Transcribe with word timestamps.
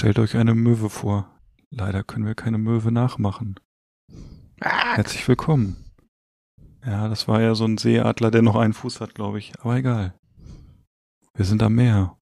Stellt 0.00 0.18
euch 0.18 0.34
eine 0.34 0.54
Möwe 0.54 0.88
vor. 0.88 1.30
Leider 1.68 2.02
können 2.02 2.24
wir 2.24 2.34
keine 2.34 2.56
Möwe 2.56 2.90
nachmachen. 2.90 3.60
Herzlich 4.58 5.28
willkommen. 5.28 5.76
Ja, 6.82 7.06
das 7.08 7.28
war 7.28 7.42
ja 7.42 7.54
so 7.54 7.66
ein 7.66 7.76
Seeadler, 7.76 8.30
der 8.30 8.40
noch 8.40 8.56
einen 8.56 8.72
Fuß 8.72 9.02
hat, 9.02 9.14
glaube 9.14 9.38
ich. 9.38 9.52
Aber 9.60 9.76
egal. 9.76 10.18
Wir 11.34 11.44
sind 11.44 11.62
am 11.62 11.74
Meer. 11.74 12.16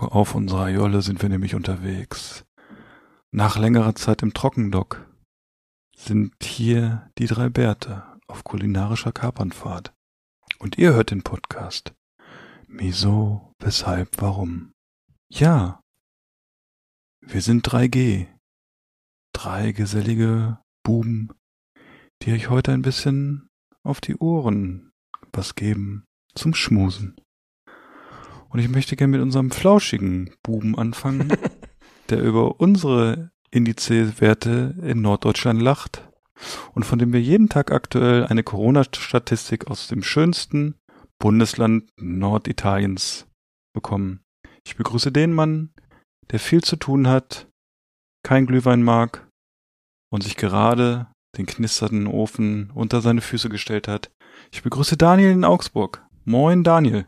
Auf 0.00 0.34
unserer 0.34 0.70
Jolle 0.70 1.02
sind 1.02 1.20
wir 1.20 1.28
nämlich 1.28 1.54
unterwegs. 1.54 2.46
Nach 3.32 3.58
längerer 3.58 3.94
Zeit 3.96 4.22
im 4.22 4.32
Trockendock 4.32 5.06
sind 5.94 6.32
hier 6.42 7.10
die 7.18 7.26
drei 7.26 7.50
Bärte 7.50 8.04
auf 8.28 8.44
kulinarischer 8.44 9.12
Kapernfahrt. 9.12 9.92
Und 10.62 10.78
ihr 10.78 10.94
hört 10.94 11.10
den 11.10 11.22
Podcast. 11.22 11.92
Wieso, 12.68 13.52
weshalb, 13.58 14.22
warum? 14.22 14.72
Ja. 15.28 15.80
Wir 17.20 17.42
sind 17.42 17.66
3G. 17.66 18.28
Drei 19.32 19.72
gesellige 19.72 20.60
Buben, 20.84 21.32
die 22.22 22.30
euch 22.30 22.48
heute 22.48 22.70
ein 22.70 22.82
bisschen 22.82 23.48
auf 23.82 24.00
die 24.00 24.14
Ohren 24.18 24.92
was 25.32 25.56
geben 25.56 26.04
zum 26.36 26.54
Schmusen. 26.54 27.16
Und 28.48 28.60
ich 28.60 28.68
möchte 28.68 28.94
gerne 28.94 29.16
mit 29.16 29.20
unserem 29.20 29.50
flauschigen 29.50 30.32
Buben 30.44 30.78
anfangen, 30.78 31.36
der 32.08 32.22
über 32.22 32.60
unsere 32.60 33.32
Indizewerte 33.50 34.76
in 34.80 35.02
Norddeutschland 35.02 35.60
lacht 35.60 36.08
und 36.74 36.84
von 36.84 36.98
dem 36.98 37.12
wir 37.12 37.20
jeden 37.20 37.48
Tag 37.48 37.70
aktuell 37.70 38.26
eine 38.26 38.42
Corona-Statistik 38.42 39.68
aus 39.68 39.88
dem 39.88 40.02
schönsten 40.02 40.76
Bundesland 41.18 41.88
Norditaliens 41.96 43.26
bekommen. 43.74 44.20
Ich 44.66 44.76
begrüße 44.76 45.12
den 45.12 45.32
Mann, 45.32 45.72
der 46.30 46.38
viel 46.38 46.62
zu 46.62 46.76
tun 46.76 47.06
hat, 47.08 47.48
kein 48.24 48.46
Glühwein 48.46 48.82
mag 48.82 49.28
und 50.10 50.22
sich 50.22 50.36
gerade 50.36 51.08
den 51.36 51.46
knisternden 51.46 52.06
Ofen 52.06 52.70
unter 52.70 53.00
seine 53.00 53.20
Füße 53.20 53.48
gestellt 53.48 53.88
hat. 53.88 54.10
Ich 54.50 54.62
begrüße 54.62 54.96
Daniel 54.96 55.30
in 55.30 55.44
Augsburg. 55.44 56.06
Moin, 56.24 56.62
Daniel. 56.62 57.06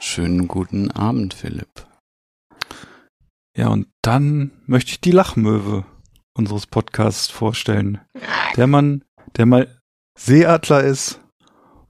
Schönen 0.00 0.48
guten 0.48 0.90
Abend, 0.90 1.34
Philipp. 1.34 1.86
Ja, 3.56 3.68
und 3.68 3.88
dann 4.02 4.52
möchte 4.66 4.92
ich 4.92 5.00
die 5.00 5.10
Lachmöwe 5.10 5.84
unseres 6.38 6.68
Podcasts 6.68 7.28
vorstellen. 7.28 8.00
Der 8.56 8.68
Mann, 8.68 9.04
der 9.36 9.44
mal 9.44 9.80
Seeadler 10.16 10.84
ist 10.84 11.20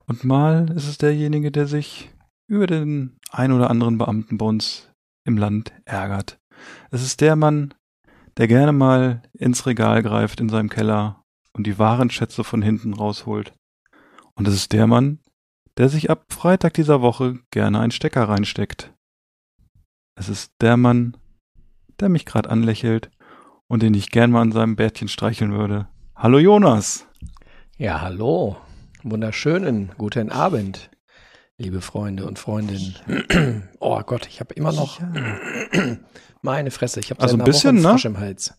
und 0.07 0.25
mal 0.25 0.73
ist 0.75 0.89
es 0.89 0.97
derjenige, 0.97 1.53
der 1.53 1.67
sich 1.67 2.11
über 2.49 2.67
den 2.67 3.19
ein 3.31 3.53
oder 3.53 3.69
anderen 3.69 3.99
Beamten 3.99 4.39
bei 4.39 4.47
uns 4.47 4.91
im 5.25 5.37
Land 5.37 5.73
ärgert. 5.85 6.41
Es 6.91 7.03
ist 7.03 7.21
der 7.21 7.37
Mann, 7.37 7.75
der 8.39 8.49
gerne 8.49 8.73
mal 8.73 9.23
ins 9.35 9.67
Regal 9.67 10.03
greift 10.03 10.41
in 10.41 10.49
seinem 10.49 10.71
Keller 10.71 11.23
und 11.53 11.67
die 11.67 11.79
wahren 11.79 12.09
Schätze 12.09 12.43
von 12.43 12.63
hinten 12.63 12.95
rausholt. 12.95 13.53
Und 14.35 14.49
es 14.49 14.55
ist 14.55 14.73
der 14.73 14.87
Mann, 14.87 15.21
der 15.77 15.91
sich 15.91 16.11
ab 16.11 16.25
Freitag 16.31 16.73
dieser 16.75 17.03
Woche 17.03 17.39
gerne 17.51 17.81
einen 17.81 17.91
Stecker 17.91 18.27
reinsteckt. 18.29 18.95
Es 20.19 20.31
ist 20.31 20.53
der 20.63 20.79
Mann, 20.79 21.19
der 22.01 22.09
mich 22.09 22.25
gerade 22.25 22.49
anlächelt 22.49 23.11
und 23.69 23.83
den 23.83 23.95
ich 23.95 24.11
gern 24.11 24.31
mal 24.31 24.43
an 24.43 24.53
seinem 24.53 24.77
Bärtchen 24.77 25.09
streicheln 25.09 25.53
würde. 25.53 25.89
Hallo 26.17 26.39
Jonas. 26.39 27.07
Ja, 27.77 28.01
hallo. 28.01 28.57
Wunderschönen 29.05 29.93
guten 29.97 30.33
Abend, 30.33 30.91
liebe 31.59 31.81
Freunde 31.81 32.27
und 32.27 32.39
Freundinnen. 32.39 32.97
oh 33.81 34.01
Gott, 34.03 34.27
ich 34.27 34.41
habe 34.41 34.55
immer 34.55 34.73
noch 34.73 35.01
meine 36.43 36.71
Fresse. 36.71 36.99
Ich 37.01 37.11
habe 37.11 37.21
also 37.21 37.37
ein 37.37 37.45
bisschen, 37.45 37.83
Woche 37.85 37.95
ne? 37.95 38.01
im 38.07 38.19
Hals. 38.19 38.55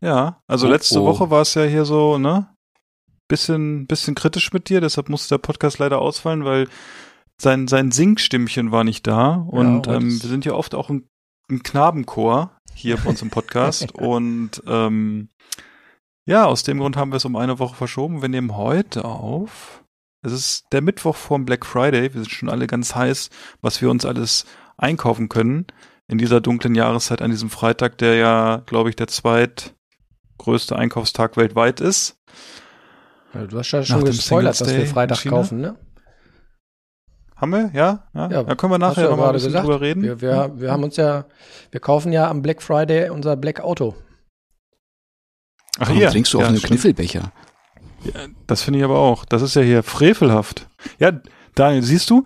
Ja, 0.00 0.42
also 0.46 0.66
Oh, 0.66 0.70
letzte 0.70 1.00
oh. 1.00 1.06
Woche 1.06 1.30
war 1.30 1.40
es 1.42 1.54
ja 1.54 1.62
hier 1.64 1.84
so, 1.86 2.18
ne? 2.18 2.48
Bisschen, 3.26 3.86
bisschen 3.86 4.14
kritisch 4.14 4.52
mit 4.52 4.68
dir, 4.68 4.82
deshalb 4.82 5.08
musste 5.08 5.30
der 5.36 5.38
Podcast 5.38 5.78
leider 5.78 5.98
ausfallen, 6.00 6.44
weil 6.44 6.68
sein, 7.40 7.66
sein 7.68 7.90
Singstimmchen 7.90 8.70
war 8.70 8.84
nicht 8.84 9.06
da. 9.06 9.36
Und 9.48 9.86
heute 9.86 9.96
ähm, 9.96 10.08
ist- 10.08 10.22
wir 10.24 10.28
sind 10.30 10.44
ja 10.44 10.52
oft 10.52 10.74
auch 10.74 10.90
ein, 10.90 11.08
ein 11.50 11.62
Knabenchor 11.62 12.53
hier 12.74 12.96
bei 12.96 13.10
uns 13.10 13.22
im 13.22 13.30
Podcast. 13.30 13.92
und 13.94 14.62
ähm, 14.66 15.28
ja, 16.26 16.46
aus 16.46 16.62
dem 16.62 16.78
Grund 16.78 16.96
haben 16.96 17.12
wir 17.12 17.16
es 17.16 17.24
um 17.24 17.36
eine 17.36 17.58
Woche 17.58 17.76
verschoben. 17.76 18.22
Wir 18.22 18.28
nehmen 18.28 18.56
heute 18.56 19.04
auf. 19.04 19.82
Es 20.22 20.32
ist 20.32 20.66
der 20.72 20.80
Mittwoch 20.80 21.16
vorm 21.16 21.44
Black 21.44 21.66
Friday. 21.66 22.14
Wir 22.14 22.22
sind 22.22 22.30
schon 22.30 22.48
alle 22.48 22.66
ganz 22.66 22.94
heiß, 22.94 23.30
was 23.60 23.82
wir 23.82 23.90
uns 23.90 24.06
alles 24.06 24.46
einkaufen 24.78 25.28
können 25.28 25.66
in 26.08 26.18
dieser 26.18 26.40
dunklen 26.40 26.74
Jahreszeit 26.74 27.22
an 27.22 27.30
diesem 27.30 27.50
Freitag, 27.50 27.98
der 27.98 28.14
ja, 28.14 28.62
glaube 28.66 28.90
ich, 28.90 28.96
der 28.96 29.06
zweitgrößte 29.06 30.76
Einkaufstag 30.76 31.36
weltweit 31.36 31.80
ist. 31.80 32.18
Du 33.32 33.58
hast 33.58 33.72
ja 33.72 33.80
Nach 33.80 33.86
schon 33.86 34.04
dem 34.04 34.06
gespoilert, 34.06 34.60
dass 34.60 34.74
wir 34.74 34.86
Freitag 34.86 35.24
kaufen, 35.24 35.60
ne? 35.60 35.76
Haben 37.36 37.50
wir? 37.52 37.70
Ja? 37.74 38.04
Ja, 38.14 38.30
Ja, 38.30 38.42
da 38.44 38.54
können 38.54 38.72
wir 38.72 38.78
nachher 38.78 39.04
ja 39.04 39.10
noch 39.10 39.16
mal 39.16 39.22
ein 39.24 39.26
gerade 39.26 39.32
bisschen 39.34 39.48
gesagt. 39.48 39.66
drüber 39.66 39.80
reden. 39.80 40.02
Wir, 40.02 40.20
wir, 40.20 40.52
wir 40.54 40.70
haben 40.70 40.84
uns 40.84 40.96
ja, 40.96 41.24
wir 41.70 41.80
kaufen 41.80 42.12
ja 42.12 42.28
am 42.30 42.42
Black 42.42 42.62
Friday 42.62 43.10
unser 43.10 43.36
Black 43.36 43.60
Auto. 43.60 43.94
Ach, 45.76 45.80
Warum 45.88 45.96
hier. 45.96 46.10
trinkst 46.10 46.32
du 46.32 46.38
ja, 46.38 46.44
auf 46.44 46.48
einen 46.48 46.58
stimmt. 46.58 46.70
Kniffelbecher? 46.72 47.32
Das 48.46 48.62
finde 48.62 48.78
ich 48.78 48.84
aber 48.84 48.98
auch. 48.98 49.24
Das 49.24 49.42
ist 49.42 49.56
ja 49.56 49.62
hier 49.62 49.82
frevelhaft. 49.82 50.68
Ja, 50.98 51.12
Daniel, 51.54 51.82
siehst 51.82 52.08
du? 52.10 52.24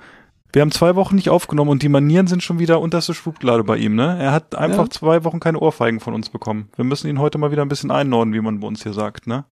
Wir 0.52 0.62
haben 0.62 0.72
zwei 0.72 0.96
Wochen 0.96 1.14
nicht 1.14 1.30
aufgenommen 1.30 1.70
und 1.70 1.82
die 1.82 1.88
Manieren 1.88 2.26
sind 2.26 2.42
schon 2.42 2.58
wieder 2.58 2.80
unterste 2.80 3.14
Schublade 3.14 3.64
bei 3.64 3.76
ihm, 3.76 3.94
ne? 3.94 4.18
Er 4.20 4.32
hat 4.32 4.54
einfach 4.54 4.84
Ja. 4.84 4.90
zwei 4.90 5.24
Wochen 5.24 5.40
keine 5.40 5.60
Ohrfeigen 5.60 6.00
von 6.00 6.14
uns 6.14 6.30
bekommen. 6.30 6.70
Wir 6.74 6.84
müssen 6.84 7.06
ihn 7.08 7.18
heute 7.20 7.38
mal 7.38 7.50
wieder 7.52 7.62
ein 7.62 7.68
bisschen 7.68 7.90
einnorden, 7.90 8.32
wie 8.34 8.40
man 8.40 8.58
bei 8.60 8.66
uns 8.66 8.82
hier 8.82 8.92
sagt, 8.94 9.26
ne? 9.26 9.44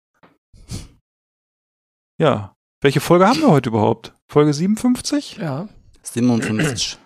Ja. 2.18 2.55
Welche 2.82 3.00
Folge 3.00 3.28
haben 3.28 3.42
wir 3.42 3.52
heute 3.52 3.70
überhaupt? 3.70 4.14
Folge 4.28 4.54
57? 4.54 5.38
Ja. 5.38 5.68
57. 6.04 6.98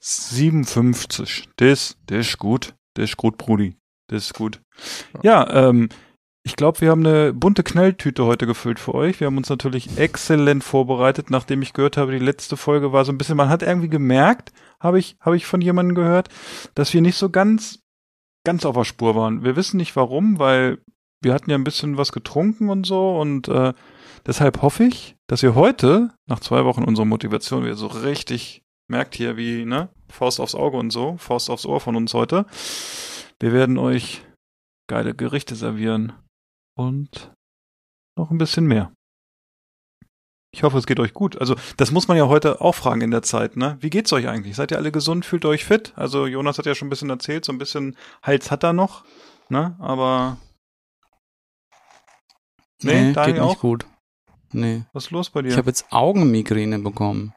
57. 0.00 1.48
Das, 1.56 1.96
das 2.06 2.26
ist 2.28 2.38
gut. 2.38 2.74
Das 2.94 3.10
ist 3.10 3.16
gut, 3.16 3.36
Brudi. 3.36 3.76
Das 4.08 4.24
ist 4.24 4.34
gut. 4.34 4.60
Ja, 5.22 5.68
ähm, 5.68 5.88
ich 6.44 6.56
glaube, 6.56 6.80
wir 6.80 6.90
haben 6.90 7.04
eine 7.04 7.34
bunte 7.34 7.62
Knalltüte 7.62 8.24
heute 8.24 8.46
gefüllt 8.46 8.78
für 8.78 8.94
euch. 8.94 9.20
Wir 9.20 9.26
haben 9.26 9.36
uns 9.36 9.50
natürlich 9.50 9.98
exzellent 9.98 10.64
vorbereitet, 10.64 11.30
nachdem 11.30 11.60
ich 11.62 11.74
gehört 11.74 11.96
habe, 11.96 12.12
die 12.12 12.24
letzte 12.24 12.56
Folge 12.56 12.92
war 12.92 13.04
so 13.04 13.12
ein 13.12 13.18
bisschen, 13.18 13.36
man 13.36 13.50
hat 13.50 13.62
irgendwie 13.62 13.90
gemerkt, 13.90 14.52
habe 14.80 14.98
ich, 14.98 15.16
habe 15.20 15.36
ich 15.36 15.46
von 15.46 15.60
jemandem 15.60 15.94
gehört, 15.94 16.28
dass 16.74 16.94
wir 16.94 17.02
nicht 17.02 17.16
so 17.16 17.28
ganz, 17.28 17.80
ganz 18.44 18.64
auf 18.64 18.76
der 18.76 18.84
Spur 18.84 19.14
waren. 19.14 19.44
Wir 19.44 19.56
wissen 19.56 19.76
nicht 19.76 19.94
warum, 19.94 20.38
weil 20.38 20.78
wir 21.20 21.34
hatten 21.34 21.50
ja 21.50 21.58
ein 21.58 21.64
bisschen 21.64 21.98
was 21.98 22.12
getrunken 22.12 22.70
und 22.70 22.86
so 22.86 23.18
und 23.18 23.48
äh, 23.48 23.74
deshalb 24.26 24.62
hoffe 24.62 24.84
ich, 24.84 25.16
dass 25.26 25.42
ihr 25.42 25.54
heute, 25.54 26.14
nach 26.26 26.40
zwei 26.40 26.64
Wochen 26.64 26.84
unserer 26.84 27.06
Motivation, 27.06 27.64
wieder 27.64 27.76
so 27.76 27.86
richtig 27.86 28.62
merkt 28.90 29.14
hier 29.14 29.36
wie, 29.36 29.64
ne, 29.64 29.90
Faust 30.08 30.40
aufs 30.40 30.54
Auge 30.54 30.78
und 30.78 30.90
so, 30.90 31.16
Faust 31.18 31.50
aufs 31.50 31.66
Ohr 31.66 31.80
von 31.80 31.96
uns 31.96 32.14
heute. 32.14 32.46
Wir 33.38 33.52
werden 33.52 33.78
euch 33.78 34.22
geile 34.88 35.14
Gerichte 35.14 35.54
servieren 35.54 36.12
und 36.76 37.32
noch 38.16 38.30
ein 38.30 38.38
bisschen 38.38 38.66
mehr. 38.66 38.92
Ich 40.50 40.62
hoffe, 40.62 40.78
es 40.78 40.86
geht 40.86 40.98
euch 40.98 41.12
gut. 41.12 41.38
Also, 41.38 41.56
das 41.76 41.90
muss 41.90 42.08
man 42.08 42.16
ja 42.16 42.26
heute 42.26 42.62
auch 42.62 42.74
fragen 42.74 43.02
in 43.02 43.10
der 43.10 43.20
Zeit, 43.22 43.56
ne? 43.58 43.76
Wie 43.80 43.90
geht's 43.90 44.12
euch 44.14 44.28
eigentlich? 44.28 44.56
Seid 44.56 44.70
ihr 44.70 44.78
alle 44.78 44.90
gesund? 44.90 45.26
Fühlt 45.26 45.44
ihr 45.44 45.50
euch 45.50 45.66
fit? 45.66 45.92
Also, 45.94 46.26
Jonas 46.26 46.56
hat 46.56 46.64
ja 46.64 46.74
schon 46.74 46.86
ein 46.86 46.90
bisschen 46.90 47.10
erzählt, 47.10 47.44
so 47.44 47.52
ein 47.52 47.58
bisschen 47.58 47.96
Hals 48.22 48.50
hat 48.50 48.64
er 48.64 48.72
noch, 48.72 49.04
ne? 49.50 49.76
Aber 49.78 50.38
Nee, 52.82 53.12
Daniel 53.12 53.34
geht 53.34 53.34
nicht 53.34 53.40
auch? 53.42 53.60
gut. 53.60 53.86
Nee. 54.52 54.84
was 54.92 55.04
ist 55.06 55.10
los 55.10 55.30
bei 55.30 55.42
dir? 55.42 55.48
Ich 55.48 55.56
habe 55.56 55.68
jetzt 55.70 55.86
Augenmigräne 55.90 56.78
bekommen. 56.78 57.34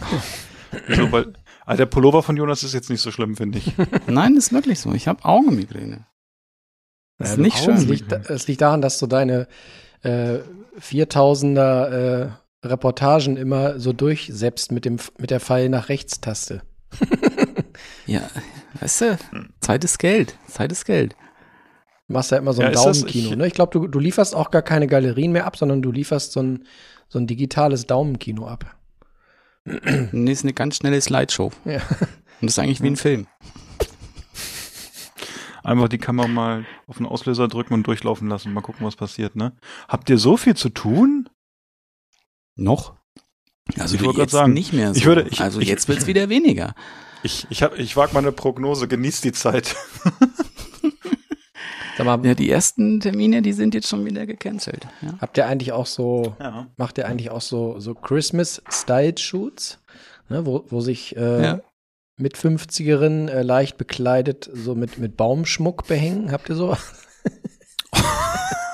so, 0.88 1.10
weil, 1.12 1.32
ah, 1.64 1.76
der 1.76 1.86
Pullover 1.86 2.22
von 2.22 2.36
Jonas 2.36 2.62
ist 2.62 2.74
jetzt 2.74 2.90
nicht 2.90 3.00
so 3.00 3.10
schlimm, 3.10 3.36
finde 3.36 3.58
ich. 3.58 3.72
Nein, 4.06 4.36
ist 4.36 4.52
wirklich 4.52 4.80
so. 4.80 4.92
Ich 4.92 5.08
habe 5.08 5.24
Augenmigräne. 5.24 6.06
Ist 7.18 7.36
du- 7.36 7.42
nicht 7.42 7.56
Es 7.58 7.64
schön. 7.64 7.76
liegt, 7.88 8.12
es 8.12 8.46
liegt 8.48 8.60
daran, 8.60 8.80
dass 8.82 8.98
du 8.98 9.06
deine 9.06 9.48
äh, 10.02 10.38
4000er 10.80 11.86
äh, 12.26 12.30
Reportagen 12.64 13.36
immer 13.36 13.78
so 13.80 13.92
durchsetzt 13.92 14.72
mit, 14.72 14.84
dem, 14.84 14.98
mit 15.18 15.30
der 15.30 15.40
Pfeil 15.40 15.68
nach 15.68 15.88
rechts-Taste. 15.88 16.62
Ja, 18.06 18.22
weißt 18.80 19.00
du, 19.02 19.18
Zeit 19.60 19.84
ist 19.84 19.98
Geld. 19.98 20.36
Zeit 20.48 20.72
ist 20.72 20.84
Geld. 20.84 21.14
Machst 22.08 22.30
ja 22.30 22.38
immer 22.38 22.52
so 22.54 22.62
ein 22.62 22.72
Ja, 22.72 22.82
Daumenkino. 22.82 23.30
ich- 23.32 23.36
ne? 23.36 23.46
Ich 23.46 23.52
glaube, 23.52 23.78
du, 23.78 23.86
du 23.86 23.98
lieferst 23.98 24.34
auch 24.34 24.50
gar 24.50 24.62
keine 24.62 24.86
Galerien 24.86 25.30
mehr 25.32 25.44
ab, 25.46 25.56
sondern 25.56 25.82
du 25.82 25.92
lieferst 25.92 26.32
so 26.32 26.40
ein, 26.40 26.64
so 27.08 27.18
ein 27.18 27.26
digitales 27.26 27.86
Daumenkino 27.86 28.46
ab. 28.48 28.76
Nee, 30.12 30.32
ist 30.32 30.44
eine 30.44 30.54
ganz 30.54 30.76
schnelle 30.76 31.00
Slideshow. 31.00 31.52
Ja. 31.66 31.76
Und 32.40 32.46
das 32.48 32.52
ist 32.52 32.58
eigentlich 32.58 32.80
wie 32.82 32.86
ein 32.86 32.96
Film. 32.96 33.26
Einfach 35.62 35.88
die 35.88 35.98
Kamera 35.98 36.28
mal 36.28 36.64
auf 36.86 36.96
den 36.96 37.04
Auslöser 37.06 37.48
drücken 37.48 37.74
und 37.74 37.86
durchlaufen 37.86 38.28
lassen. 38.28 38.52
Mal 38.54 38.62
gucken, 38.62 38.86
was 38.86 38.96
passiert, 38.96 39.36
ne? 39.36 39.52
Habt 39.88 40.08
ihr 40.08 40.16
so 40.16 40.36
viel 40.38 40.54
zu 40.56 40.70
tun? 40.70 41.28
Noch? 42.56 42.94
Also 43.78 43.96
Ich 43.96 44.00
wollte 44.02 44.14
grad 44.16 44.24
jetzt 44.28 44.32
sagen, 44.32 44.52
nicht 44.54 44.72
mehr 44.72 44.94
so. 44.94 44.98
ich 44.98 45.04
würde- 45.04 45.26
ich- 45.30 45.40
also 45.42 45.60
ich- 45.60 45.68
jetzt 45.68 45.88
wird's 45.88 46.06
wieder 46.06 46.30
weniger. 46.30 46.74
Ich, 47.22 47.46
ich, 47.50 47.62
hab, 47.62 47.76
ich 47.78 47.96
wage 47.96 48.14
mal 48.14 48.20
eine 48.20 48.32
Prognose, 48.32 48.88
genießt 48.88 49.24
die 49.24 49.32
Zeit. 49.32 49.76
Sag 51.98 52.06
mal, 52.06 52.24
Ja, 52.24 52.34
die 52.34 52.48
ersten 52.50 53.00
Termine, 53.00 53.42
die 53.42 53.52
sind 53.52 53.74
jetzt 53.74 53.88
schon 53.88 54.04
wieder 54.06 54.24
gecancelt. 54.24 54.86
Ja. 55.02 55.18
habt 55.20 55.36
ihr 55.36 55.46
eigentlich 55.46 55.72
auch 55.72 55.86
so, 55.86 56.34
Ja. 56.40 56.68
macht 56.76 56.96
ihr 56.98 57.06
eigentlich 57.06 57.30
auch 57.30 57.40
so, 57.42 57.78
so 57.80 57.94
Christmas-Style-Shoots, 57.94 59.80
ne, 60.28 60.46
wo, 60.46 60.64
wo 60.68 60.80
sich 60.80 61.16
äh, 61.16 61.42
Ja. 61.42 61.60
mit 62.16 62.36
50erinnen 62.38 63.28
äh, 63.28 63.42
leicht 63.42 63.76
bekleidet 63.78 64.48
so 64.52 64.74
mit, 64.74 64.98
mit 64.98 65.16
Baumschmuck 65.16 65.86
behängen? 65.86 66.32
Habt 66.32 66.48
ihr 66.48 66.54
so? 66.56 66.76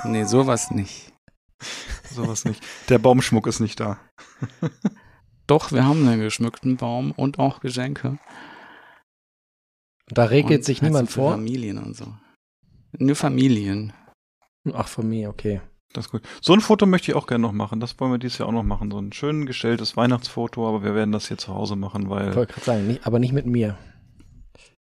Nee, 0.07 0.25
sowas 0.25 0.71
nicht. 0.71 1.15
Sowas 2.11 2.45
nicht. 2.45 2.63
Der 2.91 2.99
Baumschmuck 2.99 3.47
ist 3.47 3.61
nicht 3.61 3.81
da. 3.81 3.99
Doch, 5.47 5.73
wir 5.73 5.87
haben 5.87 6.07
einen 6.07 6.21
geschmückten 6.21 6.77
Baum 6.77 7.11
und 7.13 7.39
auch 7.39 7.61
Geschenke. 7.61 8.19
Da 10.09 10.25
regelt 10.25 10.59
Und 10.61 10.65
sich 10.67 10.83
halt 10.83 10.91
niemand 10.93 11.11
vor. 11.11 11.31
Familien 11.33 11.79
und 11.79 11.97
so. 11.97 12.07
Nur 12.99 13.17
Familien. 13.17 13.93
Ach, 14.73 14.89
von 14.89 15.09
mir, 15.09 15.29
okay. 15.29 15.61
Das 15.93 16.07
ist 16.07 16.11
gut. 16.11 16.23
So 16.41 16.53
ein 16.55 16.61
Foto 16.61 16.87
möchte 16.87 17.11
ich 17.13 17.17
auch 17.17 17.27
gerne 17.27 17.43
noch 17.43 17.53
machen. 17.53 17.79
Das 17.81 17.99
wollen 18.01 18.11
wir 18.11 18.19
dieses 18.19 18.39
Jahr 18.39 18.49
auch 18.49 18.53
noch 18.53 18.63
machen. 18.65 18.91
So 18.91 18.99
ein 18.99 19.13
schön 19.13 19.47
gestelltes 19.47 19.97
Weihnachtsfoto, 19.97 20.69
aber 20.69 20.83
wir 20.83 20.95
werden 20.95 21.13
das 21.13 21.29
hier 21.29 21.39
zu 21.39 21.55
Hause 21.55 21.77
machen, 21.77 22.05
Ich 22.05 22.11
weil. 22.11 22.35
wollte 22.35 22.53
gerade 22.55 22.65
sagen, 22.67 22.87
nicht, 22.89 23.07
aber 23.07 23.19
nicht 23.19 23.33
mit 23.33 23.47
mir. 23.47 23.79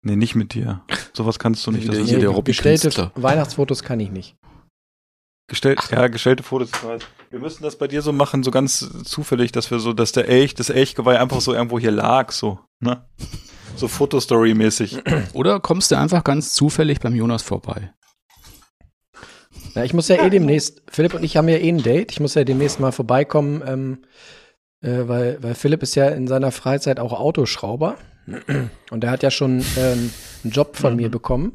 Nee, 0.01 0.15
nicht 0.15 0.35
mit 0.35 0.53
dir. 0.53 0.81
Sowas 1.13 1.39
kannst 1.39 1.65
du 1.67 1.71
nicht. 1.71 1.87
Das 1.87 1.97
ist 1.97 2.09
hier 2.09 2.17
Nee, 2.19 2.25
der 2.33 2.43
gestellte 2.43 2.87
Hobby-Künstler. 2.89 3.11
Weihnachtsfotos 3.15 3.83
kann 3.83 3.99
ich 3.99 4.11
nicht. 4.11 4.35
gestellt, 5.49 5.79
ja, 5.91 6.07
gestellte 6.07 6.43
Fotos. 6.43 6.69
ich 6.73 6.83
weiß. 6.83 7.01
Wir 7.31 7.39
müssen 7.39 7.63
das 7.63 7.77
bei 7.77 7.87
dir 7.87 8.01
so 8.01 8.11
machen, 8.11 8.43
so 8.43 8.51
ganz 8.51 8.79
zufällig, 9.03 9.51
dass 9.51 9.71
wir 9.71 9.79
so, 9.79 9.93
dass 9.93 10.11
der 10.11 10.27
Elch, 10.27 10.53
das 10.55 10.69
Elchgeweih 10.69 11.19
einfach 11.19 11.41
so 11.41 11.53
irgendwo 11.53 11.79
hier 11.79 11.91
lag, 11.91 12.31
so, 12.31 12.59
ne? 12.81 13.05
So 13.79 13.87
Fotostory-mäßig. 13.87 14.97
Oder 15.33 15.61
kommst 15.61 15.91
du 15.91 15.97
einfach 15.97 16.25
ganz 16.25 16.53
zufällig 16.53 16.99
beim 16.99 17.15
Jonas 17.15 17.43
vorbei? 17.43 17.93
Ja, 19.73 19.85
ich 19.85 19.93
muss 19.93 20.09
ja 20.09 20.21
eh 20.21 20.29
demnächst, 20.29 20.81
Philipp 20.91 21.13
und 21.13 21.23
ich 21.23 21.37
haben 21.37 21.47
ja 21.47 21.55
eh 21.55 21.69
ein 21.69 21.81
Date. 21.81 22.11
Ich 22.11 22.19
muss 22.19 22.35
ja 22.35 22.43
demnächst 22.43 22.81
mal 22.81 22.91
vorbeikommen, 22.91 23.63
ähm, 23.65 23.97
äh, 24.81 25.07
weil, 25.07 25.41
weil 25.41 25.55
Philipp 25.55 25.81
ist 25.81 25.95
ja 25.95 26.09
in 26.09 26.27
seiner 26.27 26.51
Freizeit 26.51 26.99
auch 26.99 27.13
Autoschrauber. 27.13 27.95
Und 28.91 29.03
er 29.03 29.11
hat 29.11 29.23
ja 29.23 29.31
schon 29.31 29.63
ähm, 29.77 30.11
einen 30.43 30.51
Job 30.51 30.75
von 30.75 30.97
mir 30.97 31.09
bekommen, 31.09 31.53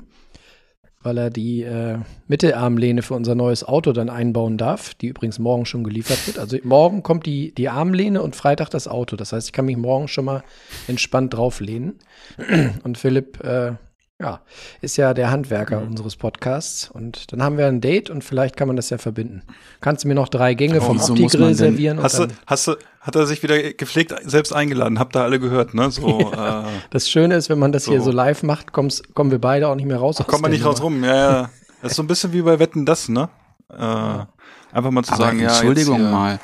weil 1.04 1.18
er 1.18 1.30
die 1.30 1.62
äh, 1.62 1.98
Mittelarmlehne 2.26 3.02
für 3.02 3.14
unser 3.14 3.34
neues 3.34 3.62
Auto 3.62 3.92
dann 3.92 4.08
einbauen 4.08 4.58
darf, 4.58 4.94
die 4.94 5.08
übrigens 5.08 5.38
morgen 5.38 5.66
schon 5.66 5.84
geliefert 5.84 6.26
wird. 6.26 6.38
Also 6.38 6.56
morgen 6.64 7.02
kommt 7.02 7.26
die, 7.26 7.54
die 7.54 7.68
Armlehne 7.68 8.22
und 8.22 8.34
Freitag 8.34 8.70
das 8.70 8.88
Auto. 8.88 9.14
Das 9.14 9.32
heißt, 9.32 9.48
ich 9.48 9.52
kann 9.52 9.66
mich 9.66 9.76
morgen 9.76 10.08
schon 10.08 10.24
mal 10.24 10.42
entspannt 10.88 11.34
drauflehnen. 11.34 11.98
Und 12.84 12.96
Philipp, 12.98 13.44
äh, 13.44 13.72
ja, 14.20 14.40
ist 14.80 14.96
ja 14.96 15.12
der 15.12 15.30
Handwerker 15.30 15.82
unseres 15.82 16.16
Podcasts. 16.16 16.90
Und 16.90 17.32
dann 17.32 17.42
haben 17.42 17.58
wir 17.58 17.66
ein 17.66 17.80
Date 17.80 18.10
und 18.10 18.22
vielleicht 18.22 18.56
kann 18.56 18.68
man 18.68 18.76
das 18.76 18.90
ja 18.90 18.98
verbinden. 18.98 19.42
Kannst 19.80 20.04
du 20.04 20.08
mir 20.08 20.14
noch 20.14 20.28
drei 20.28 20.54
Gänge 20.54 20.80
vom 20.80 20.96
wieso 20.96 21.14
muss 21.14 21.34
Opti-Grill 21.34 21.54
servieren? 21.54 21.98
und 21.98 22.04
Hast 22.04 22.18
du, 22.20 22.28
hast 22.46 22.68
du, 22.68 22.76
hat 23.04 23.14
er 23.16 23.26
sich 23.26 23.42
wieder 23.42 23.74
gepflegt 23.74 24.14
selbst 24.24 24.52
eingeladen? 24.52 24.98
Habt 24.98 25.14
ihr 25.14 25.22
alle 25.22 25.38
gehört, 25.38 25.74
ne? 25.74 25.90
So, 25.90 26.32
äh, 26.36 26.62
das 26.90 27.08
Schöne 27.08 27.36
ist, 27.36 27.50
wenn 27.50 27.58
man 27.58 27.70
das 27.70 27.84
hier 27.84 27.98
So. 28.00 28.06
so 28.06 28.10
live 28.10 28.42
macht, 28.42 28.72
kommst, 28.72 29.14
kommen 29.14 29.30
wir 29.30 29.38
beide 29.38 29.68
auch 29.68 29.74
nicht 29.74 29.84
mehr 29.86 29.98
raus. 29.98 30.18
aus 30.20 30.26
kommt 30.26 30.42
man 30.42 30.50
nicht 30.50 30.64
raus 30.64 30.82
rum. 30.82 31.04
Ja, 31.04 31.14
ja. 31.14 31.50
Das 31.82 31.92
ist 31.92 31.96
so 31.96 32.02
ein 32.02 32.06
bisschen 32.06 32.32
wie 32.32 32.40
bei 32.42 32.58
Wetten, 32.58 32.86
das, 32.86 33.08
ne? 33.10 33.28
Äh, 33.70 33.76
einfach 33.76 34.90
mal 34.90 35.04
zu 35.04 35.12
Aber 35.12 35.24
sagen, 35.24 35.38
ja. 35.38 35.48
Entschuldigung 35.50 35.96
jetzt 35.98 36.04
hier, 36.06 36.10
mal. 36.10 36.40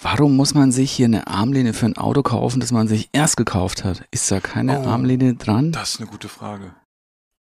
Warum 0.00 0.36
muss 0.36 0.54
man 0.54 0.70
sich 0.70 0.92
hier 0.92 1.06
eine 1.06 1.26
Armlehne 1.26 1.72
für 1.72 1.86
ein 1.86 1.96
Auto 1.96 2.22
kaufen, 2.22 2.60
das 2.60 2.70
man 2.70 2.86
sich 2.86 3.08
erst 3.12 3.36
gekauft 3.36 3.82
hat? 3.82 4.04
Ist 4.12 4.30
da 4.30 4.38
keine 4.38 4.78
Oh. 4.80 4.84
Armlehne 4.86 5.34
dran? 5.34 5.72
Das 5.72 5.94
ist 5.94 6.00
eine 6.00 6.08
gute 6.08 6.28
Frage. 6.28 6.76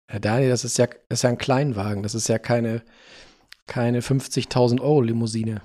Ja, 0.10 0.20
Daniel, 0.20 0.50
das 0.50 0.64
ist 0.64 0.78
ja, 0.78 0.86
das 1.10 1.20
ist 1.20 1.24
ja 1.24 1.30
ein 1.32 1.38
Kleinwagen. 1.38 2.04
Das 2.04 2.16
ist 2.16 2.30
ja 2.30 2.38
keine, 2.40 2.84
keine 3.68 4.00
50.000 4.00 4.80
Euro 4.80 5.02
Limousine. 5.02 5.62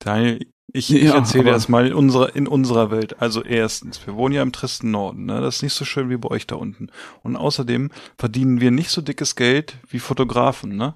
Daniel, 0.00 0.44
ich, 0.72 0.88
Ja, 0.90 0.96
ich 0.98 1.14
erzähle 1.14 1.44
dir 1.44 1.50
aber- 1.50 1.56
das 1.56 1.68
mal 1.68 1.86
in 1.86 1.94
unserer, 1.94 2.34
in 2.36 2.46
unserer 2.46 2.90
Welt. 2.90 3.20
Also 3.20 3.42
erstens, 3.42 4.06
wir 4.06 4.14
wohnen 4.14 4.34
ja 4.34 4.42
im 4.42 4.52
tristen 4.52 4.90
Norden, 4.90 5.24
ne? 5.26 5.40
Das 5.40 5.56
ist 5.56 5.62
nicht 5.62 5.72
so 5.74 5.84
schön 5.84 6.10
wie 6.10 6.16
bei 6.16 6.28
euch 6.28 6.46
da 6.46 6.56
unten. 6.56 6.88
Und 7.22 7.36
außerdem 7.36 7.90
verdienen 8.18 8.60
wir 8.60 8.70
nicht 8.70 8.90
so 8.90 9.00
dickes 9.00 9.34
Geld 9.36 9.76
wie 9.88 9.98
Fotografen, 9.98 10.76
ne? 10.76 10.94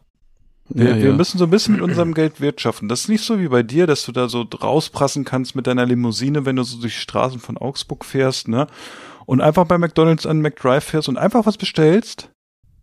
Wir, 0.69 0.91
Ja, 0.91 0.97
wir 0.97 1.11
ja. 1.11 1.13
müssen 1.17 1.39
so 1.39 1.45
ein 1.45 1.51
bisschen 1.51 1.75
mit 1.75 1.83
unserem 1.83 2.15
Geld 2.15 2.41
wirtschaften. 2.41 2.89
Das 2.89 3.01
ist 3.03 3.09
nicht 3.09 3.25
so 3.25 3.39
wie 3.41 3.49
bei 3.49 3.63
dir, 3.63 3.87
dass 3.87 4.05
du 4.07 4.13
da 4.13 4.29
so 4.29 4.43
rausprassen 4.43 5.25
kannst 5.25 5.55
mit 5.57 5.67
deiner 5.67 5.85
Limousine, 5.87 6.45
wenn 6.47 6.57
du 6.57 6.63
so 6.63 6.81
durch 6.81 6.95
die 6.95 7.01
Straßen 7.01 7.41
von 7.41 7.59
Augsburg 7.59 8.05
fährst, 8.05 8.49
ne? 8.49 8.67
Und 9.27 9.41
einfach 9.41 9.65
bei 9.67 9.79
McDonalds 9.79 10.27
an 10.27 10.41
McDrive 10.41 10.85
fährst 10.85 11.09
und 11.09 11.17
einfach 11.17 11.47
was 11.47 11.57
bestellst, 11.57 12.31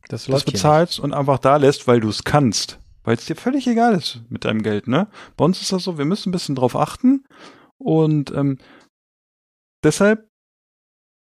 Das 0.08 0.26
das 0.26 0.44
bezahlst 0.44 1.00
und 1.00 1.14
einfach 1.14 1.38
da 1.40 1.58
lässt, 1.58 1.88
weil 1.88 2.00
du 2.00 2.10
es 2.10 2.24
kannst. 2.24 2.80
Weil 3.10 3.16
es 3.18 3.26
dir 3.26 3.36
völlig 3.36 3.66
egal 3.66 3.96
ist 3.96 4.22
mit 4.30 4.46
deinem 4.46 4.62
Geld, 4.62 4.88
ne? 4.88 5.08
Bei 5.36 5.44
uns 5.44 5.60
ist 5.64 5.72
das 5.72 5.84
so, 5.84 5.98
wir 5.98 6.06
müssen 6.06 6.30
ein 6.30 6.32
bisschen 6.32 6.54
drauf 6.54 6.76
achten 6.76 7.26
und 7.80 8.30
ähm, 8.36 8.60
deshalb 9.84 10.30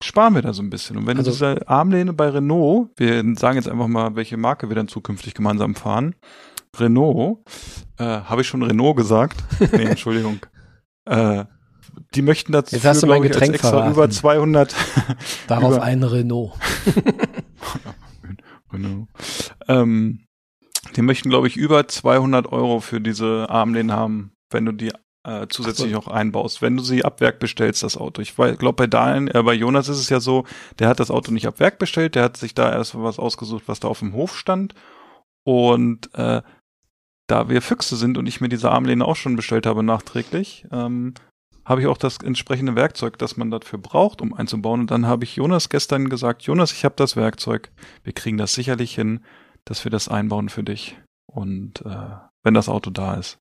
sparen 0.03 0.35
wir 0.35 0.41
da 0.41 0.51
so 0.51 0.61
ein 0.63 0.69
bisschen. 0.69 0.97
Und 0.97 1.07
wenn 1.07 1.15
Also- 1.17 1.31
diese 1.31 1.65
Armlehne 1.69 2.11
bei 2.11 2.27
Renault, 2.27 2.89
wir 2.97 3.23
sagen 3.37 3.55
jetzt 3.55 3.69
einfach 3.69 3.87
mal, 3.87 4.17
welche 4.17 4.35
Marke 4.35 4.67
wir 4.67 4.75
dann 4.75 4.89
zukünftig 4.89 5.33
gemeinsam 5.33 5.73
fahren. 5.75 6.13
Renault, 6.75 7.39
äh, 7.97 8.03
habe 8.03 8.41
ich 8.41 8.47
schon 8.49 8.63
Renault 8.63 8.97
gesagt? 8.97 9.41
Nee, 9.71 9.85
Entschuldigung. 9.85 10.39
äh, 11.05 11.45
die 12.15 12.21
möchten 12.21 12.51
dazu 12.51 12.75
Jetzt 12.75 12.83
hast 12.83 13.01
du 13.01 13.07
mein 13.07 13.21
glaub 13.21 13.27
ich, 13.27 13.31
Getränk 13.31 13.53
extra 13.53 13.89
über 13.89 14.09
200 14.09 14.73
nicht. 14.75 15.49
Darauf 15.49 15.71
über- 15.77 15.83
ein 15.83 16.03
Renault. 16.03 16.51
Genau. 18.71 19.07
Ähm, 19.67 20.25
die 20.95 21.01
möchten, 21.01 21.29
glaube 21.29 21.47
ich, 21.47 21.57
über 21.57 21.87
200 21.87 22.51
Euro 22.51 22.79
für 22.79 23.01
diese 23.01 23.47
Armlehnen 23.49 23.91
haben, 23.91 24.31
wenn 24.51 24.65
du 24.65 24.71
die 24.71 24.91
äh, 25.23 25.47
zusätzlich 25.49 25.91
noch 25.91 26.07
einbaust. 26.07 26.61
Wenn 26.61 26.77
du 26.77 26.83
sie 26.83 27.05
ab 27.05 27.21
Werk 27.21 27.39
bestellst, 27.39 27.83
das 27.83 27.97
Auto. 27.97 28.21
Ich 28.21 28.35
glaube, 28.35 28.73
bei 28.73 28.87
Daniel, 28.87 29.35
äh, 29.35 29.43
bei 29.43 29.53
Jonas 29.53 29.87
ist 29.87 29.99
es 29.99 30.09
ja 30.09 30.19
so, 30.19 30.45
der 30.79 30.87
hat 30.87 30.99
das 30.99 31.11
Auto 31.11 31.31
nicht 31.31 31.47
ab 31.47 31.59
Werk 31.59 31.77
bestellt, 31.77 32.15
der 32.15 32.23
hat 32.23 32.37
sich 32.37 32.55
da 32.55 32.71
erst 32.71 32.95
was 33.01 33.19
ausgesucht, 33.19 33.63
was 33.67 33.79
da 33.79 33.87
auf 33.87 33.99
dem 33.99 34.13
Hof 34.13 34.35
stand. 34.35 34.73
Und 35.43 36.13
äh, 36.15 36.41
da 37.27 37.49
wir 37.49 37.61
Füchse 37.61 37.95
sind 37.95 38.17
und 38.17 38.25
ich 38.25 38.41
mir 38.41 38.49
diese 38.49 38.71
Armlehne 38.71 39.05
auch 39.05 39.15
schon 39.15 39.35
bestellt 39.35 39.65
habe 39.65 39.83
nachträglich, 39.83 40.65
ähm, 40.71 41.13
habe 41.63 41.81
ich 41.81 41.87
auch 41.87 41.97
das 41.97 42.17
entsprechende 42.17 42.75
Werkzeug, 42.75 43.17
das 43.19 43.37
man 43.37 43.51
dafür 43.51 43.79
braucht, 43.79 44.21
um 44.21 44.33
einzubauen. 44.33 44.81
Und 44.81 44.91
dann 44.91 45.05
habe 45.05 45.23
ich 45.23 45.35
Jonas 45.35 45.69
gestern 45.69 46.09
gesagt, 46.09 46.43
Jonas, 46.43 46.73
ich 46.73 46.83
habe 46.83 46.95
das 46.97 47.15
Werkzeug. 47.15 47.71
Wir 48.03 48.13
kriegen 48.13 48.37
das 48.37 48.53
sicherlich 48.53 48.95
hin, 48.95 49.21
dass 49.65 49.83
wir 49.83 49.91
das 49.91 50.07
einbauen 50.07 50.49
für 50.49 50.63
dich. 50.63 50.97
Und 51.31 51.85
äh, 51.85 52.07
wenn 52.43 52.53
das 52.53 52.69
Auto 52.69 52.89
da 52.89 53.15
ist. 53.15 53.37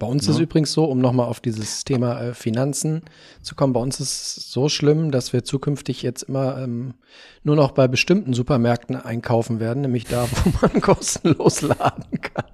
Bei 0.00 0.06
uns 0.08 0.26
Ja. 0.26 0.32
ist 0.32 0.40
übrigens 0.40 0.72
so, 0.72 0.84
um 0.86 0.98
nochmal 0.98 1.26
auf 1.28 1.38
dieses 1.40 1.84
Thema 1.84 2.20
äh, 2.20 2.34
Finanzen 2.34 3.02
zu 3.42 3.54
kommen, 3.54 3.72
bei 3.72 3.80
uns 3.80 4.00
ist 4.00 4.36
es 4.38 4.50
so 4.50 4.68
schlimm, 4.68 5.12
dass 5.12 5.32
wir 5.32 5.44
zukünftig 5.44 6.02
jetzt 6.02 6.24
immer 6.24 6.58
ähm, 6.58 6.94
nur 7.44 7.54
noch 7.54 7.70
bei 7.72 7.86
bestimmten 7.86 8.34
Supermärkten 8.34 8.96
einkaufen 8.96 9.60
werden, 9.60 9.82
nämlich 9.82 10.04
da, 10.04 10.26
wo 10.44 10.52
man 10.60 10.80
kostenlos 10.80 11.62
laden 11.62 12.20
kann. 12.20 12.44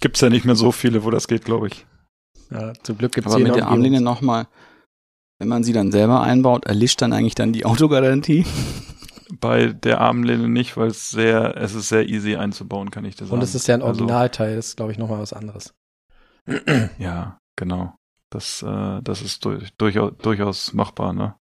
Gibt's 0.00 0.20
ja 0.20 0.28
nicht 0.28 0.44
mehr 0.44 0.56
so 0.56 0.72
viele, 0.72 1.04
wo 1.04 1.10
das 1.10 1.28
geht, 1.28 1.44
glaube 1.44 1.68
ich. 1.68 1.86
Ja, 2.50 2.72
zum 2.82 2.98
Glück 2.98 3.12
gibt 3.12 3.26
es 3.26 3.32
Aber 3.32 3.42
mit 3.42 3.56
der 3.56 3.66
Armlehne 3.68 3.96
Jungs. 3.96 4.04
nochmal, 4.04 4.46
wenn 5.38 5.48
man 5.48 5.64
sie 5.64 5.72
dann 5.72 5.90
selber 5.92 6.22
einbaut, 6.22 6.66
erlischt 6.66 7.02
dann 7.02 7.12
eigentlich 7.12 7.34
dann 7.34 7.52
die 7.52 7.64
Autogarantie? 7.64 8.44
Bei 9.40 9.66
der 9.66 10.00
Armlehne 10.00 10.48
nicht, 10.48 10.76
weil 10.76 10.88
es 10.88 11.10
sehr, 11.10 11.56
es 11.56 11.74
ist 11.74 11.88
sehr 11.88 12.08
easy 12.08 12.36
einzubauen, 12.36 12.90
kann 12.90 13.04
ich 13.04 13.16
dir 13.16 13.24
sagen. 13.24 13.34
Und 13.34 13.42
es 13.42 13.54
ist 13.54 13.66
ja 13.66 13.74
ein 13.74 13.82
Also, 13.82 14.00
Originalteil, 14.02 14.56
das 14.56 14.68
ist, 14.68 14.76
glaube 14.76 14.92
ich, 14.92 14.98
nochmal 14.98 15.20
was 15.20 15.32
anderes. 15.32 15.74
ja, 16.98 17.38
genau. 17.56 17.94
Das, 18.30 18.62
äh, 18.62 19.00
das 19.02 19.22
ist 19.22 19.44
durch, 19.44 19.72
durchaus, 19.76 20.12
durchaus 20.18 20.72
machbar, 20.72 21.12
ne? 21.12 21.34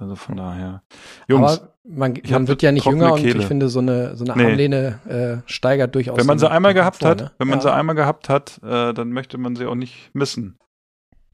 Also 0.00 0.16
von 0.16 0.36
daher. 0.36 0.82
Jungs, 1.28 1.58
Aber 1.60 1.74
man, 1.84 2.18
man 2.30 2.48
wird 2.48 2.62
ja 2.62 2.72
nicht 2.72 2.86
jünger 2.86 3.12
und 3.12 3.20
Kehle. 3.20 3.40
ich 3.40 3.46
finde, 3.46 3.68
so 3.68 3.80
eine, 3.80 4.16
so 4.16 4.24
eine 4.24 4.34
Nee. 4.36 4.50
Armlehne 4.50 5.42
äh, 5.44 5.50
steigert 5.50 5.94
durchaus. 5.94 6.16
wenn 6.16 6.26
man 6.26 6.38
sie 6.38 6.50
einmal 6.50 6.72
gehabt 6.72 7.04
hat, 7.04 7.20
ne? 7.20 7.32
wenn 7.38 7.48
man 7.48 7.58
ja. 7.58 7.62
sie 7.62 7.72
einmal 7.72 7.96
gehabt 7.96 8.30
hat, 8.30 8.60
äh, 8.62 8.94
dann 8.94 9.12
möchte 9.12 9.36
man 9.36 9.56
sie 9.56 9.66
auch 9.66 9.74
nicht 9.74 10.10
missen. 10.14 10.58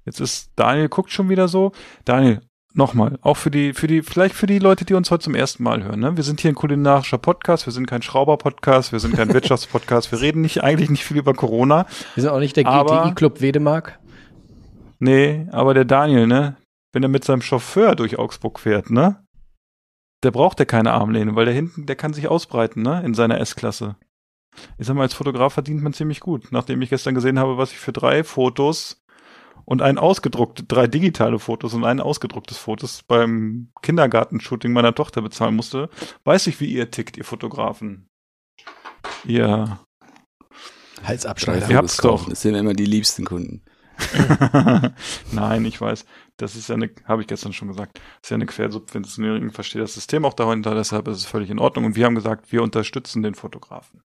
Jetzt 0.04 0.20
ist 0.20 0.50
Daniel 0.56 0.88
guckt 0.88 1.10
schon 1.12 1.28
wieder 1.28 1.46
so. 1.48 1.72
Daniel, 2.04 2.40
nochmal, 2.76 3.18
auch 3.22 3.36
für 3.36 3.50
die, 3.50 3.72
für 3.72 3.86
die, 3.86 4.02
vielleicht 4.02 4.34
für 4.34 4.46
die 4.46 4.58
Leute, 4.58 4.84
die 4.84 4.94
uns 4.94 5.10
heute 5.10 5.24
zum 5.24 5.34
ersten 5.34 5.62
Mal 5.62 5.82
hören. 5.82 6.00
Ne? 6.00 6.16
Wir 6.16 6.24
sind 6.24 6.40
hier 6.40 6.50
ein 6.50 6.54
kulinarischer 6.54 7.18
Podcast, 7.18 7.66
wir 7.66 7.72
sind 7.72 7.86
kein 7.86 8.02
Schrauber-Podcast, 8.02 8.92
wir 8.92 9.00
sind 9.00 9.14
kein 9.14 9.28
Wirtschaftspodcast, 9.32 10.12
wir 10.12 10.20
reden 10.20 10.42
nicht 10.42 10.62
eigentlich 10.62 10.90
nicht 10.90 11.04
viel 11.04 11.16
über 11.16 11.34
Corona. 11.34 11.86
Wir 12.14 12.22
sind 12.22 12.30
auch 12.30 12.38
nicht 12.38 12.56
der 12.56 12.64
GTI-Club 12.64 13.40
Wedemark. 13.40 13.98
Nee, 14.98 15.46
aber 15.50 15.74
der 15.74 15.84
Daniel, 15.84 16.26
ne? 16.26 16.56
Wenn 16.92 17.02
er 17.02 17.08
mit 17.08 17.24
seinem 17.24 17.42
Chauffeur 17.42 17.94
durch 17.94 18.18
Augsburg 18.18 18.60
fährt, 18.60 18.90
ne? 18.90 19.22
Der 20.22 20.30
braucht 20.30 20.58
ja 20.58 20.64
keine 20.64 20.92
Armlehne, 20.92 21.36
weil 21.36 21.44
der 21.44 21.54
hinten, 21.54 21.86
der 21.86 21.96
kann 21.96 22.14
sich 22.14 22.28
ausbreiten, 22.28 22.82
ne? 22.82 23.02
In 23.04 23.14
seiner 23.14 23.38
S-Klasse. 23.40 23.96
Ich 24.78 24.86
sag 24.86 24.96
mal, 24.96 25.02
als 25.02 25.12
Fotograf 25.12 25.52
verdient 25.52 25.82
man 25.82 25.92
ziemlich 25.92 26.20
gut. 26.20 26.48
Nachdem 26.50 26.80
ich 26.80 26.88
gestern 26.88 27.14
gesehen 27.14 27.38
habe, 27.38 27.58
was 27.58 27.72
ich 27.72 27.78
für 27.78 27.92
drei 27.92 28.24
Fotos 28.24 29.04
und 29.66 29.82
ein 29.82 29.98
ausgedruckte, 29.98 30.62
drei 30.62 30.86
digitale 30.86 31.38
Fotos 31.38 31.74
und 31.74 31.84
ein 31.84 32.00
ausgedrucktes 32.00 32.56
Fotos 32.56 33.02
beim 33.02 33.68
Kindergartenshooting 33.82 34.72
meiner 34.72 34.94
Tochter 34.94 35.20
bezahlen 35.20 35.56
musste, 35.56 35.90
weiß 36.24 36.46
ich, 36.46 36.60
wie 36.60 36.72
ihr 36.72 36.90
tickt, 36.90 37.18
ihr 37.18 37.24
Fotografen. 37.24 38.08
Ihr 39.24 39.78
Halsabschneider. 41.02 41.68
Ihr 41.68 41.76
habt's 41.76 41.98
doch. 41.98 42.28
Das 42.28 42.42
sind 42.42 42.54
immer 42.54 42.74
die 42.74 42.86
liebsten 42.86 43.24
Kunden. 43.24 43.62
Nein, 45.32 45.64
ich 45.64 45.80
weiß. 45.80 46.04
Das 46.36 46.54
ist 46.54 46.68
ja 46.68 46.74
eine, 46.74 46.90
habe 47.04 47.22
ich 47.22 47.28
gestern 47.28 47.52
schon 47.52 47.68
gesagt, 47.68 48.00
ist 48.22 48.30
ja 48.30 48.34
eine 48.34 48.46
Quersubventionierung, 48.46 49.48
ich 49.48 49.54
verstehe 49.54 49.80
das 49.80 49.94
System 49.94 50.24
auch 50.24 50.34
dahinter, 50.34 50.74
deshalb 50.74 51.08
ist 51.08 51.16
es 51.16 51.24
völlig 51.24 51.50
in 51.50 51.58
Ordnung. 51.58 51.86
Und 51.86 51.96
wir 51.96 52.04
haben 52.04 52.14
gesagt, 52.14 52.52
wir 52.52 52.62
unterstützen 52.62 53.22
den 53.22 53.34
Fotografen. 53.34 54.02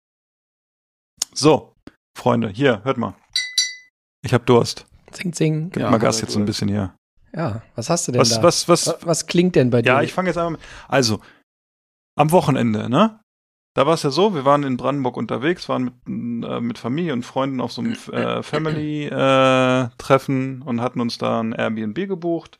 So, 1.34 1.76
Freunde, 2.18 2.50
hier, 2.50 2.84
hört 2.84 2.98
mal. 2.98 3.16
Ich 4.24 4.34
habe 4.34 4.46
Durst. 4.46 4.86
Zing, 5.16 5.34
zing. 5.34 5.70
Gib 5.72 5.82
Ja, 5.82 5.90
mal 5.92 5.98
Gas 5.98 6.22
jetzt 6.22 6.34
so 6.34 6.40
ein 6.40 6.46
bisschen 6.46 6.68
hier. 6.68 6.94
Ja, 7.36 7.62
was 7.76 7.90
hast 7.90 8.08
du 8.08 8.12
denn 8.14 8.22
Was, 8.22 8.30
da? 8.36 8.44
was, 8.44 8.68
was, 8.70 8.88
was, 8.88 8.98
was 9.06 9.28
klingt 9.28 9.56
denn 9.56 9.70
bei 9.70 9.82
dir? 9.82 9.92
ja, 9.94 10.02
ich 10.02 10.14
fange 10.14 10.30
jetzt 10.30 10.38
einmal 10.38 10.52
mit. 10.54 10.62
Also, 10.88 11.20
am 12.18 12.32
Wochenende, 12.32 12.90
ne? 12.90 13.20
Da 13.76 13.86
war 13.86 13.94
es 13.96 14.04
ja 14.04 14.10
so, 14.10 14.34
wir 14.34 14.46
waren 14.46 14.64
in 14.64 14.78
Brandenburg 14.78 15.18
unterwegs, 15.18 15.68
waren 15.68 15.92
mit, 16.06 16.50
äh, 16.50 16.62
mit 16.62 16.78
Familie 16.78 17.12
und 17.12 17.26
Freunden 17.26 17.60
auf 17.60 17.74
so 17.74 17.82
einem 17.82 17.98
äh, 18.14 18.42
Family-Treffen 18.42 20.62
und 20.62 20.80
hatten 20.82 21.02
uns 21.02 21.18
da 21.18 21.42
ein 21.42 21.52
Airbnb 21.52 22.08
gebucht. 22.08 22.58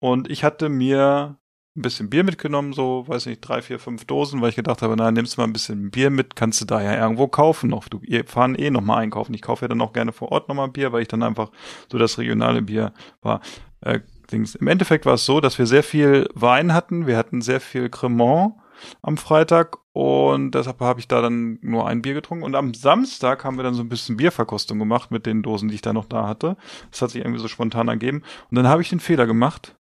Und 0.00 0.30
ich 0.30 0.44
hatte 0.44 0.68
mir 0.68 1.36
ein 1.74 1.82
bisschen 1.82 2.10
Bier 2.10 2.22
mitgenommen, 2.22 2.72
so, 2.72 3.04
weiß 3.08 3.26
nicht, 3.26 3.40
drei, 3.40 3.62
vier, 3.62 3.78
fünf 3.78 4.04
Dosen, 4.04 4.42
weil 4.42 4.50
ich 4.50 4.56
gedacht 4.56 4.82
habe, 4.82 4.94
na, 4.96 5.10
nimmst 5.10 5.36
du 5.36 5.40
mal 5.40 5.46
ein 5.46 5.52
bisschen 5.52 5.90
Bier 5.90 6.10
mit, 6.10 6.36
kannst 6.36 6.60
du 6.60 6.64
da 6.66 6.82
ja 6.82 7.00
irgendwo 7.00 7.28
kaufen 7.28 7.70
noch. 7.70 7.88
Du, 7.88 8.00
ihr 8.02 8.26
fahren 8.26 8.54
eh 8.54 8.70
noch 8.70 8.82
mal 8.82 8.98
einkaufen. 8.98 9.34
Ich 9.34 9.42
kaufe 9.42 9.64
ja 9.64 9.68
dann 9.68 9.80
auch 9.80 9.92
gerne 9.92 10.12
vor 10.12 10.32
Ort 10.32 10.48
noch 10.48 10.54
mal 10.54 10.68
Bier, 10.68 10.92
weil 10.92 11.02
ich 11.02 11.08
dann 11.08 11.22
einfach 11.22 11.50
so 11.90 11.98
das 11.98 12.18
regionale 12.18 12.62
Bier 12.62 12.92
war. 13.22 13.40
Äh. 13.80 14.00
Im 14.32 14.66
Endeffekt 14.66 15.04
war 15.04 15.14
es 15.14 15.26
so, 15.26 15.42
dass 15.42 15.58
wir 15.58 15.66
sehr 15.66 15.82
viel 15.82 16.26
Wein 16.32 16.72
hatten. 16.72 17.06
Wir 17.06 17.18
hatten 17.18 17.42
sehr 17.42 17.60
viel 17.60 17.90
Cremant 17.90 18.54
am 19.02 19.18
Freitag 19.18 19.76
und 19.92 20.52
deshalb 20.52 20.80
habe 20.80 21.00
ich 21.00 21.08
da 21.08 21.20
dann 21.20 21.58
nur 21.60 21.86
ein 21.86 22.00
Bier 22.00 22.14
getrunken. 22.14 22.44
Und 22.44 22.54
am 22.54 22.72
Samstag 22.72 23.44
haben 23.44 23.56
wir 23.56 23.64
dann 23.64 23.74
so 23.74 23.82
ein 23.82 23.90
bisschen 23.90 24.16
Bierverkostung 24.16 24.78
gemacht 24.78 25.10
mit 25.10 25.26
den 25.26 25.42
Dosen, 25.42 25.68
die 25.68 25.74
ich 25.74 25.82
da 25.82 25.92
noch 25.92 26.06
da 26.06 26.26
hatte. 26.26 26.56
Das 26.90 27.02
hat 27.02 27.10
sich 27.10 27.22
irgendwie 27.22 27.40
so 27.40 27.48
spontan 27.48 27.88
ergeben. 27.88 28.22
Und 28.50 28.56
dann 28.56 28.68
habe 28.68 28.80
ich 28.80 28.88
den 28.88 29.00
Fehler 29.00 29.26
gemacht. 29.26 29.76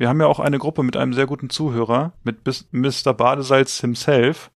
Wir 0.00 0.08
haben 0.08 0.18
ja 0.18 0.28
auch 0.28 0.40
eine 0.40 0.58
Gruppe 0.58 0.82
mit 0.82 0.96
einem 0.96 1.12
sehr 1.12 1.26
guten 1.26 1.50
Zuhörer, 1.50 2.14
mit 2.24 2.42
bis- 2.42 2.66
Mr. 2.72 3.12
Badesalz 3.12 3.80
himself. 3.80 4.50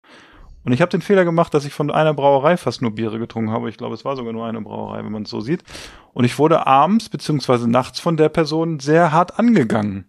Und 0.62 0.72
ich 0.72 0.80
habe 0.80 0.90
den 0.90 1.02
Fehler 1.02 1.24
gemacht, 1.24 1.52
dass 1.52 1.64
ich 1.64 1.72
von 1.72 1.90
einer 1.90 2.14
Brauerei 2.14 2.56
fast 2.56 2.80
nur 2.80 2.92
Biere 2.94 3.18
getrunken 3.18 3.50
habe. 3.50 3.68
Ich 3.68 3.76
glaube, 3.76 3.96
es 3.96 4.04
war 4.04 4.14
sogar 4.14 4.32
nur 4.32 4.46
eine 4.46 4.60
Brauerei, 4.60 5.04
wenn 5.04 5.10
man 5.10 5.24
es 5.24 5.30
so 5.30 5.40
sieht. 5.40 5.64
Und 6.12 6.22
ich 6.24 6.38
wurde 6.38 6.64
abends 6.68 7.08
beziehungsweise 7.08 7.68
nachts 7.68 7.98
von 7.98 8.16
der 8.16 8.28
Person 8.28 8.78
sehr 8.78 9.10
hart 9.10 9.40
angegangen. 9.40 10.08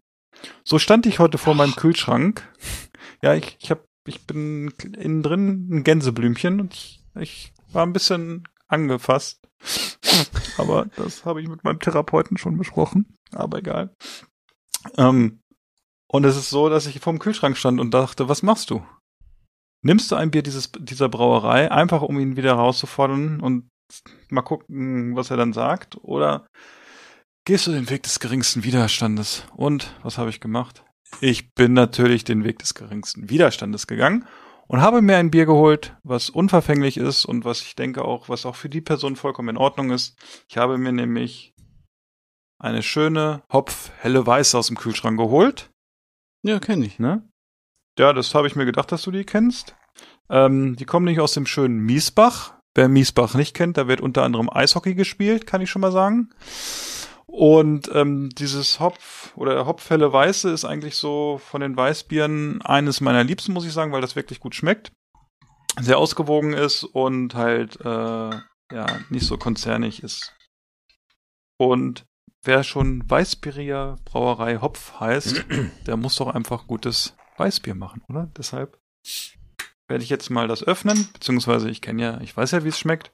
So 0.64 0.78
stand 0.78 1.08
ich 1.08 1.18
heute 1.18 1.40
vor 1.40 1.56
meinem 1.56 1.76
Kühlschrank. 1.76 2.48
Ja, 3.24 3.34
ich, 3.34 3.58
ich 3.60 3.72
hab, 3.72 3.80
ich 4.06 4.28
bin 4.28 4.72
innen 4.96 5.24
drin 5.24 5.68
ein 5.72 5.84
Gänseblümchen 5.84 6.60
und 6.60 6.76
ich, 6.76 7.04
ich 7.20 7.54
war 7.72 7.84
ein 7.88 7.94
bisschen 7.94 8.44
angefasst. 8.68 9.48
Aber 10.60 10.86
das 10.96 11.26
habe 11.26 11.42
ich 11.42 11.48
mit 11.48 11.64
meinem 11.64 11.80
Therapeuten 11.80 12.38
schon 12.38 12.56
besprochen. 12.60 13.18
Aber 13.34 13.58
egal. 13.58 13.96
Ähm, 14.98 15.40
und 16.08 16.26
es 16.26 16.38
ist 16.38 16.50
so, 16.50 16.70
dass 16.70 16.86
ich 16.86 17.00
vorm 17.00 17.20
Kühlschrank 17.20 17.58
stand 17.58 17.80
und 17.80 17.94
dachte, 17.94 18.30
was 18.30 18.44
machst 18.44 18.70
du? 18.70 18.86
Nimmst 19.84 20.12
du 20.12 20.16
ein 20.16 20.32
Bier 20.32 20.44
dieses, 20.44 20.72
dieser 20.72 21.10
Brauerei, 21.10 21.72
einfach 21.72 22.02
um 22.02 22.20
ihn 22.20 22.38
wieder 22.38 22.56
herauszufordern 22.56 23.42
und 23.42 23.70
mal 24.30 24.42
gucken, 24.42 25.16
was 25.16 25.30
er 25.30 25.38
dann 25.38 25.54
sagt? 25.54 25.98
Oder 26.02 26.48
gehst 27.46 27.68
du 27.68 27.72
den 27.72 27.90
Weg 27.90 28.04
des 28.04 28.20
geringsten 28.20 28.64
Widerstandes? 28.64 29.44
Und 29.56 29.94
was 30.04 30.18
habe 30.18 30.30
ich 30.30 30.40
gemacht? 30.40 30.84
Ich 31.20 31.54
bin 31.54 31.74
natürlich 31.74 32.24
den 32.24 32.44
Weg 32.44 32.60
des 32.60 32.74
geringsten 32.74 33.30
Widerstandes 33.30 33.88
gegangen 33.88 34.26
und 34.68 34.82
habe 34.82 35.02
mir 35.02 35.18
ein 35.18 35.32
Bier 35.32 35.46
geholt, 35.46 35.96
was 36.04 36.30
unverfänglich 36.30 36.98
ist 36.98 37.26
und 37.26 37.46
was 37.46 37.62
ich 37.62 37.76
denke 37.76 38.04
auch, 38.04 38.30
was 38.30 38.46
auch 38.46 38.56
für 38.56 38.70
die 38.70 38.82
Person 38.82 39.16
vollkommen 39.16 39.50
in 39.50 39.58
Ordnung 39.58 39.92
ist. 39.92 40.18
Ich 40.50 40.58
habe 40.58 40.78
mir 40.78 40.92
nämlich 40.92 41.53
eine 42.64 42.82
schöne 42.82 43.44
Hopf 43.52 43.92
helle 44.00 44.26
Weiße 44.26 44.58
aus 44.58 44.68
dem 44.68 44.78
Kühlschrank 44.78 45.20
geholt. 45.20 45.70
Ja, 46.44 46.60
kenne 46.60 46.86
ich. 46.86 46.98
Ne? 46.98 47.28
Ja, 48.00 48.14
das 48.14 48.34
habe 48.34 48.48
ich 48.48 48.56
mir 48.56 48.66
gedacht, 48.66 48.92
dass 48.92 49.04
du 49.04 49.12
die 49.12 49.26
kennst. 49.26 49.76
Ähm, 50.30 50.76
die 50.78 50.86
kommen 50.86 51.06
nicht 51.06 51.20
aus 51.20 51.34
dem 51.34 51.46
schönen 51.46 51.80
Miesbach. 51.80 52.54
Wer 52.74 52.88
Miesbach 52.88 53.36
nicht 53.36 53.54
kennt, 53.54 53.78
da 53.78 53.88
wird 53.88 54.02
unter 54.02 54.24
anderem 54.24 54.50
Eishockey 54.50 54.96
gespielt, 54.96 55.46
kann 55.46 55.62
ich 55.62 55.70
schon 55.70 55.82
mal 55.82 55.92
sagen. 55.92 56.34
Und 57.28 57.90
ähm, 57.94 58.30
dieses 58.30 58.80
Hopf 58.80 59.36
oder 59.36 59.66
Hopfhelle 59.66 60.12
Weiße 60.12 60.50
ist 60.50 60.66
eigentlich 60.66 60.96
so 60.96 61.40
von 61.44 61.62
den 61.62 61.76
Weißbieren 61.76 62.62
eines 62.62 63.02
meiner 63.02 63.24
Liebsten, 63.24 63.54
muss 63.54 63.66
ich 63.66 63.74
sagen, 63.74 63.92
weil 63.92 64.02
das 64.02 64.16
wirklich 64.16 64.40
gut 64.40 64.56
schmeckt. 64.56 64.92
Sehr 65.80 65.98
ausgewogen 65.98 66.54
ist 66.54 66.84
und 66.84 67.36
halt 67.36 67.80
äh, 67.82 68.30
ja 68.72 68.86
nicht 69.10 69.26
so 69.26 69.38
konzernig 69.38 70.02
ist. 70.02 70.34
Und 71.58 72.06
wer 72.44 72.64
schon 72.64 73.10
Weißbieriger 73.10 73.98
Brauerei 74.06 74.58
Hopf 74.58 75.00
heißt, 75.00 75.46
der 75.88 75.98
muss 75.98 76.16
doch 76.16 76.28
einfach 76.28 76.68
gutes 76.68 77.16
Weißbier 77.38 77.76
machen, 77.76 78.04
oder? 78.10 78.30
Deshalb 78.38 78.78
werde 79.88 80.04
ich 80.04 80.10
jetzt 80.10 80.30
mal 80.30 80.48
das 80.48 80.64
öffnen, 80.64 81.10
beziehungsweise 81.14 81.70
ich 81.70 81.82
kenne 81.82 82.02
ja, 82.02 82.22
ich 82.22 82.36
weiß 82.36 82.52
ja, 82.52 82.64
wie 82.64 82.70
es 82.70 82.80
schmeckt. 82.80 83.12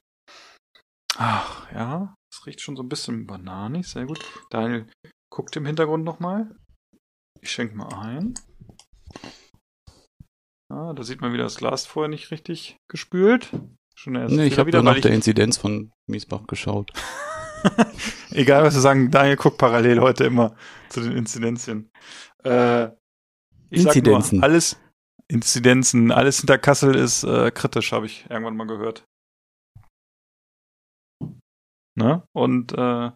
Ach, 1.16 1.70
ja, 1.72 2.14
es 2.32 2.46
riecht 2.46 2.60
schon 2.60 2.76
so 2.76 2.82
ein 2.82 2.88
bisschen 2.88 3.26
bananig, 3.26 3.86
sehr 3.86 4.06
gut. 4.06 4.20
Daniel 4.50 4.86
guckt 5.32 5.56
im 5.56 5.66
Hintergrund 5.66 6.04
nochmal. 6.04 6.54
Ich 7.40 7.50
schenke 7.50 7.76
mal 7.76 7.92
ein. 7.94 8.34
Ah, 10.72 10.92
da 10.92 11.02
sieht 11.02 11.20
man 11.20 11.32
wieder, 11.32 11.44
das 11.44 11.56
Glas 11.56 11.86
vorher 11.86 12.08
nicht 12.08 12.30
richtig 12.30 12.76
gespült. 12.88 13.50
Schon 13.96 14.14
der 14.14 14.22
erste 14.22 14.36
Nee, 14.36 14.46
ich 14.46 14.58
habe 14.58 14.70
nur 14.70 14.82
nach 14.82 15.00
der 15.00 15.10
Inzidenz 15.10 15.56
von 15.58 15.92
Miesbach 16.06 16.46
geschaut. 16.46 16.92
Egal, 18.30 18.62
was 18.62 18.74
wir 18.74 18.80
sagen, 18.80 19.10
Daniel 19.10 19.36
guckt 19.36 19.58
parallel 19.58 20.00
heute 20.00 20.24
immer 20.24 20.54
zu 20.88 21.00
den 21.00 21.12
Inzidenzien. 21.12 21.90
Äh, 22.44 22.86
ich 23.70 23.82
sag 23.82 23.94
Inzidenzen. 23.96 24.38
Nur, 24.38 24.44
alles 24.44 24.76
Inzidenzen, 25.28 26.10
alles 26.12 26.38
hinter 26.38 26.58
Kassel 26.58 26.94
ist 26.96 27.22
äh, 27.24 27.50
kritisch, 27.50 27.92
habe 27.92 28.06
ich 28.06 28.26
irgendwann 28.30 28.56
mal 28.56 28.66
gehört. 28.66 29.04
Ne? 31.98 32.22
Und 32.32 32.72
äh, 32.72 33.10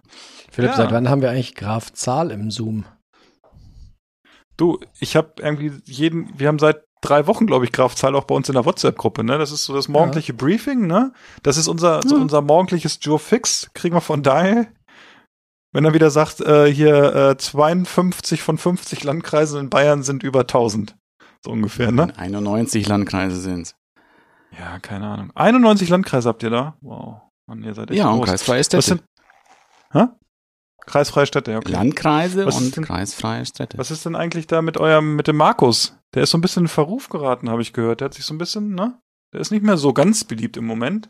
Philipp, 0.51 0.71
Ja. 0.71 0.77
seit 0.77 0.93
wann 0.93 1.09
haben 1.09 1.23
wir 1.23 1.31
eigentlich 1.31 1.55
Graf 1.55 1.93
Zahl 1.93 2.31
im 2.31 2.51
Zoom? 2.51 2.85
du, 4.57 4.79
ich 5.01 5.17
habe 5.17 5.35
irgendwie 5.39 5.73
jeden, 5.85 6.39
wir 6.39 6.49
haben 6.49 6.59
seit 6.59 6.85
drei 7.05 7.27
Wochen, 7.27 7.47
glaube 7.47 7.65
ich, 7.65 7.73
Grafzahl 7.73 8.15
auch 8.17 8.25
bei 8.25 8.35
uns 8.35 8.49
in 8.49 8.55
der 8.55 8.65
WhatsApp-Gruppe, 8.65 9.23
ne? 9.25 9.39
Das 9.39 9.53
ist 9.53 9.65
so 9.65 9.75
das 9.75 9.89
morgendliche 9.89 10.33
Briefing, 10.35 10.87
ne? 10.87 11.13
Das 11.43 11.57
ist 11.57 11.69
unser, 11.69 12.01
so 12.03 12.17
Ja. 12.17 12.23
unser 12.23 12.43
morgendliches 12.43 12.99
Joe 13.03 13.19
Fix, 13.19 13.71
kriegen 13.75 13.95
wir 13.95 14.01
von 14.01 14.23
Daniel. 14.23 14.67
Wenn 15.73 15.85
er 15.85 15.93
wieder 15.95 16.11
sagt, 16.11 16.41
äh, 16.41 16.67
hier 16.73 17.15
äh, 17.15 17.37
52 17.37 18.43
von 18.43 18.59
50 18.59 19.03
Landkreisen 19.05 19.59
in 19.61 19.71
Bayern 19.71 20.03
sind 20.03 20.23
über 20.23 20.41
1000. 20.41 20.97
So 21.45 21.51
ungefähr, 21.51 21.91
ne? 21.93 22.17
91 22.17 22.87
Landkreise 22.87 23.37
sind's. 23.41 23.75
Ja, 24.59 24.79
keine 24.79 25.07
Ahnung. 25.09 25.31
91 25.35 25.89
Landkreise 25.89 26.29
habt 26.29 26.43
ihr 26.45 26.51
da? 26.51 26.77
Wow. 26.81 27.23
Mann, 27.47 27.63
ihr 27.65 27.75
seid 27.75 27.91
echt 27.91 27.99
Ja, 27.99 28.09
und 28.11 28.19
groß. 28.21 28.29
kreisfreie 28.31 28.61
Was 28.61 28.67
Städte. 28.67 28.83
sind, 28.83 29.03
hä? 29.93 30.07
Kreisfreie 30.87 31.27
Städte, 31.27 31.53
ja, 31.53 31.59
okay. 31.59 31.73
Landkreise 31.73 32.45
Was 32.47 32.57
ist 32.57 32.63
und 32.63 32.77
denn- 32.77 32.85
kreisfreie 32.85 33.47
Städte. 33.47 33.79
Was 33.79 33.91
ist 33.91 34.05
denn 34.05 34.15
eigentlich 34.17 34.47
da 34.47 34.61
mit 34.63 34.77
eurem, 34.77 35.17
mit 35.17 35.27
dem 35.29 35.37
Markus? 35.37 35.97
Der 36.15 36.23
ist 36.25 36.31
so 36.31 36.39
ein 36.39 36.43
bisschen 36.43 36.65
in 36.65 36.69
Verruf 36.69 37.09
geraten, 37.09 37.49
habe 37.51 37.63
ich 37.63 37.73
gehört. 37.73 38.01
Der 38.01 38.07
hat 38.07 38.15
sich 38.15 38.25
so 38.25 38.35
ein 38.35 38.39
bisschen, 38.39 38.75
ne? 38.75 38.99
Der 39.33 39.41
ist 39.41 39.51
nicht 39.51 39.65
mehr 39.65 39.77
so 39.77 39.93
ganz 39.93 40.25
beliebt 40.25 40.57
im 40.57 40.67
Moment. 40.67 41.09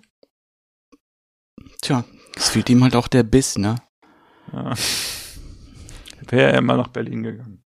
Tja, 1.83 2.05
es 2.37 2.49
fehlt 2.51 2.71
ihm 2.71 2.83
halt 2.83 2.97
auch 2.97 3.09
der 3.09 3.23
Biss, 3.23 3.59
ne? 3.59 3.77
Ja. 4.53 4.75
Wäre 6.29 6.53
er 6.53 6.61
mal 6.63 6.77
nach 6.77 6.89
Berlin 6.89 7.23
gegangen. 7.23 7.63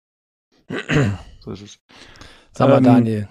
So 1.41 1.51
ist 1.51 1.61
es. 1.63 1.79
Sag 2.53 2.71
mal, 2.71 2.79
Ähm, 2.79 2.85
Daniel. 2.85 3.29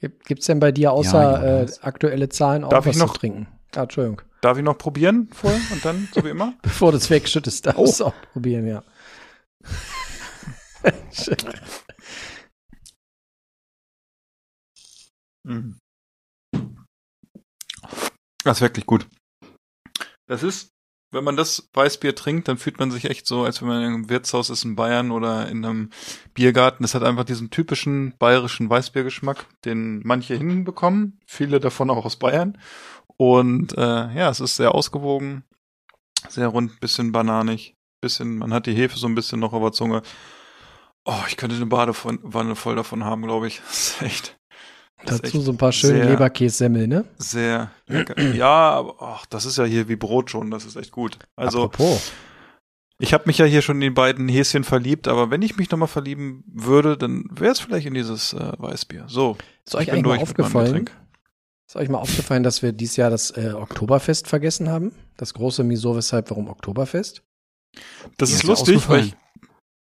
Gibt 0.00 0.40
es 0.40 0.46
denn 0.46 0.60
bei 0.60 0.72
dir 0.72 0.92
außer 0.92 1.20
Ja, 1.22 1.62
äh, 1.62 1.66
aktuelle 1.80 2.28
Zahlen 2.28 2.64
auch 2.64 2.68
Darf 2.68 2.84
ich 2.84 2.90
was 2.94 2.98
noch- 2.98 3.12
zu 3.14 3.20
trinken? 3.20 3.48
Ah, 3.74 3.82
Entschuldigung. 3.84 4.20
Darf 4.40 4.56
ich 4.56 4.64
noch 4.64 4.78
probieren 4.78 5.28
vorher 5.32 5.60
und 5.70 5.84
dann, 5.84 6.08
so 6.12 6.24
wie 6.24 6.30
immer? 6.30 6.54
Bevor 6.62 6.92
du 6.92 6.98
es 6.98 7.10
wegschüttest, 7.10 7.66
darfst 7.66 7.78
Oh. 7.78 7.84
du 7.84 7.90
es 7.90 8.00
auch 8.00 8.14
probieren, 8.32 8.66
ja. 8.66 8.82
Mhm. 15.44 15.78
Das 18.44 18.58
ist 18.58 18.60
wirklich 18.62 18.86
gut. 18.86 19.06
Das 20.26 20.42
ist, 20.42 20.70
wenn 21.12 21.24
man 21.24 21.36
das 21.36 21.68
Weißbier 21.74 22.14
trinkt, 22.14 22.48
dann 22.48 22.56
fühlt 22.56 22.78
man 22.78 22.90
sich 22.90 23.04
echt 23.06 23.26
so, 23.26 23.44
als 23.44 23.60
wenn 23.60 23.68
man 23.68 23.82
in 23.82 23.92
einem 23.92 24.08
Wirtshaus 24.08 24.48
ist 24.48 24.64
in 24.64 24.76
Bayern 24.76 25.10
oder 25.10 25.48
in 25.48 25.64
einem 25.64 25.90
Biergarten. 26.34 26.82
Das 26.84 26.94
hat 26.94 27.02
einfach 27.02 27.24
diesen 27.24 27.50
typischen 27.50 28.16
bayerischen 28.18 28.70
Weißbiergeschmack, 28.70 29.46
den 29.64 30.00
manche 30.04 30.36
hinbekommen, 30.36 31.18
viele 31.26 31.60
davon 31.60 31.90
auch 31.90 32.04
aus 32.04 32.18
Bayern. 32.18 32.58
Und 33.20 33.76
äh, 33.76 34.14
ja, 34.14 34.30
es 34.30 34.40
ist 34.40 34.56
sehr 34.56 34.74
ausgewogen, 34.74 35.44
sehr 36.30 36.48
rund, 36.48 36.80
bisschen 36.80 37.12
bananig, 37.12 37.76
bisschen, 38.00 38.38
man 38.38 38.54
hat 38.54 38.64
die 38.64 38.72
Hefe 38.72 38.98
so 38.98 39.06
ein 39.06 39.14
bisschen 39.14 39.40
noch 39.40 39.52
auf 39.52 39.60
der 39.60 39.72
Zunge. 39.72 40.00
Oh, 41.04 41.22
ich 41.28 41.36
könnte 41.36 41.54
eine 41.54 41.66
Badewanne 41.66 42.56
voll 42.56 42.76
davon 42.76 43.04
haben, 43.04 43.20
glaube 43.20 43.48
ich. 43.48 43.60
Das 43.68 43.76
ist 43.76 44.02
echt. 44.02 44.40
das 45.04 45.16
ist 45.16 45.24
Dazu 45.24 45.36
echt 45.36 45.44
so 45.44 45.52
ein 45.52 45.58
paar 45.58 45.72
schöne 45.72 46.08
Leberkässemmel, 46.08 46.88
ne? 46.88 47.04
sehr 47.18 47.70
lecker. 47.88 48.18
Ja, 48.32 48.70
aber 48.70 48.94
ach, 49.00 49.26
das 49.26 49.44
ist 49.44 49.58
ja 49.58 49.64
hier 49.64 49.86
wie 49.90 49.96
Brot 49.96 50.30
schon, 50.30 50.50
das 50.50 50.64
ist 50.64 50.76
echt 50.76 50.90
gut. 50.90 51.18
Also, 51.36 51.64
Apropos. 51.64 52.12
ich 53.00 53.12
habe 53.12 53.24
mich 53.26 53.36
ja 53.36 53.44
hier 53.44 53.60
schon 53.60 53.76
in 53.76 53.82
die 53.82 53.90
beiden 53.90 54.30
Häschen 54.30 54.64
verliebt, 54.64 55.08
aber 55.08 55.30
wenn 55.30 55.42
ich 55.42 55.58
mich 55.58 55.70
nochmal 55.70 55.88
verlieben 55.88 56.42
würde, 56.46 56.96
dann 56.96 57.26
wäre 57.30 57.52
es 57.52 57.60
vielleicht 57.60 57.86
in 57.86 57.92
dieses 57.92 58.32
äh, 58.32 58.52
Weißbier. 58.56 59.04
So, 59.08 59.36
Ist 59.66 59.74
euch 59.74 59.82
ich 59.82 59.86
bin 59.88 60.06
eigentlich 60.06 60.06
mal 60.06 60.16
durch 60.16 60.28
mit 60.28 60.38
meinem 60.38 60.46
aufgefallen? 60.46 60.90
Ist 61.70 61.76
euch 61.76 61.88
mal 61.88 61.98
aufgefallen, 61.98 62.42
dass 62.42 62.62
wir 62.62 62.72
dieses 62.72 62.96
Jahr 62.96 63.10
das 63.10 63.30
äh, 63.36 63.52
Oktoberfest 63.52 64.26
vergessen 64.26 64.68
haben? 64.70 64.90
Das 65.16 65.34
große 65.34 65.62
Miso, 65.62 65.94
weshalb, 65.94 66.28
warum 66.30 66.48
Oktoberfest? 66.48 67.22
Das 68.18 68.30
Mir 68.30 68.34
ist 68.34 68.42
ist 68.42 68.42
lustig, 68.42 68.88
weil 68.88 69.04
ich, 69.04 69.16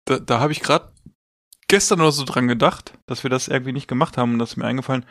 da, 0.05 0.19
da 0.19 0.41
habe 0.41 0.51
ich 0.51 0.59
gerade 0.59 0.91
gestern 1.69 2.01
oder 2.01 2.11
so 2.11 2.25
dran 2.25 2.49
gedacht, 2.49 2.95
dass 3.07 3.23
wir 3.23 3.31
das 3.31 3.47
irgendwie 3.47 3.71
nicht 3.71 3.87
gemacht 3.87 4.19
haben 4.19 4.33
und 4.33 4.41
das 4.41 4.51
ist 4.51 4.57
mir 4.57 4.65
eingefallen. 4.65 5.07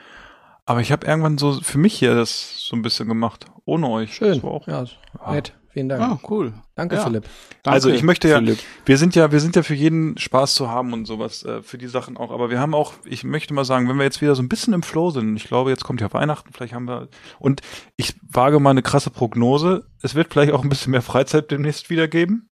Aber 0.65 0.81
ich 0.81 0.91
habe 0.91 1.07
irgendwann 1.07 1.37
so 1.37 1.53
für 1.61 1.77
mich 1.77 1.97
hier 1.97 2.15
das 2.15 2.59
so 2.59 2.75
ein 2.75 2.81
bisschen 2.81 3.07
gemacht, 3.07 3.45
ohne 3.63 3.87
euch. 3.87 4.13
Schön. 4.13 4.33
Das 4.33 4.43
war 4.43 4.51
auch, 4.51 4.67
Ja, 4.67 4.83
nett. 5.31 5.53
Vielen 5.77 5.89
Dank. 5.89 6.01
Ah, 6.01 6.19
cool. 6.31 6.53
Danke, 6.73 6.95
ja. 6.95 7.03
Philipp. 7.03 7.25
Danke, 7.61 7.75
Also 7.75 7.89
ich 7.91 8.01
möchte 8.01 8.27
ja- 8.27 8.37
Philipp. 8.39 8.57
Wir 8.87 8.97
sind 8.97 9.13
ja, 9.13 9.31
wir 9.31 9.39
sind 9.39 9.55
ja 9.55 9.61
für 9.61 9.75
jeden 9.75 10.17
Spaß 10.17 10.55
zu 10.55 10.71
haben 10.71 10.91
und 10.91 11.05
sowas, 11.05 11.43
äh, 11.43 11.61
für 11.61 11.77
die 11.77 11.85
Sachen 11.85 12.17
auch. 12.17 12.31
Aber 12.31 12.49
wir 12.49 12.59
haben 12.59 12.73
auch, 12.73 12.93
ich 13.05 13.23
möchte 13.23 13.53
mal 13.53 13.63
sagen, 13.63 13.87
wenn 13.87 13.97
wir 13.97 14.03
jetzt 14.03 14.19
wieder 14.19 14.33
so 14.33 14.41
ein 14.41 14.49
bisschen 14.49 14.73
im 14.73 14.81
Flow 14.81 15.11
sind, 15.11 15.35
ich 15.37 15.43
glaube, 15.43 15.69
jetzt 15.69 15.83
kommt 15.83 16.01
ja 16.01 16.11
Weihnachten, 16.11 16.51
vielleicht 16.51 16.73
haben 16.73 16.87
wir, 16.87 17.09
und 17.37 17.61
ich 17.95 18.15
wage 18.27 18.59
mal 18.59 18.71
eine 18.71 18.81
krasse 18.81 19.11
Prognose, 19.11 19.85
es 20.01 20.15
wird 20.15 20.33
vielleicht 20.33 20.51
auch 20.51 20.63
ein 20.63 20.69
bisschen 20.69 20.89
mehr 20.89 21.03
Freizeit 21.03 21.51
demnächst 21.51 21.91
wieder 21.91 22.07
geben. 22.07 22.49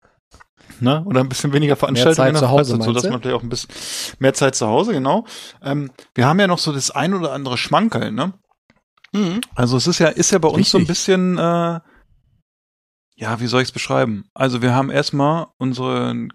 Ne? 0.79 1.03
Oder 1.05 1.19
ein 1.19 1.29
bisschen 1.29 1.53
weniger 1.53 1.75
Veranstaltungen 1.75 2.35
zu 2.37 2.49
Hause, 2.49 2.71
Freizeit, 2.77 2.85
so 2.87 2.93
dass 2.93 3.03
man 3.07 3.21
vielleicht 3.21 3.35
auch 3.35 3.43
ein 3.43 3.49
bisschen 3.49 3.69
mehr 4.17 4.33
Zeit 4.33 4.55
zu 4.55 4.65
Hause, 4.65 4.93
genau. 4.93 5.25
Ähm, 5.61 5.91
wir 6.15 6.25
haben 6.25 6.39
ja 6.39 6.47
noch 6.47 6.57
so 6.57 6.71
das 6.71 6.89
ein 6.89 7.13
oder 7.13 7.33
andere 7.33 7.59
Schmankerl, 7.59 8.11
ne? 8.11 8.33
Mhm. 9.13 9.41
Also 9.53 9.77
es 9.77 9.85
ist 9.85 9.99
ja, 9.99 10.07
ist 10.07 10.31
ja 10.31 10.39
bei 10.39 10.47
uns 10.47 10.71
so 10.71 10.79
ein 10.79 10.87
bisschen, 10.87 11.37
äh, 11.37 11.79
ja, 13.21 13.39
wie 13.39 13.47
soll 13.47 13.61
ich 13.61 13.69
es 13.69 13.71
beschreiben? 13.71 14.25
Also 14.33 14.61
wir 14.61 14.73
haben 14.73 14.89
erstmal 14.89 15.47
unseren, 15.57 16.33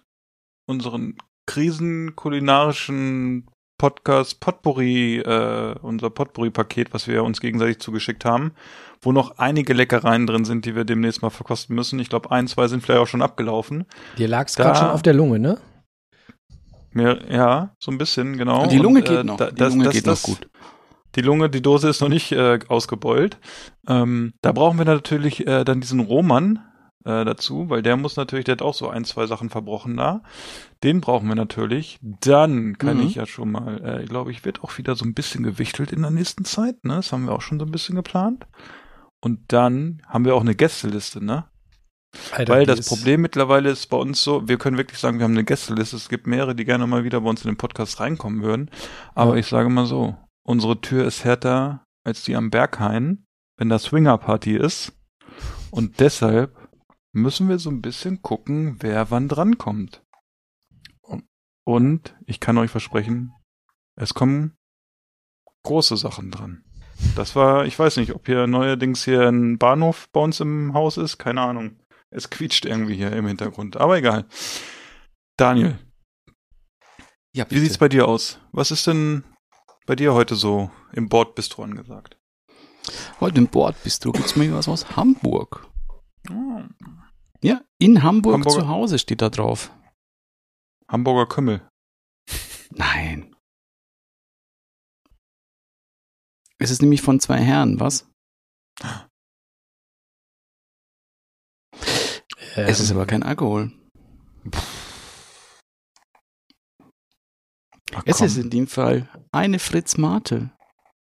unseren 0.69 1.16
krisenkulinarischen 1.47 3.47
Podcast 3.78 4.40
Potpourri, 4.40 5.19
äh, 5.19 5.75
unser 5.83 6.09
Potpourri-Paket, 6.11 6.95
was 6.95 7.07
wir 7.09 7.23
uns 7.25 7.40
gegenseitig 7.40 7.78
zugeschickt 7.78 8.25
haben, 8.25 8.52
wo 9.02 9.12
noch 9.12 9.37
einige 9.38 9.75
Leckereien 9.75 10.26
drin 10.26 10.45
sind, 10.47 10.64
die 10.64 10.75
wir 10.75 10.85
demnächst 10.85 11.21
mal 11.23 11.31
verkosten 11.31 11.76
müssen. 11.76 11.99
Ich 11.99 12.09
glaube, 12.09 12.31
ein, 12.31 12.47
zwei 12.49 12.69
sind 12.69 12.83
vielleicht 12.83 13.00
auch 13.00 13.07
schon 13.07 13.21
abgelaufen. 13.23 13.84
Dir 14.17 14.28
lag 14.28 14.47
es 14.47 14.56
gerade 14.56 14.78
schon 14.78 14.89
auf 14.89 15.02
der 15.02 15.13
Lunge, 15.13 15.39
ne? 15.39 15.58
Mir, 16.93 17.21
ja, 17.30 17.75
so 17.78 17.91
ein 17.91 17.99
bisschen, 17.99 18.39
genau. 18.39 18.67
Die 18.67 18.78
Lunge 18.78 19.00
Und, 19.00 19.08
geht 19.08 19.19
äh, 19.19 19.25
noch. 19.25 19.37
da- 19.37 19.50
Die 19.50 19.56
das- 19.56 19.73
Lunge 19.75 19.84
das- 19.84 19.93
geht 19.95 20.06
das- 20.06 20.26
noch 20.26 20.34
gut. 20.39 20.49
Die 21.15 21.21
Lunge, 21.23 21.50
die 21.50 21.63
Dose 21.63 21.89
ist 21.91 22.00
noch 22.00 22.08
nicht 22.08 22.32
äh, 22.32 22.58
ausgebeult. 22.69 23.39
Ähm, 23.89 24.32
da 24.43 24.52
brauchen 24.52 24.78
wir 24.78 24.84
natürlich 24.87 25.47
äh, 25.47 25.65
dann 25.65 25.80
diesen 25.80 26.00
Roman 26.00 26.60
äh, 27.06 27.25
dazu, 27.25 27.71
weil 27.71 27.82
der 27.82 27.97
muss 27.97 28.16
natürlich, 28.16 28.45
der 28.45 28.52
hat 28.52 28.62
auch 28.62 28.75
so 28.75 28.88
ein, 28.90 29.04
zwei 29.04 29.26
Sachen 29.26 29.49
verbrochen 29.49 29.97
da. 29.97 30.23
Den 30.82 31.00
brauchen 31.00 31.28
wir 31.28 31.34
natürlich. 31.36 31.99
Dann 32.02 32.76
kann 32.78 32.99
Mhm. 32.99 33.04
ich 33.04 33.14
ja 33.14 33.26
schon 33.26 33.52
mal, 33.52 33.80
äh, 33.84 34.02
ich 34.02 34.08
glaube, 34.08 34.30
ich 34.32 34.45
wird 34.45 34.62
auch 34.62 34.76
wieder 34.76 34.97
so 34.97 35.04
ein 35.04 35.14
bisschen 35.14 35.42
gewichtelt 35.45 35.92
in 35.92 36.02
der 36.02 36.10
nächsten 36.10 36.45
Zeit. 36.45 36.84
Ne? 36.84 36.97
Das 36.97 37.12
haben 37.12 37.25
wir 37.26 37.32
auch 37.32 37.42
schon 37.42 37.58
so 37.60 37.64
ein 37.64 37.71
bisschen 37.71 37.95
geplant. 37.97 38.47
Und 39.21 39.40
dann 39.52 40.02
haben 40.06 40.25
wir 40.25 40.34
auch 40.34 40.40
eine 40.42 40.54
Gästeliste, 40.54 41.25
ne? 41.25 41.45
Alter, 42.32 42.52
Weil 42.54 42.66
das 42.66 42.86
Problem 42.88 43.21
mittlerweile 43.21 43.69
ist 43.71 43.86
bei 43.86 43.97
uns 43.97 44.23
so, 44.23 44.49
wir 44.49 44.56
können 44.58 44.78
wirklich 44.78 44.99
sagen, 44.99 45.19
wir 45.19 45.25
haben 45.25 45.32
eine 45.32 45.45
Gästeliste. 45.45 45.97
Es 45.97 46.08
gibt 46.08 46.26
mehrere, 46.26 46.54
die 46.54 46.64
gerne 46.64 46.86
mal 46.86 47.04
wieder 47.04 47.21
bei 47.21 47.28
uns 47.30 47.45
in 47.45 47.50
den 47.50 47.56
Podcast 47.58 48.00
reinkommen 48.00 48.42
würden. 48.42 48.71
Aber 49.14 49.32
Ja. 49.34 49.38
ich 49.40 49.47
sage 49.47 49.69
mal 49.69 49.86
so, 49.86 50.16
unsere 50.42 50.80
Tür 50.80 51.04
ist 51.06 51.25
härter 51.25 51.84
als 52.04 52.23
die 52.23 52.34
am 52.36 52.50
Berghain, 52.50 53.26
wenn 53.58 53.69
da 53.69 53.78
Swinger-Party 53.78 54.56
ist. 54.56 54.92
Und 55.71 56.00
deshalb 56.00 56.55
müssen 57.17 57.49
wir 57.49 57.59
so 57.59 57.71
ein 57.71 57.83
bisschen 57.83 58.23
gucken, 58.23 58.76
wer 58.81 59.11
wann 59.11 59.29
drankommt. 59.29 60.02
Und 61.65 62.15
ich 62.26 62.39
kann 62.39 62.59
euch 62.59 62.71
versprechen, 62.71 63.33
es 63.97 64.15
kommen 64.15 64.57
große 65.65 65.97
Sachen 65.97 66.31
dran. 66.31 66.65
Das 67.17 67.35
war, 67.35 67.67
ich 67.67 67.79
weiß 67.79 67.97
nicht, 67.97 68.15
ob 68.15 68.26
hier 68.26 68.47
neuerdings 68.47 69.05
hier 69.05 69.29
ein 69.29 69.59
Bahnhof 69.59 70.09
bei 70.13 70.21
uns 70.21 70.41
im 70.41 70.75
Haus 70.75 70.97
ist, 70.97 71.19
keine 71.19 71.41
Ahnung. 71.41 71.81
Es 72.11 72.31
quietscht 72.31 72.65
irgendwie 72.67 72.95
hier 72.95 73.13
im 73.13 73.26
Hintergrund, 73.26 73.76
aber 73.76 73.99
egal. 73.99 74.26
Daniel, 75.37 75.79
Ja, 77.35 77.45
wie 77.50 77.59
sieht's 77.59 77.76
bei 77.79 77.89
dir 77.89 78.09
aus? 78.09 78.41
Was 78.52 78.71
ist 78.71 78.87
denn 78.87 79.25
bei 79.87 79.97
dir 79.97 80.15
heute 80.15 80.37
so 80.37 80.71
im 80.93 81.09
Bordbistro 81.09 81.65
angesagt? 81.65 82.17
Heute 83.21 83.39
im 83.39 83.49
Bordbistro 83.49 84.13
gibt's 84.13 84.37
mal 84.37 84.52
was 84.55 84.69
aus 84.69 84.97
Hamburg. 84.97 85.67
Oh, 86.31 86.63
Ja, 87.42 87.60
in 87.78 88.02
Hamburg 88.02 88.34
Hamburger- 88.34 88.60
zu 88.60 88.68
Hause 88.68 88.99
steht 88.99 89.22
da 89.22 89.28
drauf. 89.30 89.70
Hamburger 90.88 91.26
Kümmel. 91.28 91.68
Nein. 92.70 93.34
Es 96.58 96.70
ist 96.70 96.80
nämlich 96.80 97.02
von 97.02 97.20
zwei 97.20 97.38
Herren, 97.38 97.78
was? 97.80 98.08
Ähm, 102.56 102.66
Es 102.68 102.80
ist 102.80 102.90
aber 102.90 103.06
kein 103.06 103.22
Alkohol. 103.22 103.70
Ach, 107.94 108.02
Es 108.06 108.20
ist 108.20 108.36
in 108.38 108.50
dem 108.50 108.66
Fall 108.66 109.08
eine 109.32 109.58
Fritz 109.58 109.96
Mate. 109.99 110.50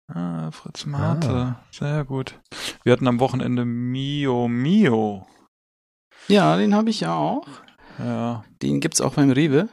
Ah, 0.09 0.51
Fritz 0.51 0.85
Mate. 0.87 1.57
Sehr 1.71 2.05
gut. 2.05 2.41
Wir 2.85 2.93
hatten 2.93 3.07
am 3.07 3.21
Wochenende 3.21 3.65
Mio 3.65 4.49
Mio. 4.49 5.27
Ja, 6.29 6.57
den 6.57 6.75
habe 6.75 6.91
ich 6.91 7.01
ja 7.01 7.15
auch. 7.15 7.47
Ja, 7.99 8.45
Den 8.63 8.81
gibt's 8.81 9.01
auch 9.01 9.15
beim 9.15 9.31
Rewe. 9.31 9.69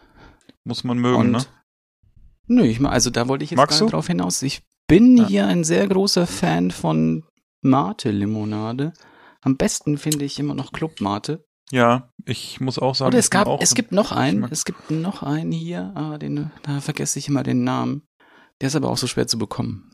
muss 0.65 0.83
man 0.83 0.97
mögen, 0.99 1.15
Und 1.17 1.31
ne? 1.31 1.45
nö, 2.47 2.63
ich 2.63 2.79
ma- 2.79 2.89
also 2.89 3.09
da 3.09 3.27
wollte 3.27 3.43
ich 3.43 3.51
jetzt 3.51 3.57
Magst 3.57 3.79
gar 3.79 3.87
du? 3.87 3.91
drauf 3.91 4.07
hinaus. 4.07 4.41
Ich 4.41 4.61
bin 4.87 5.17
Ja. 5.17 5.27
hier 5.27 5.47
ein 5.47 5.63
sehr 5.63 5.87
großer 5.87 6.27
Fan 6.27 6.71
von 6.71 7.23
Mate-Limonade. 7.61 8.93
Am 9.41 9.55
besten 9.57 9.97
finde 9.97 10.25
ich 10.25 10.39
immer 10.39 10.53
noch 10.55 10.71
Club 10.71 10.99
Mate. 11.01 11.45
Ja, 11.71 12.11
ich 12.25 12.59
muss 12.59 12.79
auch 12.79 12.95
sagen. 12.95 13.09
Oder 13.09 13.19
es 13.19 13.29
gab, 13.29 13.61
es 13.61 13.75
gibt 13.75 13.91
noch 13.91 14.11
einen, 14.11 14.43
es 14.51 14.65
gibt 14.65 14.89
noch 14.91 15.21
einen 15.23 15.51
hier, 15.51 15.91
aber 15.95 16.17
den, 16.17 16.51
da 16.63 16.81
vergesse 16.81 17.19
ich 17.19 17.27
immer 17.27 17.43
den 17.43 17.63
Namen. 17.63 18.03
Der 18.59 18.67
ist 18.67 18.75
aber 18.75 18.89
auch 18.89 18.97
so 18.97 19.07
schwer 19.07 19.27
zu 19.27 19.37
bekommen. 19.37 19.91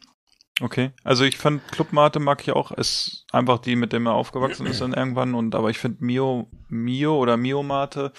Okay, 0.61 0.91
also 1.03 1.25
ich 1.25 1.37
fand 1.37 1.67
Club 1.71 1.91
Mate 1.91 2.19
mag 2.19 2.41
ich 2.41 2.51
auch, 2.53 2.71
ist 2.71 3.25
einfach 3.31 3.59
die, 3.59 3.75
mit 3.75 3.91
dem 3.91 4.05
er 4.07 4.13
aufgewachsen 4.13 4.65
ist 4.65 4.79
dann 4.79 4.93
irgendwann 4.93 5.35
und 5.35 5.53
aber 5.53 5.69
ich 5.69 5.77
finde 5.77 6.03
Mio 6.05 6.49
Mio 6.69 7.17
oder 7.17 7.35
Mio 7.35 7.61
Mate 7.61 8.13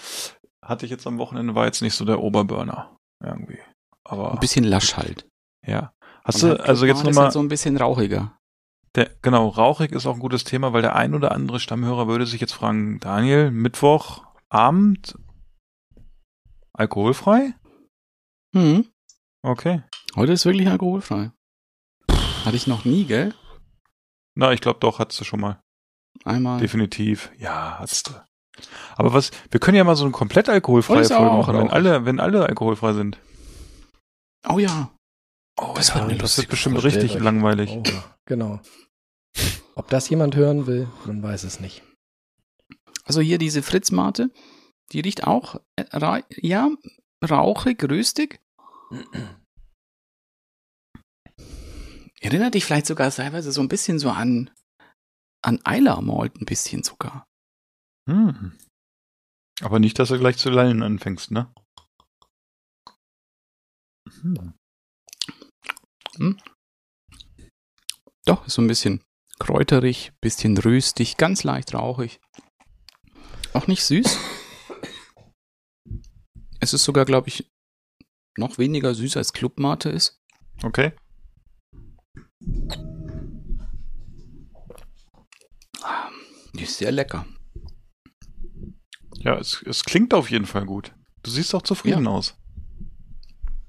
hatte 0.62 0.84
ich 0.84 0.90
jetzt 0.90 1.06
am 1.06 1.16
Wochenende 1.18 1.54
war 1.54 1.64
jetzt 1.64 1.80
nicht 1.80 1.94
so 1.94 2.04
der 2.04 2.20
Oberburner 2.20 2.98
irgendwie. 3.24 3.58
Aber 4.04 4.32
Ein 4.32 4.40
bisschen 4.40 4.64
lasch 4.64 4.96
halt. 4.96 5.26
ja. 5.66 5.92
Hast 6.24 6.42
Und 6.42 6.50
du 6.50 6.58
halt 6.58 6.68
also 6.68 6.84
jetzt 6.86 7.04
nochmal 7.04 7.24
halt 7.24 7.32
so 7.32 7.40
ein 7.40 7.48
bisschen 7.48 7.76
rauchiger. 7.76 8.36
der 8.96 9.10
genau 9.22 9.48
rauchig 9.48 9.92
ist 9.92 10.04
auch 10.06 10.14
ein 10.14 10.20
gutes 10.20 10.44
Thema, 10.44 10.72
weil 10.74 10.82
der 10.82 10.94
ein 10.96 11.14
oder 11.14 11.32
andere 11.32 11.58
Stammhörer 11.60 12.06
würde 12.06 12.26
sich 12.26 12.40
jetzt 12.40 12.52
fragen, 12.52 12.98
Daniel, 13.00 13.50
Mittwoch 13.50 14.24
Abend 14.50 15.16
alkoholfrei? 16.74 17.54
Hm. 18.54 18.86
Okay. 19.42 19.82
Heute 20.16 20.32
ist 20.32 20.44
wirklich 20.44 20.68
alkoholfrei. 20.68 21.30
Hatte 22.46 22.56
ich 22.56 22.66
noch 22.66 22.84
nie, 22.84 23.04
gell? 23.04 23.34
Na, 24.34 24.52
ich 24.52 24.60
glaube 24.60 24.80
doch, 24.80 24.98
hattest 24.98 25.20
du 25.20 25.24
schon 25.24 25.40
mal. 25.40 25.60
Einmal. 26.24 26.60
Definitiv. 26.60 27.30
Ja, 27.38 27.78
hast 27.78 28.08
du. 28.08 28.12
Aber 28.96 29.12
was, 29.12 29.30
wir 29.50 29.60
können 29.60 29.76
ja 29.76 29.84
mal 29.84 29.96
so 29.96 30.04
eine 30.04 30.12
komplett 30.12 30.48
alkoholfreie 30.48 31.04
Folge 31.04 31.24
machen, 31.36 31.58
wenn 31.58 31.70
alle, 31.70 32.04
wenn 32.06 32.20
alle 32.20 32.46
alkoholfrei 32.46 32.94
sind. 32.94 33.18
Oh 34.48 34.58
ja. 34.58 34.90
Oh, 35.58 35.72
Das 35.74 35.88
das, 35.92 36.08
wird 36.08 36.22
das 36.22 36.38
wird 36.38 36.48
bestimmt 36.48 36.82
richtig 36.84 37.16
euch- 37.16 37.22
langweilig. 37.22 37.70
Oh, 37.76 37.82
genau. 38.26 38.60
Ob 39.74 39.88
das 39.90 40.08
jemand 40.08 40.36
hören 40.36 40.66
will, 40.66 40.88
man 41.04 41.22
weiß 41.22 41.44
es 41.44 41.60
nicht. 41.60 41.82
Also 43.04 43.20
hier 43.20 43.38
diese 43.38 43.62
Fritz-Mate, 43.62 44.30
die 44.92 45.00
riecht 45.00 45.24
auch, 45.26 45.56
äh, 45.76 45.84
ra 45.92 46.20
ja, 46.30 46.70
rauchig, 47.28 47.82
röstig. 47.84 48.40
Erinnert 52.26 52.54
dich 52.54 52.64
vielleicht 52.64 52.86
sogar 52.86 53.08
teilweise 53.12 53.52
so 53.52 53.60
ein 53.60 53.68
bisschen 53.68 54.00
so 54.00 54.10
an, 54.10 54.50
an 55.44 55.60
Eiler 55.62 56.00
Malt, 56.00 56.34
ein 56.40 56.44
bisschen 56.44 56.82
sogar. 56.82 57.24
Hm. 58.10 58.58
Aber 59.60 59.78
nicht, 59.78 59.96
dass 60.00 60.08
du 60.08 60.18
gleich 60.18 60.36
zu 60.36 60.50
lallen 60.50 60.82
anfängst, 60.82 61.30
ne? 61.30 61.54
Hm. 64.22 64.54
Doch, 68.24 68.44
ist 68.44 68.54
so 68.54 68.62
ein 68.62 68.66
bisschen 68.66 69.04
kräuterig, 69.38 70.12
bisschen 70.20 70.58
röstig, 70.58 71.18
ganz 71.18 71.44
leicht 71.44 71.74
rauchig. 71.74 72.18
Auch 73.52 73.68
nicht 73.68 73.84
süß. 73.84 74.18
Es 76.58 76.72
ist 76.72 76.82
sogar, 76.82 77.04
glaube 77.04 77.28
ich, 77.28 77.48
noch 78.36 78.58
weniger 78.58 78.96
süß 78.96 79.16
als 79.16 79.32
Clubmate 79.32 79.90
ist. 79.90 80.20
Okay. 80.64 80.92
Die 86.54 86.62
ist 86.62 86.78
sehr 86.78 86.92
lecker. 86.92 87.26
Ja, 89.18 89.36
es, 89.38 89.62
es 89.66 89.84
klingt 89.84 90.14
auf 90.14 90.30
jeden 90.30 90.46
Fall 90.46 90.64
gut. 90.64 90.94
Du 91.22 91.30
siehst 91.30 91.54
auch 91.54 91.62
zufrieden 91.62 92.04
Ja. 92.04 92.10
aus. 92.10 92.36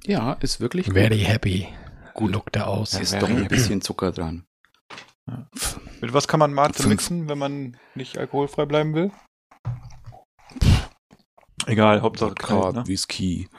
Ja, 0.06 0.34
ist 0.34 0.60
wirklich 0.62 0.88
Very 0.88 1.20
happy. 1.20 1.68
Gut. 2.14 2.32
Look 2.32 2.52
da 2.52 2.66
aus. 2.66 2.92
Da 2.92 3.00
ist 3.00 3.14
doch 3.22 3.30
ein 3.30 3.48
bisschen 3.48 3.82
Zucker 3.82 4.12
dran. 4.12 4.46
Mit 6.00 6.14
was 6.14 6.28
kann 6.28 6.40
man 6.40 6.54
Mate 6.54 6.76
Fünf. 6.82 6.90
mixen, 6.90 7.28
wenn 7.28 7.38
man 7.38 7.78
nicht 7.96 8.18
alkoholfrei 8.18 8.66
bleiben 8.66 8.94
will? 8.94 9.12
Egal, 11.66 12.02
Hauptsache 12.02 12.32
Wodka, 12.32 12.72
ne? 12.72 12.88
Whisky, 12.88 13.50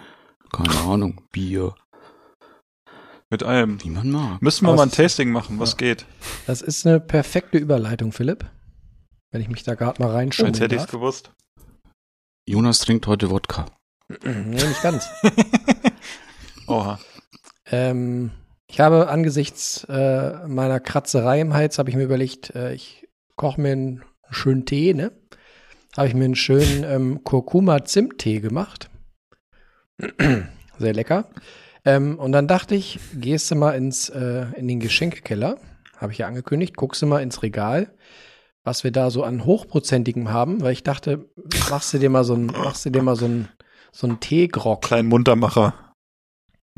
keine 0.50 0.74
Ahnung, 0.80 1.20
Bier, 1.30 1.74
Mit 3.30 3.42
allem. 3.42 3.82
wie 3.84 3.90
man 3.90 4.10
mag. 4.10 4.40
Müssen 4.42 4.64
wir 4.64 4.68
Aber 4.70 4.78
mal 4.78 4.82
ein 4.84 4.90
Tasting 4.90 5.30
machen, 5.30 5.58
was 5.58 5.72
Ja. 5.72 5.76
geht. 5.78 6.06
Das 6.46 6.62
ist 6.62 6.86
eine 6.86 6.98
perfekte 7.00 7.58
Überleitung, 7.58 8.12
Philipp. 8.12 8.46
Wenn 9.30 9.42
ich 9.42 9.48
mich 9.48 9.62
da 9.62 9.74
gerade 9.74 10.02
mal 10.02 10.10
reinschauen 10.10 10.48
Als 10.48 10.60
hätte 10.60 10.76
ich 10.76 10.82
es 10.82 10.88
gewusst. 10.88 11.32
Jonas 12.48 12.78
trinkt 12.78 13.06
heute 13.06 13.28
Wodka. 13.30 13.66
nee, 14.24 14.54
nicht 14.54 14.82
ganz. 14.82 15.08
Oha. 16.66 16.98
Ähm, 17.66 18.30
ich 18.66 18.80
habe 18.80 19.08
angesichts 19.08 19.84
äh, 19.84 20.46
meiner 20.46 20.80
Kratzerei 20.80 21.40
im 21.42 21.52
Hals, 21.52 21.78
habe 21.78 21.90
ich 21.90 21.96
mir 21.96 22.04
überlegt, 22.04 22.54
äh, 22.54 22.72
ich 22.72 23.06
koche 23.36 23.60
mir 23.60 23.72
einen 23.72 24.04
schönen 24.30 24.64
Tee, 24.64 24.94
ne? 24.94 25.12
Habe 25.96 26.08
ich 26.08 26.14
mir 26.14 26.24
einen 26.24 26.36
schönen 26.36 26.84
ähm, 26.84 27.24
Kurkuma-Zimt-Tee 27.24 28.40
gemacht. 28.40 28.88
Sehr 30.78 30.94
lecker. 30.94 31.28
Ähm, 31.84 32.18
und 32.18 32.32
dann 32.32 32.46
dachte 32.46 32.74
ich, 32.74 32.98
gehst 33.14 33.50
du 33.50 33.54
mal 33.54 33.72
ins, 33.72 34.08
äh, 34.08 34.46
in 34.56 34.68
den 34.68 34.80
Geschenkekeller, 34.80 35.56
habe 35.96 36.12
ich 36.12 36.18
ja 36.18 36.26
angekündigt, 36.26 36.76
guckst 36.76 37.02
du 37.02 37.06
mal 37.06 37.22
ins 37.22 37.42
Regal, 37.42 37.92
was 38.64 38.84
wir 38.84 38.90
da 38.90 39.10
so 39.10 39.22
an 39.24 39.44
hochprozentigem 39.44 40.30
haben, 40.30 40.60
weil 40.60 40.72
ich 40.72 40.82
dachte, 40.82 41.26
machst 41.70 41.94
du 41.94 41.98
dir 41.98 42.10
mal 42.10 42.24
so 42.24 42.34
ein, 42.34 42.46
machst 42.46 42.84
du 42.84 42.90
dir 42.90 43.02
mal 43.02 43.16
so 43.16 43.26
ein, 43.26 43.48
so 43.92 44.06
ein 44.06 44.20
Teegrog. 44.20 44.82
Kleinen 44.82 45.08
Muntermacher. 45.08 45.74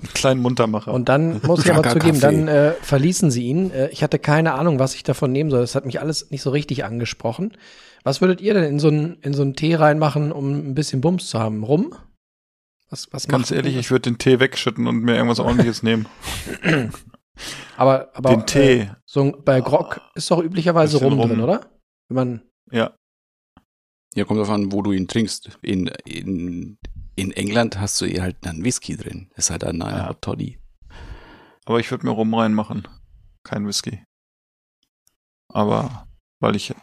Einen 0.01 0.13
kleinen 0.15 0.41
Muntermacher. 0.41 0.95
Und 0.95 1.09
dann 1.09 1.41
muss 1.43 1.65
ich 1.65 1.73
aber 1.73 1.89
zugeben, 1.89 2.21
dann 2.21 2.49
äh, 2.49 2.73
verließen 2.73 3.31
sie 3.31 3.45
ihn. 3.45 3.71
Äh, 3.71 3.89
ich 3.89 4.03
hatte 4.03 4.19
keine 4.19 4.55
Ahnung, 4.55 4.79
was 4.79 4.95
ich 4.95 5.03
davon 5.03 5.33
nehmen 5.33 5.51
soll. 5.51 5.61
Das 5.61 5.75
hat 5.75 5.85
mich 5.85 6.01
alles 6.01 6.31
nicht 6.31 6.43
so 6.43 6.51
richtig 6.51 6.85
angesprochen. 6.85 7.53
Was 8.03 8.21
würdet 8.21 8.41
ihr 8.41 8.55
denn 8.55 8.65
in 8.65 8.79
so 8.79 8.89
einen 8.89 9.19
in 9.21 9.35
so 9.35 9.43
einen 9.43 9.57
Tee 9.57 9.75
reinmachen, 9.75 10.33
um 10.33 10.71
ein 10.71 10.75
bisschen 10.75 11.01
Bums 11.03 11.27
zu 11.27 11.39
haben? 11.39 11.65
Rum? 11.65 11.95
Was, 12.91 13.09
was 13.13 13.29
Ganz 13.29 13.51
macht- 13.51 13.57
ehrlich, 13.57 13.77
ich 13.77 13.91
würde 13.91 14.11
den 14.11 14.19
Tee 14.19 14.41
wegschütten 14.41 14.87
und 14.87 15.01
mir 15.03 15.15
irgendwas 15.15 15.39
ordentliches 15.39 15.83
nehmen. 15.83 16.07
aber, 17.77 18.11
aber 18.17 18.31
den 18.31 18.41
Äh, 18.41 18.47
Tee. 18.47 18.91
so 19.07 19.33
bei 19.45 19.61
Grog 19.61 20.01
ist 20.15 20.31
doch 20.31 20.43
üblicherweise 20.43 20.99
Rum, 20.99 21.19
Rum. 21.19 21.29
drin, 21.31 21.41
oder? 21.41 21.71
Wenn 22.09 22.15
man 22.17 22.43
Ja. 22.71 22.95
Ja, 24.15 24.25
kommt 24.25 24.41
drauf 24.41 24.51
an, 24.51 24.73
wo 24.73 24.83
du 24.83 24.91
ihn 24.91 25.07
trinkst. 25.07 25.57
In, 25.63 25.87
in, 26.05 26.79
in 27.15 27.31
England 27.31 27.79
hast 27.79 28.01
du 28.01 28.07
eh 28.07 28.21
halt 28.21 28.39
dann 28.41 28.65
Whisky 28.65 28.97
drin. 28.97 29.31
Es 29.37 29.47
sei 29.47 29.59
dann 29.59 29.81
eine 29.83 29.99
Ja. 29.99 30.09
Hot 30.09 30.21
Toddy. 30.23 30.59
Aber 31.65 31.79
ich 31.79 31.89
würde 31.93 32.07
mir 32.07 32.11
Rum 32.13 32.35
reinmachen. 32.35 32.89
Kein 33.45 33.69
Whisky. 33.69 34.03
Aber 35.53 36.09
weil 36.41 36.57
ich 36.57 36.75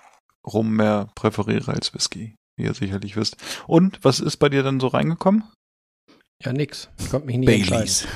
Rum 0.46 0.78
mehr 0.78 1.10
präferiere 1.16 1.74
als 1.74 1.94
Whisky, 1.94 2.36
wie 2.58 2.64
ihr 2.64 2.74
sicherlich 2.74 3.18
wisst. 3.18 3.36
Und 3.68 4.00
was 4.06 4.22
ist 4.22 4.38
bei 4.38 4.48
dir 4.48 4.64
dann 4.64 4.80
so 4.80 4.88
reingekommen? 4.88 5.44
Ja 6.44 6.54
nix. 6.54 6.90
Ich 7.00 7.10
konnte 7.10 7.28
mich 7.28 7.38
nicht 7.38 7.70
Baileys. 7.70 8.08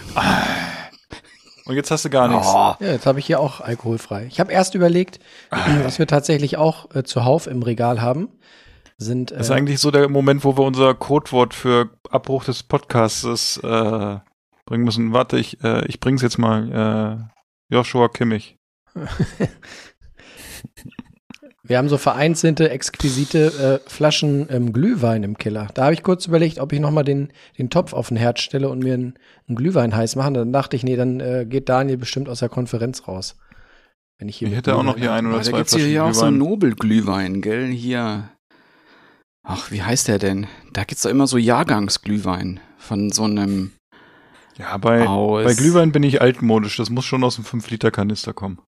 Und 1.65 1.75
jetzt 1.75 1.91
hast 1.91 2.05
du 2.05 2.09
gar 2.09 2.27
nichts. 2.27 2.47
Oh. 2.47 2.75
Ja, 2.79 2.91
jetzt 2.91 3.05
habe 3.05 3.19
ich 3.19 3.25
hier 3.25 3.39
auch 3.39 3.61
alkoholfrei. 3.61 4.25
Ich 4.29 4.39
habe 4.39 4.51
erst 4.51 4.75
überlegt, 4.75 5.19
was 5.83 5.99
wir 5.99 6.07
tatsächlich 6.07 6.57
auch 6.57 6.93
äh, 6.95 7.03
zuhauf 7.03 7.47
im 7.47 7.63
Regal 7.63 8.01
haben, 8.01 8.29
sind 8.97 9.31
äh, 9.31 9.37
Das 9.37 9.47
ist 9.47 9.51
eigentlich 9.51 9.79
so 9.79 9.91
der 9.91 10.09
Moment, 10.09 10.43
wo 10.43 10.57
wir 10.57 10.63
unser 10.63 10.93
Codewort 10.93 11.53
für 11.53 11.89
Abbruch 12.09 12.43
des 12.43 12.63
Podcasts 12.63 13.57
äh, 13.57 14.17
bringen 14.65 14.83
müssen. 14.83 15.13
Warte, 15.13 15.37
ich, 15.37 15.63
äh, 15.63 15.85
ich 15.85 15.99
bring's 15.99 16.21
jetzt 16.21 16.37
mal. 16.37 17.29
Äh, 17.69 17.73
Joshua 17.73 18.09
Kimmich. 18.09 18.57
Wir 21.63 21.77
haben 21.77 21.89
so 21.89 21.97
vereinzelte, 21.99 22.71
exquisite 22.71 23.79
äh, 23.85 23.89
Flaschen 23.89 24.47
ähm, 24.49 24.73
Glühwein 24.73 25.21
im 25.23 25.37
Keller. 25.37 25.67
Da 25.75 25.83
habe 25.83 25.93
ich 25.93 26.01
kurz 26.01 26.25
überlegt, 26.25 26.59
ob 26.59 26.73
ich 26.73 26.79
nochmal 26.79 27.03
den, 27.03 27.31
den 27.59 27.69
Topf 27.69 27.93
auf 27.93 28.07
den 28.07 28.17
Herd 28.17 28.39
stelle 28.39 28.67
und 28.69 28.79
mir 28.79 28.95
einen, 28.95 29.13
einen 29.47 29.55
Glühwein 29.57 29.95
heiß 29.95 30.15
machen. 30.15 30.33
Dann 30.33 30.51
dachte 30.53 30.75
ich, 30.75 30.83
nee, 30.83 30.95
dann 30.95 31.19
äh, 31.19 31.45
geht 31.47 31.69
Daniel 31.69 31.97
bestimmt 31.97 32.29
aus 32.29 32.39
der 32.39 32.49
Konferenz 32.49 33.07
raus. 33.07 33.35
Wenn 34.17 34.27
ich 34.27 34.37
hier 34.37 34.47
Ich 34.47 34.55
hätte 34.55 34.75
auch 34.75 34.81
noch 34.83 34.95
Glühwein- 34.95 35.01
hier 35.01 35.13
ein 35.13 35.25
oder 35.27 35.37
da 35.37 35.43
zwei 35.43 35.57
gibt's 35.59 35.71
hier, 35.73 35.79
Flaschen 35.81 35.91
hier 35.91 36.03
auch 36.05 36.13
so 36.13 36.25
einen 36.25 36.37
Glühwein. 36.39 36.49
Nobelglühwein, 36.49 37.41
gell? 37.41 37.67
Hier. 37.67 38.29
Ach, 39.43 39.69
wie 39.71 39.83
heißt 39.83 40.07
der 40.07 40.17
denn? 40.17 40.47
Da 40.73 40.83
gibt's 40.83 41.03
doch 41.03 41.09
immer 41.11 41.27
so 41.27 41.37
Jahrgangsglühwein 41.37 42.59
von 42.79 43.11
so 43.11 43.23
einem 43.25 43.71
Ja, 44.57 44.77
bei, 44.77 45.07
aus. 45.07 45.45
bei 45.45 45.53
Glühwein 45.53 45.91
bin 45.91 46.01
ich 46.01 46.21
altmodisch. 46.21 46.77
Das 46.77 46.89
muss 46.89 47.05
schon 47.05 47.23
aus 47.23 47.35
dem 47.35 47.45
5-Liter-Kanister 47.45 48.33
kommen. 48.33 48.59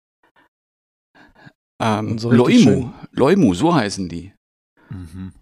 Ähm, 1.82 2.18
so 2.18 2.32
Loimu. 2.32 2.92
Loimu, 3.12 3.54
so 3.54 3.74
heißen 3.74 4.08
die. 4.10 4.34
Mhm. 4.90 5.34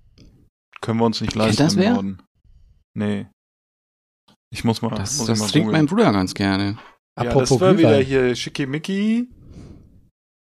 Können 0.82 1.00
wir 1.00 1.06
uns 1.06 1.22
nicht 1.22 1.34
Kennt 1.34 1.46
leisten 1.46 1.64
das 1.64 1.74
im 1.74 1.80
wer? 1.80 1.94
Norden. 1.94 2.22
Nee. 2.96 3.28
Ich 4.54 4.64
muss 4.64 4.82
mal, 4.82 4.90
Das, 4.90 5.18
muss 5.18 5.28
das 5.28 5.40
mal 5.40 5.48
trinkt 5.48 5.72
mein. 5.72 5.86
Bruder 5.86 6.12
ganz 6.12 6.34
gerne. 6.34 6.78
Ja, 7.18 7.28
Apropos 7.28 7.50
das 7.50 7.60
war 7.62 7.78
wieder 7.78 7.90
Glühwein. 8.02 8.06
hier 8.06 8.36
Schickimicki. 8.36 9.30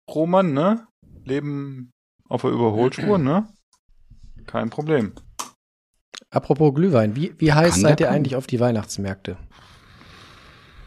Roman, 0.10 0.54
ne? 0.54 0.88
Leben 1.26 1.92
auf 2.28 2.42
der 2.42 2.52
Überholspur, 2.52 3.18
ne? 3.18 3.48
Kein 4.46 4.70
Problem. 4.70 5.14
Apropos 6.30 6.74
Glühwein, 6.74 7.16
wie, 7.16 7.34
wie 7.40 7.54
heiß 7.54 7.74
Kann 7.74 7.82
seid 7.82 8.00
ihr 8.00 8.08
kommen? 8.08 8.18
eigentlich 8.18 8.36
auf 8.36 8.48
die 8.48 8.60
Weihnachtsmärkte? 8.60 9.38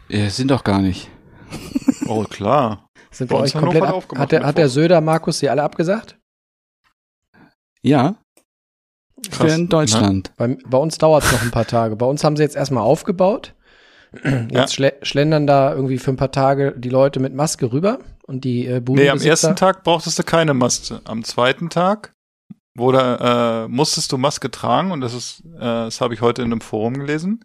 Äh, 0.09 0.29
sind 0.29 0.51
doch 0.51 0.65
gar 0.65 0.81
nicht. 0.83 1.11
Oh, 2.07 2.25
klar. 2.25 2.86
Sind 3.17 3.29
Bei 3.31 3.37
euch 3.37 3.55
komplett 3.55 3.83
hat 3.83 3.89
ab, 3.89 3.95
aufgemacht 3.95 4.23
hat, 4.23 4.33
der, 4.33 4.45
hat 4.45 4.59
der. 4.59 4.69
Söder, 4.69 5.01
Markus, 5.01 5.39
sie 5.39 5.49
alle 5.49 5.63
abgesagt? 5.63 6.19
Ja, 7.83 8.17
Krass. 9.31 9.37
für 9.53 9.59
in 9.59 9.69
Deutschland. 9.69 10.33
Bei, 10.37 10.59
bei 10.67 10.79
uns 10.79 10.99
dauert 10.99 11.25
es 11.25 11.33
noch 11.33 11.43
ein 11.43 11.51
paar 11.51 11.67
Tage. 11.67 11.97
Bei 11.97 12.05
uns 12.07 12.23
haben 12.25 12.37
sie 12.37 12.43
jetzt 12.43 12.57
erstmal 12.57 12.83
aufgebaut. 12.85 13.55
Jetzt 14.23 14.53
Ja. 14.53 14.69
schle 14.69 14.95
schlendern 15.03 15.47
da 15.47 15.75
irgendwie 15.75 15.99
für 15.99 16.11
ein 16.11 16.17
paar 16.17 16.31
Tage 16.31 16.73
die 16.79 16.89
Leute 16.89 17.19
mit 17.21 17.35
Maske 17.35 17.73
rüber 17.73 17.99
und 18.27 18.45
die 18.45 18.65
äh, 18.67 18.81
Nee, 18.89 19.11
am 19.11 19.21
ersten 19.21 19.57
Tag 19.57 19.83
brauchtest 19.83 20.19
du 20.19 20.23
keine 20.23 20.55
Maske. 20.55 21.01
Am 21.05 21.25
zweiten 21.25 21.71
Tag 21.71 22.13
wurde, 22.77 23.19
äh, 23.21 23.69
musstest 23.69 24.13
du 24.13 24.17
Maske 24.19 24.51
tragen 24.51 24.93
und 24.93 25.01
das 25.01 25.13
ist, 25.13 25.43
äh, 25.57 25.61
das 25.61 26.01
habe 26.01 26.15
ich 26.15 26.21
heute 26.21 26.43
in 26.43 26.53
einem 26.53 26.61
Forum 26.61 26.95
gelesen. 26.95 27.45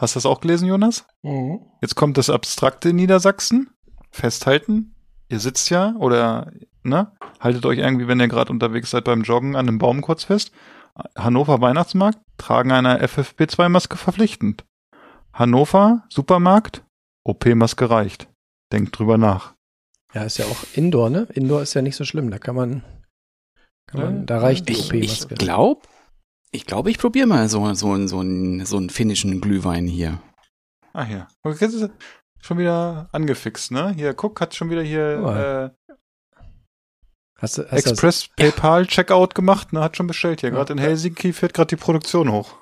Hast 0.00 0.14
du 0.14 0.18
das 0.18 0.26
auch 0.26 0.40
gelesen, 0.40 0.68
Jonas? 0.68 1.06
Mhm. 1.22 1.60
Jetzt 1.80 1.94
kommt 1.94 2.18
das 2.18 2.28
Abstrakte 2.28 2.90
in 2.90 2.96
Niedersachsen. 2.96 3.70
Festhalten. 4.10 4.94
Ihr 5.28 5.40
sitzt 5.40 5.70
ja 5.70 5.94
oder, 5.96 6.52
ne? 6.82 7.12
Haltet 7.40 7.64
euch 7.66 7.78
irgendwie, 7.78 8.06
wenn 8.08 8.20
ihr 8.20 8.28
gerade 8.28 8.52
unterwegs 8.52 8.90
seid 8.90 9.04
beim 9.04 9.22
Joggen, 9.22 9.56
an 9.56 9.68
einem 9.68 9.78
Baum 9.78 10.00
kurz 10.02 10.24
fest. 10.24 10.52
Hannover 11.16 11.60
Weihnachtsmarkt, 11.60 12.18
Tragen 12.36 12.70
einer 12.72 13.00
FFP2-Maske 13.02 13.96
verpflichtend. 13.96 14.64
Hannover 15.32 16.04
Supermarkt, 16.10 16.84
OP-Maske 17.24 17.88
reicht. 17.88 18.28
Denkt 18.72 18.98
drüber 18.98 19.16
nach. 19.16 19.54
Ja, 20.12 20.24
ist 20.24 20.36
ja 20.36 20.44
auch 20.44 20.64
Indoor, 20.74 21.08
ne? 21.08 21.26
Indoor 21.32 21.62
ist 21.62 21.72
ja 21.74 21.80
nicht 21.82 21.96
so 21.96 22.04
schlimm. 22.04 22.30
Da 22.30 22.38
kann 22.38 22.54
man, 22.54 22.82
kann 23.86 24.00
Ja. 24.00 24.06
man 24.06 24.26
da 24.26 24.38
reicht 24.40 24.68
die 24.68 24.72
Ich, 24.74 24.92
ich 24.92 25.22
OP-Maske. 25.22 25.34
glaube, 25.36 25.80
ich 26.50 26.66
glaube, 26.66 26.90
ich 26.90 26.98
probiere 26.98 27.26
mal 27.26 27.48
so, 27.48 27.72
so, 27.72 28.06
so, 28.06 28.20
einen, 28.20 28.66
so 28.66 28.76
einen 28.76 28.90
finnischen 28.90 29.40
Glühwein 29.40 29.86
hier. 29.86 30.20
Ah, 30.92 31.04
hier. 31.04 31.26
Schon 32.42 32.58
wieder 32.58 33.08
angefixt, 33.12 33.70
ne? 33.70 33.94
Hier, 33.96 34.14
guck, 34.14 34.40
hat 34.40 34.54
schon 34.54 34.68
wieder 34.68 34.82
hier 34.82 35.18
Guck 35.22 35.36
äh, 35.36 35.70
Hast 37.38 37.58
du, 37.58 37.62
hast 37.62 37.70
du 37.70 37.76
das, 37.76 37.86
Express 37.86 38.28
PayPal 38.36 38.86
Checkout 38.86 39.34
gemacht, 39.34 39.72
ne? 39.72 39.80
Hat 39.80 39.96
schon 39.96 40.06
bestellt 40.06 40.40
hier. 40.40 40.50
Ja. 40.50 40.56
Gerade 40.56 40.72
in 40.74 40.78
Helsinki 40.78 41.32
fährt 41.32 41.54
gerade 41.54 41.68
die 41.68 41.76
Produktion 41.76 42.30
hoch. 42.30 42.54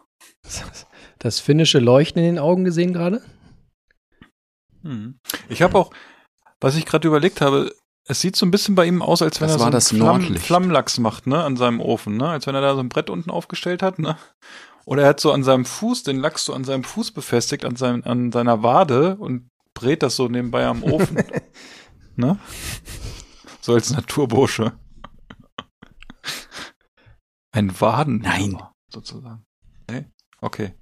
das 1.18 1.40
finnische 1.40 1.78
Leuchten 1.78 2.22
in 2.22 2.34
den 2.34 2.38
Augen 2.38 2.64
gesehen 2.64 2.92
gerade? 2.92 3.22
Hm. 4.82 5.18
Ich 5.48 5.60
habe 5.60 5.76
auch, 5.78 5.90
was 6.60 6.76
ich 6.76 6.86
gerade 6.86 7.06
überlegt 7.08 7.40
habe, 7.40 7.74
es 8.06 8.20
sieht 8.22 8.36
so 8.36 8.46
ein 8.46 8.50
bisschen 8.50 8.74
bei 8.74 8.86
ihm 8.86 9.02
aus, 9.02 9.20
als 9.20 9.40
wenn 9.40 9.48
Das 9.48 9.56
er 9.56 9.58
so 9.58 9.60
war 9.60 9.66
einen 9.66 9.72
das 9.72 9.88
Flamm. 9.90 10.36
Flammlachs 10.36 10.98
macht, 10.98 11.26
ne, 11.26 11.44
an 11.44 11.56
seinem 11.56 11.80
Ofen, 11.80 12.16
ne, 12.16 12.30
als 12.30 12.46
wenn 12.46 12.54
er 12.54 12.62
da 12.62 12.74
so 12.74 12.80
ein 12.80 12.88
Brett 12.88 13.10
unten 13.10 13.30
aufgestellt 13.30 13.82
hat, 13.82 13.98
ne. 13.98 14.16
Oder 14.86 15.02
er 15.02 15.10
hat 15.10 15.20
so 15.20 15.30
an 15.30 15.44
seinem 15.44 15.66
Fuß, 15.66 16.04
den 16.04 16.20
Lachs 16.20 16.46
so 16.46 16.54
an 16.54 16.64
seinem 16.64 16.84
Fuß 16.84 17.12
befestigt, 17.12 17.66
an, 17.66 17.76
seinem, 17.76 18.02
an 18.04 18.32
seiner 18.32 18.62
Wade 18.62 19.16
und 19.16 19.49
brät 19.80 20.02
das 20.02 20.16
so 20.16 20.28
nebenbei 20.28 20.66
am 20.66 20.82
Ofen, 20.84 21.22
ne. 22.16 22.38
So 23.62 23.74
als 23.74 23.90
Naturbursche. 23.90 24.72
Ein 27.52 27.78
Waden. 27.78 28.20
Nein. 28.20 28.56
Sozusagen. 28.88 29.44
Nee? 29.90 30.06
Okay. 30.40 30.72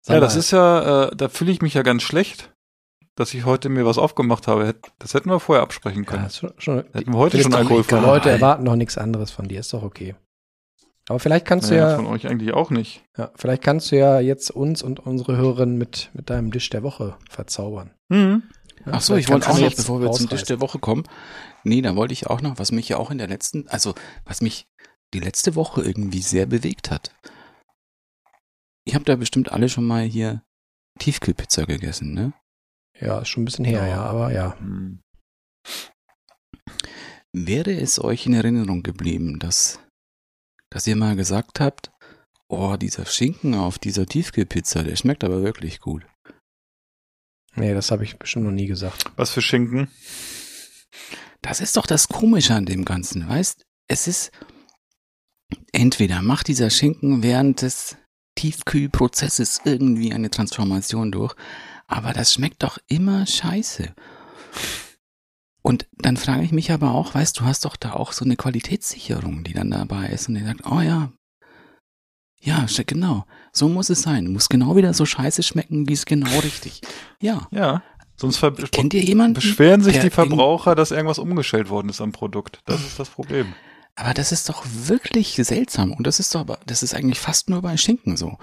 Sag 0.00 0.14
ja, 0.14 0.20
das 0.20 0.34
mal, 0.34 0.38
ist 0.38 0.50
ja, 0.52 1.08
äh, 1.08 1.16
da 1.16 1.28
fühle 1.28 1.50
ich 1.50 1.60
mich 1.60 1.74
ja 1.74 1.82
ganz 1.82 2.04
schlecht, 2.04 2.54
dass 3.16 3.34
ich 3.34 3.44
heute 3.44 3.68
mir 3.68 3.84
was 3.84 3.98
aufgemacht 3.98 4.46
habe. 4.46 4.76
Das 5.00 5.14
hätten 5.14 5.28
wir 5.28 5.40
vorher 5.40 5.64
absprechen 5.64 6.04
ja, 6.04 6.10
können. 6.10 6.26
ist 6.26 6.36
schon, 6.36 6.52
schon, 6.58 6.84
Hätten 6.92 7.12
wir 7.12 7.18
heute 7.18 7.42
schon 7.42 7.50
die 7.50 7.56
alkoholfrei. 7.56 7.98
Leute 7.98 8.30
erwarten 8.30 8.62
noch 8.62 8.76
nichts 8.76 8.96
anderes 8.96 9.32
von 9.32 9.48
dir, 9.48 9.58
ist 9.58 9.72
doch 9.72 9.82
okay. 9.82 10.14
Aber 11.10 11.18
vielleicht 11.18 11.44
kannst 11.44 11.70
Naja, 11.70 11.90
du 11.90 11.96
von 11.96 12.04
ja, 12.04 12.12
euch 12.12 12.28
eigentlich 12.28 12.52
auch 12.54 12.70
nicht. 12.70 13.02
ja, 13.18 13.32
vielleicht 13.34 13.62
kannst 13.64 13.90
du 13.90 13.96
ja 13.98 14.20
jetzt 14.20 14.52
uns 14.52 14.80
und 14.80 15.00
unsere 15.00 15.36
Hörerinnen 15.36 15.76
mit, 15.76 16.08
mit 16.14 16.30
deinem 16.30 16.52
Dish 16.52 16.70
der 16.70 16.84
Woche 16.84 17.16
verzaubern. 17.28 17.90
Hm. 18.12 18.44
Ja, 18.86 18.92
Ach 18.92 19.00
so, 19.00 19.16
ich 19.16 19.28
wollte 19.28 19.50
auch 19.50 19.58
noch, 19.58 19.74
bevor 19.74 20.00
wir 20.00 20.12
zum 20.12 20.28
Tisch 20.28 20.42
rausreißen. 20.42 20.46
der 20.46 20.60
Woche 20.60 20.78
kommen. 20.78 21.02
Nee, 21.64 21.82
da 21.82 21.96
wollte 21.96 22.12
ich 22.12 22.28
auch 22.28 22.42
noch, 22.42 22.60
was 22.60 22.70
mich 22.70 22.88
ja 22.88 22.96
auch 22.96 23.10
in 23.10 23.18
der 23.18 23.26
letzten, 23.26 23.66
also 23.66 23.96
was 24.24 24.40
mich 24.40 24.68
die 25.12 25.18
letzte 25.18 25.56
Woche 25.56 25.82
irgendwie 25.82 26.22
sehr 26.22 26.46
bewegt 26.46 26.92
hat. 26.92 27.12
Ihr 28.86 28.94
habt 28.94 29.08
ja 29.08 29.16
bestimmt 29.16 29.50
alle 29.50 29.68
schon 29.68 29.86
mal 29.86 30.04
hier 30.04 30.44
Tiefkühlpizza 31.00 31.64
gegessen, 31.64 32.14
ne? 32.14 32.34
Ja, 33.00 33.18
ist 33.18 33.28
schon 33.30 33.42
ein 33.42 33.46
bisschen 33.46 33.64
her, 33.64 33.84
ja, 33.88 34.04
aber 34.04 34.32
ja. 34.32 34.56
Hm. 34.60 35.00
Wäre 37.32 37.72
es 37.72 37.98
euch 38.00 38.26
in 38.26 38.34
Erinnerung 38.34 38.84
geblieben, 38.84 39.40
dass, 39.40 39.80
dass 40.70 40.86
ihr 40.86 40.96
mal 40.96 41.16
gesagt 41.16 41.60
habt, 41.60 41.90
oh, 42.48 42.76
dieser 42.76 43.06
Schinken 43.06 43.54
auf 43.54 43.78
dieser 43.78 44.06
Tiefkühlpizza, 44.06 44.82
der 44.82 44.96
schmeckt 44.96 45.24
aber 45.24 45.42
wirklich 45.42 45.80
gut. 45.80 46.04
Nee, 47.54 47.74
das 47.74 47.90
habe 47.90 48.04
ich 48.04 48.18
bestimmt 48.18 48.46
noch 48.46 48.52
nie 48.52 48.66
gesagt. 48.66 49.04
Was 49.16 49.30
für 49.30 49.42
Schinken? 49.42 49.90
Das 51.42 51.60
ist 51.60 51.76
doch 51.76 51.86
das 51.86 52.08
Komische 52.08 52.54
an 52.54 52.66
dem 52.66 52.84
Ganzen, 52.84 53.28
weißt? 53.28 53.64
Es 53.88 54.06
ist 54.06 54.30
entweder 55.72 56.22
macht 56.22 56.48
dieser 56.48 56.70
Schinken 56.70 57.22
während 57.22 57.62
des 57.62 57.96
Tiefkühlprozesses 58.36 59.62
irgendwie 59.64 60.12
eine 60.12 60.30
Transformation 60.30 61.10
durch, 61.10 61.34
aber 61.86 62.12
das 62.12 62.32
schmeckt 62.32 62.62
doch 62.62 62.78
immer 62.88 63.26
scheiße. 63.26 63.94
Und 65.62 65.86
dann 65.98 66.16
frage 66.16 66.42
ich 66.42 66.52
mich 66.52 66.70
aber 66.72 66.92
auch, 66.92 67.14
weißt 67.14 67.38
du, 67.38 67.44
hast 67.44 67.64
doch 67.64 67.76
da 67.76 67.92
auch 67.92 68.12
so 68.12 68.24
eine 68.24 68.36
Qualitätssicherung, 68.36 69.44
die 69.44 69.52
dann 69.52 69.70
dabei 69.70 70.06
ist 70.08 70.28
und 70.28 70.36
die 70.36 70.44
sagt, 70.44 70.62
oh 70.70 70.80
ja, 70.80 71.12
ja, 72.42 72.64
genau, 72.86 73.26
so 73.52 73.68
muss 73.68 73.90
es 73.90 74.00
sein, 74.02 74.28
muss 74.32 74.48
genau 74.48 74.74
wieder 74.74 74.94
so 74.94 75.04
scheiße 75.04 75.42
schmecken, 75.42 75.88
wie 75.88 75.92
es 75.92 76.06
genau 76.06 76.38
richtig. 76.40 76.80
Ja, 77.20 77.46
Ja. 77.50 77.82
Sonst 78.16 78.38
kennt 78.70 78.92
ihr 78.92 79.02
jemanden? 79.02 79.32
beschweren 79.32 79.80
sich 79.80 79.98
die 79.98 80.10
Verbraucher, 80.10 80.74
dass 80.74 80.90
irgendwas 80.90 81.18
umgestellt 81.18 81.70
worden 81.70 81.88
ist 81.88 82.02
am 82.02 82.12
Produkt. 82.12 82.60
Das 82.66 82.82
ist 82.82 82.98
das 82.98 83.08
Problem. 83.08 83.54
Aber 83.96 84.12
das 84.12 84.30
ist 84.30 84.50
doch 84.50 84.62
wirklich 84.66 85.36
seltsam. 85.36 85.92
Und 85.94 86.06
das 86.06 86.20
ist 86.20 86.34
doch, 86.34 86.40
aber- 86.40 86.58
das 86.66 86.82
ist 86.82 86.94
eigentlich 86.94 87.18
fast 87.18 87.48
nur 87.48 87.62
bei 87.62 87.78
Schinken 87.78 88.18
so. 88.18 88.36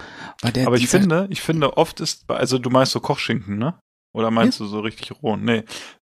Der, 0.52 0.66
Aber 0.66 0.76
ich 0.76 0.88
finde, 0.88 1.28
ich 1.30 1.40
finde, 1.42 1.76
oft 1.76 2.00
ist, 2.00 2.28
also 2.28 2.58
du 2.58 2.70
meinst 2.70 2.90
so 2.90 2.98
Kochschinken, 2.98 3.56
ne? 3.56 3.78
Oder 4.12 4.32
meinst 4.32 4.58
du 4.58 4.66
so 4.66 4.80
richtig 4.80 5.12
roh? 5.22 5.36
Nee. 5.36 5.62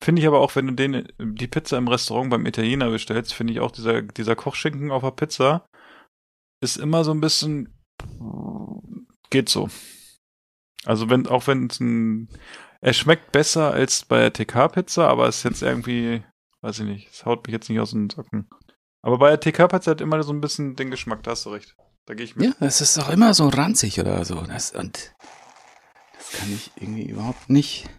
Finde 0.02 0.22
ich 0.22 0.28
aber 0.28 0.40
auch, 0.40 0.56
wenn 0.56 0.68
du 0.68 0.74
den, 0.74 1.08
die 1.20 1.48
Pizza 1.48 1.78
im 1.78 1.88
Restaurant 1.88 2.30
beim 2.30 2.46
Italiener 2.46 2.90
bestellst, 2.90 3.34
finde 3.34 3.54
ich 3.54 3.60
auch 3.60 3.72
dieser, 3.72 4.02
dieser 4.02 4.36
Kochschinken 4.36 4.92
auf 4.92 5.04
der 5.04 5.12
Pizza 5.12 5.66
ist 6.62 6.78
immer 6.78 7.04
so 7.04 7.12
ein 7.12 7.22
bisschen, 7.22 7.74
geht 9.30 9.50
so. 9.50 9.70
Also 10.86 11.10
wenn, 11.10 11.28
auch 11.28 11.48
wenn 11.48 11.68
es 11.68 11.80
ein, 11.80 12.30
er 12.82 12.94
schmeckt 12.94 13.32
besser 13.32 13.72
als 13.72 14.06
bei 14.06 14.30
der 14.30 14.34
TK-Pizza, 14.34 15.08
aber 15.08 15.28
ist 15.28 15.44
jetzt 15.44 15.62
irgendwie, 15.62 16.24
weiß 16.62 16.80
ich 16.80 16.86
nicht, 16.86 17.10
es 17.12 17.26
haut 17.26 17.46
mich 17.46 17.54
jetzt 17.54 17.70
nicht 17.70 17.80
aus 17.80 17.92
den 17.92 18.10
Socken. 18.10 18.50
Aber 19.02 19.18
bei 19.18 19.36
der 19.36 19.40
TK-Pizza 19.40 19.92
hat 19.92 20.02
immer 20.02 20.22
so 20.24 20.34
ein 20.34 20.42
bisschen 20.42 20.76
den 20.76 20.92
Geschmack, 20.92 21.24
da 21.24 21.32
hast 21.32 21.46
du 21.46 21.50
recht. 21.50 21.76
Da 22.06 22.14
gehe 22.14 22.26
ich 22.26 22.36
mit. 22.36 22.48
Ja, 22.48 22.54
das 22.60 22.82
ist 22.82 22.98
doch 22.98 23.10
immer 23.10 23.34
so 23.34 23.48
ranzig 23.48 24.00
oder 24.00 24.24
so. 24.26 24.42
Das, 24.42 24.72
und 24.72 25.16
das 26.18 26.32
kann 26.40 26.54
ich 26.54 26.72
irgendwie 26.76 27.10
überhaupt 27.10 27.50
nicht. 27.50 27.90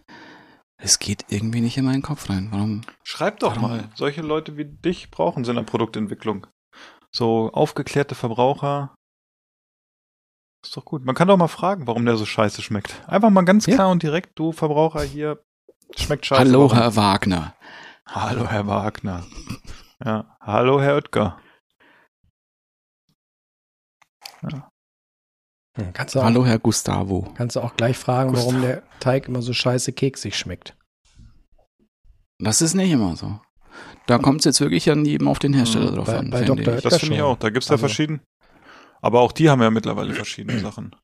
Es 0.79 0.99
geht 0.99 1.25
irgendwie 1.29 1.61
nicht 1.61 1.77
in 1.77 1.85
meinen 1.85 2.01
Kopf 2.03 2.29
rein. 2.29 2.49
Warum? 2.51 2.81
Schreib 3.03 3.39
doch 3.39 3.55
Warum? 3.55 3.69
mal. 3.69 3.89
Solche 3.95 4.21
Leute 4.21 4.57
wie 4.57 4.65
dich 4.65 5.09
brauchen 5.09 5.43
sie 5.43 5.49
in 5.51 5.55
der 5.57 5.63
Produktentwicklung. 5.63 6.45
So 7.11 7.51
aufgeklärte 7.51 8.13
Verbraucher. 8.15 8.93
Ist 10.63 10.77
doch 10.77 10.85
gut. 10.85 11.03
Man 11.03 11.15
kann 11.15 11.27
doch 11.27 11.37
mal 11.37 11.47
fragen, 11.47 11.87
warum 11.87 12.05
der 12.05 12.17
so 12.17 12.25
scheiße 12.25 12.61
schmeckt. 12.61 13.01
Einfach 13.07 13.29
mal 13.29 13.45
ganz 13.45 13.65
Ja. 13.65 13.75
klar 13.75 13.89
und 13.89 14.03
direkt, 14.03 14.37
du 14.37 14.51
Verbraucher 14.51 15.01
hier, 15.01 15.43
schmeckt 15.95 16.25
scheiße. 16.25 16.41
Hallo, 16.41 16.69
Warum? 16.69 16.77
Herr 16.77 16.95
Wagner. 16.95 17.55
Hallo, 18.05 18.47
Herr 18.47 18.67
Wagner. 18.67 19.25
Ja. 20.03 20.37
Hallo, 20.41 20.79
Herr 20.81 20.95
Oetker. 20.95 21.39
Hm, 25.77 25.93
kannst, 25.93 26.15
du 26.15 26.19
auch, 26.19 26.23
Hallo, 26.25 26.45
Herr 26.45 26.59
Gustavo. 26.59 27.31
kannst 27.35 27.55
du 27.55 27.61
auch 27.61 27.75
gleich 27.75 27.97
fragen, 27.97 28.35
warum 28.35 28.61
der 28.61 28.83
Teig 28.99 29.27
immer 29.27 29.41
so 29.41 29.53
scheiße 29.53 29.93
keksig 29.93 30.37
schmeckt. 30.37 30.75
Das 32.39 32.61
ist 32.61 32.73
nicht 32.73 32.91
immer 32.91 33.15
so. 33.15 33.39
Da 34.05 34.17
kommt 34.19 34.39
es 34.41 34.45
jetzt 34.45 34.61
wirklich 34.61 34.89
an 34.89 35.05
jedem 35.05 35.27
auf 35.27 35.39
den 35.39 35.53
Hersteller 35.53 35.91
Mhm. 35.91 35.95
drauf 35.95 36.07
Bei- 36.07 36.17
an. 36.17 36.29
bei 36.29 36.41
Dr. 36.43 36.59
ich. 36.75 36.81
Das 36.81 36.83
Das 36.93 36.99
finde 36.99 37.15
ich 37.15 37.21
auch. 37.21 37.37
Da 37.37 37.49
gibt's 37.49 37.67
ja 37.67 37.73
Also- 37.73 37.81
verschieden. 37.87 38.21
Aber 39.01 39.21
auch 39.21 39.31
die 39.31 39.49
haben 39.49 39.61
ja 39.61 39.69
mittlerweile 39.69 40.13
verschiedene 40.13 40.59
Sachen. 40.59 40.95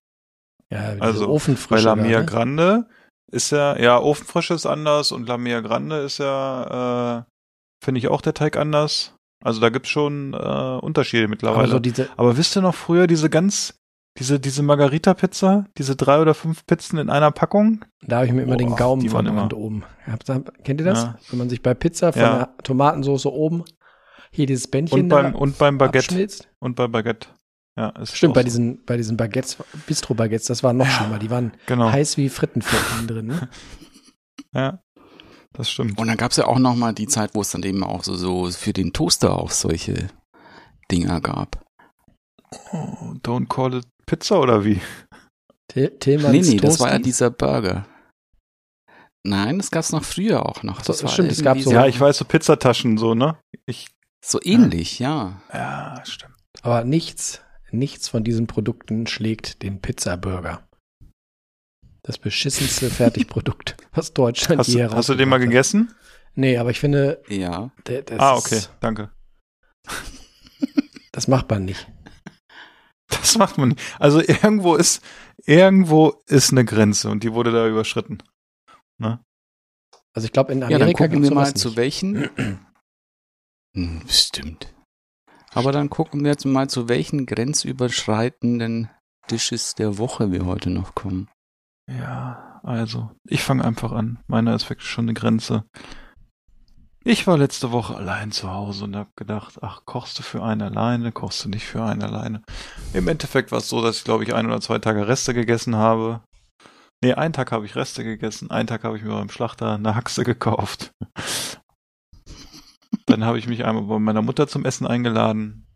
Ja, 0.71 0.95
Also, 0.99 1.27
Bei 1.27 1.31
Ofenfrische. 1.31 1.86
La 1.86 1.95
da, 1.95 2.01
Mia 2.01 2.19
ne? 2.21 2.25
Grande 2.25 2.88
ist 3.31 3.51
ja, 3.51 3.77
ja, 3.77 3.99
Ofenfrisch 3.99 4.49
ist 4.51 4.65
anders 4.65 5.12
und 5.12 5.27
La 5.27 5.38
Mia 5.38 5.59
Grande 5.62 5.97
ist 5.99 6.17
ja, 6.17 7.19
äh, 7.19 7.23
finde 7.83 7.99
ich 7.99 8.07
auch 8.07 8.21
der 8.21 8.33
Teig 8.33 8.57
anders. 8.57 9.15
Also 9.43 9.59
da 9.59 9.69
gibt's 9.69 9.89
schon 9.89 10.33
äh, 10.33 10.38
Unterschiede 10.81 11.27
mittlerweile. 11.27 11.67
so 11.69 11.79
diese, 11.79 12.09
Aber 12.17 12.38
wisst 12.38 12.55
ihr 12.57 12.62
noch 12.62 12.73
früher 12.75 13.05
diese 13.07 13.29
ganz, 13.29 13.75
diese, 14.19 14.39
diese 14.39 14.62
Margarita-Pizza, 14.63 15.65
diese 15.78 15.95
drei 15.95 16.21
oder 16.21 16.34
fünf 16.34 16.65
Pizzen 16.65 16.99
in 16.99 17.10
einer 17.10 17.32
Packung? 17.32 17.84
da 18.02 18.17
habe 18.17 18.28
ich 18.28 18.32
mir 18.34 18.43
immer 18.43 18.58
den 18.58 18.69
Boah, 18.69 18.76
Gaumen 18.78 19.10
verbrannt 19.10 19.54
oben. 19.54 19.84
Habt 20.06 20.26
Kennt 20.63 20.82
ihr 20.82 20.86
das? 20.86 21.04
Ja. 21.04 21.19
Wenn 21.30 21.39
man 21.39 21.49
sich 21.49 21.62
bei 21.62 21.73
Pizza 21.73 22.13
von 22.13 22.21
Ja. 22.21 22.38
der 22.38 22.58
Tomatensauce 22.63 23.26
oben 23.26 23.63
hier 24.32 24.45
dieses 24.45 24.67
Bändchen 24.67 25.02
Und 25.04 25.10
beim, 25.10 25.36
und 25.36 25.58
beim 25.58 25.78
Baguette. 25.78 26.28
Und 26.60 26.76
bei 26.76 26.88
Baguette. 26.88 27.28
Ja, 27.76 27.89
ist 27.89 28.15
Stimmt, 28.15 28.36
bei 28.36 28.43
diesen, 28.43 28.84
bei 28.86 28.97
diesen 28.97 29.17
Baguettes, 29.17 29.58
Bistro-Baguettes, 29.88 30.45
das 30.45 30.62
war 30.62 30.73
noch 30.73 30.86
schlimmer. 30.86 31.17
Die 31.17 31.32
waren 31.32 31.54
Genau. 31.65 31.91
heiß 31.91 32.17
wie 32.17 32.30
Frittenfett 32.30 32.80
drin. 33.08 33.26
Ne? 33.28 33.49
Ja, 34.54 34.80
das 35.54 35.71
stimmt. 35.71 35.97
Und 35.97 36.08
dann 36.08 36.17
gab 36.17 36.30
es 36.32 36.38
ja 36.38 36.45
auch 36.45 36.60
noch 36.60 36.76
mal 36.76 36.93
die 36.93 37.08
Zeit, 37.08 37.32
wo 37.34 37.41
es 37.41 37.49
dann 37.49 37.63
eben 37.63 37.84
auch 37.84 38.04
so, 38.04 38.15
so 38.15 38.45
für 38.52 38.73
den 38.73 38.93
Toaster 38.93 39.36
auch 39.36 39.49
solche 39.49 40.10
Dinger 40.91 41.19
gab. 41.21 41.63
Oh, 42.71 43.15
don't 43.23 43.47
call 43.47 43.73
it 43.76 43.86
Pizza 44.06 44.39
oder 44.39 44.63
wie? 44.66 44.82
Tillmanns 45.70 46.32
nee, 46.48 46.54
nee, 46.56 46.58
das 46.60 46.80
war 46.80 46.92
ja 46.92 47.00
dieser 47.00 47.30
Burger. 47.32 47.88
Nein, 49.26 49.58
das 49.58 49.72
gab 49.72 49.82
es 49.84 49.92
noch 49.92 50.04
früher 50.04 50.46
auch 50.46 50.63
noch. 50.63 50.84
So, 50.84 50.92
Das 50.94 51.04
war 51.04 51.10
stimmt, 51.10 51.32
es 51.32 51.42
gab 51.42 51.58
so- 51.60 51.72
Ja, 51.72 51.88
ich 51.88 52.00
weiß, 52.00 52.18
so 52.18 52.26
Pizzataschen 52.26 52.98
so, 52.98 53.16
ne? 53.16 53.38
Ich, 53.66 53.88
So 54.24 54.39
ähnlich, 54.44 55.00
ja. 55.00 55.42
ja, 55.54 56.04
stimmt. 56.06 56.34
Aber 56.62 56.84
nichts, 56.84 57.42
nichts 57.72 58.08
von 58.10 58.24
diesen 58.24 58.48
Produkten 58.48 59.08
schlägt 59.08 59.63
den 59.63 59.82
Pizza-Burger. 59.82 60.68
Das 62.04 62.18
beschissenste 62.18 62.89
Fertigprodukt, 62.89 63.78
was 63.94 64.13
Deutschland 64.13 64.60
Hast, 64.60 64.68
je 64.68 64.84
du- 64.88 64.92
hast 64.94 65.08
du 65.10 65.16
den 65.16 65.30
mal 65.30 65.39
hat. 65.39 65.46
gegessen? 65.48 65.96
Nee, 66.36 66.58
aber 66.58 66.72
ich 66.72 66.80
finde, 66.80 67.22
Ja. 67.30 67.72
ah, 68.18 68.36
okay, 68.36 68.58
ist- 68.58 68.74
danke. 68.82 69.10
das 71.12 71.28
macht 71.28 71.50
man 71.50 71.63
nicht. 71.66 71.88
Das 73.21 73.38
macht 73.38 73.58
man 73.58 73.69
nicht. 73.69 73.82
Also 73.99 74.19
irgendwo 74.21 74.76
ist, 74.76 75.04
irgendwo 75.45 76.21
ist 76.28 76.52
eine 76.52 76.65
Grenze 76.65 77.10
und 77.10 77.23
die 77.23 77.34
wurde 77.34 77.52
da 77.52 77.67
überschritten. 77.67 78.19
Also 80.15 80.26
ich 80.26 80.32
glaube, 80.32 80.52
in 80.54 80.62
Ja, 80.62 80.69
dann 80.69 80.82
Amerika 80.84 81.06
gucken 81.06 81.21
gibt 81.21 81.34
wir 81.34 81.41
es 81.41 81.47
mal 81.47 81.54
zu 81.56 81.69
nicht. 81.69 81.78
welchen. 81.78 82.30
Hm, 83.76 84.04
Stimmt. 84.08 84.71
Aber 85.52 85.71
dann 85.71 85.89
gucken 85.89 86.23
wir 86.23 86.30
jetzt 86.30 86.45
mal 86.45 86.69
zu 86.69 86.88
welchen 86.89 87.26
grenzüberschreitenden 87.26 88.89
Dishes 89.32 89.73
der 89.73 89.97
Woche 89.97 90.32
wir 90.32 90.45
heute 90.45 90.69
noch 90.69 90.93
kommen. 90.93 91.28
Ja, 91.89 92.60
Also, 92.63 93.10
ich 93.28 93.41
fange 93.41 93.65
einfach 93.65 93.91
an. 93.91 94.19
Meiner 94.28 94.54
ist 94.54 94.69
wirklich 94.69 94.88
schon 94.88 95.06
eine 95.06 95.15
Grenze. 95.15 95.65
Ich 97.06 97.28
war 97.28 97.38
letzte 97.38 97.74
Woche 97.74 97.98
allein 97.98 98.32
zu 98.32 98.50
Hause 98.50 98.86
und 98.86 98.96
hab 98.96 99.13
gedacht, 99.18 99.56
ach, 99.62 99.82
kochst 99.84 100.18
du 100.20 100.24
für 100.24 100.42
einen 100.42 100.62
alleine, 100.62 101.12
kochst 101.12 101.44
du 101.44 101.50
nicht 101.50 101.66
für 101.66 101.84
einen 101.84 102.02
alleine. 102.02 102.42
Im 102.94 103.10
Endeffekt 103.10 103.52
war 103.52 103.58
es 103.58 103.68
so, 103.68 103.82
dass 103.82 103.98
ich, 103.98 104.04
glaube 104.06 104.24
ich, 104.24 104.34
ein 104.34 104.46
oder 104.46 104.62
zwei 104.62 104.80
Tage 104.80 105.06
Reste 105.06 105.34
gegessen 105.34 105.76
habe. 105.76 106.22
Nee, 107.04 107.13
einen 107.13 107.34
Tag 107.34 107.52
habe 107.52 107.66
ich 107.66 107.76
Reste 107.76 108.06
gegessen, 108.06 108.52
einen 108.52 108.68
Tag 108.68 108.86
habe 108.86 108.96
ich 108.96 109.04
mir 109.04 109.16
beim 109.16 109.30
Schlachter 109.30 109.74
eine 109.74 109.96
Haxe 109.96 110.24
gekauft. 110.24 110.92
Dann 113.06 113.26
habe 113.26 113.38
ich 113.38 113.48
mich 113.48 113.66
einmal 113.66 113.84
bei 113.84 114.00
meiner 114.00 114.22
Mutter 114.22 114.48
zum 114.48 114.63
Essen 114.63 114.88
eingeladen. 114.88 115.68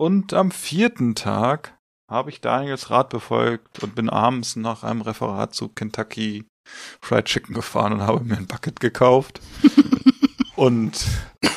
Und 0.00 0.32
am 0.32 0.50
vierten 0.50 1.14
Tag 1.14 1.78
habe 2.10 2.30
ich 2.30 2.40
Daniels 2.40 2.88
Rat 2.88 3.10
befolgt 3.10 3.82
und 3.82 3.94
bin 3.94 4.08
abends 4.08 4.56
nach 4.56 4.84
einem 4.84 5.02
Referat 5.02 5.54
zu 5.54 5.68
Kentucky 5.68 6.46
Fried 7.02 7.26
Chicken 7.26 7.54
gefahren 7.54 7.92
und 7.92 8.00
habe 8.00 8.24
mir 8.24 8.38
ein 8.38 8.46
Bucket 8.46 8.80
gekauft. 8.80 9.42
und 10.66 10.92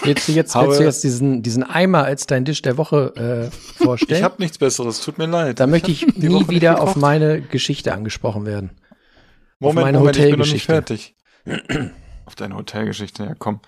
Willst 0.03 0.27
du 0.27 0.31
jetzt, 0.31 0.55
Habe- 0.55 0.67
willst 0.67 0.79
du 0.79 0.83
jetzt 0.83 1.03
diesen, 1.03 1.43
diesen 1.43 1.63
Eimer 1.63 2.03
als 2.03 2.25
dein 2.25 2.43
Dish 2.43 2.61
der 2.63 2.77
Woche 2.77 3.49
äh, 3.51 3.83
vorstellen? 3.83 4.17
ich 4.19 4.23
habe 4.23 4.35
nichts 4.39 4.57
Besseres, 4.57 5.01
tut 5.01 5.17
mir 5.17 5.27
leid. 5.27 5.59
da 5.59 5.67
möchte 5.67 5.91
ich 5.91 6.07
Woche 6.07 6.19
nie 6.19 6.33
nicht 6.33 6.49
wieder 6.49 6.81
auf 6.81 6.95
meine 6.95 7.41
Geschichte 7.41 7.93
angesprochen 7.93 8.45
werden. 8.45 8.71
Moment, 9.59 9.85
meine 9.85 9.99
Moment, 9.99 10.17
ich 10.17 10.23
bin 10.29 10.39
noch 10.39 10.45
nicht 10.47 10.67
Hotelgeschichte. 10.69 11.15
fertig. 11.45 11.91
auf 12.25 12.35
deine 12.35 12.55
Hotelgeschichte, 12.55 13.23
ja 13.23 13.35
komm. 13.37 13.59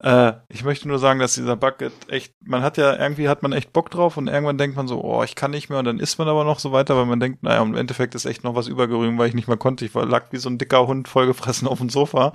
Äh, 0.00 0.32
ich 0.48 0.64
möchte 0.64 0.86
nur 0.88 0.98
sagen, 0.98 1.18
dass 1.20 1.34
dieser 1.34 1.56
Bucket 1.56 1.92
echt, 2.08 2.32
man 2.44 2.62
hat 2.62 2.76
ja, 2.78 2.96
irgendwie 2.98 3.28
hat 3.28 3.42
man 3.42 3.52
echt 3.52 3.72
Bock 3.72 3.90
drauf 3.90 4.16
und 4.16 4.28
irgendwann 4.28 4.56
denkt 4.58 4.76
man 4.76 4.86
so, 4.88 5.02
oh, 5.02 5.22
ich 5.24 5.34
kann 5.34 5.50
nicht 5.50 5.68
mehr 5.70 5.80
und 5.80 5.84
dann 5.84 5.98
isst 5.98 6.18
man 6.18 6.28
aber 6.28 6.44
noch 6.44 6.60
so 6.60 6.72
weiter, 6.72 6.96
weil 6.96 7.06
man 7.06 7.20
denkt, 7.20 7.42
naja, 7.42 7.60
im 7.62 7.74
Endeffekt 7.74 8.14
ist 8.14 8.24
echt 8.24 8.44
noch 8.44 8.54
was 8.54 8.68
übergerühmt, 8.68 9.18
weil 9.18 9.28
ich 9.28 9.34
nicht 9.34 9.48
mehr 9.48 9.56
konnte. 9.56 9.84
Ich 9.84 9.94
war, 9.94 10.06
lag 10.06 10.26
wie 10.30 10.36
so 10.38 10.48
ein 10.48 10.56
dicker 10.58 10.86
Hund 10.86 11.08
vollgefressen 11.08 11.66
auf 11.68 11.78
dem 11.78 11.90
Sofa. 11.90 12.32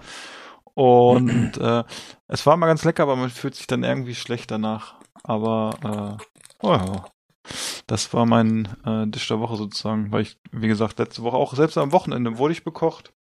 Und 0.75 1.57
äh, 1.57 1.83
es 2.27 2.45
war 2.45 2.57
mal 2.57 2.67
ganz 2.67 2.83
lecker, 2.83 3.03
aber 3.03 3.15
man 3.15 3.29
fühlt 3.29 3.55
sich 3.55 3.67
dann 3.67 3.83
irgendwie 3.83 4.15
schlecht 4.15 4.51
danach. 4.51 4.95
Aber 5.23 6.19
äh, 6.21 6.65
oh 6.65 6.73
ja. 6.73 7.05
Das 7.87 8.13
war 8.13 8.25
mein 8.25 8.69
äh, 8.85 9.05
Dish 9.07 9.27
der 9.27 9.39
Woche 9.39 9.57
sozusagen, 9.57 10.11
weil 10.11 10.21
ich, 10.21 10.37
wie 10.51 10.69
gesagt, 10.69 10.99
letzte 10.99 11.23
Woche 11.23 11.35
auch 11.35 11.53
selbst 11.53 11.77
am 11.77 11.91
Wochenende 11.91 12.37
wurde 12.37 12.53
ich 12.53 12.63
bekocht. 12.63 13.13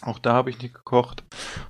Auch 0.00 0.18
da 0.18 0.32
habe 0.32 0.50
ich 0.50 0.60
nicht 0.60 0.74
gekocht. 0.74 1.22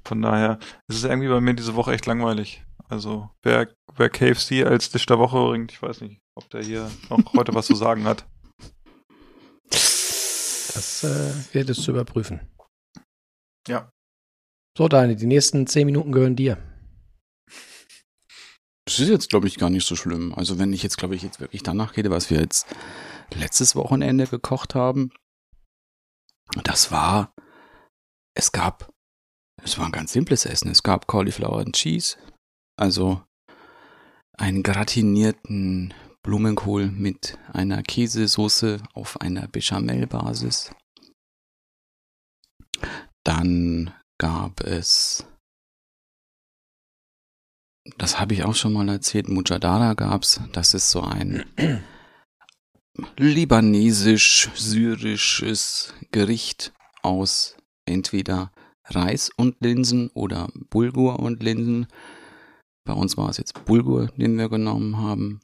Von 0.05 0.23
daher 0.23 0.59
ist 0.89 0.97
es 0.97 1.05
irgendwie 1.05 1.29
bei 1.29 1.41
mir 1.41 1.55
diese 1.55 1.75
Woche 1.75 1.93
echt 1.93 2.07
langweilig. 2.07 2.65
Also 2.89 3.31
wer, 3.43 3.69
wer 3.97 4.11
KFC 4.11 4.65
als 4.65 4.91
Dish 4.91 5.07
der 5.07 5.19
Woche 5.19 5.39
bringt, 5.39 5.73
ich 5.73 5.83
weiß 5.83 6.01
nicht, 6.03 6.21
ob 6.35 6.49
der 6.51 6.63
hier 6.63 6.91
noch 7.11 7.33
heute 7.35 7.55
was 7.55 7.67
zu 7.67 7.75
sagen 7.75 8.05
hat. 8.05 8.25
Das 9.71 11.05
äh, 11.05 11.55
wird 11.55 11.71
es 11.71 11.83
zu 11.83 11.91
überprüfen. 11.91 12.41
Ja. 13.69 13.91
So, 14.77 14.89
Daniel, 14.89 15.17
die 15.17 15.27
nächsten 15.27 15.67
zehn 15.67 15.85
Minuten 15.85 16.13
gehören 16.13 16.37
dir. 16.37 16.57
Das 18.87 18.99
ist 18.99 19.09
jetzt, 19.09 19.29
glaube 19.29 19.47
ich, 19.47 19.59
gar 19.59 19.71
nicht 19.71 19.87
so 19.87 19.97
schlimm. 19.97 20.35
Also 20.35 20.59
wenn 20.59 20.73
ich 20.73 20.83
jetzt, 20.83 20.97
glaube 20.97 21.15
ich, 21.15 21.23
jetzt 21.23 21.41
wirklich 21.41 21.63
danach 21.63 21.93
gehe, 21.93 22.11
was 22.11 22.31
wir 22.31 22.41
jetzt 22.41 22.67
letztes 23.35 23.77
Wochenende 23.77 24.27
gekocht 24.27 24.75
haben, 24.75 25.13
das 26.65 26.91
war, 26.91 27.35
es 28.35 28.53
gab, 28.53 28.91
es 29.63 29.79
war 29.79 29.87
ein 29.87 29.93
ganz 29.93 30.13
simples 30.13 30.47
Essen. 30.47 30.71
Es 30.71 30.83
gab 30.83 31.07
Cauliflower 31.07 31.61
and 31.61 31.77
Cheese, 31.77 32.17
also 32.77 33.23
einen 34.39 34.63
gratinierten 34.63 35.95
Blumenkohl 36.23 36.87
mit 36.87 37.39
einer 37.53 37.83
Käsesoße 37.83 38.83
auf 38.95 39.21
einer 39.21 39.49
Bechamelbasis. 39.49 40.73
Dann 43.25 43.95
gab 44.19 44.61
es 44.61 45.27
das 47.99 48.21
habe 48.21 48.35
ich 48.35 48.45
auch 48.45 48.55
schon 48.55 48.73
mal 48.73 48.89
erzählt. 48.89 49.29
Mujadara 49.29 49.95
gab's. 49.95 50.41
Das 50.53 50.73
ist 50.75 50.91
so 50.91 51.01
ein 51.03 51.45
libanesisch-syrisches 53.17 55.93
Gericht 56.13 56.73
aus 57.03 57.57
entweder 57.85 58.53
Reis 58.85 59.31
und 59.37 59.57
Linsen 59.61 60.11
oder 60.11 60.49
Bulgur 60.71 61.19
und 61.19 61.43
Linsen. 61.43 61.89
Bei 62.85 62.93
uns 62.93 63.17
war 63.17 63.31
es 63.31 63.39
jetzt 63.39 63.65
Bulgur, 63.65 64.13
den 64.17 64.39
wir 64.39 64.49
genommen 64.49 64.99
haben. 64.99 65.41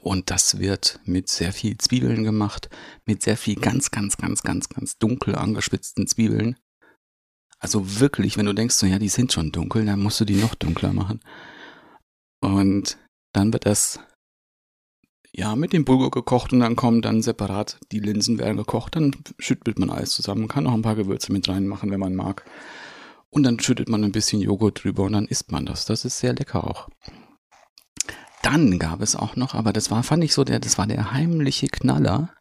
Und 0.00 0.30
das 0.30 0.58
wird 0.58 1.00
mit 1.04 1.28
sehr 1.28 1.52
viel 1.52 1.76
Zwiebeln 1.76 2.24
gemacht, 2.24 2.70
mit 3.04 3.22
sehr 3.22 3.36
viel 3.36 3.56
ganz, 3.56 3.90
ganz, 3.90 4.16
ganz, 4.16 4.42
ganz, 4.42 4.70
ganz 4.70 4.96
dunkel 4.96 5.34
angespitzten 5.34 6.06
Zwiebeln. 6.06 6.56
Also 7.62 8.00
wirklich, 8.00 8.36
wenn 8.36 8.46
du 8.46 8.52
denkst, 8.52 8.74
so 8.74 8.86
ja, 8.86 8.98
die 8.98 9.08
sind 9.08 9.32
schon 9.32 9.52
dunkel, 9.52 9.86
dann 9.86 10.02
musst 10.02 10.18
du 10.20 10.24
die 10.24 10.34
noch 10.34 10.56
dunkler 10.56 10.92
machen. 10.92 11.20
Und 12.40 12.98
dann 13.32 13.52
wird 13.52 13.66
das 13.66 14.00
ja 15.32 15.54
mit 15.54 15.72
dem 15.72 15.84
Bulgur 15.84 16.10
gekocht 16.10 16.52
und 16.52 16.58
dann 16.58 16.74
kommen 16.74 17.02
dann 17.02 17.22
separat 17.22 17.78
die 17.92 18.00
Linsen 18.00 18.40
werden 18.40 18.56
gekocht, 18.56 18.96
dann 18.96 19.12
schüttelt 19.38 19.78
man 19.78 19.90
alles 19.90 20.10
zusammen, 20.10 20.48
kann 20.48 20.64
noch 20.64 20.74
ein 20.74 20.82
paar 20.82 20.96
Gewürze 20.96 21.32
mit 21.32 21.48
reinmachen, 21.48 21.92
wenn 21.92 22.00
man 22.00 22.16
mag. 22.16 22.44
Und 23.30 23.44
dann 23.44 23.60
schüttet 23.60 23.88
man 23.88 24.02
ein 24.02 24.12
bisschen 24.12 24.42
Joghurt 24.42 24.82
drüber 24.82 25.04
und 25.04 25.12
dann 25.12 25.26
isst 25.26 25.52
man 25.52 25.64
das. 25.64 25.84
Das 25.84 26.04
ist 26.04 26.18
sehr 26.18 26.34
lecker 26.34 26.64
auch. 26.64 26.88
Dann 28.42 28.80
gab 28.80 29.00
es 29.00 29.14
auch 29.14 29.36
noch, 29.36 29.54
aber 29.54 29.72
das 29.72 29.92
war, 29.92 30.02
fand 30.02 30.24
ich 30.24 30.34
so, 30.34 30.42
der, 30.42 30.58
das 30.58 30.78
war 30.78 30.88
der 30.88 31.12
heimliche 31.12 31.68
Knaller. 31.68 32.34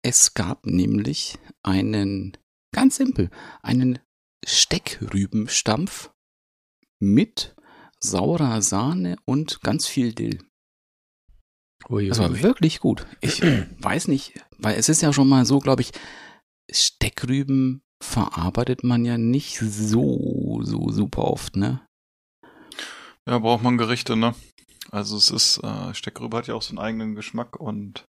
Es 0.00 0.34
gab 0.34 0.64
nämlich 0.64 1.38
einen, 1.64 2.36
ganz 2.70 2.96
simpel, 2.96 3.28
einen 3.62 3.98
Steckrübenstampf 4.44 6.10
mit 7.00 7.54
saurer 8.00 8.62
Sahne 8.62 9.16
und 9.24 9.60
ganz 9.62 9.86
viel 9.86 10.12
Dill. 10.12 10.42
Ui, 11.88 12.08
Das 12.08 12.18
war 12.18 12.30
ui. 12.30 12.42
wirklich 12.42 12.80
gut. 12.80 13.06
Ich 13.20 13.42
weiß 13.78 14.08
nicht, 14.08 14.34
weil 14.58 14.76
es 14.76 14.88
ist 14.88 15.02
ja 15.02 15.12
schon 15.12 15.28
mal 15.28 15.44
so, 15.46 15.58
glaube 15.58 15.82
ich, 15.82 15.92
Steckrüben 16.70 17.82
verarbeitet 18.02 18.82
man 18.84 19.04
ja 19.04 19.18
nicht 19.18 19.58
so, 19.58 20.60
so 20.62 20.90
super 20.90 21.24
oft, 21.24 21.56
ne? 21.56 21.86
Ja, 23.28 23.38
braucht 23.38 23.62
man 23.62 23.78
Gerichte, 23.78 24.16
ne? 24.16 24.34
Also 24.90 25.16
es 25.16 25.30
ist, 25.30 25.58
äh, 25.58 25.94
Steckrübe 25.94 26.36
hat 26.36 26.48
ja 26.48 26.54
auch 26.54 26.62
so 26.62 26.70
einen 26.70 26.78
eigenen 26.78 27.14
Geschmack 27.14 27.56
und 27.60 28.04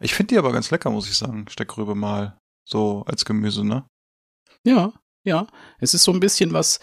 ich 0.00 0.14
finde 0.14 0.34
die 0.34 0.38
aber 0.38 0.52
ganz 0.52 0.70
lecker, 0.70 0.90
muss 0.90 1.08
ich 1.08 1.16
sagen. 1.16 1.46
Steckrübe 1.48 1.94
mal 1.94 2.38
so 2.68 3.02
als 3.06 3.24
Gemüse, 3.24 3.64
ne? 3.64 3.86
Ja, 4.66 4.92
ja. 5.24 5.46
Es 5.78 5.94
ist 5.94 6.04
so 6.04 6.12
ein 6.12 6.20
bisschen 6.20 6.52
was. 6.52 6.80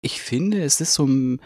Ich 0.00 0.20
finde, 0.20 0.62
es 0.62 0.80
ist 0.80 0.94
so 0.94 1.06
ein. 1.06 1.40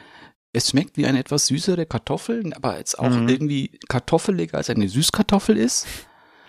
Es 0.55 0.71
schmeckt 0.71 0.97
wie 0.97 1.07
eine 1.07 1.19
etwas 1.19 1.47
süßere 1.47 1.85
Kartoffel, 1.87 2.53
aber 2.55 2.79
jetzt 2.79 2.99
auch 2.99 3.11
Mhm. 3.11 3.29
irgendwie 3.29 3.79
kartoffeliger 3.89 4.57
als 4.57 4.71
eine 4.71 4.89
Süßkartoffel 4.89 5.57
ist. 5.59 5.87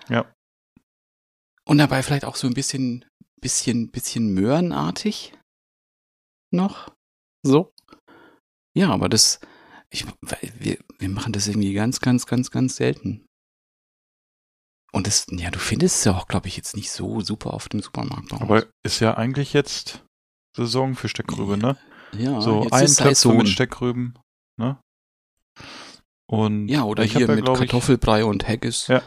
Ja. 0.08 0.34
Und 1.66 1.78
dabei 1.78 2.02
vielleicht 2.02 2.26
auch 2.26 2.36
so 2.38 2.48
ein 2.48 2.54
bisschen, 2.54 3.06
bisschen, 3.42 3.92
bisschen 3.92 4.34
möhrenartig 4.34 5.34
noch. 6.52 6.92
So. 7.46 7.74
Ja, 8.76 8.90
aber 8.92 9.10
das, 9.10 9.40
ich, 9.92 10.06
weil 10.22 10.54
wir, 10.58 10.78
wir 10.98 11.10
machen 11.10 11.34
das 11.34 11.48
irgendwie 11.48 11.74
ganz, 11.74 12.00
ganz, 12.00 12.26
ganz, 12.26 12.50
ganz 12.52 12.78
selten. 12.78 13.26
Und 14.92 15.06
das, 15.08 15.28
ja, 15.30 15.52
du 15.52 15.60
findest 15.60 16.00
es 16.00 16.04
ja 16.06 16.16
auch, 16.18 16.28
glaube 16.28 16.48
ich, 16.48 16.58
jetzt 16.58 16.76
nicht 16.76 16.92
so 16.92 17.22
super 17.22 17.54
auf 17.54 17.70
dem 17.70 17.82
Supermarkt. 17.82 18.32
uns. 18.32 18.42
Aber 18.42 18.66
ist 18.84 19.00
ja 19.00 19.16
eigentlich 19.16 19.54
jetzt 19.54 20.04
Saison 20.56 20.96
für 20.96 21.10
Steckrübe, 21.10 21.58
ne? 21.58 21.78
ja, 22.18 22.42
so 22.42 22.64
jetzt 22.64 22.74
ein 22.74 22.86
ist 22.86 22.98
Töpfe 22.98 23.34
mit 23.34 23.48
Steckrüben, 23.50 24.18
ne? 24.58 24.80
Und 26.28 26.68
Ja, 26.70 26.84
oder 26.84 27.04
ich 27.04 27.12
hier 27.14 27.28
ja, 27.28 27.36
mit 27.36 27.44
glaub 27.44 27.56
ich, 27.56 27.70
Kartoffelbrei 27.70 28.26
und 28.26 28.48
Haggis. 28.48 28.88
Ja. 28.88 29.02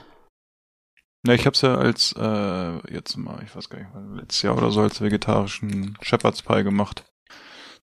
Ne, 1.24 1.34
ich 1.36 1.46
hab's 1.46 1.60
ja 1.60 1.76
als, 1.76 2.12
äh, 2.18 2.92
jetzt 2.92 3.16
mal, 3.16 3.42
ich 3.44 3.54
weiß 3.54 3.68
gar 3.68 3.78
nicht, 3.78 3.90
letztes 4.20 4.42
Jahr 4.42 4.56
oder 4.56 4.72
so 4.72 4.80
als 4.80 5.00
vegetarischen 5.00 5.96
Shepherd's 6.02 6.42
Pie 6.42 6.64
gemacht. 6.64 7.04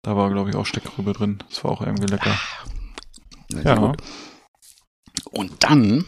Da 0.03 0.17
war, 0.17 0.31
glaube 0.31 0.51
ich, 0.51 0.57
auch 0.57 0.67
Steckrübe 0.67 1.13
drin. 1.13 1.43
Das 1.49 1.63
war 1.65 1.71
auch 1.73 1.81
irgendwie 1.81 2.07
lecker. 2.07 2.37
Sehr 3.49 3.63
Ja. 3.65 3.75
gut. 3.77 4.03
Und 5.31 5.63
dann, 5.65 6.05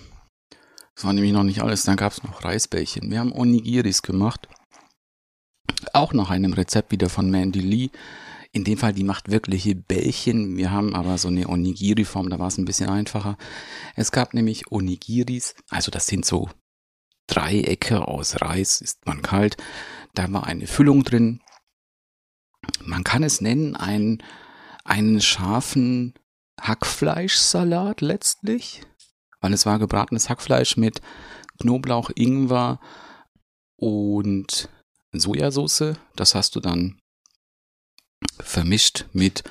das 1.01 1.07
war 1.07 1.15
nämlich 1.15 1.33
noch 1.33 1.45
nicht 1.45 1.63
alles, 1.63 1.85
dann 1.85 1.97
gab's 1.97 2.23
noch 2.25 2.45
Reisbällchen. 2.45 3.11
Wir 3.11 3.21
haben 3.21 3.33
Onigiris 3.33 4.03
gemacht. 4.03 4.47
Auch 5.95 6.13
nach 6.13 6.29
einem 6.29 6.53
Rezept 6.53 6.93
wieder 6.93 7.09
von 7.09 7.31
Mandy 7.31 7.61
Lee. 7.61 7.89
In 8.53 8.65
dem 8.65 8.77
Fall, 8.77 8.93
die 8.93 9.03
macht 9.03 9.31
wirkliche 9.31 9.75
Bällchen. 9.75 10.59
Wir 10.59 10.73
haben 10.73 10.95
aber 10.95 11.17
so 11.17 11.29
eine 11.29 11.49
Onigiri-Form, 11.49 12.29
da 12.29 12.39
war 12.39 12.49
es 12.49 12.59
ein 12.59 12.67
bisschen 12.67 12.91
einfacher. 12.91 13.39
Es 13.97 14.13
gab 14.13 14.35
nämlich 14.35 14.71
Onigiris, 14.71 15.55
also 15.71 15.91
das 15.91 16.07
sind 16.07 16.27
so 16.27 16.51
Dreiecke 17.29 18.07
aus 18.07 18.43
Reis, 18.43 18.83
ist 18.83 19.07
man 19.07 19.23
kalt. 19.23 19.57
Da 20.13 20.31
war 20.31 20.47
eine 20.47 20.67
Füllung 20.67 21.03
drin. 21.03 21.41
Man 22.85 23.05
kann 23.05 23.23
es 23.23 23.41
nennen, 23.41 23.75
ein, 23.75 24.23
einen 24.85 25.23
scharfen 25.23 26.13
Hackfleischsalat 26.61 28.03
letztlich, 28.03 28.83
weil 29.41 29.53
es 29.53 29.67
war 29.67 29.79
gebratenes 29.79 30.29
Hackfleisch 30.29 30.77
mit 30.77 31.01
Knoblauch, 31.61 32.11
Ingwer 32.15 32.81
und 33.77 34.69
Sojasauce. 35.13 35.95
Das 36.17 36.35
hast 36.35 36.57
du 36.57 36.61
dann 36.61 36.99
vermischt 38.39 39.07
mit 39.13 39.45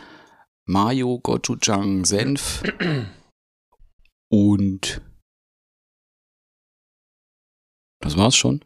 Mayo, 0.65 1.19
Gochujang, 1.19 2.05
Senf 2.05 2.63
und 4.31 5.01
das 8.01 8.17
war's 8.17 8.35
schon. 8.35 8.63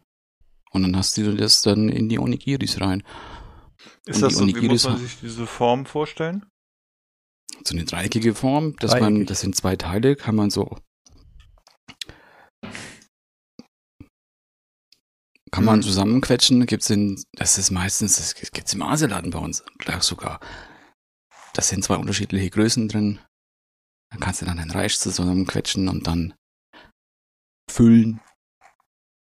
Und 0.70 0.82
dann 0.82 0.96
hast 0.96 1.16
du 1.16 1.34
das 1.36 1.62
dann 1.62 1.88
in 1.88 2.08
die 2.08 2.18
Onigiris 2.18 2.80
rein. 2.80 3.02
Ist 4.06 4.16
Und 4.16 4.22
das 4.22 4.34
so, 4.34 4.46
wie 4.46 4.68
muss 4.68 4.84
man 4.84 4.98
sich 4.98 5.18
diese 5.20 5.46
Form 5.46 5.86
vorstellen? 5.86 6.46
So 7.64 7.74
eine 7.74 7.84
dreieckige 7.84 8.34
Form, 8.34 8.74
dass 8.76 8.92
man, 8.92 9.14
Dreieckig. 9.14 9.28
das 9.28 9.40
sind 9.40 9.56
zwei 9.56 9.76
Teile, 9.76 10.16
kann 10.16 10.34
man 10.34 10.50
so. 10.50 10.76
Kann 15.54 15.64
man 15.64 15.78
Mhm. 15.78 15.82
zusammenquetschen, 15.82 16.66
gibt's 16.66 16.90
in, 16.90 17.22
das 17.34 17.58
ist 17.58 17.70
meistens, 17.70 18.16
das 18.16 18.34
gibt's 18.34 18.74
im 18.74 18.82
Asialaden 18.82 19.30
bei 19.30 19.38
uns, 19.38 19.62
gleich 19.78 20.02
sogar. 20.02 20.40
Das 21.52 21.68
sind 21.68 21.84
zwei 21.84 21.94
unterschiedliche 21.94 22.50
Größen 22.50 22.88
drin. 22.88 23.20
Dann 24.10 24.18
kannst 24.18 24.42
du 24.42 24.46
dann 24.46 24.56
den 24.56 24.72
Reis 24.72 24.98
zusammenquetschen 24.98 25.88
und 25.88 26.08
dann 26.08 26.34
füllen. 27.70 28.20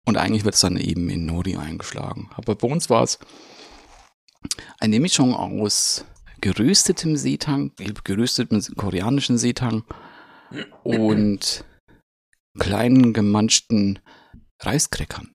Und 0.05 0.17
eigentlich 0.17 0.45
wird 0.45 0.53
es 0.53 0.61
dann 0.61 0.77
eben 0.77 1.09
in 1.09 1.25
Nori 1.25 1.55
eingeschlagen. 1.57 2.29
Aber 2.35 2.55
bei 2.55 2.67
uns 2.67 2.91
war 2.91 3.01
es 3.01 3.17
eine 4.79 4.99
Mischung 4.99 5.33
aus 5.33 6.05
geröstetem 6.41 7.17
Seetang, 7.17 7.71
geröstetem 8.03 8.61
koreanischen 8.77 9.39
Seetang 9.39 9.83
und 10.83 11.65
kleinen 12.59 13.13
gemanschten 13.13 13.97
Reiskräckern. 14.61 15.33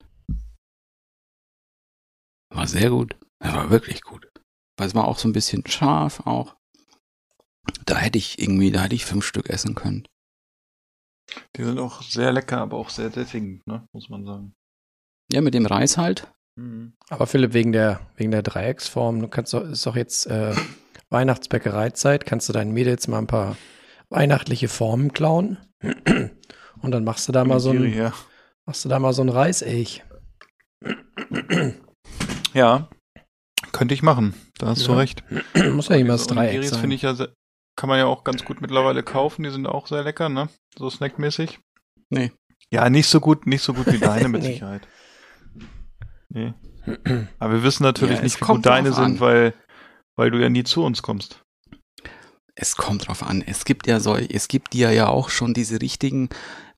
War 2.54 2.66
sehr 2.66 2.90
gut. 2.90 3.16
Er 3.40 3.54
war 3.54 3.70
wirklich 3.70 4.02
gut. 4.02 4.30
Weil 4.76 4.86
es 4.86 4.94
war 4.94 5.06
auch 5.06 5.18
so 5.18 5.28
ein 5.28 5.32
bisschen 5.32 5.66
scharf 5.66 6.20
auch. 6.26 6.56
Da 7.84 7.96
hätte 7.96 8.18
ich 8.18 8.38
irgendwie, 8.38 8.70
da 8.70 8.82
hätte 8.82 8.94
ich 8.94 9.04
fünf 9.04 9.24
Stück 9.24 9.50
essen 9.50 9.74
können. 9.74 10.06
Die 11.56 11.64
sind 11.64 11.78
auch 11.78 12.02
sehr 12.02 12.32
lecker, 12.32 12.58
aber 12.58 12.76
auch 12.76 12.90
sehr 12.90 13.10
sättigend, 13.10 13.66
ne? 13.66 13.86
muss 13.92 14.08
man 14.08 14.24
sagen. 14.24 14.54
Ja, 15.32 15.40
mit 15.40 15.54
dem 15.54 15.66
Reis 15.66 15.96
halt. 15.96 16.32
Aber 17.08 17.26
Philipp, 17.26 17.54
wegen 17.54 17.72
der, 17.72 18.00
wegen 18.16 18.30
der 18.30 18.42
Dreiecksform, 18.42 19.20
du 19.20 19.28
kannst 19.28 19.52
doch, 19.54 19.62
ist 19.62 19.86
doch 19.86 19.96
jetzt 19.96 20.26
äh, 20.26 20.54
Weihnachtsbäckereizeit, 21.10 22.26
kannst 22.26 22.48
du 22.48 22.52
deinen 22.52 22.72
Mädels 22.72 23.08
mal 23.08 23.18
ein 23.18 23.26
paar 23.26 23.56
weihnachtliche 24.10 24.68
Formen 24.68 25.12
klauen. 25.12 25.58
Und 26.80 26.90
dann 26.90 27.04
machst 27.04 27.26
du 27.26 27.32
da 27.32 27.44
mal 27.44 27.60
so 27.60 27.70
ein, 27.70 27.84
her. 27.84 28.12
machst 28.66 28.84
du 28.84 28.88
da 28.88 28.98
mal 28.98 29.12
so 29.12 29.22
ein 29.22 29.30
Reiseich. 29.30 30.04
Ja, 32.54 32.88
könnte 33.72 33.94
ich 33.94 34.02
machen. 34.02 34.34
Da 34.58 34.68
hast 34.68 34.86
du 34.86 34.92
Ja. 34.92 34.98
recht. 34.98 35.24
Muss 35.72 35.88
ja 35.88 35.96
immer 35.96 36.14
das 36.14 36.26
Dreieck 36.26 36.38
Onigiris 36.50 36.70
sein. 36.70 36.80
finde 36.80 36.96
ich 36.96 37.02
ja, 37.02 37.14
sehr, 37.14 37.32
kann 37.76 37.88
man 37.88 37.98
ja 37.98 38.06
auch 38.06 38.24
ganz 38.24 38.44
gut 38.44 38.60
mittlerweile 38.60 39.02
kaufen. 39.02 39.42
Die 39.42 39.50
sind 39.50 39.66
auch 39.66 39.86
sehr 39.88 40.02
lecker, 40.04 40.28
ne? 40.28 40.48
So 40.78 40.88
snackmäßig. 40.90 41.58
Nee. 42.10 42.32
Ja, 42.70 42.88
nicht 42.90 43.08
so 43.08 43.20
gut, 43.20 43.46
nicht 43.46 43.62
so 43.62 43.74
gut 43.74 43.90
wie 43.92 43.98
deine 43.98 44.28
mit 44.28 44.42
Nee. 44.42 44.52
Sicherheit. 44.54 44.86
Nee. 46.28 46.54
Aber 47.38 47.52
wir 47.54 47.62
wissen 47.62 47.82
natürlich 47.82 48.14
Ja, 48.18 48.18
es 48.18 48.22
nicht, 48.24 48.40
wie 48.40 48.44
kommt 48.44 48.58
gut 48.64 48.66
deine 48.66 48.88
an. 48.90 48.94
sind, 48.94 49.20
weil, 49.20 49.54
weil 50.16 50.30
du 50.30 50.38
ja 50.40 50.48
nie 50.48 50.64
zu 50.64 50.84
uns 50.84 51.02
kommst. 51.02 51.40
Es 52.56 52.76
kommt 52.76 53.08
drauf 53.08 53.22
an. 53.22 53.42
Es 53.44 53.64
gibt 53.64 53.86
ja 53.86 53.98
so, 54.00 54.16
es 54.16 54.46
gibt 54.48 54.74
ja 54.74 54.90
ja 54.90 55.08
auch 55.08 55.28
schon 55.30 55.54
diese 55.54 55.80
richtigen, 55.80 56.28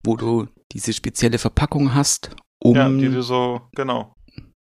wo 0.04 0.16
du 0.16 0.48
diese 0.72 0.92
spezielle 0.92 1.38
Verpackung 1.38 1.94
hast, 1.94 2.34
um 2.62 2.76
ja, 2.76 2.88
die 2.88 3.08
du 3.10 3.22
so, 3.22 3.60
genau. 3.74 4.14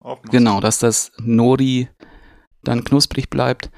Aufmachst. 0.00 0.32
Genau, 0.32 0.60
dass 0.60 0.78
das 0.78 1.12
Nori 1.18 1.88
dann 2.62 2.84
knusprig 2.84 3.30
bleibt. 3.30 3.70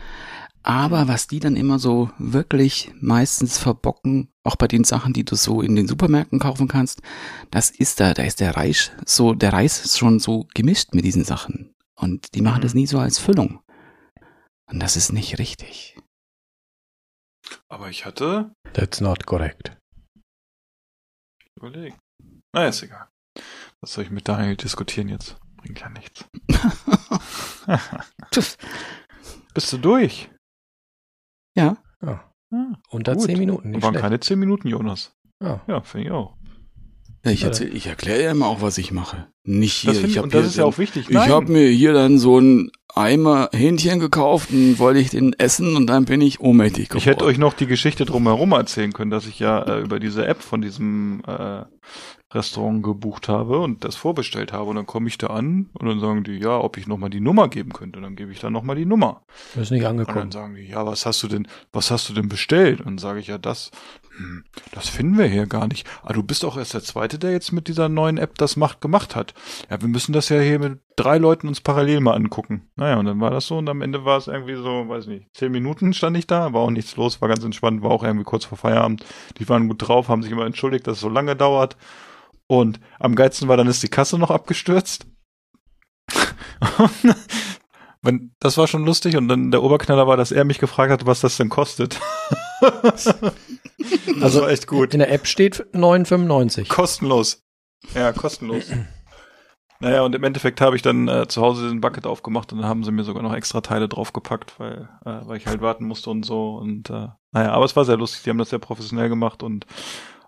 Aber 0.65 1.09
was 1.09 1.27
die 1.27 1.41
dann 1.41 1.57
immer 1.57 1.81
so 1.81 2.11
wirklich 2.19 2.93
meistens 3.01 3.59
verbocken, 3.59 4.29
auch 4.45 4.55
bei 4.55 4.69
den 4.69 4.85
Sachen, 4.85 5.13
die 5.13 5.25
du 5.25 5.35
so 5.35 5.61
in 5.61 5.75
den 5.75 5.89
Supermärkten 5.89 6.39
kaufen 6.39 6.69
kannst, 6.69 7.03
das 7.51 7.71
ist 7.71 7.99
da, 7.99 8.15
da 8.15 8.23
ist 8.23 8.39
der 8.39 8.57
Reis 8.57 8.93
so, 9.05 9.35
der 9.35 9.53
Reis 9.53 9.85
ist 9.85 9.99
schon 9.99 10.21
so 10.21 10.47
gemischt 10.55 10.95
mit 10.95 11.05
diesen 11.05 11.25
Sachen. 11.25 11.75
Und 11.97 12.35
die 12.37 12.43
machen 12.43 12.59
Mhm. 12.59 12.63
das 12.63 12.75
nie 12.75 12.87
so 12.87 13.01
als 13.01 13.19
Füllung. 13.19 13.61
Und 14.71 14.79
das 14.81 14.97
ist 14.97 15.13
nicht 15.13 15.39
richtig. 15.41 15.99
Aber 17.69 17.89
ich 17.91 18.05
hatte 18.05 18.55
That's 18.73 19.01
not 19.01 19.27
correct. 19.27 19.77
überlegt. 21.57 21.99
Na, 22.55 22.67
ist 22.69 22.83
egal. 22.83 23.09
Was 23.81 23.95
soll 23.95 24.05
ich 24.05 24.11
mit 24.11 24.29
Daniel 24.29 24.57
diskutieren 24.57 25.09
jetzt? 25.09 25.37
Bringt 25.63 25.81
ja 25.81 25.89
nichts. 25.91 26.25
Bist 29.55 29.73
du 29.73 29.79
durch? 29.79 30.31
ja, 31.57 31.77
Ja. 32.03 32.25
Ja, 32.51 32.73
Unter 32.91 33.15
gut. 33.15 33.25
zehn 33.25 33.39
Minuten, 33.39 33.71
nicht 33.71 33.83
Waren 33.83 33.95
schlecht. 33.95 34.03
keine 34.03 34.21
zehn 34.21 34.39
Minuten, 34.39 34.69
Jonas. 34.69 35.15
Ja. 35.43 35.63
Ja, 35.67 35.81
finde 35.81 36.07
ich 36.09 36.13
auch. 36.13 36.37
Ja, 37.25 37.31
ich, 37.31 37.45
erzähl, 37.45 37.75
ich 37.75 37.87
erkläre 37.87 38.23
ja 38.25 38.31
immer 38.33 38.47
auch, 38.47 38.61
was 38.61 38.77
ich 38.77 38.93
mache. 38.93 39.29
Nicht 39.45 39.73
hier. 39.75 39.95
Das 39.95 40.03
ich 40.03 40.19
hab 40.19 40.25
und 40.25 40.35
das 40.35 40.41
hier 40.43 40.49
ist 40.49 40.57
ja 40.57 40.65
auch 40.67 40.77
wichtig. 40.77 41.09
Ich 41.09 41.17
habe 41.17 41.51
mir 41.51 41.69
hier 41.71 41.95
dann 41.95 42.19
so 42.19 42.39
ein 42.41 42.71
Eimer 42.95 43.49
Hähnchen 43.55 44.01
gekauft 44.01 44.51
und 44.51 44.79
wollte 44.79 45.01
ich 45.01 45.09
den 45.09 45.33
essen 45.35 45.77
und 45.77 45.87
dann 45.87 46.05
bin 46.05 46.21
ich 46.21 46.41
ohnmächtig 46.41 46.89
geworden. 46.91 46.99
Ich 46.99 47.07
hätte 47.07 47.25
euch 47.25 47.39
noch 47.39 47.55
die 47.55 47.67
Geschichte 47.67 48.05
drumherum 48.05 48.53
erzählen 48.53 48.93
können, 48.93 49.11
dass 49.11 49.27
ich 49.27 49.39
ja 49.39 49.63
äh, 49.63 49.81
über 49.81 49.99
diese 49.99 50.27
App 50.27 50.43
von 50.43 50.61
diesem 50.61 51.23
äh, 51.27 51.63
Restaurant 52.35 52.83
gebucht 52.83 53.29
habe 53.29 53.59
und 53.59 53.85
das 53.85 53.97
vorbestellt 53.97 54.53
habe. 54.53 54.71
Und 54.71 54.77
dann 54.77 54.87
komme 54.87 55.09
ich 55.09 55.19
da 55.19 55.29
an 55.29 55.69
und 55.75 55.87
dann 55.89 56.01
sagen 56.01 56.25
die, 56.25 56.39
ja, 56.39 56.59
ob 56.59 56.77
ich 56.79 56.87
nochmal 56.87 57.11
die 57.11 57.21
Nummer 57.21 57.49
geben 57.49 57.73
könnte. 57.73 57.99
Und 57.99 58.03
dann 58.05 58.17
gebe 58.17 58.33
ich 58.33 58.41
dann 58.41 58.53
nochmal 58.53 58.77
die 58.77 58.87
Nummer. 58.87 59.23
Wir 59.55 59.65
sind 59.65 59.79
nicht 59.79 59.87
Und 59.87 59.97
dann 59.97 60.01
angekommen. 60.01 60.31
sagen 60.33 60.55
die, 60.55 60.63
ja, 60.69 60.87
was 60.87 61.05
hast 61.07 61.23
du 61.23 61.29
denn, 61.29 61.47
was 61.73 61.91
hast 61.91 62.09
du 62.09 62.15
denn 62.15 62.29
bestellt? 62.29 62.81
Und 62.81 62.87
dann 62.87 62.99
sage 62.99 63.21
ich 63.21 63.27
ja, 63.27 63.39
das, 63.39 63.71
hm, 64.17 64.45
das 64.73 64.89
finden 64.89 65.19
wir 65.19 65.27
hier 65.27 65.47
gar 65.47 65.67
nicht. 65.69 65.87
Ah, 66.03 66.13
du 66.13 66.23
bist 66.23 66.45
auch 66.45 66.57
erst 66.57 66.75
der 66.75 66.83
Zweite, 66.83 67.19
der 67.19 67.33
jetzt 67.33 67.53
mit 67.53 67.69
dieser 67.69 67.89
neuen 67.89 68.19
App 68.19 68.37
das 68.39 68.57
macht, 68.57 68.81
gemacht 68.81 69.15
hat. 69.17 69.35
Ja, 69.71 69.81
wir 69.81 69.89
müssen 69.89 70.13
das 70.13 70.29
ja 70.29 70.41
hier 70.41 70.59
mit 70.59 70.81
drei 70.97 71.19
Leuten 71.19 71.49
uns 71.49 71.61
parallel 71.61 72.01
mal 72.01 72.15
angucken. 72.15 72.69
Naja, 72.77 72.99
und 72.99 73.07
dann 73.07 73.21
war 73.21 73.31
das 73.31 73.47
so 73.47 73.59
und 73.59 73.69
am 73.69 73.81
Ende 73.83 74.05
war 74.05 74.19
es 74.19 74.27
irgendwie 74.27 74.55
so, 74.57 74.89
weiß 74.89 75.07
nicht, 75.07 75.27
zehn 75.35 75.51
Minuten 75.53 75.93
stand 75.95 76.17
ich 76.17 76.27
da, 76.27 76.53
war 76.53 76.61
auch 76.63 76.71
nichts 76.71 76.97
los, 76.97 77.21
war 77.21 77.29
ganz 77.29 77.43
entspannt, 77.45 77.83
war 77.83 77.91
auch 77.91 78.05
irgendwie 78.05 78.25
kurz 78.25 78.45
vor 78.45 78.59
Feierabend. 78.59 79.05
Die 79.39 79.49
waren 79.49 79.69
gut 79.69 79.87
drauf, 79.87 80.09
haben 80.09 80.23
sich 80.23 80.33
immer 80.33 80.47
entschuldigt, 80.47 80.87
dass 80.87 80.95
es 80.97 81.01
so 81.01 81.09
lange 81.09 81.35
dauert. 81.37 81.77
Und 82.47 82.81
am 82.99 83.15
geilsten 83.15 83.49
war, 83.49 83.57
dann 83.57 83.69
ist 83.69 83.83
die 83.83 83.89
Kasse 83.89 84.19
noch 84.19 84.31
abgestürzt. 84.31 85.07
Wenn, 88.03 88.35
das 88.41 88.59
war 88.59 88.67
schon 88.67 88.85
lustig 88.85 89.17
und 89.17 89.29
dann 89.29 89.53
der 89.53 89.63
Oberknaller 89.63 90.09
war, 90.09 90.17
dass 90.17 90.33
er 90.33 90.45
mich 90.45 90.59
gefragt 90.59 90.91
hat, 90.91 91.07
was 91.07 91.21
das 91.21 91.37
denn 91.37 91.49
kostet. 91.49 92.01
das 92.83 93.07
Also 94.21 94.43
war 94.43 94.51
echt 94.51 94.67
gut. 94.67 94.93
In 94.93 94.99
der 94.99 95.13
App 95.13 95.27
steht 95.27 95.65
9,95. 95.73 96.69
Kostenlos. 96.69 97.45
Ja, 97.95 98.13
kostenlos. 98.13 98.65
naja, 99.79 100.03
und 100.03 100.15
im 100.17 100.25
Endeffekt 100.25 100.61
habe 100.61 100.75
ich 100.75 100.83
dann 100.83 101.07
äh, 101.07 101.29
zu 101.29 101.43
Hause 101.43 101.69
den 101.69 101.81
Bucket 101.81 102.07
aufgemacht 102.07 102.53
und 102.53 102.59
dann 102.59 102.69
haben 102.69 102.83
sie 102.83 102.91
mir 102.91 103.05
sogar 103.05 103.23
noch 103.23 103.35
extra 103.35 103.61
Teile 103.61 103.89
draufgepackt, 103.89 104.59
weil, 104.59 104.89
äh, 105.05 105.21
weil 105.25 105.37
ich 105.37 105.47
halt 105.47 105.61
warten 105.61 105.85
musste 105.85 106.11
und 106.11 106.25
so. 106.25 106.57
Und 106.57 106.91
äh, 106.91 107.09
naja, 107.31 107.53
aber 107.53 107.65
es 107.65 107.77
war 107.77 107.85
sehr 107.85 107.97
lustig, 107.97 108.23
die 108.25 108.31
haben 108.31 108.39
das 108.39 108.51
sehr 108.51 108.59
professionell 108.59 109.09
gemacht 109.09 109.45
und 109.45 109.65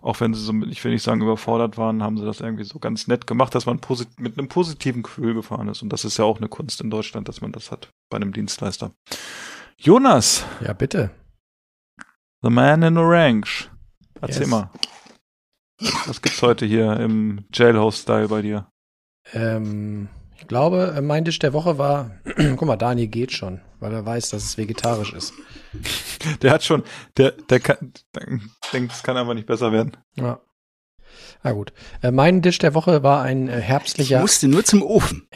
auch 0.05 0.19
wenn 0.19 0.35
sie 0.35 0.41
so, 0.41 0.53
ich 0.69 0.83
will 0.83 0.91
nicht 0.91 1.01
sagen, 1.01 1.21
überfordert 1.21 1.77
waren, 1.79 2.03
haben 2.03 2.17
sie 2.17 2.25
das 2.25 2.39
irgendwie 2.39 2.63
so 2.63 2.77
ganz 2.77 3.07
nett 3.07 3.25
gemacht, 3.25 3.55
dass 3.55 3.65
man 3.65 3.79
mit 4.19 4.37
einem 4.37 4.47
positiven 4.47 5.01
Gefühl 5.01 5.33
gefahren 5.33 5.67
ist. 5.67 5.81
Und 5.81 5.89
das 5.91 6.05
ist 6.05 6.17
ja 6.17 6.25
auch 6.25 6.37
eine 6.37 6.47
Kunst 6.47 6.79
in 6.79 6.91
Deutschland, 6.91 7.27
dass 7.27 7.41
man 7.41 7.51
das 7.51 7.71
hat 7.71 7.89
bei 8.11 8.17
einem 8.17 8.31
Dienstleister. 8.31 8.91
Jonas, 9.77 10.45
Ja, 10.61 10.73
bitte. 10.73 11.09
The 12.43 12.51
Man 12.51 12.83
in 12.83 12.97
Orange. 12.99 13.71
Erzähl 14.21 14.41
Yes. 14.43 14.49
mal. 14.51 14.69
Was 16.05 16.21
gibt's 16.21 16.41
heute 16.43 16.67
hier 16.67 16.99
im 16.99 17.45
Jailhouse-Style 17.51 18.27
bei 18.27 18.43
dir? 18.43 18.69
Ähm, 19.33 20.07
ich 20.37 20.47
glaube, 20.47 20.93
äh, 20.97 21.01
mein 21.01 21.25
Tisch 21.25 21.39
der 21.39 21.53
Woche 21.53 21.77
war, 21.77 22.11
guck 22.35 22.65
mal, 22.65 22.75
Daniel 22.75 23.07
geht 23.07 23.31
schon, 23.31 23.61
weil 23.79 23.93
er 23.93 24.05
weiß, 24.05 24.29
dass 24.29 24.43
es 24.43 24.57
vegetarisch 24.57 25.13
ist. 25.13 25.33
Der 26.41 26.51
hat 26.51 26.63
schon, 26.63 26.83
der, 27.17 27.31
der 27.31 27.59
kann, 27.59 27.91
denkt, 28.73 28.93
es 28.93 29.03
kann 29.03 29.17
einfach 29.17 29.33
nicht 29.33 29.45
besser 29.45 29.71
werden. 29.71 29.97
Ja. 30.15 30.39
Na 31.43 31.51
gut. 31.51 31.73
Äh, 32.01 32.11
mein 32.11 32.41
Tisch 32.41 32.57
der 32.57 32.73
Woche 32.73 33.03
war 33.03 33.21
ein 33.21 33.47
äh, 33.49 33.59
ich 33.59 33.65
herbstlicher, 33.65 34.21
musste 34.21 34.47
nur 34.47 34.63
zum 34.63 34.81
Ofen. 34.81 35.27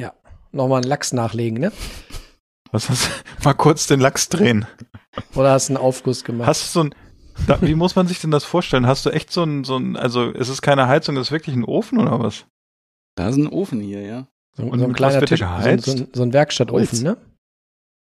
nochmal 0.51 0.81
einen 0.81 0.89
Lachs 0.89 1.11
nachlegen, 1.13 1.59
ne? 1.59 1.71
Was 2.71 2.89
hast 2.89 3.09
Mal 3.43 3.53
kurz 3.53 3.87
den 3.87 3.99
Lachs 3.99 4.29
drehen. 4.29 4.65
Oder 5.35 5.51
hast 5.51 5.69
du 5.69 5.73
einen 5.73 5.83
Aufguss 5.83 6.23
gemacht? 6.23 6.47
Hast 6.47 6.63
du 6.63 6.79
so 6.79 6.83
ein, 6.85 6.95
da, 7.47 7.61
wie 7.61 7.75
muss 7.75 7.95
man 7.95 8.07
sich 8.07 8.19
denn 8.21 8.31
das 8.31 8.43
vorstellen? 8.43 8.87
Hast 8.87 9.05
du 9.05 9.09
echt 9.09 9.31
so 9.31 9.43
ein, 9.43 9.63
so 9.63 9.77
ein, 9.77 9.95
also 9.95 10.29
ist 10.31 10.49
es 10.49 10.61
keine 10.61 10.87
Heizung, 10.87 11.15
ist 11.17 11.27
es 11.27 11.31
wirklich 11.31 11.55
ein 11.55 11.65
Ofen 11.65 11.99
oder 11.99 12.19
was? 12.19 12.45
Da 13.15 13.29
ist 13.29 13.37
ein 13.37 13.47
Ofen 13.47 13.81
hier, 13.81 14.01
ja. 14.01 14.27
So, 14.59 14.65
und 14.65 14.79
so 14.79 14.85
ein 14.85 14.93
kleiner 14.93 15.21
Tisch, 15.25 15.39
so, 15.39 15.45
geheizt? 15.45 15.85
so, 15.85 15.91
ein- 15.93 16.07
so 16.13 16.23
ein 16.23 16.33
Werkstattofen, 16.33 17.01
ne? 17.03 17.17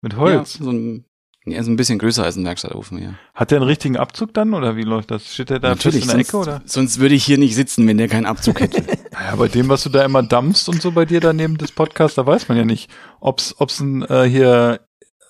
Mit 0.03 0.16
Holz? 0.16 0.59
Ja, 0.59 0.64
so 0.64 0.70
ein, 0.70 1.05
ja, 1.46 1.62
so 1.62 1.70
ein 1.70 1.76
bisschen 1.76 1.99
größer 1.99 2.22
als 2.24 2.36
ein 2.36 2.44
Werkstattofen, 2.44 3.03
ja. 3.03 3.14
Hat 3.34 3.51
der 3.51 3.59
einen 3.59 3.66
richtigen 3.66 3.96
Abzug 3.96 4.34
dann 4.34 4.55
oder 4.55 4.76
wie 4.76 4.82
läuft 4.82 5.11
das? 5.11 5.32
Steht 5.34 5.51
der 5.51 5.59
da 5.61 5.70
Natürlich, 5.70 6.03
in 6.03 6.09
der 6.09 6.16
sonst, 6.16 6.28
Ecke 6.28 6.36
oder? 6.36 6.62
sonst 6.66 6.99
würde 7.01 7.14
ich 7.14 7.24
hier 7.24 7.38
nicht 7.38 7.55
sitzen, 7.55 7.86
wenn 7.86 7.99
der 7.99 8.09
keinen 8.09 8.26
Abzug 8.26 8.61
hätte. 8.61 8.82
Naja, 9.12 9.34
bei 9.36 9.49
dem, 9.49 9.68
was 9.68 9.82
du 9.82 9.88
da 9.88 10.05
immer 10.05 10.22
dampfst 10.22 10.68
und 10.68 10.80
so 10.80 10.92
bei 10.92 11.05
dir 11.05 11.18
daneben 11.20 11.57
des 11.59 11.72
Podcasts, 11.72 12.14
da 12.14 12.24
weiß 12.26 12.49
man 12.49 12.57
ja 12.59 12.64
nicht, 12.64 12.88
ob's, 13.20 13.55
ob's 13.59 13.80
ein 13.80 14.03
äh, 14.03 14.24
hier 14.28 14.80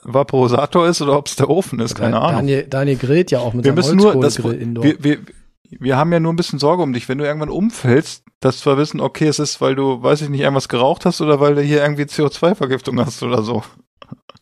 Vaporisator 0.03 0.87
ist 0.89 1.01
oder 1.01 1.17
ob's 1.17 1.37
der 1.37 1.49
Ofen 1.49 1.81
ist, 1.81 1.95
keine 1.95 2.19
Ahnung. 2.21 2.41
Daniel, 2.41 2.67
Daniel 2.69 2.97
grillt 2.99 3.31
ja 3.31 3.39
auch 3.41 3.55
mit 3.55 3.65
wir 3.65 3.71
seinem 3.73 3.77
müssen 3.77 3.97
nur, 3.97 4.13
das, 4.21 4.35
Holzkohlegrill 4.39 4.63
indoor. 4.63 4.85
wir, 4.85 5.03
wir, 5.05 5.19
wir 5.71 5.97
haben 5.97 6.13
ja 6.13 6.21
nur 6.21 6.33
ein 6.33 6.37
bisschen 6.37 6.59
Sorge 6.59 6.83
um 6.83 6.93
dich. 6.93 7.09
Wenn 7.09 7.19
du 7.19 7.25
irgendwann 7.25 7.51
umfällst, 7.51 8.25
dass 8.41 8.65
wir 8.65 8.77
wissen, 8.79 9.01
okay, 9.01 9.27
es 9.27 9.39
ist, 9.39 9.61
weil 9.61 9.75
du, 9.75 10.03
weiß 10.03 10.23
ich 10.23 10.29
nicht, 10.29 10.41
irgendwas 10.41 10.69
geraucht 10.69 11.05
hast 11.05 11.21
oder 11.21 11.41
weil 11.41 11.55
du 11.55 11.63
hier 11.63 11.83
irgendwie 11.83 12.05
CO2-Vergiftung 12.05 12.99
hast 13.05 13.23
oder 13.23 13.43
so. 13.43 13.63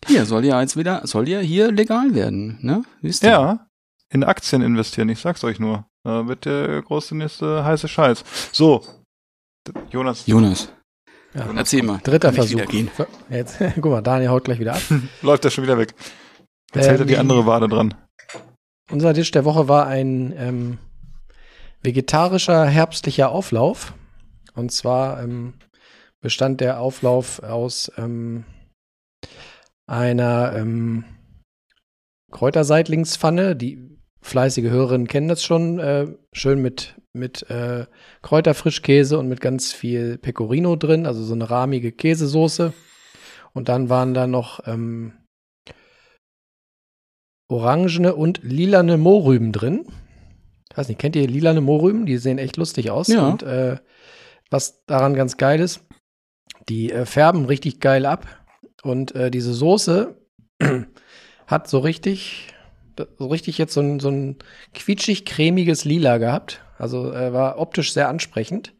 Hier 0.07 0.27
soll 0.27 0.45
ja 0.45 0.61
jetzt 0.61 0.77
wieder, 0.77 1.07
soll 1.07 1.29
ja 1.29 1.41
hier 1.41 1.72
legal 1.72 2.14
werden, 2.14 2.59
ne? 2.61 2.83
Wisst 3.01 3.24
ihr? 3.24 3.31
Ja, 3.31 3.66
in 4.11 4.22
Aktien 4.22 4.62
investieren, 4.62 5.09
ich 5.09 5.18
sag's 5.18 5.43
euch 5.43 5.59
nur. 5.59 5.87
Da 6.05 6.29
wird 6.29 6.45
der 6.45 6.83
große 6.83 7.16
nächste 7.16 7.64
heiße 7.64 7.89
Scheiß. 7.89 8.22
So, 8.53 8.85
Jonas, 9.91 10.27
Jonas, 10.27 10.68
ja. 11.35 11.47
erzähl 11.57 11.83
mal. 11.83 11.99
Dritter 12.05 12.33
Versuch. 12.33 12.61
So, 12.97 13.07
Jetzt, 13.31 13.59
guck 13.74 13.87
mal, 13.87 14.03
Daniel 14.03 14.31
haut 14.31 14.45
gleich 14.45 14.61
wieder 14.61 14.74
ab. 14.74 14.83
läuft 15.22 15.45
er 15.45 15.51
schon 15.51 15.64
wieder 15.64 15.79
weg. 15.79 15.95
Jetzt 16.74 16.89
hält 16.89 17.01
er 17.01 17.07
die 17.07 17.14
Ähm, 17.14 17.20
andere 17.20 17.47
Wade 17.47 17.68
dran. 17.68 17.95
Unser 18.91 19.14
Tisch 19.14 19.33
der 19.33 19.45
Woche 19.45 19.66
war 19.66 19.87
ein 19.89 20.33
ähm, 20.37 20.79
vegetarischer 21.83 22.66
herbstlicher 22.66 23.31
Auflauf. 23.31 23.95
Und 24.55 24.72
zwar 24.72 25.22
ähm, 25.22 25.55
bestand 26.20 26.61
der 26.61 26.81
Auflauf 26.81 27.43
aus 27.43 27.93
ähm, 27.97 28.45
einer 29.87 30.55
ähm, 30.57 31.05
Kräuterseitlingspfanne. 32.33 33.55
Die 33.55 33.99
fleißige 34.22 34.70
Hörerinnen 34.70 35.07
kennen 35.07 35.29
das 35.29 35.45
schon. 35.45 35.79
Äh, 35.79 36.07
schön 36.33 36.61
mit, 36.61 36.97
mit 37.12 37.49
äh, 37.51 37.87
Kräuterfrischkäse 38.22 39.18
und 39.18 39.29
mit 39.29 39.41
ganz 39.41 39.72
viel 39.72 40.18
Pecorino 40.18 40.77
drin, 40.77 41.07
also 41.07 41.22
so 41.22 41.35
eine 41.35 41.49
rahmige 41.49 41.93
Käsesoße. 41.93 42.72
Und 43.53 43.68
dann 43.68 43.89
waren 43.89 44.12
da 44.12 44.27
noch 44.27 44.61
ähm, 44.66 45.12
orangene 47.49 48.14
und 48.14 48.41
lilane 48.43 48.97
Mohrrüben 48.97 49.53
drin. 49.53 49.87
Ich 50.77 50.79
weiß 50.79 50.89
nicht, 50.89 51.01
kennt 51.01 51.16
ihr 51.16 51.27
lilane 51.27 51.62
Mohrrüben? 51.62 52.05
Die 52.05 52.18
sehen 52.18 52.37
echt 52.37 52.59
lustig 52.59 52.91
aus. 52.91 53.09
Ja. 53.09 53.27
Und 53.27 53.43
äh, 53.43 53.79
was 54.51 54.85
daran 54.85 55.14
ganz 55.14 55.39
geil 55.39 55.59
ist, 55.59 55.81
die 56.68 56.93
äh, 56.93 57.07
färben 57.07 57.47
richtig 57.47 57.81
geil 57.81 58.05
ab. 58.05 58.27
Und 58.83 59.14
äh, 59.14 59.31
diese 59.31 59.55
Soße 59.55 60.20
hat 61.47 61.66
so 61.66 61.79
richtig, 61.79 62.53
so 63.18 63.29
richtig 63.29 63.57
jetzt 63.57 63.72
so 63.72 63.81
ein, 63.81 64.01
so 64.01 64.11
ein 64.11 64.37
quietschig-cremiges 64.74 65.87
Lila 65.87 66.18
gehabt. 66.18 66.62
Also 66.77 67.11
äh, 67.11 67.33
war 67.33 67.59
optisch 67.59 67.95
sehr 67.95 68.11
ansprechend. 68.11 68.74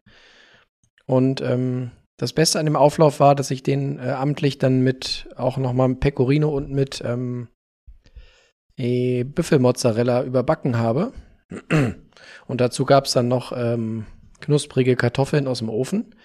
Und 1.07 1.41
ähm, 1.41 1.89
das 2.17 2.31
Beste 2.31 2.59
an 2.59 2.67
dem 2.67 2.75
Auflauf 2.75 3.19
war, 3.19 3.33
dass 3.33 3.49
ich 3.49 3.63
den 3.63 3.97
äh, 3.97 4.11
amtlich 4.11 4.59
dann 4.59 4.81
mit 4.81 5.29
auch 5.35 5.57
nochmal 5.57 5.87
mit 5.87 5.99
Pecorino 5.99 6.49
und 6.49 6.69
mit 6.69 7.01
ähm, 7.03 7.47
äh, 8.75 9.23
Büffelmozzarella 9.23 10.21
überbacken 10.21 10.77
habe. 10.77 11.11
Und 12.47 12.61
dazu 12.61 12.85
gab 12.85 13.05
es 13.05 13.13
dann 13.13 13.27
noch 13.27 13.51
ähm, 13.55 14.05
knusprige 14.41 14.95
Kartoffeln 14.95 15.47
aus 15.47 15.59
dem 15.59 15.69
Ofen. 15.69 16.15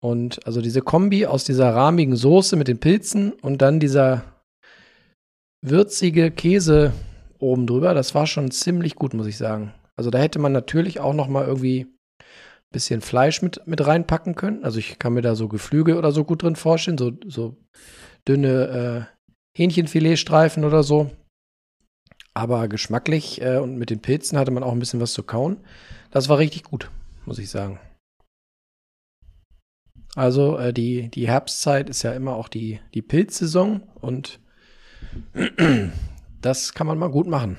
Und 0.00 0.44
also 0.46 0.60
diese 0.60 0.82
Kombi 0.82 1.26
aus 1.26 1.44
dieser 1.44 1.74
rahmigen 1.74 2.16
Soße 2.16 2.56
mit 2.56 2.68
den 2.68 2.80
Pilzen 2.80 3.32
und 3.32 3.62
dann 3.62 3.78
dieser 3.78 4.24
würzige 5.64 6.32
Käse 6.32 6.92
oben 7.38 7.66
drüber, 7.66 7.94
das 7.94 8.14
war 8.14 8.26
schon 8.26 8.50
ziemlich 8.50 8.96
gut, 8.96 9.14
muss 9.14 9.28
ich 9.28 9.36
sagen. 9.36 9.72
Also 9.96 10.10
da 10.10 10.18
hätte 10.18 10.40
man 10.40 10.52
natürlich 10.52 10.98
auch 10.98 11.14
noch 11.14 11.28
mal 11.28 11.46
irgendwie 11.46 11.86
ein 12.18 12.24
bisschen 12.72 13.00
Fleisch 13.00 13.42
mit, 13.42 13.64
mit 13.66 13.86
reinpacken 13.86 14.34
können. 14.34 14.64
Also 14.64 14.80
ich 14.80 14.98
kann 14.98 15.12
mir 15.12 15.22
da 15.22 15.36
so 15.36 15.46
Geflügel 15.46 15.96
oder 15.96 16.10
so 16.10 16.24
gut 16.24 16.42
drin 16.42 16.56
vorstellen, 16.56 16.98
so, 16.98 17.12
so 17.26 17.56
dünne 18.26 19.08
äh, 19.08 19.58
Hähnchenfiletstreifen 19.58 20.64
oder 20.64 20.82
so. 20.82 21.10
Aber 22.34 22.68
geschmacklich 22.68 23.42
äh, 23.42 23.58
und 23.58 23.76
mit 23.76 23.90
den 23.90 24.00
Pilzen 24.00 24.38
hatte 24.38 24.50
man 24.50 24.62
auch 24.62 24.72
ein 24.72 24.78
bisschen 24.78 25.00
was 25.00 25.12
zu 25.12 25.22
kauen. 25.22 25.58
Das 26.10 26.28
war 26.28 26.38
richtig 26.38 26.64
gut, 26.64 26.90
muss 27.26 27.38
ich 27.38 27.50
sagen. 27.50 27.78
Also 30.14 30.58
äh, 30.58 30.72
die, 30.72 31.08
die 31.08 31.26
Herbstzeit 31.26 31.88
ist 31.88 32.02
ja 32.02 32.12
immer 32.12 32.36
auch 32.36 32.48
die, 32.48 32.80
die 32.94 33.02
Pilzsaison 33.02 33.82
und 34.00 34.40
das 36.40 36.74
kann 36.74 36.86
man 36.86 36.98
mal 36.98 37.10
gut 37.10 37.26
machen. 37.26 37.56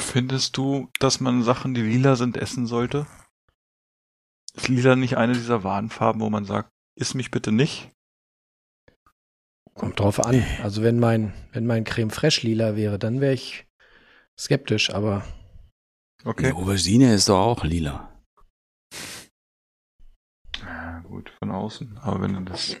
Findest 0.00 0.56
du, 0.56 0.88
dass 0.98 1.20
man 1.20 1.44
Sachen, 1.44 1.74
die 1.74 1.82
lila 1.82 2.16
sind, 2.16 2.36
essen 2.36 2.66
sollte? 2.66 3.06
Ist 4.54 4.68
lila 4.68 4.96
nicht 4.96 5.16
eine 5.16 5.34
dieser 5.34 5.62
Warnfarben, 5.62 6.20
wo 6.20 6.30
man 6.30 6.44
sagt, 6.44 6.70
iss 6.96 7.14
mich 7.14 7.30
bitte 7.30 7.52
nicht? 7.52 7.92
Kommt 9.80 9.98
drauf 9.98 10.20
an. 10.20 10.44
Also 10.62 10.82
wenn 10.82 10.98
mein, 11.00 11.32
wenn 11.52 11.66
mein 11.66 11.84
Creme 11.84 12.10
Fraiche 12.10 12.46
lila 12.46 12.76
wäre, 12.76 12.98
dann 12.98 13.20
wäre 13.20 13.32
ich 13.32 13.66
skeptisch, 14.38 14.92
aber 14.92 15.24
Okay. 16.24 16.48
Die 16.48 16.52
Aubergine 16.52 17.14
ist 17.14 17.30
doch 17.30 17.38
auch 17.38 17.64
lila. 17.64 18.10
Ja, 20.60 21.00
gut, 21.00 21.32
von 21.38 21.50
außen. 21.50 21.96
Aber 22.02 22.20
wenn 22.20 22.34
du 22.34 22.42
das 22.42 22.76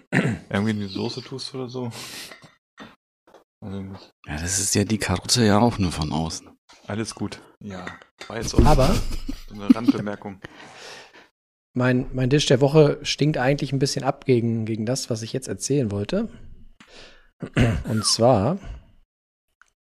irgendwie 0.50 0.72
in 0.72 0.80
die 0.80 0.86
Soße 0.86 1.22
tust 1.22 1.54
oder 1.54 1.68
so. 1.68 1.90
Also. 3.62 3.78
Ja, 4.26 4.36
das 4.36 4.58
ist 4.58 4.74
ja 4.74 4.84
die 4.84 4.98
Karotte 4.98 5.44
ja 5.44 5.58
auch 5.58 5.78
nur 5.78 5.92
von 5.92 6.12
außen. 6.12 6.50
Alles 6.86 7.14
gut. 7.14 7.40
Ja. 7.60 7.86
War 8.28 8.36
jetzt 8.36 8.54
auch 8.54 8.64
Aber 8.64 8.94
so 9.48 9.54
eine 9.54 9.74
Randbemerkung. 9.74 10.40
mein, 11.72 12.06
mein 12.12 12.28
Tisch 12.28 12.46
der 12.46 12.60
Woche 12.60 12.98
stinkt 13.02 13.38
eigentlich 13.38 13.72
ein 13.72 13.78
bisschen 13.78 14.04
ab 14.04 14.26
gegen, 14.26 14.66
gegen 14.66 14.84
das, 14.84 15.08
was 15.08 15.22
ich 15.22 15.32
jetzt 15.32 15.48
erzählen 15.48 15.90
wollte. 15.90 16.28
Und 17.88 18.04
zwar, 18.04 18.58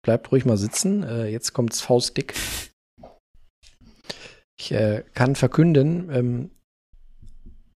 bleibt 0.03 0.31
ruhig 0.31 0.45
mal 0.45 0.57
sitzen, 0.57 1.03
äh, 1.03 1.27
jetzt 1.27 1.53
kommt's 1.53 1.81
faustdick. 1.81 2.35
Ich 4.59 4.71
äh, 4.71 5.03
kann 5.13 5.35
verkünden, 5.35 6.09
ähm, 6.11 6.51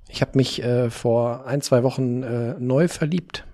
ich 0.10 0.22
habe 0.22 0.38
mich 0.38 0.64
äh, 0.64 0.90
vor 0.90 1.46
ein, 1.46 1.62
zwei 1.62 1.84
Wochen 1.84 2.24
äh, 2.24 2.56
neu 2.60 2.88
verliebt. 2.88 3.46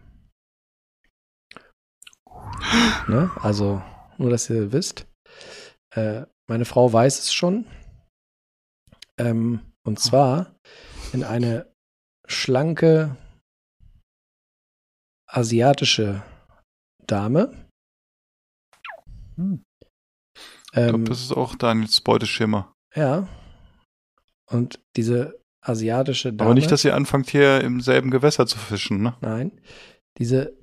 Ne? 3.07 3.31
Also, 3.41 3.81
nur 4.17 4.29
dass 4.29 4.49
ihr 4.49 4.71
wisst. 4.71 5.07
Äh, 5.95 6.25
meine 6.47 6.65
Frau 6.65 6.91
weiß 6.91 7.19
es 7.19 7.33
schon. 7.33 7.65
Ähm, 9.17 9.61
und 9.83 9.99
zwar 9.99 10.55
in 11.11 11.23
eine 11.23 11.73
schlanke 12.27 13.15
asiatische 15.33 16.23
Dame. 17.07 17.67
Hm. 19.35 19.63
Ich 20.35 20.77
Ähm, 20.77 20.87
glaube, 20.89 21.03
das 21.05 21.21
ist 21.21 21.31
auch 21.31 21.55
Daniels 21.55 22.01
Beuteschimmer. 22.01 22.73
ja. 22.95 23.27
Und 24.51 24.79
diese 24.95 25.39
asiatische 25.61 26.31
Dame. 26.33 26.49
Aber 26.49 26.53
nicht, 26.53 26.69
dass 26.69 26.85
ihr 26.85 26.93
anfangt, 26.95 27.29
hier 27.29 27.61
im 27.61 27.81
selben 27.81 28.11
Gewässer 28.11 28.45
zu 28.45 28.57
fischen, 28.59 29.01
ne? 29.01 29.15
Nein. 29.21 29.59
Diese, 30.19 30.53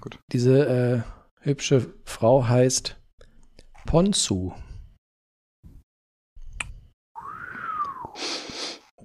gut. 0.00 0.20
diese 0.32 0.66
äh, 0.68 1.02
hübsche 1.40 1.92
Frau 2.04 2.46
heißt 2.46 3.00
Ponzu. 3.86 4.54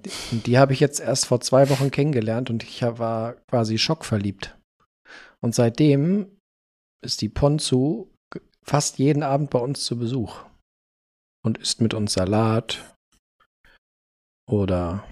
Die, 0.04 0.38
die 0.38 0.58
habe 0.58 0.72
ich 0.72 0.80
jetzt 0.80 1.00
erst 1.00 1.26
vor 1.26 1.40
zwei 1.40 1.68
Wochen 1.70 1.90
kennengelernt 1.90 2.50
und 2.50 2.62
ich 2.62 2.82
war 2.82 3.34
quasi 3.50 3.78
schockverliebt. 3.78 4.56
Und 5.42 5.54
seitdem 5.54 6.38
ist 7.04 7.20
die 7.20 7.28
Ponzu 7.28 8.14
fast 8.64 8.98
jeden 8.98 9.22
Abend 9.22 9.50
bei 9.50 9.58
uns 9.58 9.84
zu 9.84 9.98
Besuch 9.98 10.44
und 11.44 11.58
isst 11.58 11.80
mit 11.80 11.94
uns 11.94 12.12
Salat 12.12 12.94
oder 14.48 15.04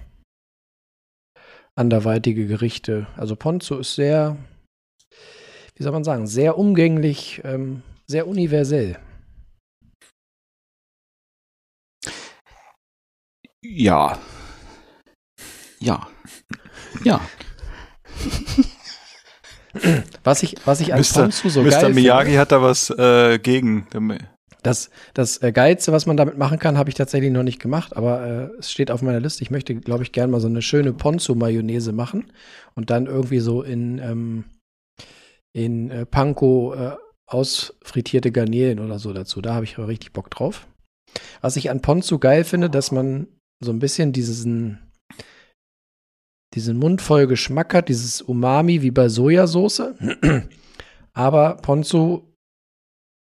anderweitige 1.75 2.47
Gerichte. 2.47 3.07
Also 3.17 3.35
Ponzu 3.35 3.79
ist 3.79 3.95
sehr, 3.95 4.37
wie 5.75 5.83
soll 5.83 5.91
man 5.91 6.05
sagen, 6.05 6.27
sehr 6.27 6.57
umgänglich, 6.57 7.41
ähm, 7.43 7.83
sehr 8.07 8.27
universell. 8.27 8.99
Ja. 13.63 14.19
Ja. 15.79 16.07
Ja. 17.03 17.21
Was 20.23 20.43
ich, 20.43 20.55
was 20.65 20.81
ich 20.81 20.93
an 20.93 20.99
Mr. 20.99 21.23
Ponzu 21.23 21.49
so 21.49 21.61
Mr. 21.61 21.69
geil 21.69 21.93
Miyagi 21.93 22.25
finde, 22.25 22.39
hat 22.39 22.51
da 22.51 22.61
was 22.61 22.89
äh, 22.89 23.39
gegen. 23.39 23.87
Das, 24.63 24.91
das 25.13 25.41
äh, 25.41 25.51
Geilste, 25.51 25.91
was 25.91 26.05
man 26.05 26.17
damit 26.17 26.37
machen 26.37 26.59
kann, 26.59 26.77
habe 26.77 26.89
ich 26.89 26.95
tatsächlich 26.95 27.31
noch 27.31 27.43
nicht 27.43 27.59
gemacht, 27.59 27.95
aber 27.95 28.25
äh, 28.25 28.59
es 28.59 28.71
steht 28.71 28.91
auf 28.91 29.01
meiner 29.01 29.19
Liste. 29.19 29.41
Ich 29.41 29.49
möchte, 29.49 29.73
glaube 29.73 30.03
ich, 30.03 30.11
gerne 30.11 30.31
mal 30.31 30.39
so 30.39 30.47
eine 30.47 30.61
schöne 30.61 30.93
Ponzu-Mayonnaise 30.93 31.93
machen 31.93 32.31
und 32.75 32.91
dann 32.91 33.07
irgendwie 33.07 33.39
so 33.39 33.63
in, 33.63 33.97
ähm, 33.97 34.43
in 35.53 35.89
äh, 35.89 36.05
Panko 36.05 36.75
äh, 36.75 36.95
ausfrittierte 37.25 38.31
Garnelen 38.31 38.79
oder 38.79 38.99
so 38.99 39.13
dazu. 39.13 39.41
Da 39.41 39.55
habe 39.55 39.65
ich 39.65 39.77
aber 39.77 39.87
richtig 39.87 40.13
Bock 40.13 40.29
drauf. 40.29 40.67
Was 41.41 41.55
ich 41.55 41.71
an 41.71 41.81
Ponzu 41.81 42.19
geil 42.19 42.43
finde, 42.43 42.69
dass 42.69 42.91
man 42.91 43.27
so 43.63 43.71
ein 43.71 43.79
bisschen 43.79 44.11
diesen, 44.11 44.79
diesen 46.53 46.77
mundvoll 46.77 47.27
Geschmack 47.27 47.73
hat, 47.73 47.89
dieses 47.89 48.21
Umami 48.21 48.81
wie 48.81 48.91
bei 48.91 49.09
Sojasauce. 49.09 49.93
Aber 51.13 51.57
Ponzu, 51.57 52.35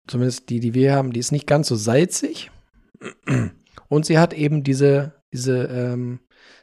zumindest 0.07 0.51
die, 0.51 0.61
die 0.61 0.75
wir 0.75 0.95
haben, 0.95 1.13
die 1.13 1.21
ist 1.21 1.33
nicht 1.33 1.47
ganz 1.47 1.69
so 1.69 1.77
salzig. 1.77 2.51
Und 3.89 4.07
sie 4.07 4.19
hat 4.19 4.33
eben 4.33 4.63
diese, 4.63 5.13
diese 5.33 5.65
ähm, 5.65 6.21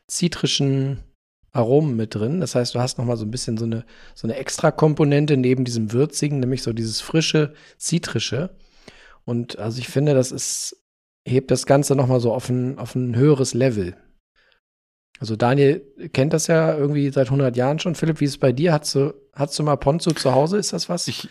zitrischen 0.07 1.03
Aromen 1.51 1.95
mit 1.95 2.15
drin. 2.15 2.39
Das 2.39 2.55
heißt, 2.55 2.75
du 2.75 2.79
hast 2.79 2.97
noch 2.97 3.05
mal 3.05 3.17
so 3.17 3.25
ein 3.25 3.31
bisschen 3.31 3.57
so 3.57 3.65
eine, 3.65 3.85
so 4.13 4.27
eine 4.27 4.35
Extra-Komponente 4.35 5.37
neben 5.37 5.65
diesem 5.65 5.91
würzigen, 5.91 6.39
nämlich 6.39 6.63
so 6.63 6.73
dieses 6.73 7.01
frische, 7.01 7.53
zitrische. 7.77 8.55
Und 9.25 9.59
also 9.59 9.79
ich 9.79 9.87
finde, 9.87 10.13
das 10.13 10.31
ist, 10.31 10.83
hebt 11.27 11.51
das 11.51 11.65
Ganze 11.65 11.95
noch 11.95 12.07
mal 12.07 12.19
so 12.19 12.33
auf 12.33 12.49
ein, 12.49 12.77
auf 12.77 12.95
ein 12.95 13.15
höheres 13.15 13.53
Level. 13.53 13.95
Also 15.19 15.35
Daniel 15.35 15.81
kennt 16.13 16.33
das 16.33 16.47
ja 16.47 16.75
irgendwie 16.75 17.09
seit 17.11 17.27
100 17.27 17.55
Jahren 17.57 17.79
schon. 17.79 17.95
Philipp, 17.95 18.21
wie 18.21 18.25
ist 18.25 18.31
es 18.31 18.37
bei 18.37 18.53
dir? 18.53 18.73
Hast 18.73 18.95
du, 18.95 19.13
hast 19.33 19.59
du 19.59 19.63
mal 19.63 19.75
Ponzu 19.75 20.11
zu 20.11 20.33
Hause? 20.33 20.57
Ist 20.57 20.71
das 20.71 20.87
was? 20.87 21.07
Ich, 21.09 21.27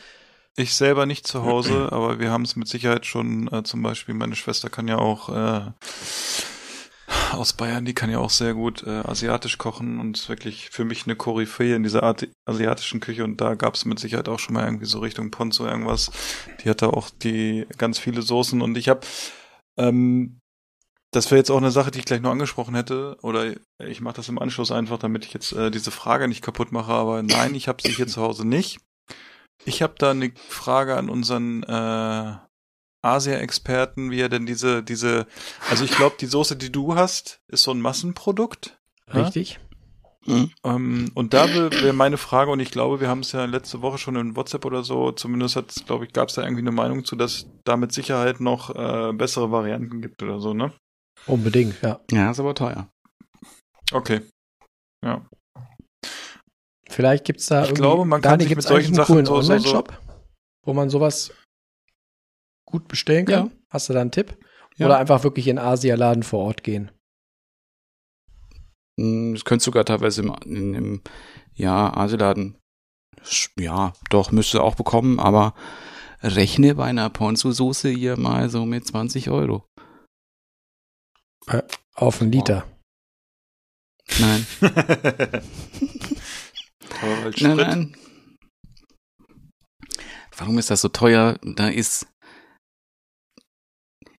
ich 0.56 0.74
selber 0.74 1.06
nicht 1.06 1.26
zu 1.26 1.44
Hause, 1.44 1.88
aber 1.90 2.18
wir 2.20 2.30
haben 2.30 2.42
es 2.42 2.54
mit 2.54 2.68
Sicherheit 2.68 3.06
schon, 3.06 3.50
äh, 3.52 3.62
zum 3.62 3.82
Beispiel 3.82 4.14
meine 4.14 4.36
Schwester 4.36 4.68
kann 4.68 4.88
ja 4.88 4.98
auch 4.98 5.28
äh, 5.30 5.60
aus 7.32 7.54
Bayern, 7.54 7.84
die 7.84 7.94
kann 7.94 8.10
ja 8.10 8.18
auch 8.18 8.30
sehr 8.30 8.54
gut 8.54 8.84
äh, 8.86 8.90
asiatisch 8.90 9.56
kochen 9.56 9.98
und 10.00 10.18
ist 10.18 10.28
wirklich 10.28 10.68
für 10.70 10.84
mich 10.84 11.06
eine 11.06 11.16
Koryphäe 11.16 11.74
in 11.74 11.82
dieser 11.82 12.02
Art 12.02 12.28
asiatischen 12.44 13.00
Küche 13.00 13.24
und 13.24 13.40
da 13.40 13.54
gab 13.54 13.74
es 13.74 13.84
mit 13.84 13.98
Sicherheit 13.98 14.28
auch 14.28 14.38
schon 14.38 14.54
mal 14.54 14.64
irgendwie 14.64 14.86
so 14.86 14.98
Richtung 14.98 15.30
Ponzo 15.30 15.66
irgendwas. 15.66 16.10
Die 16.62 16.68
hatte 16.68 16.92
auch 16.92 17.08
die 17.10 17.66
ganz 17.78 17.98
viele 17.98 18.20
Soßen 18.20 18.60
und 18.60 18.76
ich 18.76 18.88
habe 18.88 19.00
ähm, 19.78 20.37
das 21.10 21.30
wäre 21.30 21.38
jetzt 21.38 21.50
auch 21.50 21.56
eine 21.56 21.70
Sache, 21.70 21.90
die 21.90 22.00
ich 22.00 22.04
gleich 22.04 22.20
noch 22.20 22.30
angesprochen 22.30 22.74
hätte. 22.74 23.16
Oder 23.22 23.54
ich 23.78 24.00
mache 24.00 24.16
das 24.16 24.28
im 24.28 24.38
Anschluss 24.38 24.70
einfach, 24.70 24.98
damit 24.98 25.24
ich 25.24 25.32
jetzt 25.32 25.52
äh, 25.52 25.70
diese 25.70 25.90
Frage 25.90 26.28
nicht 26.28 26.42
kaputt 26.42 26.72
mache. 26.72 26.92
Aber 26.92 27.22
nein, 27.22 27.54
ich 27.54 27.68
habe 27.68 27.82
sie 27.82 27.92
hier 27.92 28.06
zu 28.06 28.20
Hause 28.20 28.46
nicht. 28.46 28.78
Ich 29.64 29.82
habe 29.82 29.94
da 29.98 30.10
eine 30.10 30.32
Frage 30.48 30.96
an 30.96 31.08
unseren 31.08 31.62
äh, 31.62 32.36
Asia-Experten, 33.02 34.10
wie 34.10 34.20
er 34.20 34.28
denn 34.28 34.46
diese, 34.46 34.82
diese, 34.82 35.26
also 35.70 35.84
ich 35.84 35.92
glaube, 35.92 36.16
die 36.20 36.26
Soße, 36.26 36.56
die 36.56 36.70
du 36.70 36.94
hast, 36.94 37.40
ist 37.48 37.62
so 37.62 37.70
ein 37.70 37.80
Massenprodukt. 37.80 38.78
Richtig. 39.12 39.58
Mhm. 40.26 40.50
Ähm, 40.62 41.10
und 41.14 41.32
da 41.32 41.48
wäre 41.48 41.92
meine 41.92 42.18
Frage, 42.18 42.50
und 42.50 42.60
ich 42.60 42.70
glaube, 42.70 43.00
wir 43.00 43.08
haben 43.08 43.20
es 43.20 43.32
ja 43.32 43.46
letzte 43.46 43.80
Woche 43.80 43.98
schon 43.98 44.16
in 44.16 44.36
WhatsApp 44.36 44.64
oder 44.64 44.82
so, 44.82 45.12
zumindest 45.12 45.56
hat 45.56 45.74
glaube 45.86 46.04
ich, 46.04 46.12
gab 46.12 46.28
es 46.28 46.34
da 46.34 46.42
irgendwie 46.42 46.62
eine 46.62 46.72
Meinung 46.72 47.04
zu, 47.04 47.16
dass 47.16 47.46
da 47.64 47.76
mit 47.76 47.92
Sicherheit 47.92 48.40
noch 48.40 48.74
äh, 48.74 49.12
bessere 49.14 49.50
Varianten 49.50 50.02
gibt 50.02 50.22
oder 50.22 50.38
so, 50.40 50.52
ne? 50.52 50.72
Unbedingt, 51.28 51.80
ja. 51.82 52.00
Ja, 52.10 52.30
ist 52.30 52.40
aber 52.40 52.54
teuer. 52.54 52.88
Okay. 53.92 54.22
Ja. 55.04 55.26
Vielleicht 56.90 57.24
gibt 57.24 57.40
es 57.40 57.46
da 57.46 57.62
Ich 57.62 57.68
irgendwie, 57.68 57.82
glaube, 57.82 58.04
man 58.06 58.20
kann 58.20 58.32
Dani, 58.38 58.44
sich 58.44 58.56
mit 58.56 58.64
solchen 58.64 58.76
eigentlich 58.76 58.86
einen 58.88 58.94
Sachen 58.96 59.12
coolen 59.14 59.26
so- 59.26 59.34
so- 59.36 59.42
so- 59.42 59.52
Online-Shop, 59.52 59.98
wo 60.66 60.72
man 60.74 60.90
sowas 60.90 61.32
gut 62.66 62.88
bestellen 62.88 63.26
kann. 63.26 63.46
Ja. 63.46 63.52
Hast 63.70 63.88
du 63.88 63.92
da 63.92 64.00
einen 64.00 64.10
Tipp? 64.10 64.36
Ja. 64.76 64.86
Oder 64.86 64.98
einfach 64.98 65.22
wirklich 65.24 65.48
in 65.48 65.58
Asialaden 65.58 66.22
vor 66.22 66.40
Ort 66.44 66.62
gehen? 66.62 66.90
Hm, 68.98 69.34
Das 69.34 69.44
könntest 69.44 69.66
du 69.66 69.70
sogar 69.70 69.84
teilweise 69.84 70.22
im, 70.22 70.34
in, 70.44 70.74
im 70.74 71.02
ja, 71.54 71.92
Asialaden. 71.94 72.56
Ja, 73.58 73.92
doch, 74.10 74.30
müsste 74.32 74.62
auch 74.62 74.76
bekommen, 74.76 75.18
aber 75.20 75.54
rechne 76.22 76.74
bei 76.76 76.84
einer 76.84 77.10
Ponzu-Soße 77.10 77.88
hier 77.90 78.16
mal 78.18 78.48
so 78.48 78.64
mit 78.64 78.86
20 78.86 79.30
Euro. 79.30 79.66
Auf 81.94 82.20
einen 82.20 82.32
Liter. 82.32 82.66
Nein, 84.18 84.46
als 84.60 85.44
nein, 87.02 87.32
Sprit, 87.32 87.56
nein. 87.56 87.96
Warum 90.36 90.58
ist 90.58 90.70
das 90.70 90.80
so 90.80 90.88
teuer? 90.88 91.38
Da 91.42 91.68
ist 91.68 92.06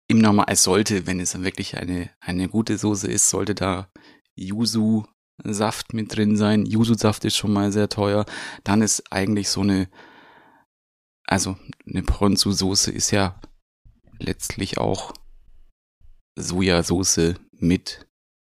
im 0.08 0.20
Normal, 0.20 0.46
es 0.50 0.64
sollte, 0.64 1.08
wenn 1.08 1.20
es 1.20 1.32
dann 1.32 1.44
wirklich 1.44 1.78
eine, 1.78 2.12
eine 2.20 2.50
gute 2.50 2.78
Soße 2.78 3.08
ist, 3.08 3.30
sollte 3.30 3.56
da 3.56 3.90
Yuzu-Saft 4.36 5.94
mit 5.94 6.16
drin 6.16 6.36
sein. 6.36 6.66
Yuzu-Saft 6.66 7.26
ist 7.26 7.38
schon 7.38 7.54
mal 7.54 7.72
sehr 7.72 7.90
teuer. 7.90 8.26
Dann 8.64 8.82
ist 8.82 9.12
eigentlich 9.12 9.50
so 9.50 9.62
eine, 9.62 9.90
also 11.28 11.58
eine 11.88 12.04
Ponzu-Soße 12.04 12.92
ist 12.92 13.12
ja 13.12 13.40
letztlich 14.18 14.78
auch 14.78 15.14
Sojasauce 16.40 17.36
mit 17.52 18.08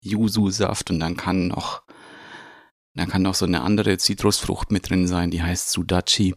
Yuzu-Saft 0.02 0.92
und 0.92 1.00
dann 1.00 1.18
kann 1.18 1.48
noch, 1.48 1.84
dann 2.94 3.10
kann 3.10 3.22
noch 3.22 3.36
so 3.36 3.46
eine 3.46 3.62
andere 3.62 3.98
Zitrusfrucht 3.98 4.72
mit 4.72 4.90
drin 4.90 5.08
sein, 5.08 5.32
die 5.32 5.42
heißt 5.42 5.72
Sudachi. 5.72 6.36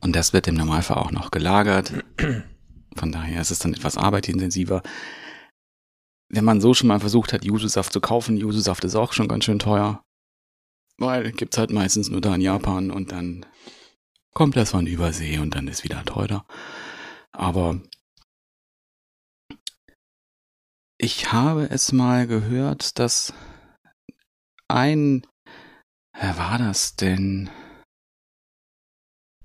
Und 0.00 0.16
das 0.16 0.32
wird 0.32 0.48
im 0.48 0.56
Normalfall 0.56 0.98
auch 0.98 1.12
noch 1.12 1.30
gelagert. 1.30 1.92
Von 2.96 3.12
daher 3.12 3.40
ist 3.40 3.50
es 3.50 3.60
dann 3.60 3.74
etwas 3.74 3.96
arbeitintensiver. 3.96 4.82
Wenn 6.28 6.44
man 6.44 6.60
so 6.60 6.74
schon 6.74 6.88
mal 6.88 7.00
versucht 7.00 7.32
hat, 7.32 7.44
Yuzu-Saft 7.44 7.92
zu 7.92 8.00
kaufen, 8.00 8.36
Yuzu-Saft 8.36 8.84
ist 8.84 8.96
auch 8.96 9.12
schon 9.12 9.28
ganz 9.28 9.44
schön 9.44 9.58
teuer. 9.58 10.02
Weil 10.98 11.32
gibt's 11.32 11.58
halt 11.58 11.70
meistens 11.70 12.10
nur 12.10 12.20
da 12.20 12.34
in 12.34 12.40
Japan 12.40 12.90
und 12.90 13.12
dann 13.12 13.46
kommt 14.34 14.56
das 14.56 14.70
von 14.70 14.86
Übersee 14.86 15.38
und 15.38 15.54
dann 15.54 15.68
ist 15.68 15.84
wieder 15.84 16.04
teurer. 16.04 16.46
Aber 17.32 17.80
ich 21.02 21.32
habe 21.32 21.68
es 21.68 21.90
mal 21.90 22.28
gehört, 22.28 22.98
dass 23.00 23.34
ein, 24.68 25.26
wer 26.18 26.38
war 26.38 26.58
das 26.58 26.94
denn? 26.94 27.50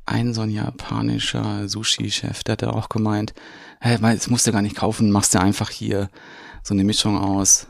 Ein 0.05 0.34
so 0.36 0.41
ein 0.41 0.51
japanischer 0.51 1.68
Sushi-Chef, 1.68 2.43
der 2.43 2.53
hat 2.53 2.62
ja 2.62 2.70
auch 2.70 2.89
gemeint, 2.89 3.34
hey, 3.82 3.99
weil 4.01 4.16
das 4.16 4.30
musst 4.30 4.45
du 4.45 4.51
gar 4.51 4.62
nicht 4.62 4.78
kaufen, 4.78 5.12
machst 5.12 5.34
du 5.34 5.39
einfach 5.39 5.70
hier 5.72 6.10
so 6.64 6.76
eine 6.76 6.84
Mischung 6.84 7.18
aus 7.18 7.68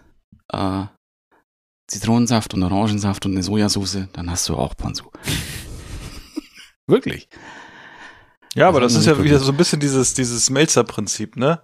äh, 0.51 0.85
Zitronensaft 1.89 2.53
und 2.53 2.63
Orangensaft 2.63 3.25
und 3.25 3.31
eine 3.31 3.43
Sojasauce, 3.43 4.09
dann 4.11 4.29
hast 4.29 4.49
du 4.49 4.55
auch 4.57 4.75
Ponzu. 4.75 5.11
Wirklich. 6.87 7.29
Ja, 8.53 8.67
aber 8.67 8.81
Das 8.81 8.93
das 8.93 9.07
hat 9.07 9.13
ist 9.13 9.17
ja 9.19 9.23
wieder 9.23 9.39
so 9.39 9.51
ein 9.51 9.57
bisschen 9.57 9.79
dieses, 9.79 10.13
dieses 10.13 10.49
Melzer-Prinzip, 10.49 11.37
ne? 11.37 11.63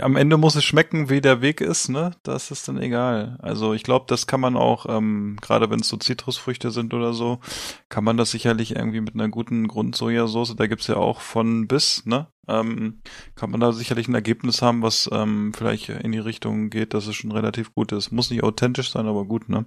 Am 0.00 0.16
Ende 0.16 0.36
muss 0.36 0.54
es 0.54 0.64
schmecken, 0.64 1.10
wie 1.10 1.20
der 1.20 1.42
Weg 1.42 1.60
ist, 1.60 1.88
ne? 1.88 2.12
Das 2.22 2.50
ist 2.50 2.66
dann 2.68 2.78
egal. 2.78 3.38
Also 3.40 3.74
ich 3.74 3.82
glaube, 3.82 4.06
das 4.08 4.26
kann 4.26 4.40
man 4.40 4.56
auch, 4.56 4.86
ähm, 4.88 5.36
gerade 5.40 5.70
wenn 5.70 5.80
es 5.80 5.88
so 5.88 5.96
Zitrusfrüchte 5.96 6.70
sind 6.70 6.94
oder 6.94 7.12
so, 7.12 7.40
kann 7.88 8.04
man 8.04 8.16
das 8.16 8.30
sicherlich 8.30 8.76
irgendwie 8.76 9.00
mit 9.00 9.14
einer 9.14 9.28
guten 9.28 9.68
Grundsojasauce, 9.68 10.56
da 10.56 10.66
gibt's 10.66 10.86
ja 10.86 10.96
auch 10.96 11.20
von 11.20 11.68
bis, 11.68 12.06
ne? 12.06 12.28
Ähm, 12.48 13.02
kann 13.34 13.50
man 13.50 13.60
da 13.60 13.72
sicherlich 13.72 14.08
ein 14.08 14.14
Ergebnis 14.14 14.62
haben, 14.62 14.82
was 14.82 15.08
ähm, 15.12 15.52
vielleicht 15.54 15.88
in 15.88 16.12
die 16.12 16.18
Richtung 16.18 16.70
geht, 16.70 16.94
dass 16.94 17.06
es 17.06 17.14
schon 17.14 17.32
relativ 17.32 17.74
gut 17.74 17.92
ist. 17.92 18.10
Muss 18.10 18.30
nicht 18.30 18.42
authentisch 18.42 18.90
sein, 18.90 19.06
aber 19.06 19.24
gut, 19.24 19.48
ne? 19.48 19.66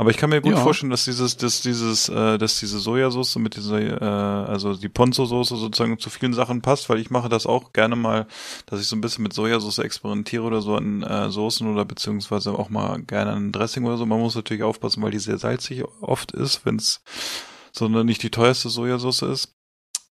Aber 0.00 0.10
ich 0.10 0.16
kann 0.16 0.30
mir 0.30 0.40
gut 0.40 0.52
Ja. 0.52 0.62
vorstellen, 0.62 0.90
dass 0.90 1.04
dieses, 1.06 1.36
dass 1.36 1.60
dieses, 1.60 2.08
äh, 2.08 2.38
dass 2.38 2.60
diese 2.60 2.78
Sojasauce 2.78 3.34
mit 3.36 3.56
dieser, 3.56 3.80
äh, 3.80 4.04
also 4.48 4.74
die 4.74 4.88
Ponzo-Soße 4.88 5.56
sozusagen 5.56 5.98
zu 5.98 6.08
vielen 6.08 6.34
Sachen 6.34 6.62
passt, 6.62 6.88
weil 6.88 7.00
ich 7.00 7.10
mache 7.10 7.28
das 7.28 7.46
auch 7.46 7.72
gerne 7.72 7.96
mal, 7.96 8.28
dass 8.66 8.80
ich 8.80 8.86
so 8.86 8.94
ein 8.94 9.00
bisschen 9.00 9.24
mit 9.24 9.32
Sojasauce 9.32 9.78
experimentiere 9.78 10.44
oder 10.44 10.62
so 10.62 10.76
an 10.76 11.02
äh, 11.02 11.30
Soßen 11.30 11.66
oder 11.66 11.84
beziehungsweise 11.84 12.52
auch 12.56 12.68
mal 12.70 13.02
gerne 13.02 13.32
an 13.32 13.50
Dressing 13.50 13.84
oder 13.86 13.96
so. 13.96 14.06
Man 14.06 14.20
muss 14.20 14.36
natürlich 14.36 14.62
aufpassen, 14.62 15.02
weil 15.02 15.10
die 15.10 15.18
sehr 15.18 15.38
salzig 15.38 15.82
oft 16.00 16.30
ist, 16.30 16.64
wenn 16.64 16.76
es 16.76 17.02
sondern 17.72 18.06
nicht 18.06 18.22
die 18.22 18.30
teuerste 18.30 18.68
Sojasauce 18.68 19.22
ist. 19.22 19.56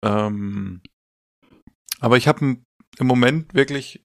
Ähm, 0.03 0.83
aber 2.01 2.17
ich 2.17 2.27
habe 2.27 2.57
im 2.99 3.07
Moment 3.07 3.55
wirklich, 3.55 4.03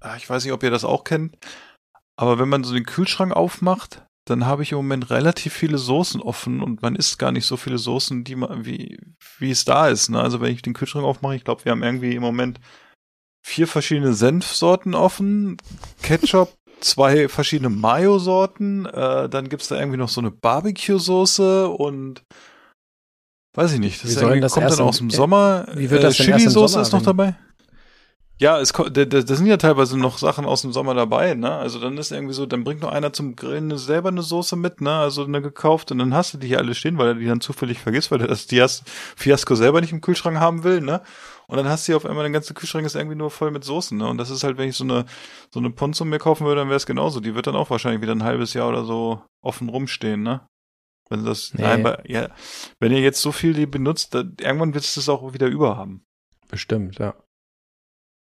ah, 0.00 0.16
ich 0.16 0.30
weiß 0.30 0.44
nicht, 0.44 0.52
ob 0.52 0.62
ihr 0.62 0.70
das 0.70 0.84
auch 0.84 1.02
kennt, 1.02 1.36
aber 2.16 2.38
wenn 2.38 2.48
man 2.48 2.62
so 2.64 2.72
den 2.72 2.86
Kühlschrank 2.86 3.32
aufmacht, 3.32 4.04
dann 4.28 4.46
habe 4.46 4.62
ich 4.62 4.72
im 4.72 4.78
Moment 4.78 5.10
relativ 5.10 5.52
viele 5.52 5.78
Soßen 5.78 6.20
offen 6.20 6.62
und 6.62 6.82
man 6.82 6.96
isst 6.96 7.18
gar 7.18 7.32
nicht 7.32 7.46
so 7.46 7.56
viele 7.56 7.78
Soßen, 7.78 8.24
die 8.24 8.36
man, 8.36 8.64
wie, 8.64 8.98
wie 9.38 9.50
es 9.50 9.64
da 9.64 9.88
ist. 9.88 10.10
Ne? 10.10 10.20
Also 10.20 10.40
wenn 10.40 10.52
ich 10.52 10.62
den 10.62 10.74
Kühlschrank 10.74 11.04
aufmache, 11.04 11.36
ich 11.36 11.44
glaube, 11.44 11.64
wir 11.64 11.72
haben 11.72 11.82
irgendwie 11.82 12.14
im 12.14 12.22
Moment 12.22 12.60
vier 13.44 13.66
verschiedene 13.66 14.12
Senfsorten 14.12 14.94
offen, 14.94 15.56
Ketchup, 16.02 16.54
zwei 16.80 17.28
verschiedene 17.28 17.70
Mayo-Sorten, 17.70 18.86
äh, 18.86 19.28
dann 19.28 19.48
gibt's 19.48 19.68
da 19.68 19.78
irgendwie 19.78 19.98
noch 19.98 20.08
so 20.08 20.20
eine 20.20 20.30
Barbecue-Soße 20.30 21.68
und 21.68 22.22
weiß 23.56 23.72
ich 23.72 23.80
nicht, 23.80 24.04
das 24.04 24.10
Wie 24.10 24.14
soll 24.14 24.40
das 24.40 24.52
kommt 24.52 24.70
dann 24.70 24.80
aus 24.80 24.98
dem 24.98 25.10
Sommer. 25.10 25.66
wie 25.74 25.90
wird 25.90 26.04
das 26.04 26.20
äh, 26.20 26.22
erst 26.24 26.28
im 26.28 26.36
Chili-Soße 26.38 26.80
ist 26.80 26.92
noch 26.92 27.02
dabei. 27.02 27.36
Ja, 28.40 28.60
es, 28.60 28.72
da, 28.72 29.04
sind 29.04 29.46
ja 29.46 29.56
teilweise 29.56 29.98
noch 29.98 30.18
Sachen 30.18 30.44
aus 30.44 30.62
dem 30.62 30.72
Sommer 30.72 30.94
dabei, 30.94 31.34
ne? 31.34 31.50
Also 31.50 31.80
dann 31.80 31.98
ist 31.98 32.12
irgendwie 32.12 32.34
so, 32.34 32.46
dann 32.46 32.62
bringt 32.62 32.80
noch 32.82 32.92
einer 32.92 33.12
zum 33.12 33.34
Grillen 33.34 33.76
selber 33.76 34.10
eine 34.10 34.22
Soße 34.22 34.54
mit, 34.54 34.80
ne? 34.80 34.92
Also 34.94 35.24
eine 35.24 35.42
gekauft 35.42 35.90
und 35.90 35.98
dann 35.98 36.14
hast 36.14 36.34
du 36.34 36.38
die 36.38 36.46
hier 36.46 36.58
alle 36.58 36.76
stehen, 36.76 36.98
weil 36.98 37.08
er 37.08 37.14
die 37.14 37.26
dann 37.26 37.40
zufällig 37.40 37.80
vergisst, 37.80 38.12
weil 38.12 38.20
er 38.20 38.28
das 38.28 38.46
Dias 38.46 38.84
Fiasco 39.16 39.56
selber 39.56 39.80
nicht 39.80 39.92
im 39.92 40.00
Kühlschrank 40.00 40.38
haben 40.38 40.62
will, 40.62 40.80
ne? 40.80 41.02
Und 41.48 41.56
dann 41.56 41.68
hast 41.68 41.88
du 41.88 41.92
hier 41.92 41.96
auf 41.96 42.06
einmal 42.06 42.24
den 42.24 42.32
ganzen 42.32 42.54
Kühlschrank 42.54 42.86
ist 42.86 42.94
irgendwie 42.94 43.16
nur 43.16 43.30
voll 43.32 43.50
mit 43.50 43.64
Soßen, 43.64 43.98
ne? 43.98 44.06
Und 44.06 44.18
das 44.18 44.30
ist 44.30 44.44
halt, 44.44 44.56
wenn 44.56 44.68
ich 44.68 44.76
so 44.76 44.84
eine 44.84 45.04
so 45.50 45.58
eine 45.58 45.70
Ponzo 45.70 46.04
mir 46.04 46.18
kaufen 46.18 46.46
würde, 46.46 46.60
dann 46.60 46.68
wäre 46.68 46.76
es 46.76 46.86
genauso. 46.86 47.18
Die 47.18 47.34
wird 47.34 47.48
dann 47.48 47.56
auch 47.56 47.70
wahrscheinlich 47.70 48.02
wieder 48.02 48.14
ein 48.14 48.22
halbes 48.22 48.54
Jahr 48.54 48.68
oder 48.68 48.84
so 48.84 49.20
offen 49.42 49.68
rumstehen, 49.68 50.22
ne? 50.22 50.46
Wenn 51.10 51.24
das 51.24 51.54
Nee. 51.54 51.64
einmal, 51.64 52.04
ja, 52.06 52.28
wenn 52.78 52.92
ihr 52.92 53.00
jetzt 53.00 53.20
so 53.20 53.32
viel 53.32 53.54
die 53.54 53.66
benutzt, 53.66 54.14
dann, 54.14 54.36
irgendwann 54.38 54.70
du 54.70 54.78
es 54.78 55.08
auch 55.08 55.32
wieder 55.32 55.48
überhaben. 55.48 56.04
Bestimmt, 56.48 56.98
ja. 56.98 57.14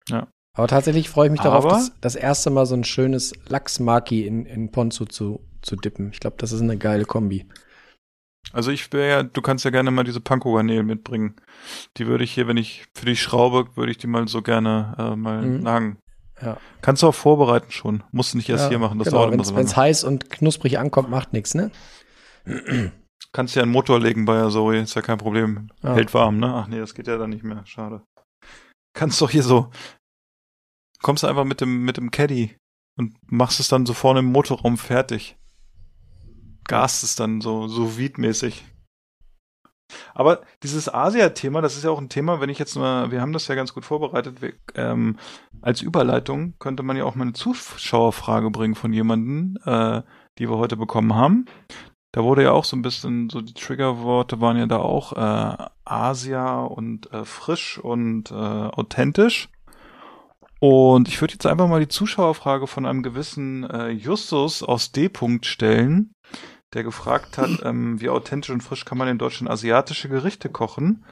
Ja. 0.09 0.27
Aber 0.55 0.67
tatsächlich 0.67 1.09
freue 1.09 1.27
ich 1.27 1.31
mich 1.31 1.41
darauf, 1.41 1.65
das, 1.67 1.91
das 2.01 2.15
erste 2.15 2.49
Mal 2.49 2.65
so 2.65 2.75
ein 2.75 2.83
schönes 2.83 3.33
Lachsmaki 3.47 4.25
in, 4.25 4.45
in 4.45 4.71
Ponzu 4.71 5.05
zu, 5.05 5.41
zu 5.61 5.75
dippen. 5.75 6.09
Ich 6.11 6.19
glaube, 6.19 6.37
das 6.39 6.51
ist 6.51 6.61
eine 6.61 6.77
geile 6.77 7.05
Kombi. 7.05 7.47
Also 8.53 8.71
ich 8.71 8.91
wäre 8.93 9.09
ja, 9.09 9.23
du 9.23 9.41
kannst 9.41 9.65
ja 9.65 9.71
gerne 9.71 9.91
mal 9.91 10.03
diese 10.05 10.21
Panko-Garnelen 10.21 10.85
mitbringen. 10.85 11.35
Die 11.97 12.07
würde 12.07 12.23
ich 12.23 12.31
hier, 12.33 12.47
wenn 12.47 12.57
ich 12.57 12.85
für 12.95 13.05
dich 13.05 13.21
schraube, 13.21 13.75
würde 13.75 13.91
ich 13.91 13.97
die 13.97 14.07
mal 14.07 14.27
so 14.27 14.41
gerne 14.41 14.95
äh, 14.97 15.15
mal 15.15 15.41
Mhm. 15.41 15.59
nagen. 15.63 15.97
Ja. 16.41 16.57
Kannst 16.81 17.03
du 17.03 17.07
auch 17.07 17.15
vorbereiten 17.15 17.71
schon. 17.71 18.03
Musst 18.11 18.33
du 18.33 18.37
nicht 18.37 18.47
erst 18.49 18.65
ja, 18.65 18.69
hier 18.69 18.79
machen, 18.79 18.99
das 18.99 19.07
genau, 19.09 19.21
dauert 19.21 19.33
immer 19.33 19.43
so 19.43 19.55
wenn's 19.55 19.71
lange. 19.75 19.87
heiß 19.87 20.03
und 20.05 20.29
knusprig 20.29 20.79
ankommt, 20.79 21.09
macht 21.09 21.33
nichts, 21.33 21.55
ne? 21.55 21.71
Kannst 23.33 23.55
ja 23.55 23.63
einen 23.63 23.71
Motor 23.71 23.99
legen 23.99 24.25
bei 24.25 24.35
der 24.35 24.49
Zoe, 24.49 24.77
ist 24.79 24.95
ja 24.95 25.01
kein 25.01 25.17
Problem. 25.17 25.69
Ja. 25.83 25.93
Hält 25.93 26.13
warm, 26.13 26.37
ne? 26.37 26.53
Ach 26.53 26.67
nee, 26.67 26.79
das 26.79 26.93
geht 26.93 27.07
ja 27.07 27.17
dann 27.17 27.31
nicht 27.31 27.43
mehr. 27.43 27.65
Schade. 27.65 28.01
Kannst 28.93 29.21
doch 29.21 29.29
hier 29.29 29.43
so, 29.43 29.69
kommst 31.01 31.23
du 31.23 31.27
einfach 31.27 31.45
mit 31.45 31.61
dem, 31.61 31.83
mit 31.83 31.97
dem 31.97 32.11
Caddy 32.11 32.55
und 32.97 33.15
machst 33.31 33.59
es 33.59 33.67
dann 33.67 33.85
so 33.85 33.93
vorne 33.93 34.19
im 34.19 34.31
Motorraum 34.31 34.77
fertig. 34.77 35.37
Gast 36.67 37.03
es 37.03 37.15
dann 37.15 37.41
so, 37.41 37.67
so 37.67 37.91
mäßig 38.17 38.65
Aber 40.13 40.41
dieses 40.63 40.93
Asia-Thema, 40.93 41.61
das 41.61 41.77
ist 41.77 41.83
ja 41.83 41.91
auch 41.91 42.01
ein 42.01 42.09
Thema, 42.09 42.41
wenn 42.41 42.49
ich 42.49 42.59
jetzt 42.59 42.75
mal, 42.75 43.11
wir 43.11 43.21
haben 43.21 43.33
das 43.33 43.47
ja 43.47 43.55
ganz 43.55 43.73
gut 43.73 43.85
vorbereitet, 43.85 44.41
wir, 44.41 44.53
ähm, 44.75 45.17
als 45.61 45.81
Überleitung 45.81 46.55
könnte 46.59 46.83
man 46.83 46.97
ja 46.97 47.05
auch 47.05 47.15
mal 47.15 47.23
eine 47.23 47.33
Zuschauerfrage 47.33 48.51
bringen 48.51 48.75
von 48.75 48.91
jemandem, 48.91 49.57
äh, 49.65 50.01
die 50.37 50.49
wir 50.49 50.57
heute 50.57 50.75
bekommen 50.75 51.15
haben. 51.15 51.45
Da 52.11 52.23
wurde 52.23 52.43
ja 52.43 52.51
auch 52.51 52.63
so 52.65 52.75
ein 52.75 52.81
bisschen, 52.81 53.29
so 53.29 53.41
die 53.41 53.53
Triggerworte 53.53 54.41
waren 54.41 54.57
ja 54.57 54.65
da 54.65 54.79
auch 54.79 55.13
äh, 55.13 55.65
Asia 55.85 56.63
und 56.63 57.11
äh, 57.13 57.25
frisch 57.25 57.77
und 57.77 58.31
äh, 58.31 58.33
authentisch. 58.33 59.49
Und 60.59 61.07
ich 61.07 61.21
würde 61.21 61.33
jetzt 61.33 61.45
einfach 61.45 61.67
mal 61.67 61.79
die 61.79 61.87
Zuschauerfrage 61.87 62.67
von 62.67 62.85
einem 62.85 63.03
gewissen 63.03 63.63
äh, 63.63 63.89
Justus 63.89 64.63
aus 64.63 64.91
D. 64.91 65.07
-Punkt 65.07 65.45
stellen, 65.45 66.13
der 66.73 66.83
gefragt 66.83 67.37
hat, 67.37 67.61
ähm, 67.63 68.01
wie 68.01 68.09
authentisch 68.09 68.49
und 68.49 68.61
frisch 68.61 68.85
kann 68.85 68.97
man 68.97 69.07
in 69.07 69.19
Deutschland 69.19 69.51
asiatische 69.51 70.09
Gerichte 70.09 70.49
kochen, 70.49 71.05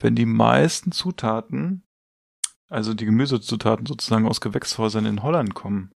wenn 0.00 0.14
die 0.14 0.26
meisten 0.26 0.92
Zutaten, 0.92 1.82
also 2.68 2.94
die 2.94 3.04
Gemüsezutaten 3.04 3.86
sozusagen 3.86 4.28
aus 4.28 4.40
Gewächshäusern 4.40 5.06
in 5.06 5.22
Holland 5.22 5.54
kommen. 5.54 5.90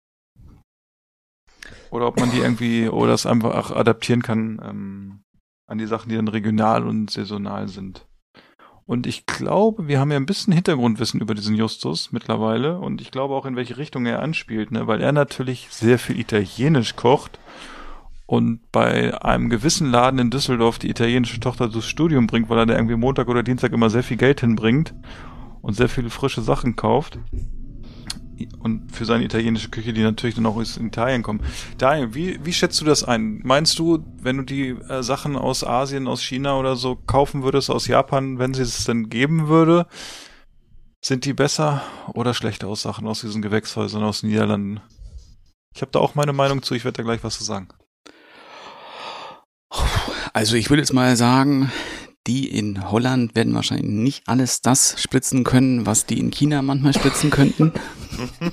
Oder 1.91 2.08
ob 2.08 2.20
man 2.20 2.32
die 2.32 2.39
irgendwie, 2.39 2.89
oder 2.89 3.14
es 3.14 3.26
einfach 3.26 3.72
adaptieren 3.72 4.22
kann 4.22 4.60
ähm, 4.64 5.24
an 5.68 5.78
die 5.78 5.86
Sachen, 5.86 6.10
die 6.10 6.16
dann 6.16 6.28
regional 6.28 6.86
und 6.88 7.12
saisonal 7.12 7.68
sind. 7.68 8.07
Und 8.88 9.06
ich 9.06 9.26
glaube, 9.26 9.90
wir 9.90 10.00
haben 10.00 10.12
ja 10.12 10.18
ein 10.18 10.26
bisschen 10.26 10.54
Hintergrundwissen 10.54 11.20
über 11.20 11.36
diesen 11.36 11.56
Justus 11.56 12.14
mittlerweile 12.14 12.80
und 12.80 13.02
ich 13.02 13.12
glaube 13.12 13.36
auch, 13.36 13.46
in 13.46 13.58
welche 13.58 13.78
Richtung 13.78 14.06
er 14.06 14.22
anspielt, 14.22 14.72
ne? 14.72 14.88
weil 14.88 15.02
er 15.02 15.12
natürlich 15.12 15.68
sehr 15.70 16.00
viel 16.00 16.18
Italienisch 16.18 16.96
kocht 16.96 17.38
und 18.26 18.62
bei 18.72 19.22
einem 19.22 19.50
gewissen 19.50 19.92
Laden 19.92 20.20
in 20.20 20.30
Düsseldorf 20.30 20.80
die 20.80 20.90
italienische 20.90 21.42
Tochter 21.42 21.68
durchs 21.68 21.90
Studium 21.90 22.28
bringt, 22.28 22.50
weil 22.50 22.60
er 22.60 22.66
da 22.66 22.76
irgendwie 22.76 22.96
Montag 22.96 23.28
oder 23.28 23.44
Dienstag 23.44 23.74
immer 23.74 23.90
sehr 23.90 24.04
viel 24.04 24.18
Geld 24.18 24.40
hinbringt 24.40 24.94
und 25.62 25.74
sehr 25.74 25.90
viele 25.90 26.10
frische 26.10 26.42
Sachen 26.42 26.78
kauft. 26.78 27.20
Und 28.60 28.92
für 28.92 29.06
seine 29.06 29.24
italienische 29.24 29.70
Küche, 29.70 29.94
die 29.94 30.04
natürlich 30.04 30.36
dann 30.36 30.46
auch 30.46 30.56
aus 30.56 30.78
Italien 30.78 31.24
kommen. 31.24 31.42
Daniel, 31.78 32.14
wie, 32.14 32.40
wie 32.44 32.54
schätzt 32.54 32.80
du 32.82 32.86
das 32.86 33.04
ein? 33.04 33.42
Meinst 33.44 33.80
du, 33.80 34.04
wenn 34.22 34.38
du 34.38 34.44
die 34.44 34.70
äh, 34.70 35.02
Sachen 35.04 35.36
aus 35.36 35.64
Asien, 35.64 36.08
aus 36.08 36.22
China 36.22 36.58
oder 36.58 36.76
so 36.76 36.96
kaufen 36.96 37.44
würdest, 37.44 37.70
aus 37.70 37.88
Japan, 37.88 38.40
wenn 38.40 38.54
sie 38.54 38.62
es 38.62 38.84
denn 38.86 39.10
geben 39.10 39.48
würde, 39.48 39.88
sind 41.04 41.26
die 41.26 41.34
besser 41.34 41.82
oder 42.14 42.34
schlechter 42.34 42.68
aus 42.68 42.82
Sachen 42.82 43.08
aus 43.08 43.22
diesen 43.22 43.42
Gewächshäusern 43.42 44.04
aus 44.04 44.22
den 44.22 44.30
Niederlanden? 44.30 44.82
Ich 45.74 45.82
habe 45.82 45.92
da 45.92 46.00
auch 46.00 46.16
meine 46.16 46.34
Meinung 46.34 46.64
zu, 46.64 46.74
ich 46.74 46.86
werde 46.86 46.98
da 46.98 47.04
gleich 47.04 47.24
was 47.24 47.38
zu 47.38 47.44
sagen. 47.44 47.70
Also 50.34 50.56
ich 50.56 50.70
würde 50.70 50.82
jetzt 50.82 50.94
mal 50.94 51.16
sagen, 51.16 51.72
die 52.28 52.48
in 52.48 52.92
Holland 52.92 53.36
werden 53.36 53.56
wahrscheinlich 53.56 53.88
nicht 53.88 54.28
alles 54.28 54.62
das 54.62 55.02
spritzen 55.02 55.44
können, 55.44 55.86
was 55.86 56.06
die 56.06 56.20
in 56.20 56.30
China 56.30 56.62
manchmal 56.62 56.94
spritzen 56.94 57.30
könnten. 57.30 57.72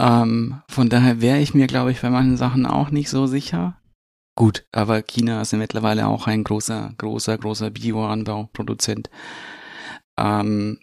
ähm, 0.00 0.62
von 0.68 0.88
daher 0.88 1.20
wäre 1.20 1.40
ich 1.40 1.54
mir, 1.54 1.66
glaube 1.66 1.92
ich, 1.92 2.00
bei 2.00 2.10
manchen 2.10 2.38
Sachen 2.38 2.66
auch 2.66 2.90
nicht 2.90 3.10
so 3.10 3.26
sicher. 3.26 3.76
Gut, 4.34 4.66
aber 4.72 5.02
China 5.02 5.42
ist 5.42 5.52
ja 5.52 5.58
mittlerweile 5.58 6.06
auch 6.06 6.26
ein 6.26 6.42
großer, 6.42 6.94
großer, 6.96 7.36
großer 7.36 7.70
Bioanbauproduzent. 7.70 9.10
Ähm, 10.18 10.78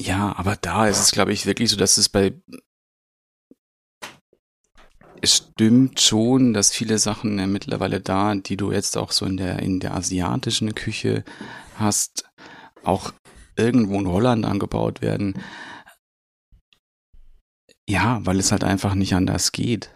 ja, 0.00 0.34
aber 0.36 0.56
da 0.56 0.88
ist 0.88 1.00
es, 1.00 1.12
glaube 1.12 1.32
ich, 1.32 1.46
wirklich 1.46 1.70
so, 1.70 1.76
dass 1.76 1.96
es 1.96 2.08
bei 2.08 2.34
es 5.22 5.36
stimmt 5.36 6.00
schon, 6.00 6.52
dass 6.52 6.72
viele 6.72 6.98
Sachen 6.98 7.38
ja 7.38 7.46
mittlerweile 7.46 8.00
da, 8.00 8.34
die 8.34 8.56
du 8.56 8.72
jetzt 8.72 8.98
auch 8.98 9.12
so 9.12 9.24
in 9.24 9.36
der, 9.36 9.60
in 9.60 9.78
der 9.78 9.94
asiatischen 9.94 10.74
Küche 10.74 11.24
hast, 11.76 12.28
auch 12.82 13.12
irgendwo 13.56 14.00
in 14.00 14.08
Holland 14.08 14.44
angebaut 14.44 15.00
werden. 15.00 15.40
Ja, 17.88 18.24
weil 18.26 18.40
es 18.40 18.50
halt 18.50 18.64
einfach 18.64 18.94
nicht 18.94 19.14
anders 19.14 19.52
geht. 19.52 19.90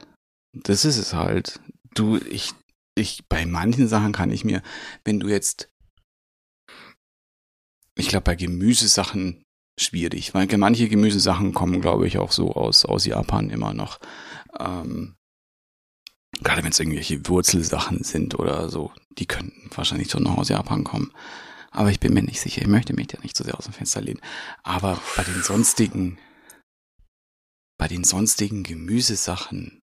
Das 0.53 0.85
ist 0.85 0.97
es 0.97 1.13
halt. 1.13 1.61
Du, 1.95 2.19
ich, 2.19 2.53
ich, 2.95 3.25
bei 3.29 3.47
manchen 3.47 3.89
Sachen 3.89 4.13
kann 4.13 4.31
ich 4.31 4.45
mir, 4.45 4.63
wenn 5.05 5.19
du 5.19 5.29
jetzt, 5.29 5.69
ich 7.99 8.09
glaube, 8.09 8.25
bei 8.25 8.37
Gemüsesachen 8.37 9.43
schwierig, 9.79 10.35
weil 10.35 10.47
manche 10.57 10.89
Gemüsesachen 10.89 11.53
kommen, 11.53 11.81
glaube 11.81 12.07
ich, 12.07 12.19
auch 12.19 12.31
so 12.31 12.53
aus, 12.53 12.85
aus 12.85 13.07
Japan 13.07 13.51
immer 13.51 13.75
noch. 13.75 13.99
Ähm, 14.59 15.17
gerade 16.41 16.63
wenn 16.63 16.71
es 16.71 16.81
irgendwelche 16.81 17.27
Wurzelsachen 17.29 18.03
sind 18.03 18.39
oder 18.39 18.69
so, 18.69 18.93
die 19.19 19.27
könnten 19.27 19.71
wahrscheinlich 19.75 20.11
schon 20.11 20.23
noch 20.23 20.39
aus 20.39 20.49
Japan 20.49 20.85
kommen. 20.85 21.13
Aber 21.71 21.91
ich 21.91 22.01
bin 22.01 22.15
mir 22.15 22.23
nicht 22.23 22.41
sicher. 22.41 22.63
Ich 22.63 22.69
möchte 22.69 22.95
mich 22.95 23.09
da 23.09 23.19
nicht 23.21 23.37
so 23.37 23.45
sehr 23.45 23.59
aus 23.59 23.65
dem 23.65 23.75
Fenster 23.75 24.01
lehnen. 24.01 24.21
Aber 24.63 25.01
bei 25.17 25.25
den 25.25 25.43
sonstigen, 25.43 26.19
bei 27.79 27.89
den 27.89 28.05
sonstigen 28.05 28.63
Gemüsesachen, 28.63 29.81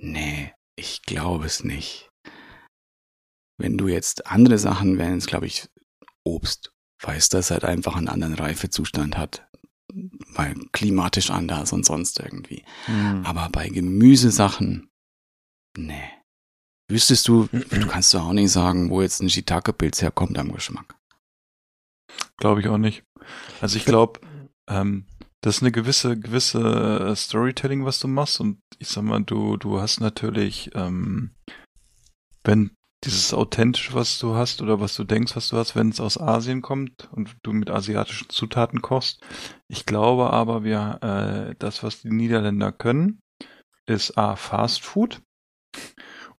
nee, 0.00 0.52
ich 0.76 1.02
glaube 1.02 1.46
es 1.46 1.64
nicht. 1.64 2.08
Wenn 3.58 3.78
du 3.78 3.88
jetzt 3.88 4.26
andere 4.26 4.58
Sachen, 4.58 4.98
wenn 4.98 5.16
es, 5.16 5.26
glaube 5.26 5.46
ich, 5.46 5.68
Obst, 6.24 6.72
weiß, 7.02 7.28
dass 7.28 7.50
halt 7.50 7.64
einfach 7.64 7.96
einen 7.96 8.08
anderen 8.08 8.34
Reifezustand 8.34 9.16
hat. 9.16 9.46
Weil 10.34 10.54
klimatisch 10.72 11.30
anders 11.30 11.72
und 11.72 11.84
sonst 11.84 12.20
irgendwie. 12.20 12.64
Mhm. 12.86 13.24
Aber 13.24 13.48
bei 13.50 13.68
Gemüsesachen, 13.68 14.88
nee. 15.76 16.10
Wüsstest 16.90 17.28
du, 17.28 17.48
du 17.52 17.86
kannst 17.86 18.12
doch 18.14 18.26
auch 18.26 18.32
nicht 18.32 18.50
sagen, 18.50 18.90
wo 18.90 19.02
jetzt 19.02 19.20
ein 19.20 19.30
Shiitake-Pilz 19.30 20.02
herkommt 20.02 20.38
am 20.38 20.52
Geschmack. 20.52 20.96
Glaube 22.36 22.60
ich 22.60 22.68
auch 22.68 22.78
nicht. 22.78 23.04
Also 23.60 23.76
ich 23.76 23.84
glaube, 23.84 24.20
ähm, 24.68 25.06
das 25.40 25.56
ist 25.56 25.62
eine 25.62 25.72
gewisse, 25.72 26.18
gewisse 26.18 26.60
äh, 26.60 27.16
Storytelling, 27.16 27.84
was 27.84 28.00
du 28.00 28.08
machst. 28.08 28.40
Und 28.40 28.60
ich 28.78 28.88
sag 28.88 29.04
mal, 29.04 29.22
du, 29.22 29.56
du 29.56 29.80
hast 29.80 30.00
natürlich, 30.00 30.70
ähm, 30.74 31.34
wenn 32.44 32.70
dieses 33.04 33.34
authentisch, 33.34 33.94
was 33.94 34.18
du 34.18 34.34
hast 34.34 34.62
oder 34.62 34.80
was 34.80 34.94
du 34.94 35.04
denkst, 35.04 35.36
was 35.36 35.48
du 35.48 35.56
hast, 35.56 35.76
wenn 35.76 35.90
es 35.90 36.00
aus 36.00 36.18
Asien 36.18 36.62
kommt 36.62 37.08
und 37.12 37.36
du 37.42 37.52
mit 37.52 37.70
asiatischen 37.70 38.28
Zutaten 38.28 38.82
kochst. 38.82 39.20
Ich 39.68 39.86
glaube 39.86 40.30
aber, 40.30 40.64
wir, 40.64 40.98
äh, 41.02 41.54
das, 41.58 41.82
was 41.82 42.02
die 42.02 42.10
Niederländer 42.10 42.72
können, 42.72 43.20
ist 43.86 44.16
A, 44.16 44.36
Fast 44.36 44.82
Food 44.82 45.22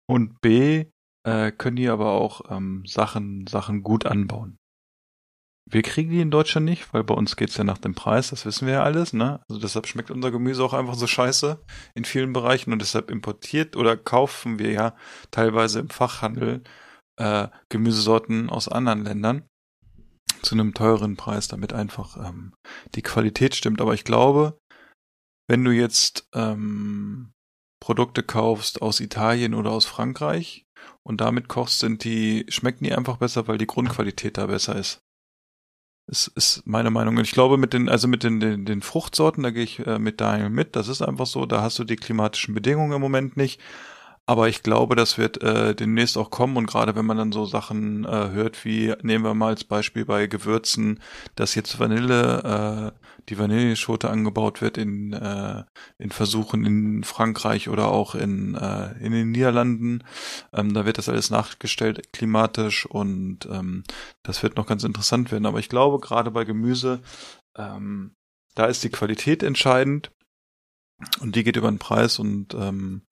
und 0.07 0.41
B, 0.41 0.85
äh, 1.23 1.51
können 1.51 1.75
die 1.75 1.89
aber 1.89 2.11
auch 2.11 2.41
ähm, 2.49 2.83
Sachen, 2.85 3.47
Sachen 3.47 3.83
gut 3.83 4.05
anbauen. 4.05 4.57
Wir 5.67 5.81
kriegen 5.81 6.11
die 6.11 6.21
in 6.21 6.29
Deutschland 6.31 6.65
nicht, 6.65 6.93
weil 6.93 7.03
bei 7.03 7.15
uns 7.15 7.35
geht's 7.35 7.57
ja 7.57 7.63
nach 7.63 7.79
dem 7.79 7.95
Preis, 7.95 8.29
das 8.29 8.45
wissen 8.45 8.67
wir 8.67 8.75
ja 8.75 8.83
alles, 8.83 9.13
ne? 9.13 9.41
Also 9.49 9.59
deshalb 9.59 9.87
schmeckt 9.87 10.11
unser 10.11 10.29
Gemüse 10.29 10.63
auch 10.63 10.73
einfach 10.73 10.93
so 10.93 11.07
scheiße 11.07 11.59
in 11.95 12.05
vielen 12.05 12.33
Bereichen 12.33 12.71
und 12.71 12.79
deshalb 12.79 13.09
importiert 13.09 13.75
oder 13.75 13.97
kaufen 13.97 14.59
wir 14.59 14.71
ja 14.71 14.95
teilweise 15.31 15.79
im 15.79 15.89
Fachhandel 15.89 16.63
äh, 17.17 17.47
Gemüsesorten 17.69 18.49
aus 18.49 18.67
anderen 18.67 19.03
Ländern. 19.03 19.47
zu 20.41 20.55
einem 20.55 20.73
teureren 20.73 21.17
Preis, 21.17 21.47
damit 21.47 21.73
einfach 21.73 22.17
ähm, 22.17 22.53
die 22.95 23.01
Qualität 23.01 23.55
stimmt. 23.55 23.81
Aber 23.81 23.93
ich 23.93 24.03
glaube, 24.03 24.57
wenn 25.49 25.63
du 25.63 25.71
jetzt 25.71 26.27
ähm, 26.33 27.33
Produkte 27.81 28.23
kaufst 28.23 28.81
aus 28.81 28.99
Italien 28.99 29.53
oder 29.53 29.71
aus 29.71 29.85
Frankreich 29.85 30.65
und 31.03 31.21
damit 31.21 31.47
kochst, 31.47 31.79
sind 31.79 32.03
die, 32.03 32.45
schmecken 32.49 32.83
die 32.83 32.93
einfach 32.93 33.17
besser, 33.17 33.47
weil 33.47 33.57
die 33.57 33.67
Grundqualität 33.67 34.37
da 34.37 34.47
besser 34.47 34.75
ist. 34.75 35.01
Das 36.07 36.27
ist 36.27 36.61
meine 36.65 36.91
Meinung. 36.91 37.17
Und 37.17 37.23
ich 37.23 37.31
glaube, 37.31 37.57
mit 37.57 37.73
den, 37.73 37.89
also 37.89 38.07
mit 38.07 38.23
den, 38.23 38.39
den, 38.39 38.65
den 38.65 38.81
Fruchtsorten, 38.81 39.41
da 39.43 39.49
gehe 39.49 39.63
ich 39.63 39.79
äh, 39.85 39.97
mit 39.97 40.21
Daniel 40.21 40.49
mit. 40.49 40.75
Das 40.75 40.87
ist 40.87 41.01
einfach 41.01 41.25
so. 41.25 41.45
Da 41.45 41.61
hast 41.61 41.79
du 41.79 41.83
die 41.83 41.95
klimatischen 41.95 42.53
Bedingungen 42.53 42.93
im 42.93 43.01
Moment 43.01 43.37
nicht. 43.37 43.59
Aber 44.27 44.49
ich 44.49 44.63
glaube, 44.63 44.95
das 44.95 45.19
wird 45.19 45.43
äh, 45.43 45.75
demnächst 45.75 46.17
auch 46.17 46.31
kommen 46.31 46.57
und 46.57 46.65
gerade 46.65 46.95
wenn 46.95 47.05
man 47.05 47.17
dann 47.17 47.31
so 47.31 47.45
Sachen 47.45 48.05
äh, 48.05 48.29
hört, 48.31 48.65
wie 48.65 48.91
nehmen 49.03 49.23
wir 49.23 49.35
mal 49.35 49.49
als 49.49 49.63
Beispiel 49.63 50.03
bei 50.03 50.25
Gewürzen, 50.25 50.99
dass 51.35 51.53
jetzt 51.53 51.79
Vanille, 51.79 52.93
äh, 52.95 53.05
die 53.29 53.37
Vanilleschote 53.37 54.09
angebaut 54.09 54.61
wird 54.61 54.79
in, 54.79 55.13
äh, 55.13 55.63
in 55.99 56.09
Versuchen 56.09 56.65
in 56.65 57.03
Frankreich 57.03 57.69
oder 57.69 57.89
auch 57.89 58.15
in, 58.15 58.55
äh, 58.55 58.93
in 58.97 59.11
den 59.11 59.29
Niederlanden. 59.29 60.03
Ähm, 60.53 60.73
da 60.73 60.87
wird 60.87 60.97
das 60.97 61.09
alles 61.09 61.29
nachgestellt 61.29 62.11
klimatisch 62.11 62.87
und 62.87 63.47
ähm, 63.51 63.83
das 64.23 64.41
wird 64.41 64.57
noch 64.57 64.65
ganz 64.65 64.83
interessant 64.83 65.31
werden. 65.31 65.45
Aber 65.45 65.59
ich 65.59 65.69
glaube, 65.69 65.99
gerade 65.99 66.31
bei 66.31 66.45
Gemüse, 66.45 67.01
ähm, 67.55 68.15
da 68.55 68.65
ist 68.65 68.83
die 68.83 68.89
Qualität 68.89 69.43
entscheidend 69.43 70.11
und 71.21 71.35
die 71.35 71.43
geht 71.43 71.57
über 71.57 71.69
den 71.69 71.79
Preis 71.79 72.17
und 72.17 72.55
ähm, 72.55 73.03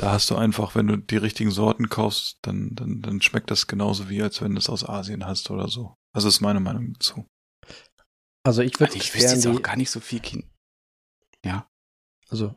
da 0.00 0.12
hast 0.12 0.30
du 0.30 0.36
einfach, 0.36 0.74
wenn 0.74 0.86
du 0.86 0.96
die 0.96 1.18
richtigen 1.18 1.50
Sorten 1.50 1.90
kaufst, 1.90 2.38
dann, 2.40 2.74
dann, 2.74 3.02
dann 3.02 3.20
schmeckt 3.20 3.50
das 3.50 3.66
genauso 3.66 4.08
wie, 4.08 4.22
als 4.22 4.40
wenn 4.40 4.52
du 4.52 4.58
es 4.58 4.70
aus 4.70 4.88
Asien 4.88 5.26
hast 5.26 5.50
oder 5.50 5.68
so. 5.68 5.94
Also 6.14 6.26
ist 6.26 6.40
meine 6.40 6.58
Meinung 6.58 6.94
dazu. 6.94 7.26
Also 8.42 8.62
ich 8.62 8.80
würde 8.80 8.94
Also 8.94 9.04
ich 9.04 9.14
wüsste 9.14 9.34
jetzt 9.34 9.46
auch 9.46 9.60
gar 9.60 9.76
nicht 9.76 9.90
so 9.90 10.00
viel 10.00 10.20
Kind. 10.20 10.46
Ja. 11.44 11.68
Also 12.30 12.54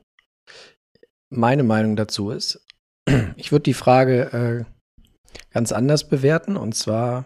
meine 1.30 1.64
Meinung 1.64 1.98
dazu 1.98 2.30
ist, 2.30 2.66
ich 3.36 3.52
würde 3.52 3.64
die 3.64 3.74
Frage 3.74 4.32
äh, 4.32 5.38
ganz 5.52 5.74
anders 5.74 6.08
bewerten 6.08 6.56
und 6.56 6.76
zwar 6.76 7.26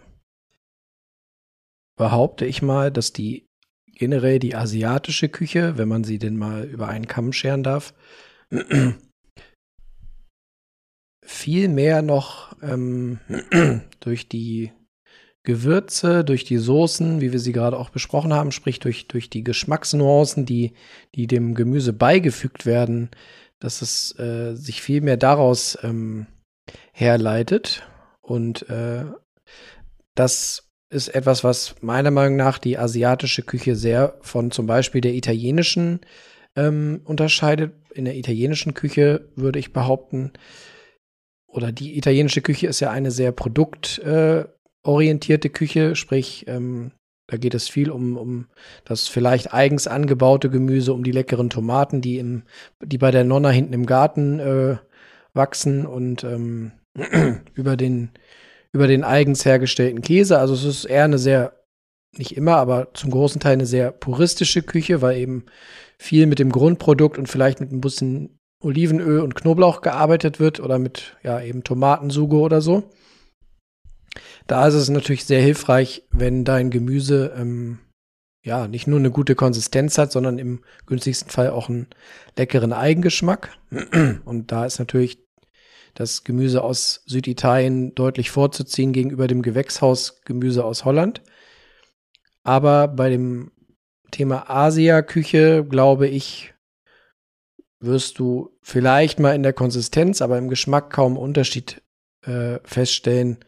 behaupte 1.96 2.44
ich 2.44 2.60
mal, 2.60 2.90
dass 2.90 3.12
die 3.12 3.46
generell 3.86 4.40
die 4.40 4.56
asiatische 4.56 5.28
Küche, 5.28 5.78
wenn 5.78 5.86
man 5.86 6.02
sie 6.02 6.18
denn 6.18 6.36
mal 6.36 6.64
über 6.64 6.88
einen 6.88 7.06
Kamm 7.06 7.32
scheren 7.32 7.62
darf, 7.62 7.94
viel 11.28 11.68
mehr 11.68 12.00
noch 12.00 12.56
ähm, 12.62 13.20
durch 14.00 14.28
die 14.28 14.72
Gewürze, 15.42 16.24
durch 16.24 16.44
die 16.44 16.56
Soßen, 16.56 17.20
wie 17.20 17.32
wir 17.32 17.38
sie 17.38 17.52
gerade 17.52 17.78
auch 17.78 17.90
besprochen 17.90 18.32
haben, 18.32 18.50
sprich 18.50 18.80
durch, 18.80 19.08
durch 19.08 19.28
die 19.28 19.44
Geschmacksnuancen, 19.44 20.46
die, 20.46 20.72
die 21.14 21.26
dem 21.26 21.54
Gemüse 21.54 21.92
beigefügt 21.92 22.64
werden, 22.64 23.10
dass 23.60 23.82
es 23.82 24.18
äh, 24.18 24.54
sich 24.54 24.80
viel 24.80 25.02
mehr 25.02 25.18
daraus 25.18 25.78
ähm, 25.82 26.26
herleitet. 26.92 27.86
Und 28.22 28.68
äh, 28.70 29.04
das 30.14 30.70
ist 30.88 31.08
etwas, 31.08 31.44
was 31.44 31.74
meiner 31.82 32.10
Meinung 32.10 32.36
nach 32.36 32.58
die 32.58 32.78
asiatische 32.78 33.42
Küche 33.42 33.76
sehr 33.76 34.16
von 34.22 34.50
zum 34.50 34.66
Beispiel 34.66 35.02
der 35.02 35.12
italienischen 35.14 36.00
ähm, 36.56 37.02
unterscheidet. 37.04 37.74
In 37.92 38.06
der 38.06 38.16
italienischen 38.16 38.72
Küche 38.72 39.28
würde 39.36 39.58
ich 39.58 39.74
behaupten, 39.74 40.32
oder 41.48 41.72
die 41.72 41.96
italienische 41.96 42.42
Küche 42.42 42.66
ist 42.66 42.80
ja 42.80 42.90
eine 42.90 43.10
sehr 43.10 43.32
produktorientierte 43.32 45.48
äh, 45.48 45.50
Küche, 45.50 45.96
sprich, 45.96 46.44
ähm, 46.46 46.92
da 47.26 47.36
geht 47.36 47.54
es 47.54 47.68
viel 47.68 47.90
um, 47.90 48.16
um 48.16 48.46
das 48.84 49.08
vielleicht 49.08 49.52
eigens 49.52 49.86
angebaute 49.86 50.48
Gemüse, 50.50 50.94
um 50.94 51.04
die 51.04 51.12
leckeren 51.12 51.50
Tomaten, 51.50 52.00
die, 52.00 52.18
im, 52.18 52.44
die 52.82 52.98
bei 52.98 53.10
der 53.10 53.24
Nonna 53.24 53.50
hinten 53.50 53.74
im 53.74 53.86
Garten 53.86 54.40
äh, 54.40 54.76
wachsen 55.34 55.84
und 55.86 56.24
ähm, 56.24 56.72
über, 57.54 57.76
den, 57.76 58.10
über 58.72 58.86
den 58.86 59.04
eigens 59.04 59.44
hergestellten 59.44 60.00
Käse. 60.00 60.38
Also 60.38 60.54
es 60.54 60.64
ist 60.64 60.86
eher 60.86 61.04
eine 61.04 61.18
sehr, 61.18 61.52
nicht 62.16 62.34
immer, 62.36 62.56
aber 62.56 62.94
zum 62.94 63.10
großen 63.10 63.40
Teil 63.40 63.52
eine 63.54 63.66
sehr 63.66 63.92
puristische 63.92 64.62
Küche, 64.62 65.02
weil 65.02 65.18
eben 65.18 65.44
viel 65.98 66.26
mit 66.26 66.38
dem 66.38 66.50
Grundprodukt 66.50 67.18
und 67.18 67.28
vielleicht 67.28 67.60
mit 67.60 67.72
ein 67.72 67.82
bisschen 67.82 68.37
Olivenöl 68.60 69.20
und 69.20 69.34
Knoblauch 69.34 69.80
gearbeitet 69.80 70.40
wird 70.40 70.60
oder 70.60 70.78
mit 70.78 71.16
ja 71.22 71.40
eben 71.40 71.64
Tomatensuge 71.64 72.36
oder 72.36 72.60
so. 72.60 72.90
Da 74.46 74.66
ist 74.66 74.74
es 74.74 74.88
natürlich 74.88 75.24
sehr 75.24 75.40
hilfreich, 75.40 76.02
wenn 76.10 76.44
dein 76.44 76.70
Gemüse 76.70 77.34
ähm, 77.36 77.78
ja 78.42 78.66
nicht 78.66 78.86
nur 78.86 78.98
eine 78.98 79.10
gute 79.10 79.34
Konsistenz 79.34 79.98
hat, 79.98 80.10
sondern 80.10 80.38
im 80.38 80.60
günstigsten 80.86 81.30
Fall 81.30 81.50
auch 81.50 81.68
einen 81.68 81.86
leckeren 82.36 82.72
Eigengeschmack. 82.72 83.56
Und 84.24 84.50
da 84.50 84.64
ist 84.64 84.78
natürlich 84.78 85.18
das 85.94 86.24
Gemüse 86.24 86.62
aus 86.62 87.02
Süditalien 87.06 87.94
deutlich 87.94 88.30
vorzuziehen 88.30 88.92
gegenüber 88.92 89.26
dem 89.26 89.42
Gewächshausgemüse 89.42 90.64
aus 90.64 90.84
Holland. 90.84 91.22
Aber 92.42 92.88
bei 92.88 93.10
dem 93.10 93.50
Thema 94.10 94.48
Asia-Küche 94.48 95.66
glaube 95.68 96.08
ich, 96.08 96.54
wirst 97.80 98.18
du 98.18 98.50
vielleicht 98.62 99.20
mal 99.20 99.34
in 99.34 99.42
der 99.42 99.52
Konsistenz, 99.52 100.20
aber 100.20 100.38
im 100.38 100.48
Geschmack 100.48 100.90
kaum 100.90 101.16
Unterschied 101.16 101.82
äh, 102.24 102.58
feststellen, 102.64 103.38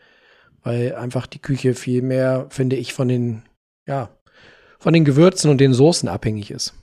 weil 0.63 0.95
einfach 0.95 1.27
die 1.27 1.41
Küche 1.41 1.75
viel 1.75 2.03
mehr, 2.03 2.47
finde 2.51 2.77
ich, 2.77 2.93
von 2.93 3.09
den, 3.09 3.43
ja, 3.87 4.11
von 4.79 4.93
den 4.93 5.05
Gewürzen 5.05 5.51
und 5.51 5.59
den 5.59 5.75
Soßen 5.75 6.09
abhängig 6.09 6.51
ist. 6.51 6.75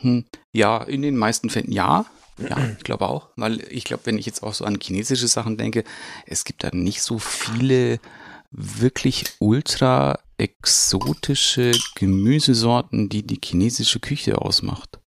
Hm, 0.00 0.24
ja, 0.52 0.82
in 0.82 1.02
den 1.02 1.16
meisten 1.16 1.50
Fällen 1.50 1.72
ja. 1.72 2.06
Ja, 2.38 2.56
ich 2.78 2.84
glaube 2.84 3.06
auch, 3.06 3.28
weil 3.36 3.60
ich 3.70 3.84
glaube, 3.84 4.06
wenn 4.06 4.16
ich 4.16 4.24
jetzt 4.24 4.42
auch 4.42 4.54
so 4.54 4.64
an 4.64 4.78
chinesische 4.80 5.28
Sachen 5.28 5.58
denke, 5.58 5.84
es 6.24 6.44
gibt 6.44 6.64
da 6.64 6.70
nicht 6.72 7.02
so 7.02 7.18
viele 7.18 8.00
wirklich 8.50 9.24
ultra 9.38 10.18
exotische 10.38 11.72
Gemüsesorten, 11.94 13.08
die 13.08 13.26
die 13.26 13.40
chinesische 13.42 14.00
Küche 14.00 14.40
ausmacht. 14.40 15.00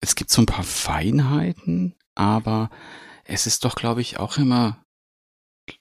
Es 0.00 0.14
gibt 0.14 0.30
so 0.30 0.42
ein 0.42 0.46
paar 0.46 0.64
Feinheiten, 0.64 1.94
aber 2.14 2.70
es 3.24 3.46
ist 3.46 3.64
doch, 3.64 3.74
glaube 3.74 4.00
ich, 4.00 4.18
auch 4.18 4.38
immer 4.38 4.84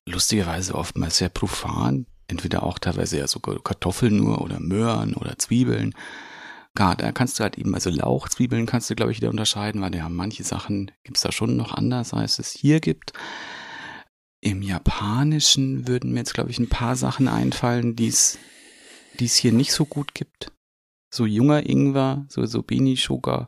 lustigerweise 0.05 0.75
oftmals 0.75 1.17
sehr 1.17 1.29
profan. 1.29 2.05
Entweder 2.27 2.63
auch 2.63 2.77
teilweise 2.77 3.17
ja 3.17 3.27
sogar 3.27 3.61
Kartoffeln 3.63 4.17
nur 4.17 4.41
oder 4.41 4.59
Möhren 4.59 5.13
oder 5.13 5.37
Zwiebeln. 5.37 5.93
Gar, 6.75 6.95
da 6.95 7.11
kannst 7.11 7.39
du 7.39 7.43
halt 7.43 7.57
eben, 7.57 7.73
also 7.73 7.89
Lauchzwiebeln 7.89 8.65
kannst 8.65 8.89
du, 8.89 8.95
glaube 8.95 9.11
ich, 9.11 9.19
wieder 9.19 9.29
unterscheiden, 9.29 9.81
weil 9.81 9.95
ja 9.95 10.09
manche 10.09 10.43
Sachen 10.43 10.91
gibt 11.03 11.17
es 11.17 11.23
da 11.23 11.31
schon 11.31 11.55
noch 11.55 11.73
anders, 11.73 12.13
als 12.13 12.37
es 12.37 12.51
hier 12.51 12.79
gibt. 12.81 13.13
Im 14.41 14.61
Japanischen 14.61 15.87
würden 15.87 16.11
mir 16.11 16.19
jetzt, 16.19 16.33
glaube 16.33 16.51
ich, 16.51 16.59
ein 16.59 16.69
paar 16.69 16.95
Sachen 16.95 17.27
einfallen, 17.27 17.95
die 17.95 18.07
es 18.07 18.37
hier 19.19 19.51
nicht 19.51 19.71
so 19.71 19.85
gut 19.85 20.13
gibt. 20.13 20.51
So 21.13 21.25
junger 21.25 21.67
Ingwer, 21.67 22.25
so, 22.29 22.45
so 22.45 22.61
Bini 22.61 22.95
Sugar 22.95 23.47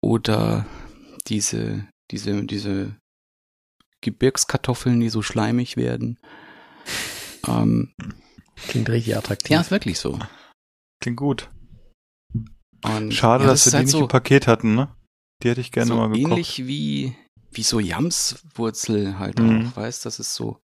oder 0.00 0.66
diese, 1.26 1.86
diese, 2.10 2.44
diese 2.44 2.96
Gebirgskartoffeln, 4.00 5.00
die 5.00 5.10
so 5.10 5.22
schleimig 5.22 5.76
werden. 5.76 6.18
Ähm, 7.46 7.94
Klingt 8.68 8.88
richtig 8.88 9.16
attraktiv. 9.16 9.50
Ja, 9.50 9.60
ist 9.60 9.70
wirklich 9.70 9.98
so. 9.98 10.18
Klingt 11.00 11.18
gut. 11.18 11.50
Und 12.82 13.12
Schade, 13.12 13.44
ja, 13.44 13.50
dass 13.50 13.66
wir 13.66 13.70
die 13.70 13.76
halt 13.76 13.86
nicht 13.86 13.92
so, 13.92 14.00
im 14.00 14.08
Paket 14.08 14.46
hatten, 14.46 14.74
ne? 14.74 14.94
Die 15.42 15.50
hätte 15.50 15.60
ich 15.60 15.72
gerne 15.72 15.88
so 15.88 15.96
mal 15.96 16.08
gekocht. 16.08 16.32
ähnlich 16.32 16.66
wie, 16.66 17.14
wie 17.50 17.62
so 17.62 17.80
Jamswurzel 17.80 19.18
halt 19.18 19.38
Mhm. 19.38 19.66
auch, 19.66 19.76
weißt, 19.76 20.06
dass 20.06 20.18
es 20.18 20.34
so 20.34 20.60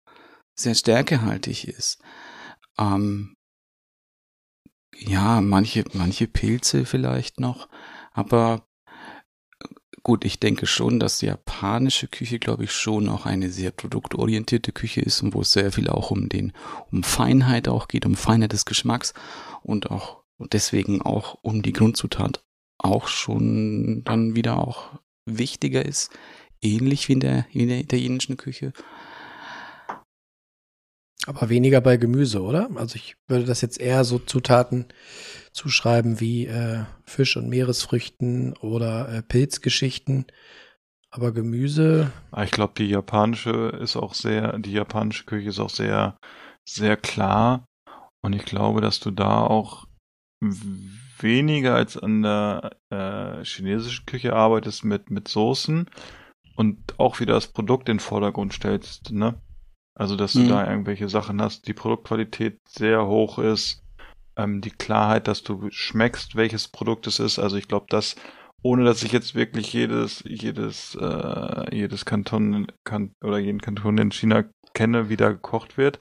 sehr 0.55 0.75
stärkehaltig 0.75 1.69
ist. 1.69 1.99
Ähm, 2.79 3.37
ja, 4.99 5.41
manche, 5.41 5.85
manche 5.93 6.27
Pilze 6.27 6.87
vielleicht 6.87 7.41
noch, 7.41 7.69
aber 8.13 8.67
äh, 9.63 9.67
gut, 10.03 10.25
ich 10.25 10.41
denke 10.41 10.67
schon, 10.67 10.99
dass 10.99 11.19
die 11.19 11.27
japanische 11.27 12.09
Küche, 12.09 12.39
glaube 12.39 12.65
ich, 12.65 12.73
schon 12.73 13.09
auch 13.09 13.27
eine 13.27 13.51
sehr 13.51 13.73
produktorientierte 13.73 14.73
Küche 14.73 15.03
ist 15.03 15.23
und 15.23 15.35
wo 15.35 15.43
es 15.43 15.53
sehr 15.53 15.73
viel 15.73 15.89
auch 15.89 16.11
um 16.11 16.29
den, 16.29 16.53
um 16.91 17.03
Feinheit 17.03 17.69
auch 17.69 17.89
geht, 17.89 18.07
um 18.07 18.15
Feinheit 18.15 18.53
des 18.53 18.65
Geschmacks 18.65 19.13
und 19.63 19.91
auch 19.91 20.25
und 20.39 20.53
deswegen 20.53 21.03
auch 21.03 21.39
um 21.43 21.63
die 21.63 21.73
Grundzutat 21.73 22.45
auch 22.79 23.09
schon 23.09 24.03
dann 24.05 24.37
wieder 24.37 24.59
auch 24.59 24.99
wichtiger 25.25 25.85
ist, 25.85 26.11
ähnlich 26.75 27.09
wie 27.09 27.15
in 27.15 27.21
der, 27.21 27.47
wie 27.53 27.63
in 27.63 27.69
der 27.69 27.81
italienischen 27.81 28.37
Küche. 28.37 28.73
Aber 31.27 31.49
weniger 31.49 31.81
bei 31.81 31.97
Gemüse, 31.97 32.41
oder? 32.41 32.69
Also 32.77 32.97
ich 32.97 33.17
würde 33.27 33.45
das 33.45 33.61
jetzt 33.61 33.81
eher 33.81 34.05
so 34.05 34.19
Zutaten 34.19 34.87
zuschreiben 35.53 36.21
wie 36.21 36.47
äh, 36.47 36.85
Fisch 37.05 37.37
und 37.37 37.49
Meeresfrüchten 37.49 38.57
oder 38.59 39.09
äh, 39.09 39.23
Pilzgeschichten. 39.23 40.27
Aber 41.11 41.33
Gemüse, 41.33 42.13
Aber 42.31 42.45
ich 42.45 42.51
glaube, 42.51 42.75
die 42.77 42.89
japanische 42.89 43.69
ist 43.81 43.97
auch 43.97 44.15
sehr, 44.15 44.59
die 44.59 44.73
japanische 44.73 45.25
Küche 45.25 45.49
ist 45.49 45.59
auch 45.59 45.71
sehr, 45.71 46.17
sehr 46.65 46.97
klar. 46.97 47.65
Und 48.23 48.35
ich 48.35 48.45
glaube, 48.45 48.81
dass 48.81 49.01
du 49.01 49.11
da 49.11 49.41
auch 49.41 49.87
weniger 51.19 51.75
als 51.75 51.97
an 51.97 52.23
der 52.23 52.77
äh, 52.91 53.45
chinesischen 53.45 54.07
Küche 54.07 54.35
arbeitest 54.35 54.85
mit, 54.85 55.11
mit 55.11 55.29
Soßen 55.29 55.89
und 56.57 56.99
auch 56.99 57.21
wieder 57.21 57.35
das 57.35 57.49
Produkt 57.49 57.89
in 57.89 57.97
den 57.97 58.01
Vordergrund 58.01 58.55
stellst, 58.55 59.13
ne? 59.13 59.41
Also, 59.95 60.17
dass 60.17 60.37
du 60.37 60.45
Mhm. 60.45 60.45
da 60.45 60.69
irgendwelche 60.69 61.09
Sachen 61.09 61.41
hast, 61.43 61.69
die 61.69 61.75
Produktqualität 61.75 62.61
sehr 62.69 63.07
hoch 63.07 63.39
ist, 63.39 63.83
ähm, 64.37 64.61
die 64.61 64.71
Klarheit, 64.71 65.29
dass 65.29 65.43
du 65.43 65.69
schmeckst, 65.71 66.37
welches 66.37 66.69
Produkt 66.69 67.07
es 67.07 67.19
ist. 67.19 67.39
Also 67.39 67.57
ich 67.57 67.69
glaube, 67.69 67.87
dass 67.89 68.17
ohne 68.63 68.85
dass 68.85 69.03
ich 69.03 69.13
jetzt 69.13 69.35
wirklich 69.35 69.73
jedes, 69.73 70.25
jedes, 70.27 70.97
äh, 71.01 71.75
jedes 71.77 72.05
Kanton 72.05 72.67
kan 72.85 73.13
oder 73.23 73.39
jeden 73.39 73.61
Kanton 73.61 73.99
in 73.99 74.13
China 74.13 74.45
kenne, 74.75 75.09
wie 75.09 75.17
da 75.17 75.31
gekocht 75.31 75.79
wird. 75.79 76.01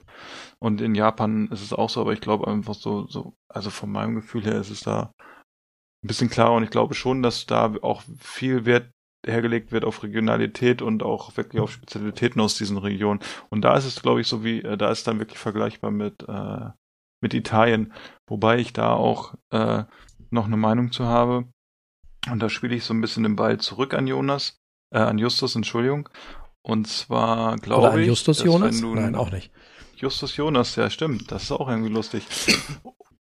Und 0.60 0.80
in 0.80 0.94
Japan 0.94 1.48
ist 1.48 1.62
es 1.62 1.72
auch 1.72 1.90
so, 1.90 2.00
aber 2.00 2.12
ich 2.12 2.20
glaube 2.20 2.48
einfach 2.48 2.74
so, 2.74 3.06
so, 3.08 3.34
also 3.48 3.70
von 3.70 3.90
meinem 3.92 4.16
Gefühl 4.16 4.44
her 4.44 4.56
ist 4.60 4.70
es 4.70 4.80
da 4.82 5.12
ein 6.02 6.08
bisschen 6.08 6.30
klarer 6.30 6.54
und 6.54 6.62
ich 6.64 6.70
glaube 6.70 6.94
schon, 6.94 7.22
dass 7.22 7.46
da 7.46 7.74
auch 7.82 8.02
viel 8.18 8.64
Wert 8.64 8.90
hergelegt 9.24 9.72
wird 9.72 9.84
auf 9.84 10.02
Regionalität 10.02 10.82
und 10.82 11.02
auch 11.02 11.36
wirklich 11.36 11.60
auf 11.60 11.72
Spezialitäten 11.72 12.40
aus 12.40 12.56
diesen 12.56 12.78
Regionen. 12.78 13.20
Und 13.50 13.62
da 13.62 13.76
ist 13.76 13.84
es, 13.84 14.02
glaube 14.02 14.20
ich, 14.20 14.26
so 14.26 14.44
wie, 14.44 14.62
äh, 14.62 14.76
da 14.76 14.90
ist 14.90 15.06
dann 15.06 15.18
wirklich 15.18 15.38
vergleichbar 15.38 15.90
mit, 15.90 16.24
äh, 16.28 16.70
mit 17.20 17.34
Italien, 17.34 17.92
wobei 18.26 18.58
ich 18.58 18.72
da 18.72 18.92
auch 18.92 19.34
äh, 19.50 19.84
noch 20.30 20.46
eine 20.46 20.56
Meinung 20.56 20.92
zu 20.92 21.04
habe. 21.06 21.46
Und 22.30 22.42
da 22.42 22.48
spiele 22.48 22.74
ich 22.74 22.84
so 22.84 22.94
ein 22.94 23.00
bisschen 23.00 23.22
den 23.22 23.36
Ball 23.36 23.58
zurück 23.58 23.94
an 23.94 24.06
Jonas, 24.06 24.58
äh, 24.90 24.98
an 24.98 25.18
Justus, 25.18 25.54
Entschuldigung. 25.54 26.08
Und 26.62 26.88
zwar 26.88 27.52
oder 27.52 27.62
glaube 27.62 28.00
ich, 28.00 28.08
Justus 28.08 28.38
dass 28.38 28.46
Jonas? 28.46 28.74
wenn 28.74 28.82
du 28.82 28.94
Nein, 28.94 29.14
auch 29.14 29.30
nicht. 29.30 29.52
Justus 29.96 30.36
Jonas, 30.36 30.76
ja 30.76 30.90
stimmt, 30.90 31.30
das 31.30 31.44
ist 31.44 31.52
auch 31.52 31.68
irgendwie 31.68 31.92
lustig. 31.92 32.26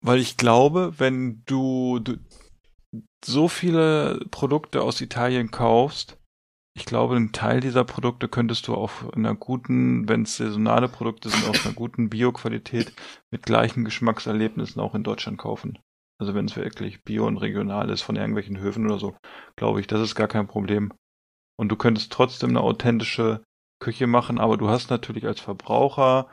Weil 0.01 0.19
ich 0.19 0.37
glaube, 0.37 0.93
wenn 0.97 1.43
du, 1.45 1.99
du 1.99 2.17
so 3.23 3.47
viele 3.47 4.25
Produkte 4.31 4.81
aus 4.81 5.01
Italien 5.01 5.51
kaufst, 5.51 6.19
ich 6.79 6.85
glaube, 6.85 7.17
einen 7.17 7.33
Teil 7.33 7.59
dieser 7.59 7.83
Produkte 7.83 8.29
könntest 8.29 8.67
du 8.67 8.73
auf 8.73 9.11
einer 9.13 9.35
guten, 9.35 10.07
wenn 10.07 10.21
es 10.21 10.37
saisonale 10.37 10.87
Produkte 10.87 11.29
sind, 11.29 11.49
auf 11.49 11.65
einer 11.65 11.75
guten 11.75 12.09
Bioqualität 12.09 12.93
mit 13.31 13.43
gleichen 13.43 13.83
Geschmackserlebnissen 13.83 14.81
auch 14.81 14.95
in 14.95 15.03
Deutschland 15.03 15.37
kaufen. 15.37 15.77
Also 16.19 16.35
wenn 16.35 16.45
es 16.45 16.55
wirklich 16.55 17.03
bio 17.03 17.27
und 17.27 17.37
regional 17.37 17.89
ist 17.89 18.01
von 18.01 18.15
irgendwelchen 18.15 18.59
Höfen 18.59 18.85
oder 18.85 18.97
so, 18.97 19.17
glaube 19.57 19.81
ich, 19.81 19.87
das 19.87 20.01
ist 20.01 20.15
gar 20.15 20.27
kein 20.27 20.47
Problem. 20.47 20.93
Und 21.57 21.69
du 21.69 21.75
könntest 21.75 22.13
trotzdem 22.13 22.51
eine 22.51 22.61
authentische 22.61 23.43
Küche 23.81 24.07
machen, 24.07 24.39
aber 24.39 24.57
du 24.57 24.69
hast 24.69 24.89
natürlich 24.89 25.25
als 25.25 25.41
Verbraucher 25.41 26.29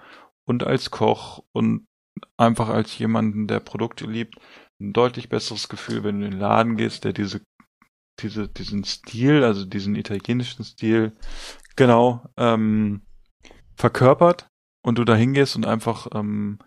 und 0.48 0.64
als 0.64 0.92
Koch 0.92 1.42
und 1.52 1.86
einfach 2.36 2.68
als 2.68 2.96
jemanden, 2.98 3.46
der 3.46 3.60
Produkte 3.60 4.06
liebt, 4.06 4.36
ein 4.80 4.92
deutlich 4.92 5.28
besseres 5.28 5.68
Gefühl, 5.68 6.04
wenn 6.04 6.20
du 6.20 6.26
in 6.26 6.32
den 6.32 6.40
Laden 6.40 6.76
gehst, 6.76 7.04
der 7.04 7.12
diese, 7.12 7.40
diese, 8.20 8.48
diesen 8.48 8.84
Stil, 8.84 9.44
also 9.44 9.64
diesen 9.64 9.94
italienischen 9.96 10.64
Stil, 10.64 11.12
genau, 11.76 12.24
ähm, 12.36 13.02
verkörpert 13.76 14.48
und 14.84 14.98
du 14.98 15.04
da 15.04 15.14
hingehst 15.14 15.56
und 15.56 15.66
einfach 15.66 16.08
ähm, 16.14 16.58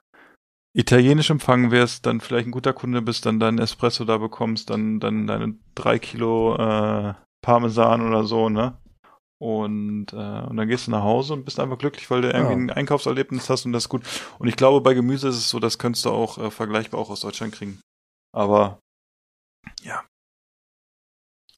italienisch 0.76 1.30
empfangen 1.30 1.72
wirst, 1.72 2.06
dann 2.06 2.22
vielleicht 2.22 2.48
ein 2.48 2.52
guter 2.52 2.74
Kunde 2.74 3.02
bist, 3.02 3.26
dann 3.26 3.40
deinen 3.40 3.60
Espresso 3.60 4.06
da 4.06 4.18
bekommst, 4.18 4.70
dann, 4.70 5.00
dann 5.00 5.28
deine 5.28 5.56
drei 5.76 6.00
Kilo 6.00 6.56
äh, 6.56 7.14
Parmesan 7.42 8.02
oder 8.08 8.24
so, 8.26 8.50
ne? 8.50 8.78
Und, 9.42 10.12
äh, 10.12 10.16
und 10.16 10.58
dann 10.58 10.68
gehst 10.68 10.88
du 10.88 10.92
nach 10.92 11.04
Hause 11.04 11.34
und 11.34 11.46
bist 11.46 11.62
einfach 11.62 11.78
glücklich, 11.78 12.10
weil 12.12 12.22
du 12.22 12.30
irgendwie 12.30 12.54
Ja. 12.54 12.58
ein 12.60 12.70
Einkaufserlebnis 12.72 13.50
hast 13.50 13.66
und 13.66 13.72
das 13.72 13.86
ist 13.86 13.90
gut. 13.90 14.04
Und 14.38 14.50
ich 14.50 14.58
glaube, 14.58 14.82
bei 14.82 14.94
Gemüse 14.94 15.30
ist 15.30 15.38
es 15.38 15.50
so, 15.50 15.60
das 15.60 15.78
könntest 15.78 16.06
du 16.06 16.10
auch 16.10 16.38
äh, 16.38 16.52
vergleichbar 16.52 17.00
auch 17.00 17.10
aus 17.10 17.22
Deutschland 17.22 17.54
kriegen. 17.54 17.80
Aber 18.34 18.80
ja. 19.82 20.06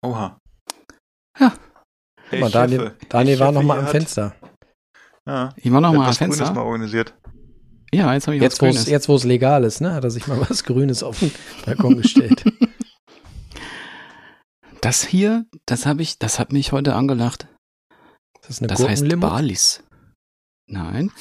Oha. 0.04 0.38
Ja. 1.40 1.54
Guck 2.30 2.40
mal, 2.40 2.52
Daniel, 2.52 2.98
Daniel 3.10 3.40
war 3.40 3.52
noch 3.52 3.64
mal 3.64 3.80
am 3.80 3.88
Fenster. 3.88 4.36
Ja. 5.28 5.54
Ich 5.58 5.72
war 5.72 5.82
noch 5.82 5.92
mal 5.92 5.98
am 5.98 6.04
etwas 6.04 6.18
Grünes 6.20 6.38
Fenster. 6.38 6.56
mal 6.56 6.62
organisiert. 6.62 7.14
Ja, 7.94 8.14
jetzt 8.14 8.26
habe 8.28 8.38
ich 8.38 8.42
Jetzt, 8.42 8.62
was 8.62 8.62
wo 8.62 8.66
es 8.70 8.76
Grünes. 8.76 8.90
jetzt, 8.90 9.10
wo 9.10 9.16
es 9.16 9.24
legal 9.26 9.64
ist, 9.66 9.82
ne, 9.82 9.94
hat 9.94 10.04
er 10.06 10.12
sich 10.12 10.26
mal 10.28 10.40
was 10.50 10.64
Grünes 10.64 11.04
auf 11.04 11.20
den 11.20 11.32
Balkon 11.66 11.98
gestellt. 11.98 12.44
Das 14.82 15.04
hier, 15.04 15.46
das 15.68 15.86
habe 15.86 16.02
ich, 16.02 16.18
das 16.18 16.40
hat 16.40 16.52
mich 16.52 16.72
heute 16.72 16.96
angelacht. 16.96 17.48
Das 18.42 18.50
ist 18.50 18.60
eine 18.62 18.68
Das 18.68 18.84
heißt. 18.84 19.08
Balis. 19.20 19.84
Nein. 20.68 21.12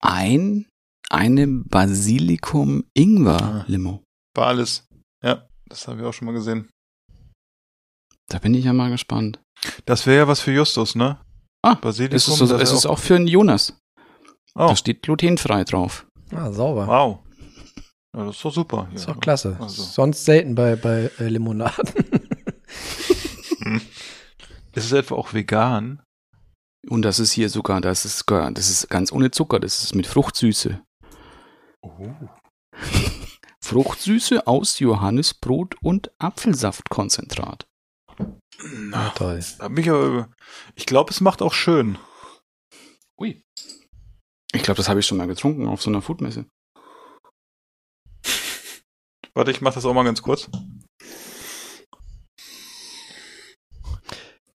Ein, 0.00 0.66
eine 1.10 1.46
Basilikum-Ingwer-Limo. 1.46 4.02
War 4.34 4.46
alles. 4.46 4.86
Ja, 5.22 5.46
das 5.68 5.86
haben 5.88 5.98
wir 5.98 6.08
auch 6.08 6.14
schon 6.14 6.26
mal 6.26 6.32
gesehen. 6.32 6.70
Da 8.28 8.38
bin 8.38 8.54
ich 8.54 8.64
ja 8.64 8.72
mal 8.72 8.90
gespannt. 8.90 9.40
Das 9.84 10.06
wäre 10.06 10.16
ja 10.18 10.28
was 10.28 10.40
für 10.40 10.52
Justus, 10.52 10.94
ne? 10.94 11.20
Ah, 11.62 11.74
Basilikum. 11.74 12.16
Es 12.16 12.28
ist, 12.28 12.36
so, 12.36 12.46
das 12.46 12.62
es 12.62 12.72
ist 12.72 12.86
auch 12.86 12.98
für 12.98 13.16
einen 13.16 13.26
Jonas. 13.28 13.78
Oh, 14.54 14.68
Da 14.68 14.76
steht 14.76 15.02
glutenfrei 15.02 15.64
drauf. 15.64 16.06
Ah, 16.32 16.50
sauber. 16.52 16.86
wow. 16.86 17.18
Ja, 18.16 18.24
das 18.24 18.36
ist 18.36 18.44
doch 18.44 18.52
super. 18.52 18.88
Das 18.92 19.02
ist 19.02 19.08
doch 19.08 19.20
klasse. 19.20 19.56
Also. 19.60 19.82
Sonst 19.82 20.24
selten 20.24 20.54
bei, 20.54 20.76
bei 20.76 21.10
äh, 21.18 21.28
Limonaden. 21.28 21.84
Ist 24.74 24.84
es 24.84 24.92
etwa 24.92 25.14
auch 25.14 25.32
vegan? 25.32 26.02
Und 26.88 27.02
das 27.02 27.18
ist 27.18 27.32
hier 27.32 27.48
sogar, 27.48 27.80
das 27.80 28.04
ist, 28.04 28.24
das 28.28 28.70
ist 28.70 28.88
ganz 28.90 29.10
ohne 29.10 29.30
Zucker, 29.30 29.58
das 29.58 29.82
ist 29.82 29.94
mit 29.94 30.06
Fruchtsüße. 30.06 30.82
Oh. 31.86 32.28
Fruchtsüße 33.62 34.46
aus 34.46 34.78
Johannisbrot 34.78 35.76
und 35.82 36.10
Apfelsaftkonzentrat. 36.18 37.66
Na, 38.62 39.10
toll. 39.10 39.42
Mich 39.70 39.88
aber 39.90 40.30
Ich 40.74 40.86
glaube, 40.86 41.10
es 41.12 41.20
macht 41.20 41.42
auch 41.42 41.52
schön. 41.52 41.98
Ui. 43.20 43.42
Ich 44.52 44.62
glaube, 44.62 44.76
das 44.78 44.88
habe 44.88 45.00
ich 45.00 45.06
schon 45.06 45.18
mal 45.18 45.26
getrunken 45.26 45.68
auf 45.68 45.82
so 45.82 45.90
einer 45.90 46.02
Foodmesse. 46.02 46.46
Warte, 49.34 49.50
ich 49.50 49.60
mach 49.60 49.74
das 49.74 49.84
auch 49.84 49.92
mal 49.94 50.04
ganz 50.04 50.22
kurz. 50.22 50.48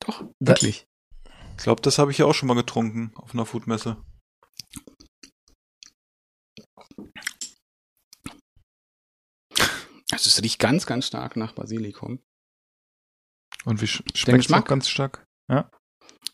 Doch, 0.01 0.23
Da- 0.39 0.53
wirklich. 0.53 0.87
Ich 1.57 1.63
glaube, 1.65 1.81
das 1.83 1.99
habe 1.99 2.11
ich 2.11 2.19
ja 2.19 2.27
auch 2.27 2.35
schon 2.35 2.49
mal 2.49 2.55
getrunken 2.55 3.13
auf 3.17 3.33
einer 3.35 3.47
Foodmesse. 3.47 3.97
Also 10.17 10.29
es 10.29 10.43
riecht 10.43 10.59
ganz, 10.59 10.87
ganz 10.87 11.07
stark 11.07 11.37
nach 11.37 11.53
Basilikum. 11.53 12.25
Und 13.67 13.83
wie 13.83 13.87
schmeckt 13.87 14.47
es 14.47 14.51
auch 14.51 14.65
ganz 14.65 14.89
stark? 14.89 15.27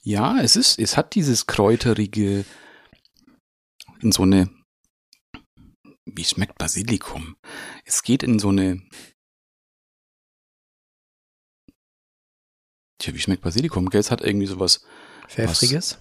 Ja, 0.02 0.38
es 0.40 0.54
ist, 0.54 0.78
es 0.78 0.96
hat 0.96 1.16
dieses 1.16 1.48
kräuterige 1.48 2.44
in 3.98 4.12
so 4.12 4.22
eine, 4.22 4.48
wie 6.04 6.24
schmeckt 6.24 6.58
Basilikum? 6.58 7.36
Es 7.84 8.04
geht 8.04 8.22
in 8.22 8.38
so 8.38 8.50
eine, 8.50 8.88
tja, 13.00 13.12
wie 13.14 13.20
schmeckt 13.20 13.42
Basilikum? 13.42 13.90
Gell, 13.90 14.00
es 14.00 14.12
hat 14.12 14.20
irgendwie 14.20 14.46
sowas, 14.46 14.86
Pfeffriges. 15.26 15.98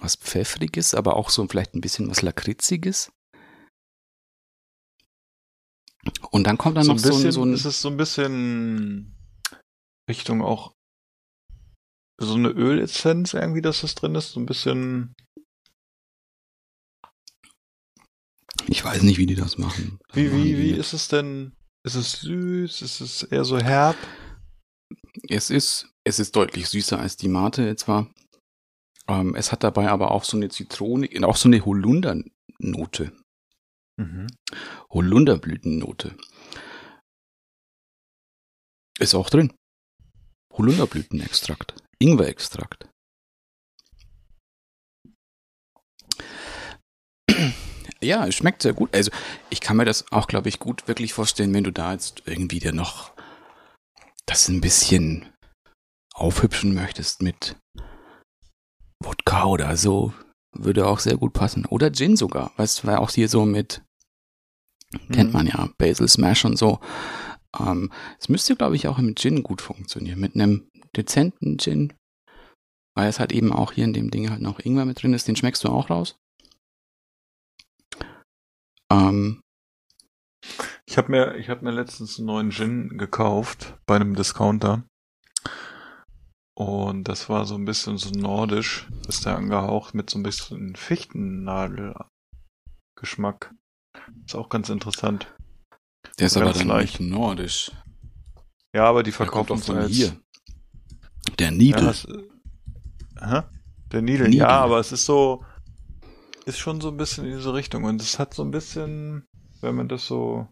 was 0.00 0.16
Pfeffriges, 0.16 0.94
aber 0.94 1.14
auch 1.14 1.30
so 1.30 1.46
vielleicht 1.46 1.74
ein 1.74 1.80
bisschen 1.80 2.10
was 2.10 2.22
Lakritziges. 2.22 3.12
Und 6.30 6.46
dann 6.46 6.58
kommt 6.58 6.76
dann 6.76 6.84
So 6.84 6.92
noch 6.92 6.98
ein 6.98 7.02
so 7.02 7.08
bisschen, 7.08 7.26
ein, 7.26 7.32
so 7.32 7.44
ein 7.44 7.52
ist 7.52 7.64
es 7.64 7.80
so 7.80 7.88
ein 7.88 7.96
bisschen 7.96 9.16
Richtung 10.08 10.42
auch 10.42 10.74
so 12.18 12.34
eine 12.34 12.48
Ölessenz 12.48 13.34
irgendwie, 13.34 13.62
dass 13.62 13.82
das 13.82 13.94
drin 13.94 14.14
ist. 14.14 14.32
So 14.32 14.40
ein 14.40 14.46
bisschen. 14.46 15.14
ich 18.68 18.84
weiß 18.84 19.02
nicht, 19.02 19.18
wie 19.18 19.26
die 19.26 19.34
das 19.34 19.58
machen. 19.58 19.98
Das 20.08 20.16
Wie, 20.16 20.28
machen 20.28 20.44
wie, 20.44 20.58
wie 20.58 20.70
ist 20.70 20.92
es 20.92 21.08
denn? 21.08 21.52
Ist 21.84 21.94
es 21.94 22.12
süß? 22.20 22.82
Ist 22.82 23.00
es 23.00 23.22
eher 23.22 23.44
so 23.44 23.58
herb? 23.58 23.96
Es 25.28 25.50
ist, 25.50 25.88
es 26.04 26.18
ist 26.18 26.34
deutlich 26.34 26.68
süßer 26.68 26.98
als 26.98 27.16
die 27.16 27.28
Mate 27.28 27.68
etwa. 27.68 28.10
Ähm, 29.08 29.34
es 29.36 29.52
hat 29.52 29.62
dabei 29.62 29.88
aber 29.88 30.10
auch 30.10 30.24
so 30.24 30.36
eine 30.36 30.48
Zitrone, 30.48 31.08
auch 31.26 31.36
so 31.36 31.48
eine 31.48 31.64
Holundernote. 31.64 33.12
Mhm. 33.98 34.26
Holunderblütennote. 34.90 36.16
Ist 38.98 39.14
auch 39.14 39.30
drin. 39.30 39.52
Holunderblütenextrakt. 40.52 41.74
Ingwerextrakt. 41.98 42.88
Ja, 48.02 48.26
es 48.26 48.34
schmeckt 48.34 48.62
sehr 48.62 48.72
gut. 48.72 48.94
Also, 48.94 49.10
ich 49.50 49.60
kann 49.60 49.76
mir 49.76 49.84
das 49.84 50.10
auch, 50.12 50.28
glaube 50.28 50.48
ich, 50.48 50.58
gut 50.58 50.86
wirklich 50.86 51.12
vorstellen, 51.12 51.52
wenn 51.54 51.64
du 51.64 51.72
da 51.72 51.92
jetzt 51.92 52.22
irgendwie 52.26 52.58
dir 52.58 52.72
noch 52.72 53.12
das 54.26 54.48
ein 54.48 54.60
bisschen 54.60 55.28
aufhübschen 56.14 56.74
möchtest 56.74 57.22
mit 57.22 57.56
Wodka 59.02 59.44
oder 59.44 59.76
so, 59.76 60.12
würde 60.52 60.86
auch 60.86 60.98
sehr 60.98 61.16
gut 61.16 61.32
passen. 61.32 61.66
Oder 61.66 61.92
Gin 61.92 62.16
sogar, 62.16 62.52
weißt 62.56 62.82
du, 62.82 62.86
weil 62.86 62.96
auch 62.96 63.10
hier 63.10 63.28
so 63.28 63.44
mit, 63.44 63.82
kennt 65.12 65.32
man 65.32 65.46
ja, 65.46 65.68
Basil 65.78 66.08
Smash 66.08 66.44
und 66.44 66.56
so. 66.56 66.80
Ähm, 67.58 67.90
es 68.18 68.28
müsste, 68.28 68.56
glaube 68.56 68.76
ich, 68.76 68.88
auch 68.88 68.98
mit 68.98 69.18
Gin 69.18 69.42
gut 69.42 69.62
funktionieren, 69.62 70.20
mit 70.20 70.34
einem 70.34 70.68
dezenten 70.96 71.58
Gin, 71.58 71.92
weil 72.94 73.08
es 73.08 73.20
halt 73.20 73.32
eben 73.32 73.52
auch 73.52 73.72
hier 73.72 73.84
in 73.84 73.92
dem 73.92 74.10
Ding 74.10 74.30
halt 74.30 74.42
noch 74.42 74.60
Ingwer 74.60 74.84
mit 74.84 75.02
drin 75.02 75.14
ist, 75.14 75.28
den 75.28 75.36
schmeckst 75.36 75.64
du 75.64 75.68
auch 75.68 75.90
raus. 75.90 76.16
Ähm, 78.90 79.40
Ich 80.88 80.96
habe 80.96 81.10
mir, 81.10 81.34
ich 81.36 81.48
habe 81.48 81.64
mir 81.64 81.72
letztens 81.72 82.18
einen 82.18 82.26
neuen 82.26 82.52
Gin 82.52 82.98
gekauft 82.98 83.76
bei 83.86 83.96
einem 83.96 84.14
Discounter. 84.14 84.84
Und 86.56 87.08
das 87.08 87.28
war 87.28 87.44
so 87.44 87.56
ein 87.56 87.64
bisschen 87.64 87.98
so 87.98 88.10
nordisch, 88.10 88.86
ist 89.08 89.26
der 89.26 89.36
angehaucht 89.36 89.94
mit 89.94 90.08
so 90.08 90.18
ein 90.18 90.22
bisschen 90.22 90.76
Fichtennadel-Geschmack. 90.76 93.52
Ist 94.24 94.34
auch 94.34 94.48
ganz 94.48 94.68
interessant. 94.68 95.26
der 96.18 96.26
ist 96.26 96.36
aber 96.36 96.52
dann 96.52 96.68
leicht. 96.68 97.00
nicht 97.00 97.10
nordisch. 97.10 97.70
Ja, 98.74 98.84
aber 98.84 99.02
die 99.02 99.12
doch 99.50 99.56
es 99.58 99.66
von 99.66 99.76
als 99.78 99.92
hier. 99.92 100.16
Der 101.38 101.50
Ja, 101.50 101.56
Needle. 101.56 101.82
das, 101.82 102.04
äh, 102.04 103.42
der 103.92 104.02
Needle. 104.02 104.28
ja, 104.30 104.48
aber 104.48 104.78
es 104.80 104.92
ist 104.92 105.06
so, 105.06 105.44
ist 106.44 106.58
schon 106.58 106.80
so 106.80 106.88
ein 106.88 106.96
bisschen 106.96 107.24
in 107.26 107.36
diese 107.36 107.54
Richtung 107.54 107.84
und 107.84 108.00
es 108.00 108.18
hat 108.18 108.34
so 108.34 108.42
ein 108.44 108.50
bisschen, 108.50 109.24
wenn 109.60 109.74
man 109.74 109.88
das 109.88 110.06
so, 110.06 110.48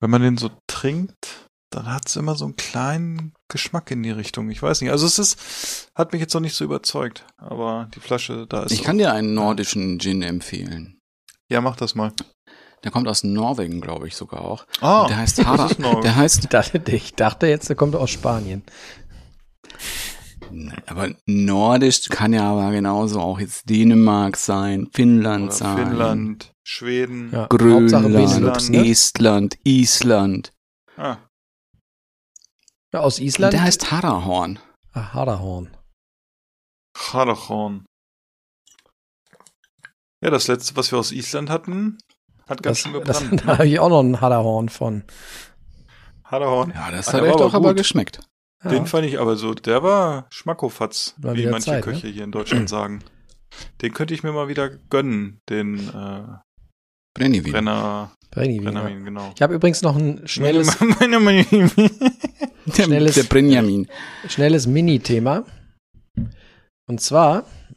wenn 0.00 0.10
man 0.10 0.22
den 0.22 0.36
so 0.36 0.50
trinkt, 0.66 1.48
dann 1.70 1.86
hat 1.86 2.08
es 2.08 2.16
immer 2.16 2.34
so 2.34 2.44
einen 2.44 2.56
kleinen 2.56 3.32
Geschmack 3.54 3.90
in 3.92 4.02
die 4.02 4.10
Richtung. 4.10 4.50
Ich 4.50 4.60
weiß 4.60 4.80
nicht, 4.80 4.90
also 4.90 5.06
es 5.06 5.18
ist, 5.20 5.88
hat 5.94 6.12
mich 6.12 6.20
jetzt 6.20 6.34
noch 6.34 6.40
nicht 6.40 6.54
so 6.56 6.64
überzeugt, 6.64 7.24
aber 7.38 7.88
die 7.94 8.00
Flasche 8.00 8.46
da 8.48 8.64
ist. 8.64 8.72
ich 8.72 8.78
so- 8.78 8.84
kann 8.84 8.98
dir 8.98 9.12
einen 9.12 9.32
nordischen 9.32 10.00
Gin 10.00 10.22
empfehlen. 10.22 10.98
Ja, 11.48 11.60
mach 11.60 11.76
das 11.76 11.94
mal. 11.94 12.12
Der 12.82 12.90
kommt 12.90 13.06
aus 13.06 13.22
Norwegen, 13.22 13.80
glaube 13.80 14.08
ich 14.08 14.16
sogar 14.16 14.40
auch. 14.42 14.66
Ah, 14.80 15.06
der 15.06 15.18
heißt 15.18 15.38
das 15.38 15.46
Hara. 15.46 15.66
ist 15.66 15.78
Norwegen. 15.78 16.02
Der 16.02 16.16
heißt, 16.16 16.40
Ich 16.40 16.48
dachte, 16.50 16.82
ich 16.92 17.14
dachte 17.14 17.46
jetzt, 17.46 17.68
der 17.68 17.76
kommt 17.76 17.94
aus 17.94 18.10
Spanien. 18.10 18.62
Nein, 20.50 20.82
aber 20.86 21.08
nordisch 21.26 22.08
kann 22.10 22.32
ja 22.32 22.50
aber 22.50 22.70
genauso 22.72 23.20
auch 23.20 23.40
jetzt 23.40 23.68
Dänemark 23.70 24.36
sein, 24.36 24.88
Finnland 24.92 25.44
Oder 25.46 25.52
sein, 25.52 25.76
Finnland, 25.86 26.52
Schweden. 26.62 27.30
Ja, 27.32 27.46
Grönland, 27.46 28.70
ne? 28.70 28.88
Estland, 28.90 29.56
Island. 29.64 30.52
Ah, 30.96 31.16
Ja, 32.94 33.00
aus 33.00 33.18
Island. 33.18 33.52
Der 33.52 33.62
heißt 33.62 33.90
Harahorn. 33.90 34.60
ah, 34.92 35.12
Haderhorn. 35.14 35.76
Harachorn. 36.96 37.84
Ja, 40.22 40.30
das 40.30 40.46
letzte, 40.46 40.76
was 40.76 40.92
wir 40.92 41.00
aus 41.00 41.10
Island 41.10 41.50
hatten, 41.50 41.98
hat 42.48 42.62
ganz 42.62 42.84
Das, 42.84 42.92
schön 42.92 43.04
das, 43.04 43.18
gebrannt. 43.20 43.42
da 43.46 43.58
habe 43.58 43.66
ich 43.66 43.80
auch 43.80 43.88
noch 43.88 43.98
einen 43.98 44.20
Haderhorn 44.20 44.68
von. 44.68 45.02
Haderhorn. 46.24 46.70
Ja, 46.72 46.92
das 46.92 47.12
hat 47.12 47.20
war 47.22 47.36
doch 47.36 47.52
aber 47.52 47.74
geschmeckt. 47.74 48.20
Ja. 48.62 48.70
Den 48.70 48.86
fand 48.86 49.06
ich 49.06 49.18
aber 49.18 49.34
so, 49.34 49.54
der 49.54 49.82
war 49.82 50.28
Schmackofatz, 50.30 51.16
War 51.18 51.34
wie 51.34 51.46
manche 51.48 51.66
Zeit, 51.72 51.84
ne? 51.86 51.92
Köche 51.92 52.06
hier 52.06 52.22
in 52.22 52.30
Deutschland 52.30 52.68
sagen. 52.68 53.02
Den 53.82 53.92
könnte 53.92 54.14
ich 54.14 54.22
mir 54.22 54.30
mal 54.32 54.46
wieder 54.46 54.70
gönnen, 54.70 55.40
den 55.50 55.88
äh, 55.88 56.22
Brennivin. 57.12 57.52
Brenner, 57.52 58.12
Brenniwin, 58.30 58.64
ja. 58.66 58.70
Brennermin, 58.70 59.04
genau. 59.04 59.32
Ich 59.34 59.42
habe 59.42 59.54
übrigens 59.54 59.82
noch 59.82 59.96
ein 59.96 60.26
schnelles, 60.28 60.78
Meine- 61.00 61.18
meine- 61.18 61.44
Der, 62.76 62.84
Schnelles- 62.86 63.14
der 63.14 63.24
Brenjamin. 63.24 63.88
schnelles 64.28 64.66
Mini-Thema. 64.66 65.44
Und 66.86 67.00
zwar 67.00 67.44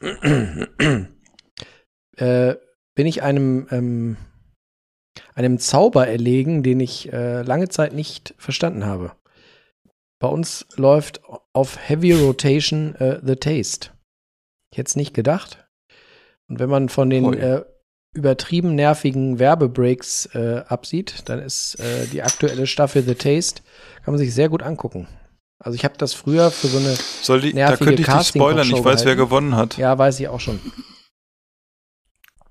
äh, 2.16 2.54
bin 2.94 3.06
ich 3.06 3.22
einem, 3.22 3.66
ähm, 3.70 4.16
einem 5.34 5.58
Zauber 5.58 6.06
erlegen, 6.08 6.62
den 6.62 6.80
ich 6.80 7.12
äh, 7.12 7.42
lange 7.42 7.68
Zeit 7.68 7.92
nicht 7.92 8.34
verstanden 8.38 8.84
habe. 8.86 9.12
Bei 10.20 10.28
uns 10.28 10.66
läuft 10.76 11.20
auf 11.52 11.78
Heavy 11.88 12.12
Rotation 12.12 12.94
äh, 12.96 13.20
The 13.24 13.36
Taste. 13.36 13.90
Ich 14.72 14.78
hätte 14.78 14.88
es 14.88 14.96
nicht 14.96 15.14
gedacht. 15.14 15.66
Und 16.48 16.58
wenn 16.58 16.68
man 16.70 16.88
von 16.88 17.08
den 17.10 17.24
übertrieben 18.18 18.74
nervigen 18.74 19.38
Werbebreaks 19.38 20.26
äh, 20.34 20.62
absieht, 20.68 21.22
dann 21.26 21.38
ist 21.38 21.76
äh, 21.80 22.06
die 22.12 22.22
aktuelle 22.22 22.66
Staffel 22.66 23.02
The 23.02 23.14
Taste, 23.14 23.62
kann 24.04 24.12
man 24.12 24.18
sich 24.18 24.34
sehr 24.34 24.48
gut 24.48 24.62
angucken. 24.62 25.06
Also 25.60 25.74
ich 25.76 25.84
habe 25.84 25.94
das 25.96 26.12
früher 26.14 26.50
für 26.50 26.66
so 26.68 26.78
eine, 26.78 26.94
Soll 27.22 27.40
die, 27.40 27.50
da 27.52 27.56
nervige 27.70 27.84
könnte 27.96 28.02
ich 28.02 28.08
dich 28.08 28.26
spoilern, 28.28 28.66
ich 28.66 28.72
weiß, 28.72 28.84
wer 28.84 29.14
gehalten. 29.14 29.18
gewonnen 29.18 29.56
hat. 29.56 29.78
ja, 29.78 29.96
weiß 29.96 30.20
ich 30.20 30.28
auch 30.28 30.40
schon. 30.40 30.60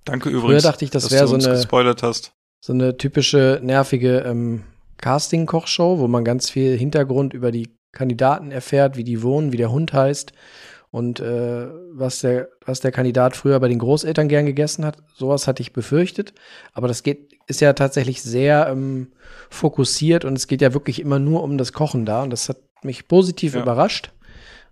Danke 0.05 0.29
Früher 0.29 0.39
übrigens, 0.39 0.63
dachte 0.63 0.85
ich, 0.85 0.91
das 0.91 1.03
dass 1.03 1.11
wäre 1.11 1.25
du 1.25 1.39
so 1.39 1.47
eine, 1.47 1.57
gespoilert 1.57 2.01
hast. 2.01 2.31
so 2.63 2.73
eine 2.73 2.97
typische 2.97 3.59
nervige 3.61 4.19
ähm, 4.19 4.63
Casting-Kochshow, 4.97 5.99
wo 5.99 6.07
man 6.07 6.23
ganz 6.23 6.49
viel 6.49 6.77
Hintergrund 6.77 7.33
über 7.33 7.51
die 7.51 7.69
Kandidaten 7.91 8.51
erfährt, 8.51 8.97
wie 8.97 9.03
die 9.03 9.21
wohnen, 9.21 9.51
wie 9.51 9.57
der 9.57 9.71
Hund 9.71 9.93
heißt 9.93 10.31
und 10.91 11.19
äh, 11.19 11.67
was, 11.91 12.19
der, 12.21 12.49
was 12.65 12.79
der 12.79 12.91
Kandidat 12.91 13.35
früher 13.35 13.59
bei 13.59 13.67
den 13.67 13.79
Großeltern 13.79 14.27
gern 14.29 14.45
gegessen 14.45 14.85
hat. 14.85 14.97
Sowas 15.15 15.47
hatte 15.47 15.61
ich 15.61 15.73
befürchtet. 15.73 16.33
Aber 16.73 16.87
das 16.87 17.03
geht, 17.03 17.33
ist 17.47 17.59
ja 17.61 17.73
tatsächlich 17.73 18.21
sehr 18.21 18.67
ähm, 18.69 19.11
fokussiert 19.49 20.23
und 20.25 20.35
es 20.37 20.47
geht 20.47 20.61
ja 20.61 20.73
wirklich 20.73 20.99
immer 21.01 21.19
nur 21.19 21.43
um 21.43 21.57
das 21.57 21.73
Kochen 21.73 22.05
da. 22.05 22.23
Und 22.23 22.29
das 22.29 22.47
hat 22.49 22.57
mich 22.83 23.07
positiv 23.07 23.53
Ja. 23.55 23.61
überrascht. 23.61 24.11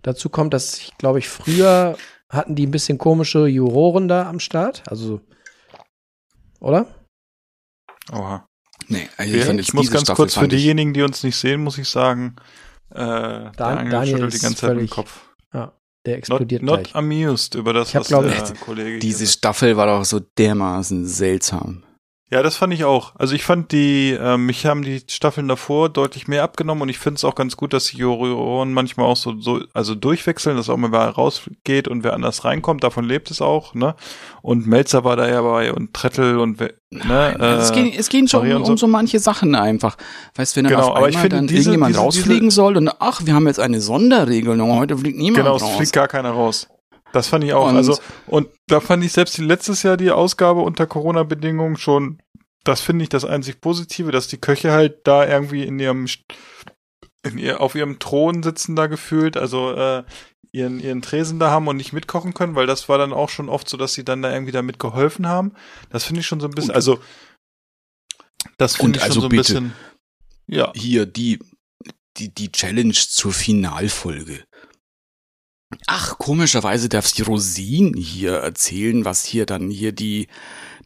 Dazu 0.02 0.28
kommt, 0.30 0.54
dass 0.54 0.78
ich, 0.78 0.96
glaube 0.98 1.18
ich, 1.18 1.28
früher 1.28 1.96
hatten 2.28 2.54
die 2.54 2.66
ein 2.66 2.70
bisschen 2.70 2.98
komische 2.98 3.46
Juroren 3.46 4.08
da 4.08 4.28
am 4.28 4.40
Start. 4.40 4.82
Also, 4.86 5.20
oder? 6.60 6.86
Oha. 8.12 8.46
Nee, 8.88 9.08
also 9.16 9.32
Ich, 9.32 9.38
ich, 9.40 9.44
fand 9.44 9.58
jetzt 9.60 9.74
muss 9.74 9.90
ganz 9.90 10.02
Staffel 10.04 10.16
kurz 10.16 10.34
für 10.34 10.44
ich- 10.44 10.50
diejenigen, 10.50 10.92
die 10.92 11.02
uns 11.02 11.22
nicht 11.24 11.36
sehen, 11.36 11.62
muss 11.62 11.78
ich 11.78 11.88
sagen, 11.88 12.36
äh, 12.90 12.96
der 12.96 13.58
Angel 13.58 13.90
Daniel 13.90 14.14
schüttelt 14.16 14.34
die 14.34 14.38
ganze 14.38 14.56
Zeit 14.58 14.70
völlig 14.70 14.90
Kopf. 14.90 15.22
Der 16.06 16.14
Not, 16.14 16.18
explodiert 16.18 16.62
not 16.62 16.84
gleich. 16.84 16.94
amused 16.94 17.54
über 17.56 17.72
das, 17.72 17.88
Ich 17.88 17.96
hab, 17.96 18.02
was 18.02 18.08
glaub 18.08 18.22
der 18.24 18.54
Kollege 18.64 18.98
Diese. 19.00 19.26
Staffel 19.26 19.76
war 19.76 19.86
doch 19.86 20.04
so 20.04 20.20
dermaßen 20.20 21.04
seltsam. 21.06 21.82
Ja, 22.28 22.42
das 22.42 22.56
fand 22.56 22.74
ich 22.74 22.82
auch. 22.84 23.12
Also 23.14 23.36
ich 23.36 23.44
fand 23.44 23.70
die, 23.70 24.10
äh, 24.10 24.36
mich 24.36 24.66
haben 24.66 24.82
die 24.82 25.00
Staffeln 25.08 25.46
davor 25.46 25.88
deutlich 25.88 26.26
mehr 26.26 26.42
abgenommen 26.42 26.82
und 26.82 26.88
ich 26.88 26.98
finde 26.98 27.18
es 27.18 27.24
auch 27.24 27.36
ganz 27.36 27.56
gut, 27.56 27.72
dass 27.72 27.84
die 27.86 27.98
Juroren 27.98 28.72
manchmal 28.72 29.06
auch 29.06 29.16
so, 29.16 29.38
so 29.40 29.60
also 29.74 29.94
durchwechseln, 29.94 30.56
dass 30.56 30.68
auch 30.68 30.76
mal 30.76 30.90
wer 30.90 31.08
rausgeht 31.10 31.86
und 31.86 32.02
wer 32.02 32.14
anders 32.14 32.44
reinkommt. 32.44 32.82
Davon 32.82 33.04
lebt 33.04 33.30
es 33.30 33.40
auch, 33.40 33.74
ne? 33.74 33.94
Und 34.42 34.66
Melzer 34.66 35.04
war 35.04 35.14
da 35.14 35.28
ja 35.28 35.40
bei 35.40 35.72
und 35.72 35.94
Trettel 35.94 36.38
und 36.40 36.58
ne? 36.58 36.72
Also 37.38 37.62
es, 37.62 37.70
äh, 37.70 37.74
ging, 37.74 37.94
es 37.96 38.08
ging 38.08 38.26
schon 38.26 38.40
um, 38.44 38.56
und 38.56 38.60
um 38.62 38.64
so. 38.66 38.76
so 38.76 38.86
manche 38.88 39.20
Sachen 39.20 39.54
einfach. 39.54 39.96
Weißt 40.34 40.56
du, 40.56 40.58
wenn 40.58 40.64
dann 40.64 40.72
Genau, 40.74 40.88
auf 40.88 40.96
einmal 40.96 41.12
finde, 41.12 41.28
dann 41.36 41.46
diese- 41.46 41.60
irgendjemand 41.70 41.90
diese- 41.94 42.00
rausfliegen 42.00 42.50
soll 42.50 42.76
und 42.76 42.90
ach, 42.98 43.20
wir 43.24 43.34
haben 43.34 43.46
jetzt 43.46 43.60
eine 43.60 43.80
Sonderregelung, 43.80 44.76
heute 44.76 44.98
fliegt 44.98 45.16
niemand 45.16 45.36
Genau, 45.44 45.54
es 45.54 45.62
raus. 45.62 45.76
fliegt 45.76 45.92
gar 45.92 46.08
keiner 46.08 46.30
raus. 46.30 46.66
Das 47.16 47.28
fand 47.28 47.44
ich 47.44 47.54
auch. 47.54 47.66
Und- 47.70 47.76
also, 47.76 47.98
und 48.26 48.48
da 48.66 48.78
fand 48.80 49.02
ich 49.02 49.12
selbst 49.12 49.38
die 49.38 49.42
letztes 49.42 49.82
Jahr 49.82 49.96
die 49.96 50.10
Ausgabe 50.10 50.60
unter 50.60 50.86
Corona-Bedingungen 50.86 51.76
schon, 51.78 52.20
das 52.62 52.82
finde 52.82 53.04
ich 53.04 53.08
das 53.08 53.24
einzig 53.24 53.62
Positive, 53.62 54.12
dass 54.12 54.28
die 54.28 54.36
Köche 54.36 54.70
halt 54.72 55.06
da 55.06 55.26
irgendwie 55.26 55.62
in 55.64 55.78
ihrem, 55.78 56.06
in 57.22 57.38
ihr, 57.38 57.62
auf 57.62 57.74
ihrem 57.74 57.98
Thron 57.98 58.42
sitzen 58.42 58.76
da 58.76 58.86
gefühlt, 58.86 59.38
also, 59.38 59.72
äh, 59.72 60.04
ihren, 60.52 60.78
ihren 60.78 61.00
Tresen 61.00 61.38
da 61.38 61.50
haben 61.50 61.68
und 61.68 61.78
nicht 61.78 61.94
mitkochen 61.94 62.34
können, 62.34 62.54
weil 62.54 62.66
das 62.66 62.86
war 62.90 62.98
dann 62.98 63.14
auch 63.14 63.30
schon 63.30 63.48
oft 63.48 63.66
so, 63.66 63.78
dass 63.78 63.94
sie 63.94 64.04
dann 64.04 64.20
da 64.20 64.30
irgendwie 64.30 64.52
da 64.52 64.60
mitgeholfen 64.60 65.26
haben. 65.26 65.54
Das 65.88 66.04
finde 66.04 66.20
ich 66.20 66.26
schon 66.26 66.40
so 66.40 66.48
ein 66.48 66.54
bisschen, 66.54 66.70
Und- 66.72 66.76
also, 66.76 66.98
das 68.58 68.76
finde 68.76 68.98
ich 68.98 69.04
also 69.04 69.14
schon 69.14 69.20
so 69.22 69.26
ein 69.28 69.30
bitte. 69.30 69.42
bisschen, 69.42 69.72
ja. 70.48 70.70
Hier 70.74 71.06
die, 71.06 71.38
die, 72.18 72.28
die 72.32 72.52
Challenge 72.52 72.92
zur 72.92 73.32
Finalfolge. 73.32 74.44
Ach, 75.86 76.18
komischerweise 76.18 76.88
darf 76.88 77.10
die 77.12 77.22
Rosine 77.22 77.98
hier 77.98 78.32
erzählen, 78.34 79.04
was 79.04 79.24
hier 79.24 79.46
dann 79.46 79.70
hier 79.70 79.92
die, 79.92 80.28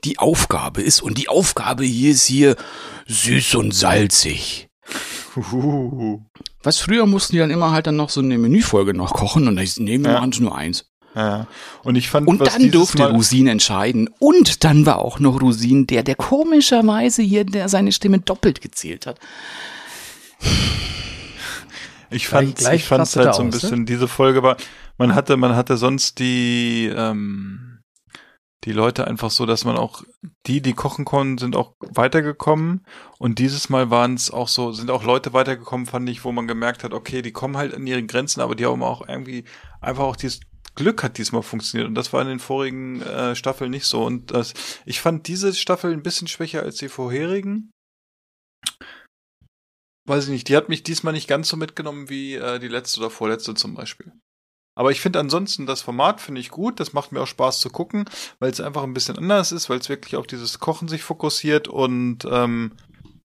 die 0.05 0.19
Aufgabe 0.19 0.83
ist. 0.83 1.03
Und 1.03 1.19
die 1.19 1.29
Aufgabe 1.29 1.85
hier 1.85 2.13
ist 2.13 2.27
hier 2.27 2.57
süß 3.07 3.57
und 3.57 3.73
salzig. 3.75 4.69
Uhuhu. 5.37 6.23
Was 6.63 6.79
früher 6.79 7.07
mussten 7.07 7.33
die 7.35 7.39
dann 7.39 7.51
immer 7.51 7.71
halt 7.73 7.87
dann 7.87 7.97
noch 7.97 8.11
so 8.11 8.21
eine 8.21 8.37
Menüfolge 8.39 8.95
noch 8.95 9.13
kochen 9.13 9.49
und 9.49 9.59
ich 9.59 9.79
nehmen 9.79 10.05
wir 10.05 10.13
Ja. 10.13 10.21
machen 10.21 10.35
nur 10.41 10.57
eins. 10.57 10.87
Ja. 11.15 11.47
Und 11.83 11.97
ich 11.97 12.09
fand, 12.09 12.29
Und 12.29 12.47
dann 12.47 12.71
durfte 12.71 12.99
Mal, 13.03 13.13
Rusin 13.13 13.49
entscheiden. 13.49 14.09
Und 14.19 14.65
dann 14.65 14.87
war 14.87 14.99
auch 15.01 15.19
noch 15.19 15.41
Rusin 15.41 15.87
der, 15.87 16.03
der 16.03 16.15
komischerweise 16.15 17.23
hier, 17.23 17.45
der 17.45 17.69
seine 17.69 17.93
Stimme 17.93 18.21
doppelt 18.21 18.61
gezählt 18.61 19.07
hat. 19.07 19.19
Ich 22.11 22.29
fand, 22.29 22.57
gleich 22.57 22.83
ich 22.83 22.89
fand 22.89 23.03
rastet 23.03 23.23
er 23.23 23.27
halt 23.27 23.35
so 23.37 23.43
ein 23.43 23.49
aus, 23.49 23.55
ne? 23.55 23.61
bisschen, 23.61 23.87
diese 23.87 24.09
Folge 24.09 24.43
war, 24.43 24.57
man 24.99 25.15
hatte, 25.15 25.37
man 25.37 25.55
hatte 25.55 25.77
sonst 25.77 26.19
die, 26.19 26.91
ähm, 26.95 27.81
die 28.65 28.73
Leute 28.73 29.07
einfach 29.07 29.31
so, 29.31 29.47
dass 29.47 29.65
man 29.65 29.77
auch 29.77 30.03
die, 30.47 30.61
die 30.61 30.75
kochen 30.75 31.05
konnten, 31.05 31.39
sind 31.39 31.57
auch 31.57 31.75
weitergekommen 31.81 32.85
und 33.19 33.39
dieses 33.39 33.71
Mal 33.71 33.91
waren 33.91 34.15
es 34.15 34.31
auch 34.31 34.49
so, 34.49 34.73
sind 34.73 34.91
auch 34.91 35.05
Leute 35.05 35.33
weitergekommen, 35.33 35.87
fand 35.87 36.09
ich, 36.09 36.25
wo 36.25 36.33
man 36.33 36.47
gemerkt 36.47 36.85
hat, 36.85 36.93
okay, 36.93 37.23
die 37.23 37.33
kommen 37.33 37.57
halt 37.57 37.75
an 37.75 37.87
ihre 37.87 38.05
Grenzen, 38.05 38.41
aber 38.41 38.55
die 38.55 38.67
haben 38.67 38.83
auch 38.83 39.09
irgendwie 39.09 39.45
einfach 39.81 40.05
auch 40.05 40.17
dieses 40.17 40.41
Glück 40.75 41.03
hat 41.03 41.19
diesmal 41.19 41.43
funktioniert 41.43 41.89
und 41.89 41.95
das 41.95 42.13
war 42.13 42.23
in 42.23 42.29
den 42.29 42.39
vorigen 42.39 43.03
äh, 43.03 43.35
Staffeln 43.35 43.71
nicht 43.71 43.87
so 43.87 44.05
und 44.05 44.31
das, 44.31 44.55
ich 44.85 45.01
fand 45.01 45.27
diese 45.27 45.55
Staffel 45.55 45.93
ein 45.93 46.03
bisschen 46.03 46.29
schwächer 46.29 46.63
als 46.63 46.77
die 46.77 46.89
vorherigen. 46.89 47.71
Weiß 50.11 50.25
ich 50.25 50.31
nicht, 50.31 50.49
die 50.49 50.57
hat 50.57 50.69
mich 50.69 50.83
diesmal 50.83 51.13
nicht 51.13 51.29
ganz 51.29 51.49
so 51.49 51.57
mitgenommen 51.57 52.09
wie 52.09 52.35
äh, 52.35 52.59
die 52.59 52.67
letzte 52.67 52.99
oder 52.99 53.11
vorletzte 53.11 53.55
zum 53.55 53.75
Beispiel. 53.75 54.13
Aber 54.77 54.91
ich 54.91 55.01
finde 55.01 55.21
ansonsten 55.21 55.67
das 55.67 55.83
Format 55.83 56.21
finde 56.21 56.41
ich 56.41 56.51
gut. 56.51 56.81
Das 56.81 56.93
macht 56.93 57.13
mir 57.13 57.21
auch 57.21 57.29
Spaß 57.29 57.61
zu 57.61 57.71
gucken, 57.71 58.07
weil 58.41 58.51
es 58.51 58.61
einfach 58.61 58.83
ein 58.83 58.93
bisschen 58.93 59.17
anders 59.17 59.53
ist, 59.53 59.71
weil 59.71 59.79
es 59.79 59.89
wirklich 59.89 60.17
auf 60.17 60.27
dieses 60.27 60.59
Kochen 60.59 60.89
sich 60.89 61.05
fokussiert 61.05 61.69
und 61.69 62.25
ähm, 62.29 62.73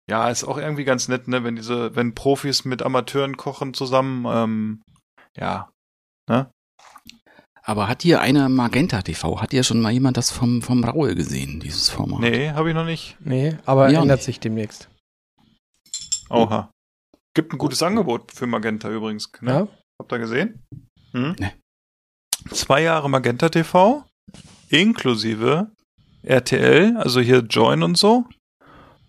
ja, 0.10 0.30
ist 0.30 0.44
auch 0.44 0.58
irgendwie 0.58 0.84
ganz 0.84 1.08
nett, 1.08 1.30
ne, 1.30 1.46
wenn 1.46 1.56
diese, 1.56 1.96
wenn 1.96 2.16
Profis 2.16 2.66
mit 2.66 2.82
Amateuren 2.84 3.38
kochen 3.38 3.74
zusammen, 3.74 4.26
ähm, 4.28 4.82
ja, 5.38 5.70
ne? 6.28 6.52
Aber 7.64 7.88
hat 7.88 8.02
hier 8.02 8.20
einer 8.20 8.50
Magenta 8.50 9.02
TV, 9.02 9.40
hat 9.40 9.52
hier 9.52 9.64
schon 9.64 9.80
mal 9.80 9.94
jemand 9.94 10.18
das 10.18 10.32
vom, 10.32 10.62
vom 10.62 10.84
Raue 10.84 11.16
gesehen, 11.16 11.62
dieses 11.62 11.90
Format? 11.90 12.20
Nee, 12.20 12.50
habe 12.52 12.68
ich 12.70 12.76
noch 12.76 12.84
nicht. 12.84 13.16
Nee, 13.22 13.58
aber 13.66 13.90
Ja, 13.90 14.02
ändert 14.02 14.18
nicht. 14.18 14.26
sich 14.26 14.40
demnächst. 14.42 14.90
Oha. 16.30 16.72
Gibt 17.36 17.54
ein 17.54 17.58
gutes 17.58 17.82
Angebot 17.82 18.32
für 18.32 18.46
Magenta 18.48 18.90
übrigens. 18.90 19.32
Ne? 19.42 19.52
Ja? 19.52 19.68
Habt 20.00 20.12
ihr 20.12 20.20
gesehen? 20.20 20.64
Hm? 21.12 21.36
Nee. 21.40 21.54
Zwei 22.52 22.82
Jahre 22.82 23.10
Magenta 23.10 23.50
TV, 23.50 24.06
inklusive 24.70 25.72
RTL, 26.24 26.98
also 26.98 27.20
hier 27.20 27.40
Join 27.40 27.84
und 27.84 27.98
so, 27.98 28.26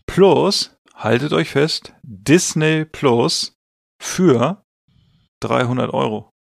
plus, 0.07 0.77
haltet 0.95 1.33
euch 1.33 1.51
fest, 1.51 1.95
Disney 2.03 2.85
Plus 2.85 3.55
für 4.01 4.63
300 5.43 5.93
Euro. 5.93 6.31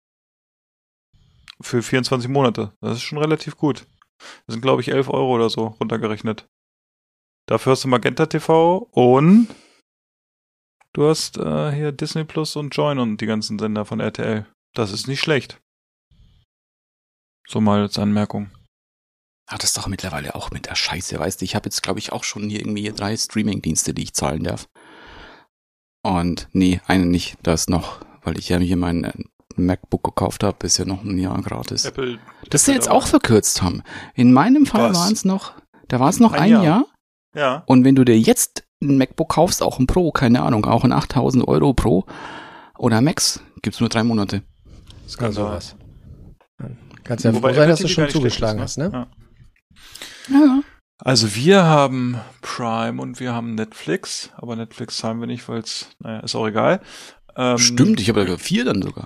Für 1.61 1.83
24 1.83 2.29
Monate. 2.29 2.73
Das 2.81 2.97
ist 2.97 3.03
schon 3.03 3.19
relativ 3.19 3.57
gut. 3.57 3.87
Das 4.19 4.55
sind, 4.55 4.63
glaube 4.63 4.83
ich, 4.83 4.89
11 4.89 5.09
Euro 5.09 5.35
oder 5.35 5.51
so 5.51 5.67
runtergerechnet. 5.67 6.47
Dafür 7.47 7.73
hast 7.73 7.85
du 7.85 7.89
Magenta 7.89 8.27
TV 8.27 8.89
und 8.93 9.49
du 10.95 11.09
hast 11.09 11.37
äh, 11.37 11.73
hier 11.73 11.93
Disney 11.93 12.25
Plus 12.25 12.57
und 12.57 12.75
Join 12.75 12.99
und 12.99 13.21
die 13.21 13.27
ganzen 13.27 13.59
Sender 13.59 13.85
von 13.85 14.01
RTL. 14.01 14.47
Das 14.75 14.93
ist 14.93 15.07
nicht 15.07 15.21
schlecht. 15.21 15.61
So 17.47 17.61
mal 17.61 17.83
als 17.83 17.99
Anmerkung. 17.99 18.51
Ach, 19.47 19.59
das 19.59 19.75
doch 19.75 19.87
mittlerweile 19.87 20.35
auch 20.35 20.51
mit 20.51 20.67
der 20.67 20.75
Scheiße, 20.75 21.19
weißt 21.19 21.41
du. 21.41 21.45
Ich 21.45 21.55
habe 21.55 21.67
jetzt, 21.67 21.83
glaube 21.83 21.99
ich, 21.99 22.13
auch 22.13 22.25
schon 22.25 22.49
hier 22.49 22.61
irgendwie 22.61 22.91
drei 22.91 23.15
Streaming-Dienste, 23.15 23.93
die 23.93 24.05
ich 24.05 24.15
zahlen 24.15 24.45
darf. 24.45 24.69
Und 26.03 26.49
nee, 26.53 26.81
einen 26.87 27.11
nicht. 27.11 27.37
Das 27.43 27.69
noch, 27.69 28.01
weil 28.23 28.39
ich 28.39 28.49
ja 28.49 28.59
hier 28.59 28.77
mein 28.77 29.05
äh, 29.05 29.13
MacBook 29.57 30.03
gekauft 30.03 30.43
habe, 30.43 30.67
ist 30.67 30.79
ja 30.79 30.87
noch 30.87 31.05
ein 31.05 31.19
Jahr 31.19 31.41
gratis. 31.43 31.85
Apple. 31.85 32.19
Das 32.49 32.65
sie 32.65 32.73
jetzt 32.73 32.91
auch 32.91 33.07
verkürzt 33.07 33.63
haben. 33.63 33.83
In 34.15 34.33
meinem 34.33 34.67
Fall 34.67 34.95
waren 34.95 35.13
es 35.13 35.25
noch, 35.25 35.53
da 35.89 36.01
war 36.01 36.09
es 36.09 36.21
noch 36.21 36.33
Ein 36.33 36.43
ein, 36.43 36.51
Jahr. 36.51 36.65
Jahr. 36.65 36.87
Ja. 37.35 37.65
Und 37.67 37.85
wenn 37.85 37.95
du 37.95 38.05
dir 38.05 38.19
jetzt 38.19 38.65
ein 38.85 38.99
MacBook 38.99 39.31
kaufst, 39.31 39.63
auch 39.63 39.79
ein 39.79 39.87
Pro, 39.87 40.13
keine 40.13 40.43
Ahnung, 40.43 40.65
auch 40.67 40.85
ein 40.85 40.93
8000 40.93 41.47
Euro 41.49 41.75
Pro 41.75 42.05
oder 42.79 43.01
Max, 43.01 43.41
gibt's 43.63 43.81
nur 43.81 43.89
drei 43.89 44.05
Monate. 44.05 44.43
Das 45.05 45.17
kann 45.19 45.27
Also- 45.29 45.43
sowas. 45.47 45.77
Kannst 47.03 47.25
ja 47.25 47.35
Wobei 47.35 47.51
froh 47.51 47.57
sein, 47.61 47.69
dass 47.69 47.81
du 47.81 47.89
schon 47.89 48.09
zugeschlagen 48.09 48.59
ist, 48.61 48.63
hast, 48.63 48.77
ne? 48.79 48.91
Ja. 50.31 50.39
Ja. 50.39 50.61
Also 50.99 51.35
wir 51.35 51.65
haben 51.65 52.19
Prime 52.41 53.03
und 53.03 53.21
wir 53.21 53.35
haben 53.35 53.55
Netflix, 53.57 54.31
aber 54.37 54.57
Netflix 54.57 54.97
zahlen 54.99 55.21
wir 55.21 55.27
nicht, 55.27 55.47
weil 55.49 55.59
es, 55.59 55.91
naja, 55.99 56.21
ist 56.21 56.35
auch 56.35 56.47
egal. 56.47 56.81
Ähm, 57.37 57.59
Stimmt, 57.59 58.01
ich 58.01 58.09
habe 58.09 58.25
ja 58.27 58.37
vier 58.39 58.65
dann 58.65 58.81
sogar. 58.81 59.05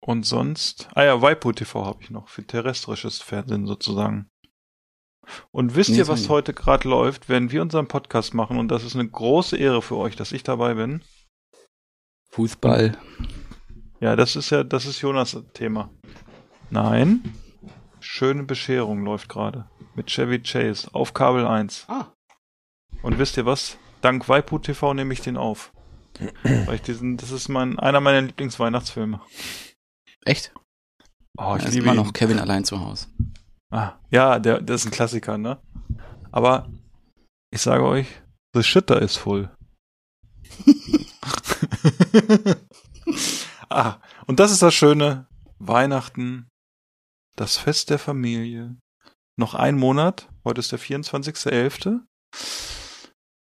Und 0.00 0.24
sonst, 0.24 0.88
ah 0.94 1.02
ja, 1.02 1.20
Waipu 1.20 1.52
TV 1.52 1.84
habe 1.84 1.98
ich 2.02 2.08
noch 2.10 2.28
für 2.28 2.46
terrestrisches 2.46 3.20
Fernsehen 3.20 3.66
sozusagen. 3.66 4.28
Und 5.50 5.74
wisst 5.74 5.90
Nee, 5.90 5.98
ihr, 5.98 6.08
was 6.08 6.28
heute 6.28 6.54
gerade 6.54 6.88
läuft, 6.88 7.28
wenn 7.28 7.50
wir 7.50 7.62
unseren 7.62 7.88
Podcast 7.88 8.34
machen? 8.34 8.58
Und 8.58 8.68
das 8.68 8.84
ist 8.84 8.94
eine 8.94 9.08
große 9.08 9.56
Ehre 9.56 9.82
für 9.82 9.96
euch, 9.96 10.16
dass 10.16 10.32
ich 10.32 10.42
dabei 10.42 10.74
bin. 10.74 11.02
Fußball. 12.30 12.96
Ja, 14.00 14.16
das 14.16 14.36
ist 14.36 14.50
ja, 14.50 14.64
das 14.64 14.86
ist 14.86 15.00
Jonas 15.00 15.36
Thema. 15.54 15.90
Nein. 16.70 17.34
Schöne 18.00 18.44
Bescherung 18.44 19.04
läuft 19.04 19.28
gerade. 19.28 19.68
Mit 19.94 20.06
Chevy 20.06 20.40
Chase 20.40 20.88
auf 20.92 21.14
Kabel 21.14 21.46
1. 21.46 21.86
Ah. 21.88 22.12
Und 23.02 23.18
wisst 23.18 23.36
ihr 23.36 23.46
was? 23.46 23.76
Dank 24.00 24.28
Waipu 24.28 24.58
TV 24.58 24.94
nehme 24.94 25.12
ich 25.12 25.20
den 25.20 25.36
auf. 25.36 25.72
Weil 26.42 26.76
ich 26.76 26.82
diesen, 26.82 27.16
das 27.16 27.30
ist 27.30 27.48
mein, 27.48 27.78
einer 27.78 28.00
meiner 28.00 28.22
Lieblingsweihnachtsfilme. 28.22 29.20
Echt? 30.24 30.52
Oh, 31.36 31.56
ich 31.56 31.64
liebe 31.68 31.84
immer 31.84 31.92
ihn. 31.92 31.96
noch 31.96 32.12
Kevin 32.12 32.38
allein 32.38 32.64
zu 32.64 32.80
Hause. 32.80 33.06
Ah, 33.70 33.98
ja, 34.10 34.38
der, 34.38 34.60
der 34.60 34.76
ist 34.76 34.86
ein 34.86 34.90
Klassiker, 34.90 35.38
ne? 35.38 35.60
Aber 36.32 36.70
ich 37.50 37.60
sage 37.60 37.84
euch, 37.84 38.06
the 38.54 38.62
shitter 38.62 39.00
is 39.02 39.16
full. 39.16 39.54
ah, 43.68 43.96
und 44.26 44.40
das 44.40 44.52
ist 44.52 44.62
das 44.62 44.74
Schöne. 44.74 45.26
Weihnachten, 45.58 46.48
das 47.36 47.56
Fest 47.56 47.90
der 47.90 47.98
Familie. 47.98 48.76
Noch 49.36 49.54
ein 49.54 49.76
Monat. 49.76 50.28
Heute 50.44 50.60
ist 50.60 50.72
der 50.72 50.78
24.11. 50.78 52.00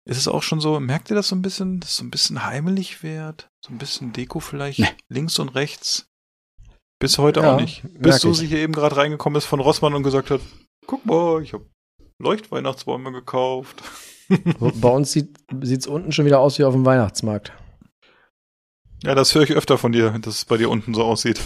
Ist 0.05 0.19
es 0.19 0.28
auch 0.28 0.43
schon 0.43 0.61
so, 0.61 0.78
merkt 0.81 1.11
ihr 1.11 1.16
das 1.16 1.28
so 1.28 1.36
ein 1.36 1.43
bisschen, 1.43 1.81
dass 1.81 1.90
es 1.90 1.97
so 1.97 2.05
ein 2.05 2.11
bisschen 2.11 2.44
heimelig 2.44 3.03
wird? 3.03 3.49
So 3.65 3.73
ein 3.73 3.78
bisschen 3.78 4.12
Deko 4.12 4.40
vielleicht 4.40 4.81
Nee. 4.81 4.89
links 5.09 5.39
und 5.39 5.51
rechts? 5.51 6.07
Bis 7.03 7.19
heute 7.19 7.41
Ja, 7.41 7.55
auch 7.55 7.61
nicht. 7.61 7.83
Bis. 7.99 8.20
Susi 8.20 8.47
hier 8.47 8.59
eben 8.59 8.73
gerade 8.73 8.97
reingekommen 8.97 9.37
ist 9.37 9.47
von 9.47 9.59
Rossmann 9.59 9.93
und 9.95 10.05
gesagt 10.05 10.31
hat, 10.31 10.41
guck 10.87 11.05
mal, 11.05 11.43
ich 11.43 11.53
habe 11.53 11.66
Leuchtweihnachtsbäume 12.20 13.11
gekauft. 13.11 13.83
Bei 14.81 14.89
uns 14.89 15.11
sieht 15.11 15.37
es 15.61 15.89
unten 15.89 16.12
schon 16.12 16.27
wieder 16.27 16.39
aus 16.39 16.61
wie 16.61 16.65
auf 16.65 16.74
dem 16.74 16.87
Weihnachtsmarkt. 16.87 17.53
Ja, 19.03 19.16
das 19.16 19.35
höre 19.35 19.43
ich 19.43 19.51
öfter 19.51 19.79
von 19.79 19.91
dir, 19.91 20.11
dass 20.20 20.37
es 20.37 20.45
bei 20.45 20.57
dir 20.57 20.70
unten 20.70 20.95
so 20.95 21.03
aussieht. 21.03 21.41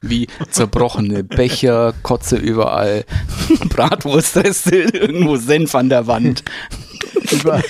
Wie 0.00 0.26
zerbrochene 0.48 1.22
Becher, 1.22 1.92
Kotze 2.02 2.38
überall, 2.38 3.04
Bratwurstreste, 3.68 4.76
irgendwo 4.76 5.36
Senf 5.36 5.74
an 5.74 5.90
der 5.90 6.06
Wand. 6.06 6.44
Überall. 7.30 7.62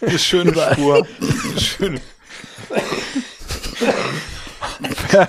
Eine 0.00 0.18
schöne 0.18 0.52
Spur. 0.52 1.06
Eine 1.20 1.60
schöne. 1.60 2.00
Wer, 5.10 5.28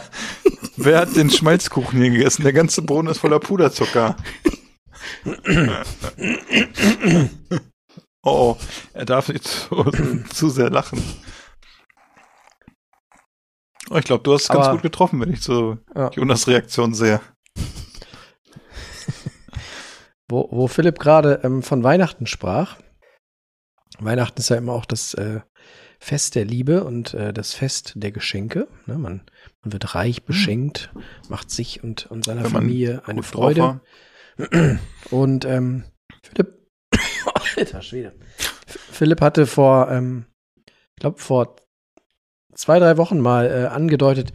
wer 0.77 0.99
hat 0.99 1.15
den 1.15 1.29
Schmalzkuchen 1.29 2.01
hier 2.01 2.11
gegessen? 2.11 2.43
Der 2.43 2.53
ganze 2.53 2.81
Boden 2.81 3.07
ist 3.07 3.19
voller 3.19 3.39
Puderzucker. 3.39 4.15
oh, 8.23 8.55
er 8.93 9.05
darf 9.05 9.29
nicht 9.29 9.47
zu, 9.47 9.83
zu 10.33 10.49
sehr 10.49 10.69
lachen. 10.69 11.01
Oh, 13.89 13.97
ich 13.97 14.05
glaube, 14.05 14.23
du 14.23 14.33
hast 14.33 14.43
es 14.43 14.49
ganz 14.49 14.69
gut 14.69 14.81
getroffen, 14.81 15.19
wenn 15.19 15.33
ich 15.33 15.41
so 15.41 15.77
Ja. 15.95 16.09
Jonas 16.11 16.47
Reaktion 16.47 16.93
sehe. 16.93 17.19
Wo, 20.29 20.47
wo 20.49 20.67
Philipp 20.67 20.97
gerade 20.97 21.41
ähm, 21.43 21.61
von 21.61 21.83
Weihnachten 21.83 22.25
sprach. 22.25 22.77
Weihnachten 23.99 24.39
ist 24.39 24.49
ja 24.49 24.55
immer 24.55 24.71
auch 24.71 24.85
das 24.85 25.13
äh, 25.15 25.41
Fest 26.03 26.33
der 26.33 26.45
Liebe 26.45 26.83
und 26.83 27.13
äh, 27.13 27.31
das 27.31 27.53
Fest 27.53 27.93
der 27.95 28.11
Geschenke. 28.11 28.67
Ne? 28.87 28.97
Man, 28.97 29.21
man 29.61 29.71
wird 29.71 29.93
reich 29.93 30.23
beschenkt, 30.23 30.91
macht 31.29 31.51
sich 31.51 31.83
und, 31.83 32.07
und 32.07 32.25
seiner 32.25 32.43
Wenn 32.43 32.51
Familie 32.51 33.03
eine 33.05 33.21
Freude. 33.21 33.81
Und 35.11 35.45
ähm, 35.45 35.83
Philipp, 36.23 36.57
alter 37.55 37.83
Schwede. 37.83 38.13
Philipp 38.65 39.21
hatte 39.21 39.45
vor, 39.45 39.91
ähm, 39.91 40.25
ich 40.65 41.01
glaube, 41.01 41.19
vor 41.19 41.57
zwei, 42.55 42.79
drei 42.79 42.97
Wochen 42.97 43.19
mal 43.19 43.45
äh, 43.45 43.67
angedeutet, 43.67 44.33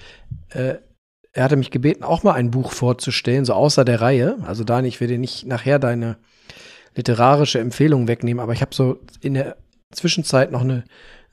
äh, 0.50 0.76
er 1.32 1.44
hatte 1.44 1.56
mich 1.56 1.72
gebeten, 1.72 2.04
auch 2.04 2.22
mal 2.22 2.34
ein 2.34 2.52
Buch 2.52 2.70
vorzustellen, 2.70 3.44
so 3.44 3.54
außer 3.54 3.84
der 3.84 4.00
Reihe. 4.00 4.38
Also 4.46 4.62
Dani, 4.62 4.86
ich 4.86 5.00
will 5.00 5.08
dir 5.08 5.18
nicht 5.18 5.46
nachher 5.46 5.80
deine 5.80 6.16
literarische 6.94 7.58
Empfehlung 7.58 8.06
wegnehmen, 8.06 8.40
aber 8.40 8.52
ich 8.52 8.62
habe 8.62 8.74
so 8.74 9.00
in 9.20 9.34
der 9.34 9.56
Zwischenzeit 9.90 10.52
noch 10.52 10.62
eine, 10.62 10.84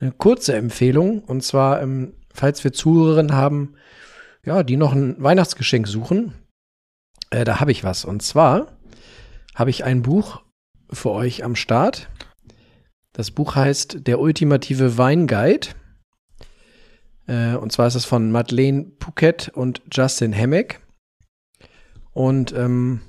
eine 0.03 0.11
kurze 0.11 0.55
Empfehlung. 0.55 1.23
Und 1.23 1.43
zwar, 1.43 1.81
ähm, 1.81 2.13
falls 2.33 2.63
wir 2.63 2.73
Zuhörerinnen 2.73 3.33
haben, 3.33 3.75
ja, 4.45 4.63
die 4.63 4.77
noch 4.77 4.93
ein 4.93 5.15
Weihnachtsgeschenk 5.21 5.87
suchen, 5.87 6.33
äh, 7.29 7.45
da 7.45 7.59
habe 7.59 7.71
ich 7.71 7.83
was. 7.83 8.05
Und 8.05 8.21
zwar 8.21 8.77
habe 9.55 9.69
ich 9.69 9.83
ein 9.83 10.01
Buch 10.01 10.41
für 10.91 11.11
euch 11.11 11.43
am 11.43 11.55
Start. 11.55 12.09
Das 13.13 13.31
Buch 13.31 13.55
heißt 13.55 14.05
Der 14.07 14.19
ultimative 14.19 14.97
Weinguide. 14.97 15.69
Äh, 17.27 17.55
und 17.55 17.71
zwar 17.71 17.87
ist 17.87 17.95
es 17.95 18.05
von 18.05 18.31
Madeleine 18.31 18.83
Pouquet 18.83 19.49
und 19.53 19.81
Justin 19.91 20.33
Hemmeck. 20.33 20.81
Und 22.11 22.51
ähm, 22.53 23.01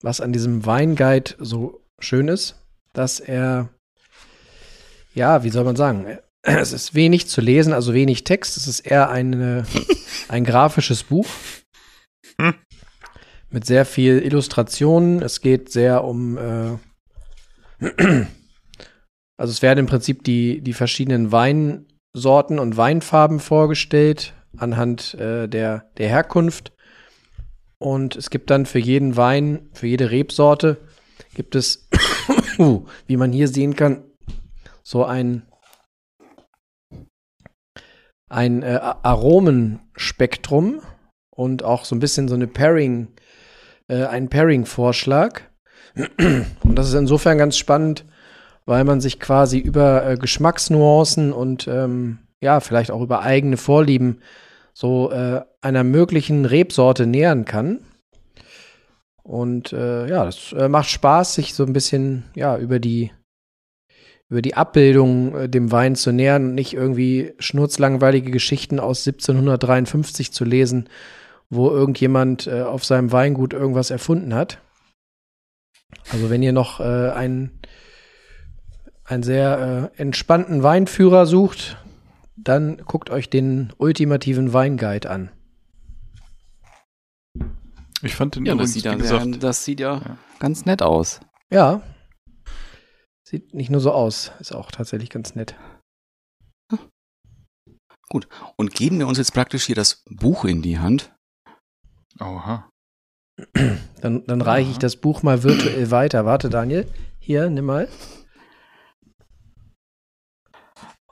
was 0.00 0.20
an 0.20 0.32
diesem 0.32 0.64
Weinguide 0.64 1.34
so 1.38 1.84
schön 1.98 2.28
ist, 2.28 2.64
dass 2.94 3.20
er, 3.20 3.68
ja, 5.14 5.44
wie 5.44 5.50
soll 5.50 5.64
man 5.64 5.76
sagen, 5.76 6.06
es 6.42 6.72
ist 6.72 6.94
wenig 6.94 7.28
zu 7.28 7.40
lesen, 7.40 7.72
also 7.72 7.94
wenig 7.94 8.24
Text. 8.24 8.56
Es 8.56 8.66
ist 8.66 8.80
eher 8.80 9.10
eine, 9.10 9.64
ein 10.28 10.44
grafisches 10.44 11.02
Buch 11.02 11.26
Hm. 12.40 12.54
mit 13.50 13.64
sehr 13.64 13.84
viel 13.84 14.18
Illustrationen. 14.18 15.22
Es 15.22 15.40
geht 15.40 15.70
sehr 15.70 16.04
um, 16.04 16.38
äh, 16.38 16.76
also 19.36 19.50
es 19.50 19.62
werden 19.62 19.80
im 19.80 19.86
Prinzip 19.86 20.22
die, 20.24 20.60
die 20.60 20.72
verschiedenen 20.72 21.32
Weinsorten 21.32 22.58
und 22.58 22.76
Weinfarben 22.76 23.40
vorgestellt 23.40 24.34
anhand 24.56 25.14
äh, 25.14 25.48
der, 25.48 25.90
der 25.98 26.08
Herkunft. 26.08 26.72
Und 27.78 28.16
es 28.16 28.30
gibt 28.30 28.50
dann 28.50 28.66
für 28.66 28.80
jeden 28.80 29.16
Wein, 29.16 29.68
für 29.72 29.86
jede 29.86 30.10
Rebsorte, 30.10 30.78
gibt 31.34 31.54
es, 31.54 31.88
wie 33.06 33.16
man 33.16 33.32
hier 33.32 33.48
sehen 33.48 33.76
kann, 33.76 34.04
so 34.82 35.04
ein, 35.04 35.42
ein 38.28 38.62
äh, 38.62 38.78
Aromenspektrum 39.02 40.80
und 41.30 41.62
auch 41.62 41.84
so 41.84 41.94
ein 41.94 42.00
bisschen 42.00 42.28
so 42.28 42.34
eine 42.34 42.46
Pairing, 42.46 43.08
äh, 43.88 44.04
ein 44.04 44.28
Pairing-Vorschlag. 44.28 45.42
Und 45.96 46.76
das 46.76 46.88
ist 46.88 46.94
insofern 46.94 47.38
ganz 47.38 47.56
spannend, 47.56 48.04
weil 48.66 48.84
man 48.84 49.00
sich 49.00 49.18
quasi 49.18 49.58
über 49.58 50.06
äh, 50.06 50.16
Geschmacksnuancen 50.16 51.32
und 51.32 51.66
ähm, 51.66 52.18
ja, 52.40 52.60
vielleicht 52.60 52.90
auch 52.90 53.00
über 53.00 53.22
eigene 53.22 53.56
Vorlieben 53.56 54.20
so 54.74 55.10
äh, 55.10 55.40
einer 55.60 55.82
möglichen 55.84 56.44
Rebsorte 56.44 57.06
nähern 57.06 57.46
kann. 57.46 57.80
Und 59.22 59.72
äh, 59.72 60.08
ja, 60.08 60.24
das 60.24 60.52
äh, 60.52 60.68
macht 60.68 60.88
Spaß, 60.88 61.34
sich 61.34 61.54
so 61.54 61.64
ein 61.64 61.72
bisschen 61.72 62.24
ja 62.34 62.56
über 62.58 62.78
die 62.78 63.10
über 64.28 64.42
die 64.42 64.54
Abbildung 64.54 65.34
äh, 65.34 65.48
dem 65.48 65.72
Wein 65.72 65.96
zu 65.96 66.12
nähern 66.12 66.46
und 66.50 66.54
nicht 66.54 66.74
irgendwie 66.74 67.32
schnurzlangweilige 67.38 68.30
Geschichten 68.30 68.78
aus 68.80 69.06
1753 69.06 70.32
zu 70.32 70.44
lesen, 70.44 70.88
wo 71.50 71.70
irgendjemand 71.70 72.46
äh, 72.46 72.62
auf 72.62 72.84
seinem 72.84 73.12
Weingut 73.12 73.52
irgendwas 73.52 73.90
erfunden 73.90 74.34
hat. 74.34 74.60
Also 76.10 76.28
wenn 76.30 76.42
ihr 76.42 76.52
noch 76.52 76.80
äh, 76.80 77.10
einen, 77.10 77.58
einen 79.04 79.22
sehr 79.22 79.90
äh, 79.96 80.00
entspannten 80.00 80.62
Weinführer 80.62 81.24
sucht, 81.26 81.78
dann 82.36 82.76
guckt 82.86 83.10
euch 83.10 83.30
den 83.30 83.72
ultimativen 83.78 84.52
Weinguide 84.52 85.10
an. 85.10 85.30
Ich 88.02 88.14
fand 88.14 88.36
den 88.36 88.46
Ja, 88.46 88.54
das 88.54 88.74
sieht, 88.74 88.84
ja 88.84 88.94
gesagt, 88.94 89.24
sehr, 89.24 89.36
das 89.38 89.64
sieht 89.64 89.80
ja, 89.80 89.94
Ja. 89.94 90.18
ganz 90.38 90.64
nett 90.66 90.82
aus. 90.82 91.20
Ja. 91.50 91.82
Sieht 93.28 93.52
nicht 93.52 93.68
nur 93.68 93.82
so 93.82 93.92
aus, 93.92 94.32
ist 94.40 94.54
auch 94.54 94.70
tatsächlich 94.70 95.10
ganz 95.10 95.34
nett. 95.34 95.54
Und 98.56 98.74
geben 98.74 98.98
wir 98.98 99.06
uns 99.06 99.18
jetzt 99.18 99.34
praktisch 99.34 99.66
hier 99.66 99.74
das 99.74 100.02
Buch 100.08 100.46
in 100.46 100.62
die 100.62 100.78
Hand. 100.78 101.14
Oha. 102.20 102.70
Dann, 104.00 104.24
dann 104.26 104.40
reiche 104.40 104.70
ich 104.70 104.78
das 104.78 104.96
Buch 104.96 105.22
mal 105.22 105.42
virtuell 105.42 105.90
weiter. 105.90 106.24
Warte, 106.24 106.48
Daniel. 106.50 106.88
Hier, 107.18 107.50
nimm 107.50 107.66
mal. 107.66 107.88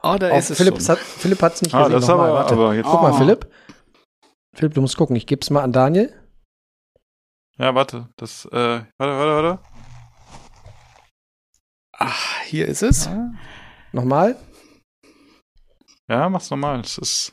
Oh, 0.02 0.16
da 0.18 0.30
Auch 0.30 0.40
Philipp 0.42 0.78
hat 0.88 0.98
Philipp 0.98 1.42
hat's 1.42 1.62
nicht 1.62 1.74
Ah, 1.74 1.84
gesehen. 1.84 2.00
das 2.00 2.08
Nochmal, 2.08 2.30
aber, 2.30 2.38
warte. 2.38 2.54
aber 2.54 2.74
jetzt. 2.74 2.86
Guck 2.86 3.02
mal, 3.02 3.12
Oh. 3.12 3.16
Philipp. 3.18 3.52
Philipp, 4.54 4.74
du 4.74 4.80
musst 4.80 4.96
gucken. 4.96 5.16
Ich 5.16 5.26
geb's 5.26 5.50
mal 5.50 5.62
an 5.62 5.72
Daniel. 5.72 6.14
Ja, 7.58 7.74
warte. 7.74 8.08
Das, 8.16 8.44
äh, 8.46 8.52
warte, 8.52 8.88
warte, 8.98 9.58
warte. 9.60 9.75
Ach, 11.98 12.40
hier 12.42 12.66
ist 12.66 12.82
es. 12.82 13.06
Ja, 13.06 13.32
Nochmal. 13.92 14.36
ja 16.08 16.28
mach's 16.28 16.50
nochmal. 16.50 16.82
Das 16.82 16.98
ist. 16.98 17.32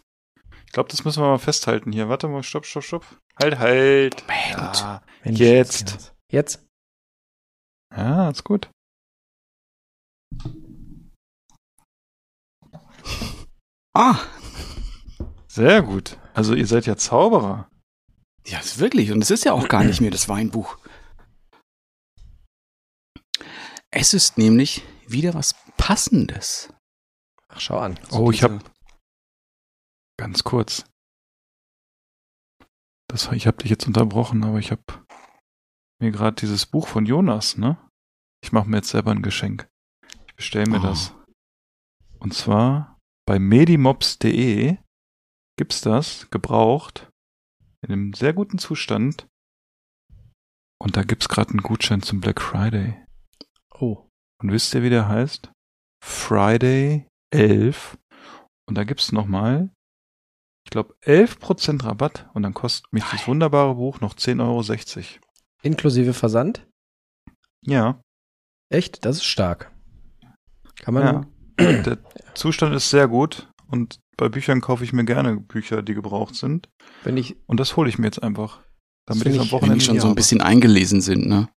Ich 0.66 0.72
glaube, 0.72 0.90
das 0.90 1.04
müssen 1.06 1.22
wir 1.22 1.28
mal 1.28 1.38
festhalten 1.40 1.92
hier. 1.92 2.10
Warte 2.10 2.28
mal, 2.28 2.44
stopp, 2.44 2.66
stopp, 2.66 2.84
stopp. 2.84 3.06
Halt, 3.42 3.60
halt. 3.60 4.24
Mensch. 4.28 4.80
Ja, 4.80 5.02
Mensch, 5.24 5.40
Jetzt. 5.40 6.14
Jetzt. 6.32 6.66
ja 7.96 8.30
ist 8.30 8.44
gut. 8.44 8.70
Ah, 13.94 14.18
Sehr 15.48 15.84
gut. 15.84 16.18
Also 16.34 16.56
ihr 16.56 16.66
seid 16.66 16.88
ja 16.88 16.98
Zauberer. 16.98 17.70
ja, 18.48 18.58
ist 18.60 18.80
wirklich. 18.80 19.12
Und 19.12 19.22
es 19.22 19.30
ist 19.30 19.46
ja 19.46 19.54
auch 19.54 19.68
gar 19.68 19.84
nicht 19.84 20.02
mehr 20.02 20.10
das 20.10 20.28
Weinbuch. 20.30 20.78
Es 23.96 24.14
ist 24.14 24.38
nämlich 24.38 24.84
wieder 25.08 25.34
was 25.34 25.54
Passendes. 25.78 26.74
Ach, 27.48 27.60
schau 27.60 27.78
an. 27.80 28.00
Oh, 28.12 28.32
ich 28.32 28.40
diese- 28.40 28.56
hab 28.56 28.72
ganz 30.18 30.44
kurz. 30.44 30.86
Das, 33.08 33.32
ich 33.32 33.46
habe 33.46 33.58
dich 33.58 33.70
jetzt 33.70 33.86
unterbrochen, 33.86 34.44
aber 34.44 34.58
ich 34.58 34.72
habe 34.72 34.82
mir 36.02 36.12
gerade 36.12 36.36
dieses 36.36 36.66
Buch 36.66 36.88
von 36.88 37.06
Jonas, 37.06 37.58
ne? 37.58 37.78
Ich 38.44 38.52
mache 38.52 38.68
mir 38.68 38.78
jetzt 38.78 38.90
selber 38.90 39.12
ein 39.12 39.22
Geschenk. 39.22 39.70
Ich 40.28 40.36
bestelle 40.36 40.70
mir 40.70 40.80
Oh. 40.80 40.84
das. 40.84 41.14
Und 42.20 42.34
zwar 42.34 43.00
bei 43.28 43.38
medimops.de 43.38 44.78
gibt's 45.58 45.82
das 45.82 46.30
gebraucht 46.32 47.10
in 47.82 47.92
einem 47.92 48.14
sehr 48.14 48.34
guten 48.34 48.58
Zustand. 48.58 49.28
Und 50.82 50.98
da 50.98 51.04
gibt's 51.04 51.30
gerade 51.30 51.52
einen 51.52 51.62
Gutschein 51.62 52.02
zum 52.02 52.20
Black 52.20 52.42
Friday. 52.42 53.03
Oh. 53.84 54.10
Und 54.42 54.52
wisst 54.52 54.74
ihr, 54.74 54.84
wie 54.84 54.90
der 54.90 55.08
heißt? 55.08 55.52
Friday 56.04 57.08
11. 57.32 57.98
Und 58.68 58.78
da 58.78 58.84
gibt's 58.84 59.12
noch 59.12 59.26
mal, 59.26 59.70
ich 60.66 60.72
glaube, 60.72 60.96
11% 61.04 61.84
Rabatt. 61.84 62.30
Und 62.34 62.44
dann 62.44 62.54
kostet 62.54 62.92
mich 62.94 63.04
das 63.12 63.28
wunderbare 63.28 63.76
Buch 63.76 64.00
noch 64.02 64.16
10,60 64.16 64.42
Euro. 64.42 65.06
Inklusive 65.64 66.14
Versand. 66.14 66.68
Ja, 67.66 68.02
Echt? 68.74 69.06
Das 69.06 69.18
ist 69.18 69.26
stark. 69.26 69.72
Kann 70.82 70.96
man. 70.96 71.28
ja. 71.60 71.82
Der 71.84 72.00
Zustand 72.34 72.76
ist 72.76 72.90
sehr 72.90 73.08
gut. 73.08 73.48
Und 73.68 74.00
bei 74.18 74.30
Büchern 74.30 74.62
kaufe 74.62 74.84
ich 74.84 74.94
mir 74.94 75.06
gerne 75.06 75.40
Bücher, 75.40 75.84
die 75.84 75.94
gebraucht 75.94 76.36
sind. 76.36 76.70
Wenn 77.04 77.16
ich. 77.16 77.38
Und 77.46 77.60
das 77.60 77.78
hole 77.78 77.88
ich 77.88 78.00
mir 78.00 78.08
jetzt 78.08 78.24
einfach. 78.24 78.62
Damit 79.06 79.28
ich 79.28 79.40
am 79.40 79.46
Wenn 79.46 79.52
Wochenende 79.52 79.80
die 79.80 79.86
schon 79.86 80.00
so 80.00 80.08
ein 80.08 80.16
bisschen 80.16 80.42
eingelesen 80.42 81.02
sind, 81.02 81.28
ne? 81.28 81.50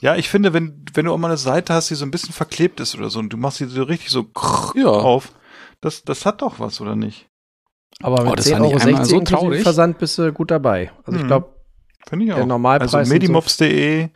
Ja, 0.00 0.16
ich 0.16 0.28
finde, 0.28 0.52
wenn, 0.52 0.84
wenn 0.94 1.04
du 1.04 1.12
auch 1.12 1.18
mal 1.18 1.28
eine 1.28 1.36
Seite 1.36 1.74
hast, 1.74 1.90
die 1.90 1.94
so 1.94 2.04
ein 2.04 2.10
bisschen 2.10 2.32
verklebt 2.32 2.80
ist 2.80 2.94
oder 2.96 3.10
so, 3.10 3.18
und 3.18 3.30
du 3.30 3.36
machst 3.36 3.58
sie 3.58 3.66
so 3.66 3.82
richtig 3.82 4.10
so 4.10 4.26
Ja. 4.74 4.88
auf, 4.88 5.32
das, 5.80 6.04
das 6.04 6.24
hat 6.26 6.42
doch 6.42 6.58
was, 6.60 6.80
oder 6.80 6.96
nicht? 6.96 7.28
Aber 8.02 8.22
mit 8.22 8.32
Oh, 8.32 8.34
das 8.34 8.46
10,60 8.46 8.52
fand 8.78 8.90
ich 8.90 8.94
Euro 8.96 9.04
so 9.04 9.20
traurig. 9.20 9.62
Versand 9.62 9.98
bist 9.98 10.16
du 10.18 10.32
gut 10.32 10.50
dabei. 10.50 10.90
Also 11.04 11.18
ich 11.18 11.24
Mhm. 11.24 11.28
glaube, 11.28 11.54
Finde 12.08 12.24
ich 12.24 12.32
auch. 12.32 12.36
der 12.36 12.46
Normalpreis. 12.46 12.94
also 12.94 13.04
sind 13.10 13.22
so- 13.22 13.32
medimops.de. 13.32 14.08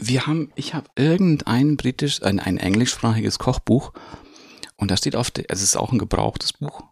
Wir 0.00 0.26
haben, 0.26 0.52
ich 0.54 0.74
habe 0.74 0.86
irgendein 0.96 1.76
britisch, 1.76 2.22
ein, 2.22 2.38
ein 2.38 2.56
englischsprachiges 2.58 3.38
Kochbuch 3.38 3.92
und 4.76 4.90
da 4.90 4.96
steht 4.96 5.16
auf 5.16 5.30
der, 5.30 5.46
also 5.48 5.62
es 5.62 5.70
ist 5.70 5.76
auch 5.76 5.90
ein 5.92 5.98
gebrauchtes 5.98 6.52
Buch 6.54 6.84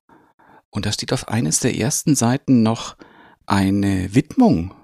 und 0.70 0.86
da 0.86 0.92
steht 0.92 1.12
auf 1.12 1.28
eines 1.28 1.60
der 1.60 1.76
ersten 1.76 2.16
Seiten 2.16 2.62
noch 2.62 2.96
eine 3.46 4.14
Widmung 4.14 4.74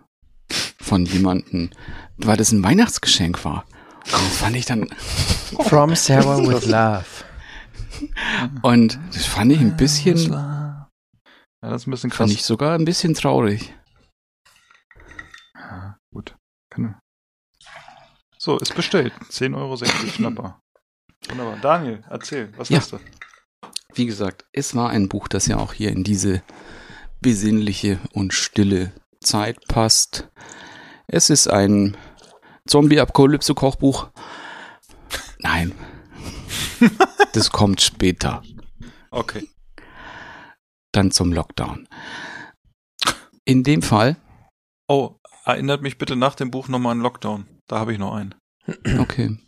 von 0.80 1.04
jemandem, 1.06 1.70
weil 2.18 2.36
das 2.36 2.52
ein 2.52 2.62
Weihnachtsgeschenk 2.62 3.44
war. 3.44 3.64
Und 4.04 4.12
das 4.12 4.36
fand 4.38 4.56
ich 4.56 4.66
dann, 4.66 4.88
From 5.68 5.94
Sarah 5.94 6.38
with 6.38 6.66
Love. 6.66 7.04
und 8.62 8.98
das 9.14 9.26
fand 9.26 9.52
ich 9.52 9.60
ein 9.60 9.76
bisschen, 9.76 10.16
Ja, 10.32 10.88
das 11.60 11.82
ist 11.82 11.86
ein 11.86 11.92
bisschen 11.92 12.10
krass. 12.10 12.18
fand 12.18 12.32
ich 12.32 12.42
sogar 12.44 12.74
ein 12.76 12.84
bisschen 12.84 13.14
traurig. 13.14 13.74
Ja, 15.54 15.96
gut. 16.12 16.34
So, 18.38 18.58
ist 18.58 18.74
bestellt. 18.74 19.12
10,60 19.30 19.56
Euro 19.56 19.76
Schnapper. 20.16 20.60
Wunderbar. 21.28 21.58
Daniel, 21.60 22.02
erzähl, 22.10 22.52
was 22.56 22.70
Ja. 22.70 22.78
hast 22.78 22.92
du? 22.92 22.98
Wie 23.94 24.06
gesagt, 24.06 24.44
es 24.52 24.74
war 24.74 24.90
ein 24.90 25.08
Buch, 25.08 25.28
das 25.28 25.46
ja 25.46 25.58
auch 25.58 25.72
hier 25.74 25.90
in 25.92 26.02
diese 26.02 26.42
besinnliche 27.20 28.00
und 28.12 28.34
stille 28.34 28.90
Zeit 29.22 29.58
passt. 29.68 30.28
Es 31.06 31.30
ist 31.30 31.48
ein 31.48 31.96
Zombie-Apokalypse-Kochbuch. 32.66 34.08
Nein. 35.40 35.72
das 37.32 37.50
kommt 37.50 37.80
später. 37.80 38.42
Okay. 39.10 39.48
Dann 40.92 41.10
zum 41.10 41.32
Lockdown. 41.32 41.88
In 43.44 43.64
dem 43.64 43.82
Fall, 43.82 44.16
Oh, 44.88 45.16
erinnert 45.46 45.80
mich 45.80 45.96
bitte 45.96 46.16
nach 46.16 46.34
dem 46.34 46.50
Buch 46.50 46.68
nochmal 46.68 46.92
an 46.92 47.00
Lockdown. 47.00 47.46
Da 47.66 47.78
habe 47.78 47.92
ich 47.94 47.98
noch 47.98 48.14
einen. 48.14 48.34
okay. 48.98 49.38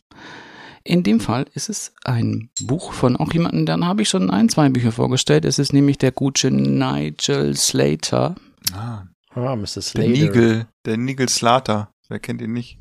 In 0.85 1.03
dem 1.03 1.21
Fall 1.21 1.47
ist 1.53 1.69
es 1.69 1.95
ein 2.05 2.51
Buch 2.63 2.93
von 2.93 3.17
auch 3.17 3.33
jemandem, 3.33 3.67
dann 3.67 3.87
habe 3.87 4.03
ich 4.03 4.09
schon 4.09 4.31
ein, 4.31 4.49
zwei 4.49 4.69
Bücher 4.69 4.93
vorgestellt. 4.93 5.45
Es 5.45 5.59
ist 5.59 5.73
nämlich 5.73 5.99
der 5.99 6.13
gute 6.13 6.51
Nigel 6.51 7.57
Slater. 7.57 8.37
Ah, 8.73 9.05
Ah. 9.35 9.57
Der 9.57 9.67
Slater. 9.67 10.09
Nigel, 10.09 10.69
der 10.85 10.97
Nigel 10.97 11.29
Slater. 11.29 11.93
Wer 12.09 12.21
kennt 12.21 12.41
ihn 12.41 12.53
nicht? 12.53 12.79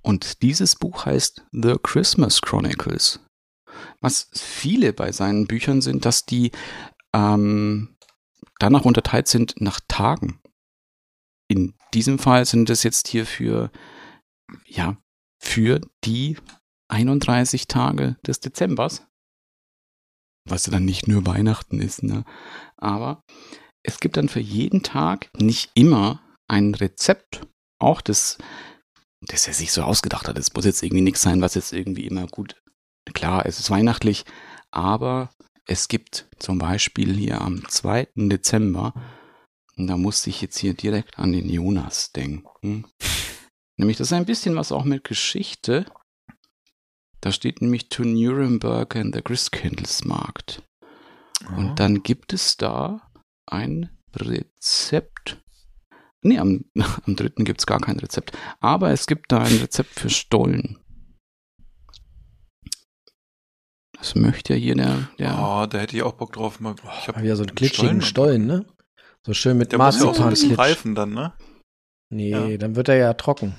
Und 0.00 0.42
dieses 0.42 0.76
Buch 0.76 1.06
heißt 1.06 1.44
The 1.52 1.76
Christmas 1.82 2.40
Chronicles. 2.40 3.20
Was 4.00 4.28
viele 4.32 4.92
bei 4.92 5.12
seinen 5.12 5.46
Büchern 5.46 5.80
sind, 5.80 6.04
dass 6.04 6.24
die 6.24 6.50
ähm, 7.14 7.96
danach 8.58 8.84
unterteilt 8.84 9.28
sind 9.28 9.60
nach 9.60 9.80
Tagen. 9.88 10.40
In 11.48 11.74
diesem 11.94 12.18
Fall 12.18 12.44
sind 12.46 12.70
es 12.70 12.82
jetzt 12.82 13.08
hier 13.08 13.26
für, 13.26 13.70
ja, 14.66 14.96
für 15.38 15.80
die 16.04 16.38
31 16.88 17.68
Tage 17.68 18.16
des 18.26 18.40
Dezembers. 18.40 19.06
Was 20.48 20.66
ja 20.66 20.72
dann 20.72 20.84
nicht 20.84 21.06
nur 21.06 21.26
Weihnachten 21.26 21.80
ist, 21.80 22.02
ne? 22.02 22.24
Aber 22.76 23.22
es 23.82 24.00
gibt 24.00 24.16
dann 24.16 24.28
für 24.28 24.40
jeden 24.40 24.82
Tag 24.82 25.30
nicht 25.38 25.70
immer 25.74 26.20
ein 26.48 26.74
Rezept, 26.74 27.46
auch 27.78 28.00
das 28.00 28.38
das 29.26 29.46
er 29.46 29.54
sich 29.54 29.72
so 29.72 29.82
ausgedacht 29.82 30.28
hat. 30.28 30.38
Es 30.38 30.52
muss 30.54 30.64
jetzt 30.64 30.82
irgendwie 30.82 31.02
nichts 31.02 31.22
sein, 31.22 31.40
was 31.40 31.54
jetzt 31.54 31.72
irgendwie 31.72 32.06
immer 32.06 32.26
gut. 32.26 32.60
Klar, 33.14 33.46
es 33.46 33.58
ist 33.58 33.70
weihnachtlich, 33.70 34.24
aber 34.70 35.30
es 35.66 35.88
gibt 35.88 36.28
zum 36.38 36.58
Beispiel 36.58 37.14
hier 37.14 37.40
am 37.40 37.68
2. 37.68 38.08
Dezember, 38.16 38.94
und 39.76 39.86
da 39.86 39.96
musste 39.96 40.28
ich 40.28 40.42
jetzt 40.42 40.58
hier 40.58 40.74
direkt 40.74 41.18
an 41.18 41.32
den 41.32 41.48
Jonas 41.48 42.12
denken. 42.12 42.84
Nämlich, 43.78 43.96
das 43.96 44.08
ist 44.08 44.12
ein 44.12 44.26
bisschen 44.26 44.54
was 44.54 44.70
auch 44.70 44.84
mit 44.84 45.02
Geschichte. 45.02 45.86
Da 47.22 47.32
steht 47.32 47.62
nämlich 47.62 47.88
to 47.88 48.04
Nuremberg 48.04 48.96
and 48.96 49.14
the 49.14 49.22
Christkindlesmarkt. 49.22 50.62
Und 51.56 51.80
dann 51.80 52.02
gibt 52.02 52.34
es 52.34 52.58
da 52.58 53.10
ein 53.46 53.90
Rezept. 54.14 55.42
Nee, 56.22 56.38
am, 56.38 56.64
am 57.06 57.16
dritten 57.16 57.44
gibt 57.44 57.60
es 57.60 57.66
gar 57.66 57.80
kein 57.80 57.98
Rezept. 57.98 58.36
Aber 58.60 58.90
es 58.90 59.06
gibt 59.06 59.32
da 59.32 59.38
ein 59.42 59.56
Rezept 59.58 59.98
für 59.98 60.10
Stollen. 60.10 60.78
Das 63.98 64.14
möchte 64.14 64.54
ja 64.54 64.58
hier 64.58 64.74
der. 64.74 65.08
der 65.18 65.38
Oh, 65.38 65.66
da 65.66 65.78
hätte 65.78 65.96
ich 65.96 66.02
auch 66.02 66.14
Bock 66.14 66.32
drauf. 66.32 66.60
Mal, 66.60 66.74
ich 66.76 67.08
hab 67.08 67.16
Hab 67.16 67.24
ja 67.24 67.36
so 67.36 67.42
einen 67.44 67.54
glitschigen 67.54 68.02
Stollen, 68.02 68.46
ne? 68.46 68.66
So 69.24 69.34
schön 69.34 69.56
mit 69.58 69.70
Der 69.72 69.78
muss 69.78 70.00
ja 70.00 70.06
auch 70.08 70.14
so 70.14 70.24
ein 70.24 70.30
bisschen 70.30 70.48
Marzipan. 70.56 70.64
reifen 70.66 70.94
dann, 70.94 71.10
ne? 71.14 71.36
Nee, 72.10 72.30
Ja. 72.30 72.56
dann 72.56 72.74
wird 72.74 72.88
er 72.88 72.96
ja 72.96 73.14
trocken. 73.14 73.54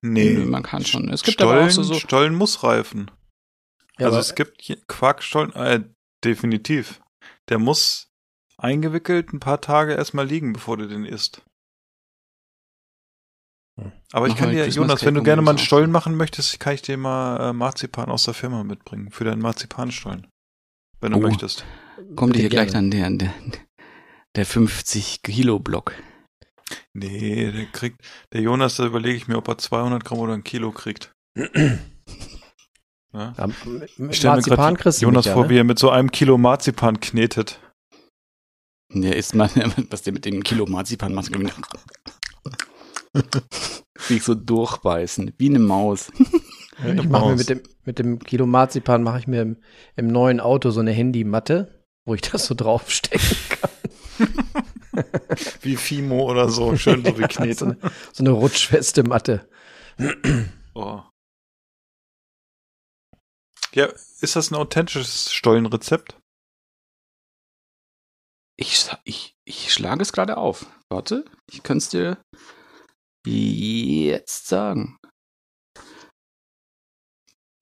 Nee. 0.00 0.34
Man 0.36 0.64
kann 0.64 0.84
schon. 0.84 1.08
Es 1.10 1.22
gibt 1.22 1.34
Stollen, 1.34 1.58
aber 1.58 1.66
auch 1.66 1.70
so, 1.70 1.82
so 1.84 1.94
Stollen 1.94 2.34
muss 2.34 2.64
reifen. 2.64 3.10
Ja, 3.98 4.06
also 4.06 4.16
aber- 4.16 4.20
es 4.20 4.34
gibt 4.34 4.88
Quarkstollen, 4.88 5.52
äh, 5.52 5.84
definitiv. 6.24 7.00
Der 7.48 7.58
muss 7.60 8.11
eingewickelt 8.62 9.32
ein 9.32 9.40
paar 9.40 9.60
Tage 9.60 9.94
erstmal 9.94 10.26
liegen, 10.26 10.52
bevor 10.52 10.76
du 10.76 10.88
den 10.88 11.04
isst. 11.04 11.42
Hm. 13.80 13.92
Aber 14.12 14.26
ich 14.26 14.32
Mach 14.34 14.40
kann 14.40 14.48
mal 14.48 14.54
dir, 14.54 14.68
Jonas, 14.68 15.04
wenn 15.04 15.14
du 15.14 15.22
gerne 15.22 15.42
mal 15.42 15.52
einen 15.52 15.58
Stollen 15.58 15.90
auch. 15.90 15.92
machen 15.92 16.16
möchtest, 16.16 16.60
kann 16.60 16.74
ich 16.74 16.82
dir 16.82 16.96
mal 16.96 17.50
äh, 17.50 17.52
Marzipan 17.52 18.10
aus 18.10 18.24
der 18.24 18.34
Firma 18.34 18.64
mitbringen. 18.64 19.10
Für 19.10 19.24
deinen 19.24 19.40
Marzipanstollen. 19.42 20.26
Wenn 21.00 21.12
du 21.12 21.18
Oh. 21.18 21.20
möchtest. 21.20 21.64
kommt 22.16 22.32
Bitte 22.34 22.42
hier 22.42 22.50
gleich 22.50 22.70
dann 22.70 22.90
der, 22.90 23.10
der, 23.10 23.32
der 24.36 24.46
50 24.46 25.22
Kilo 25.22 25.58
Block. 25.58 25.94
Nee, 26.94 27.50
der 27.50 27.66
kriegt, 27.66 28.00
der 28.32 28.40
Jonas, 28.42 28.76
da 28.76 28.86
überlege 28.86 29.16
ich 29.16 29.28
mir, 29.28 29.36
ob 29.38 29.48
er 29.48 29.58
200 29.58 30.04
Gramm 30.04 30.18
oder 30.18 30.34
ein 30.34 30.44
Kilo 30.44 30.70
kriegt. 30.72 31.12
Ja? 33.14 33.34
Ja, 33.36 33.46
Ich 34.08 34.24
Marzipan 34.24 34.74
grad 34.74 34.98
Jonas 35.00 35.26
mich 35.26 35.26
ja, 35.26 35.34
vor, 35.34 35.42
ne? 35.44 35.50
wie 35.50 35.58
er 35.58 35.64
mit 35.64 35.78
so 35.78 35.90
einem 35.90 36.10
Kilo 36.10 36.38
Marzipan 36.38 36.98
knetet. 36.98 37.60
Der 38.94 39.16
ist 39.16 39.34
mal, 39.34 39.50
was 39.90 40.02
der 40.02 40.12
mit 40.12 40.24
dem 40.24 40.42
Kilo 40.42 40.66
Marzipan 40.66 41.14
macht. 41.14 41.32
Sich 43.98 44.22
so 44.22 44.34
durchbeißen, 44.34 45.32
wie 45.38 45.48
eine 45.48 45.58
Maus. 45.58 46.10
Ja, 46.82 46.94
ich 46.94 47.08
mache 47.08 47.28
mir 47.30 47.36
mit 47.36 47.48
dem, 47.48 47.62
mit 47.84 47.98
dem 47.98 48.18
Kilo 48.18 48.46
Marzipan 48.46 49.02
mache 49.02 49.18
ich 49.20 49.26
mir 49.26 49.42
im, 49.42 49.56
im 49.96 50.08
neuen 50.08 50.40
Auto 50.40 50.70
so 50.70 50.80
eine 50.80 50.92
Handymatte, 50.92 51.84
wo 52.04 52.14
ich 52.14 52.22
das 52.22 52.46
so 52.46 52.54
draufstecken 52.54 53.36
kann. 53.48 53.70
Wie 55.62 55.76
Fimo 55.76 56.30
oder 56.30 56.48
so, 56.50 56.76
schön 56.76 57.04
so 57.04 57.12
wie 57.18 57.22
so, 57.22 57.28
Knete. 57.28 57.64
eine, 57.64 57.78
so 58.12 58.22
eine 58.22 58.30
rutschfeste 58.30 59.04
Matte. 59.04 59.48
Oh. 60.74 61.02
Ja, 63.74 63.88
ist 64.22 64.36
das 64.36 64.50
ein 64.50 64.54
authentisches 64.54 65.30
Stollenrezept? 65.30 66.16
Ich, 68.58 68.86
ich, 69.04 69.34
ich 69.44 69.72
schlage 69.72 70.02
es 70.02 70.12
gerade 70.12 70.36
auf. 70.36 70.66
Warte, 70.90 71.24
ich 71.50 71.62
kann 71.62 71.78
es 71.78 71.88
dir 71.88 72.18
jetzt 73.26 74.46
sagen. 74.46 74.98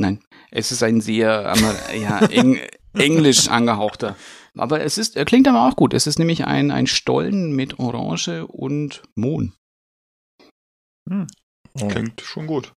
Nein, 0.00 0.24
es 0.50 0.72
ist 0.72 0.82
ein 0.82 1.00
sehr 1.00 1.50
Amer 1.50 1.94
ja, 1.94 2.18
eng, 2.30 2.58
englisch 2.94 3.48
angehauchter. 3.48 4.16
Aber 4.58 4.80
es 4.80 4.98
ist, 4.98 5.16
er 5.16 5.24
klingt 5.24 5.46
aber 5.46 5.68
auch 5.68 5.76
gut. 5.76 5.94
Es 5.94 6.06
ist 6.06 6.18
nämlich 6.18 6.46
ein, 6.46 6.70
ein 6.70 6.86
Stollen 6.86 7.54
mit 7.54 7.78
Orange 7.78 8.46
und 8.46 9.02
Mohn. 9.14 9.54
Klingt 11.76 12.20
schon 12.20 12.46
gut. 12.46 12.72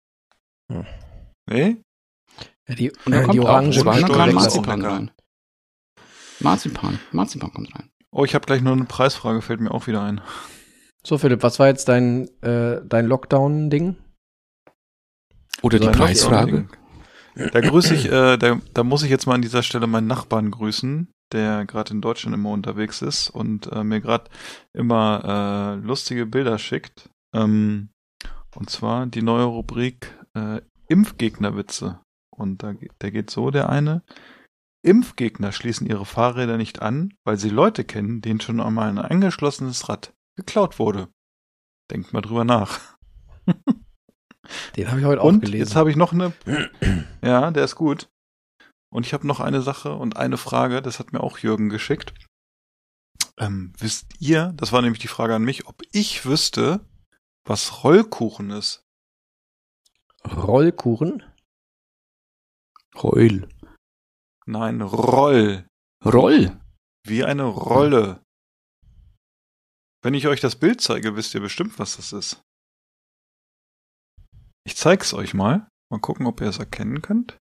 Hm. 0.72 0.86
Nee? 1.50 1.82
Ja, 2.68 2.76
die, 2.76 2.92
Und 3.06 3.12
da 3.12 3.20
die 3.22 3.26
kommt 3.26 3.40
auch 3.40 3.46
Orange 3.46 3.80
Stollen 3.80 4.04
und 4.04 4.10
Stollen 4.10 4.30
auch 4.30 4.34
Marzipan 4.34 4.82
rein. 4.86 5.12
Marzipan, 6.40 7.00
Marzipan 7.12 7.54
kommt 7.54 7.76
rein. 7.76 7.90
Oh, 8.12 8.26
ich 8.26 8.36
habe 8.36 8.46
gleich 8.46 8.62
noch 8.62 8.74
eine 8.74 8.86
Preisfrage, 8.86 9.42
fällt 9.42 9.62
mir 9.62 9.72
auch 9.72 9.88
wieder 9.88 10.04
ein. 10.04 10.22
So, 11.04 11.18
Philipp, 11.18 11.44
was 11.44 11.60
war 11.60 11.68
jetzt 11.68 11.88
dein, 11.88 12.28
äh, 12.42 12.82
dein 12.86 13.08
Lockdown-Ding? 13.08 13.96
Oder 15.62 15.80
die 15.80 15.88
Preisfrage. 15.88 16.68
Da 17.36 17.62
grüße 17.62 17.96
ich, 17.96 18.12
äh, 18.12 18.38
da, 18.38 18.60
da 18.74 18.84
muss 18.84 19.04
ich 19.04 19.10
jetzt 19.10 19.26
mal 19.26 19.36
an 19.36 19.42
dieser 19.42 19.64
Stelle 19.64 19.88
meinen 19.88 20.08
Nachbarn 20.08 20.52
grüßen, 20.52 21.08
der 21.32 21.66
gerade 21.66 21.94
in 21.94 22.02
Deutschland 22.02 22.36
immer 22.36 22.50
unterwegs 22.50 23.02
ist 23.02 23.30
und 23.30 23.72
äh, 23.72 23.84
mir 23.84 24.02
gerade 24.02 24.30
immer 24.74 25.78
äh, 25.82 25.86
lustige 25.86 26.26
Bilder 26.26 26.60
schickt. 26.60 27.10
Ähm, 27.34 27.90
und 28.56 28.70
zwar 28.70 29.06
die 29.06 29.22
neue 29.22 29.46
Rubrik 29.46 30.14
äh, 30.34 30.60
Impfgegnerwitze. 30.88 32.02
Und 32.30 32.64
da, 32.64 32.74
der 33.02 33.12
geht 33.12 33.30
so, 33.30 33.50
der 33.50 33.70
eine. 33.70 34.04
Impfgegner 34.84 35.52
schließen 35.52 35.86
ihre 35.88 36.06
Fahrräder 36.06 36.58
nicht 36.58 36.82
an, 36.82 37.14
weil 37.24 37.38
sie 37.38 37.50
Leute 37.50 37.84
kennen, 37.84 38.22
denen 38.22 38.42
schon 38.42 38.60
einmal 38.60 38.90
ein 38.90 38.98
angeschlossenes 38.98 39.90
Rad 39.90 40.14
geklaut 40.36 40.80
wurde. 40.80 41.10
Denkt 41.92 42.14
mal 42.14 42.22
drüber 42.22 42.44
nach. 42.46 42.80
Den 44.76 44.90
habe 44.90 45.00
ich 45.00 45.06
heute 45.06 45.22
auch 45.22 45.26
Und 45.26 45.42
gelesen. 45.42 45.60
jetzt 45.60 45.76
habe 45.76 45.90
ich 45.92 45.96
noch 45.96 46.14
eine. 46.14 46.34
Ja, 47.24 47.52
der 47.52 47.64
ist 47.66 47.76
gut. 47.76 48.10
Und 48.92 49.06
ich 49.06 49.14
habe 49.14 49.28
noch 49.28 49.40
eine 49.40 49.62
Sache 49.62 49.94
und 49.96 50.18
eine 50.18 50.38
Frage, 50.38 50.82
das 50.82 50.98
hat 51.00 51.14
mir 51.14 51.22
auch 51.22 51.38
Jürgen 51.38 51.70
geschickt. 51.70 52.14
Ähm, 53.38 53.74
wisst 53.78 54.08
ihr, 54.20 54.54
das 54.58 54.72
war 54.72 54.82
nämlich 54.82 55.00
die 55.00 55.08
Frage 55.08 55.36
an 55.36 55.44
mich, 55.44 55.68
ob 55.68 55.82
ich 55.92 56.26
wüsste, 56.26 56.86
was 57.46 57.84
Rollkuchen 57.84 58.50
ist? 58.50 58.84
Rollkuchen? 60.26 61.24
Heul. 62.96 63.48
Nein, 64.46 64.82
Roll. 64.82 65.68
Roll. 66.04 66.60
Wie 67.06 67.24
eine 67.24 67.44
Rolle. 67.44 68.24
Wenn 70.04 70.14
ich 70.16 70.28
euch 70.28 70.40
das 70.42 70.56
Bild 70.56 70.82
zeige, 70.82 71.16
wisst 71.16 71.34
ihr 71.36 71.42
bestimmt, 71.42 71.78
was 71.80 71.98
das 71.98 72.12
ist. 72.12 72.42
Ich 74.66 74.76
zeig's 74.76 75.14
euch 75.14 75.34
mal. 75.34 75.68
Mal 75.92 76.00
gucken, 76.00 76.26
ob 76.26 76.42
ihr 76.42 76.48
es 76.48 76.60
erkennen 76.60 77.02
könnt. 77.02 77.38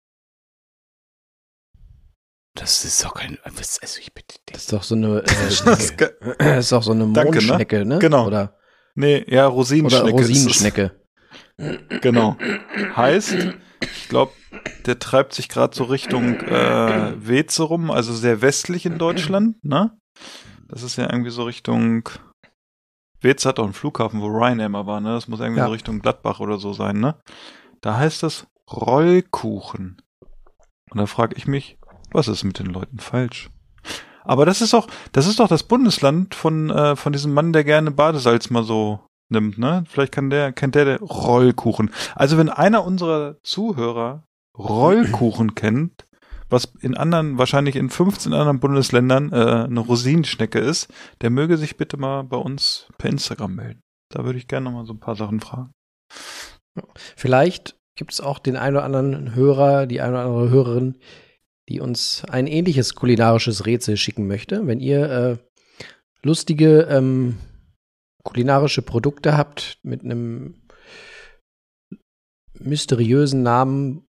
Das 2.58 2.86
ist 2.86 3.04
doch 3.04 3.14
kein. 3.14 3.38
was- 3.44 3.80
Also 3.80 4.00
ich 4.00 4.14
bitte 4.14 4.36
Das 4.46 4.46
dich. 4.46 4.56
ist 4.56 4.74
doch 4.74 4.84
so 4.84 4.96
eine, 4.96 5.20
äh, 5.20 5.24
Das 5.26 5.60
ist 5.62 5.98
das 6.40 6.70
doch 6.70 6.84
so 6.84 6.92
eine 6.92 7.12
Danke, 7.12 7.40
ne? 7.40 7.48
Mondschnecke, 7.48 7.86
ne? 7.86 8.00
Genau. 8.00 8.28
Oder, 8.28 8.58
nee, 8.96 9.26
ja, 9.30 9.48
oder 9.48 9.56
Rosinenschnecke. 9.56 10.08
ist 10.22 10.30
es. 10.30 10.30
Rosinenschnecke. 10.30 11.05
Genau. 11.58 12.38
Heißt, 12.96 13.34
ich 13.82 14.10
glaube, 14.10 14.34
der 14.86 15.00
treibt 15.00 15.34
sich 15.34 15.50
gerade 15.50 15.76
so 15.76 15.86
Richtung 15.86 16.36
äh, 16.42 17.14
Weze 17.18 17.64
rum, 17.64 17.92
also 17.92 18.14
sehr 18.14 18.42
westlich 18.42 18.86
in 18.86 18.98
Deutschland, 18.98 19.64
ne? 19.64 19.98
Das 20.68 20.84
ist 20.84 20.98
ja 20.98 21.06
irgendwie 21.10 21.32
so 21.32 21.44
Richtung. 21.44 22.10
Weze 23.22 23.48
hat 23.48 23.60
auch 23.60 23.64
einen 23.64 23.74
Flughafen, 23.74 24.22
wo 24.22 24.28
Ryanair 24.28 24.70
mal 24.70 24.86
war, 24.86 25.00
ne? 25.02 25.14
Das 25.14 25.28
muss 25.28 25.40
irgendwie 25.40 25.60
Ja. 25.60 25.66
so 25.68 25.72
Richtung 25.72 26.00
Gladbach 26.00 26.40
oder 26.40 26.58
so 26.58 26.74
sein, 26.74 27.00
ne? 27.00 27.16
Da 27.82 27.98
heißt 27.98 28.24
es 28.24 28.48
Rollkuchen. 28.72 30.02
Und 30.92 30.98
da 31.00 31.06
frage 31.06 31.36
ich 31.36 31.48
mich, 31.48 31.78
was 32.12 32.28
ist 32.28 32.44
mit 32.44 32.60
den 32.60 32.68
Leuten 32.68 33.00
falsch? 33.00 33.50
Aber 34.24 34.46
das 34.46 34.62
ist 34.62 34.74
doch, 34.74 34.88
das 35.12 35.28
ist 35.28 35.40
doch 35.40 35.48
das 35.48 35.64
Bundesland 35.64 36.34
von, 36.36 36.70
äh, 36.72 36.96
von 36.96 37.14
diesem 37.14 37.34
Mann, 37.34 37.54
der 37.54 37.64
gerne 37.64 37.92
Badesalz 37.92 38.50
mal 38.50 38.64
so 38.64 39.06
nimmt, 39.30 39.58
ne? 39.58 39.84
Vielleicht 39.88 40.12
kann 40.12 40.30
der, 40.30 40.52
kennt 40.52 40.76
der, 40.76 40.86
der 40.86 41.00
Rollkuchen. 41.00 41.92
Also 42.16 42.38
wenn 42.38 42.50
einer 42.50 42.86
unserer 42.86 43.42
Zuhörer 43.44 44.24
Rollkuchen 44.58 45.56
kennt, 45.56 46.06
was 46.50 46.72
in 46.82 46.96
anderen, 46.96 47.38
wahrscheinlich 47.38 47.76
in 47.76 47.90
15 47.90 48.34
anderen 48.34 48.60
Bundesländern 48.60 49.32
äh, 49.32 49.66
eine 49.66 49.80
Rosinenschnecke 49.80 50.60
ist, 50.60 50.94
der 51.22 51.30
möge 51.30 51.58
sich 51.58 51.78
bitte 51.78 51.98
mal 51.98 52.24
bei 52.24 52.38
uns 52.38 52.88
per 52.98 53.10
Instagram 53.10 53.56
melden. 53.56 53.82
Da 54.10 54.24
würde 54.26 54.38
ich 54.38 54.48
gerne 54.48 54.66
noch 54.66 54.72
mal 54.72 54.86
so 54.86 54.94
ein 54.94 55.00
paar 55.00 55.16
Sachen 55.16 55.40
fragen. 55.40 55.72
Vielleicht 57.16 57.76
gibt 57.96 58.12
es 58.12 58.22
auch 58.22 58.40
den 58.40 58.58
einen 58.58 58.76
oder 58.76 58.86
anderen 58.86 59.34
Hörer, 59.34 59.88
die 59.88 60.02
eine 60.02 60.14
oder 60.14 60.26
andere 60.26 60.50
Hörerin, 60.50 60.96
die 61.70 61.80
uns 61.80 62.24
ein 62.30 62.48
ähnliches 62.48 62.96
kulinarisches 62.96 63.66
Rätsel 63.66 63.98
schicken 63.98 64.28
möchte. 64.28 64.68
Wenn 64.68 64.80
ihr 64.80 65.10
äh, 65.10 65.38
lustige 66.22 66.82
ähm, 66.82 67.38
kulinarische 68.26 68.82
Produkte 68.82 69.38
habt 69.38 69.80
mit 69.84 70.04
einem 70.04 70.56
mysteriösen 72.60 73.42
Namen, 73.44 74.06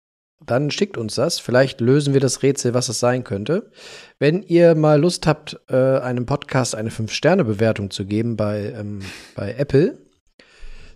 dann 0.45 0.69
schickt 0.71 0.97
uns 0.97 1.15
das. 1.15 1.39
Vielleicht 1.39 1.81
lösen 1.81 2.13
wir 2.13 2.21
das 2.21 2.43
Rätsel, 2.43 2.73
was 2.73 2.89
es 2.89 2.99
sein 2.99 3.23
könnte. 3.23 3.71
Wenn 4.19 4.43
ihr 4.43 4.75
mal 4.75 4.99
Lust 4.99 5.25
habt, 5.25 5.59
äh, 5.69 5.75
einem 5.75 6.25
Podcast 6.25 6.75
eine 6.75 6.89
5-Sterne-Bewertung 6.89 7.91
zu 7.91 8.05
geben 8.05 8.37
bei, 8.37 8.73
ähm, 8.77 9.01
bei 9.35 9.53
Apple, 9.53 9.97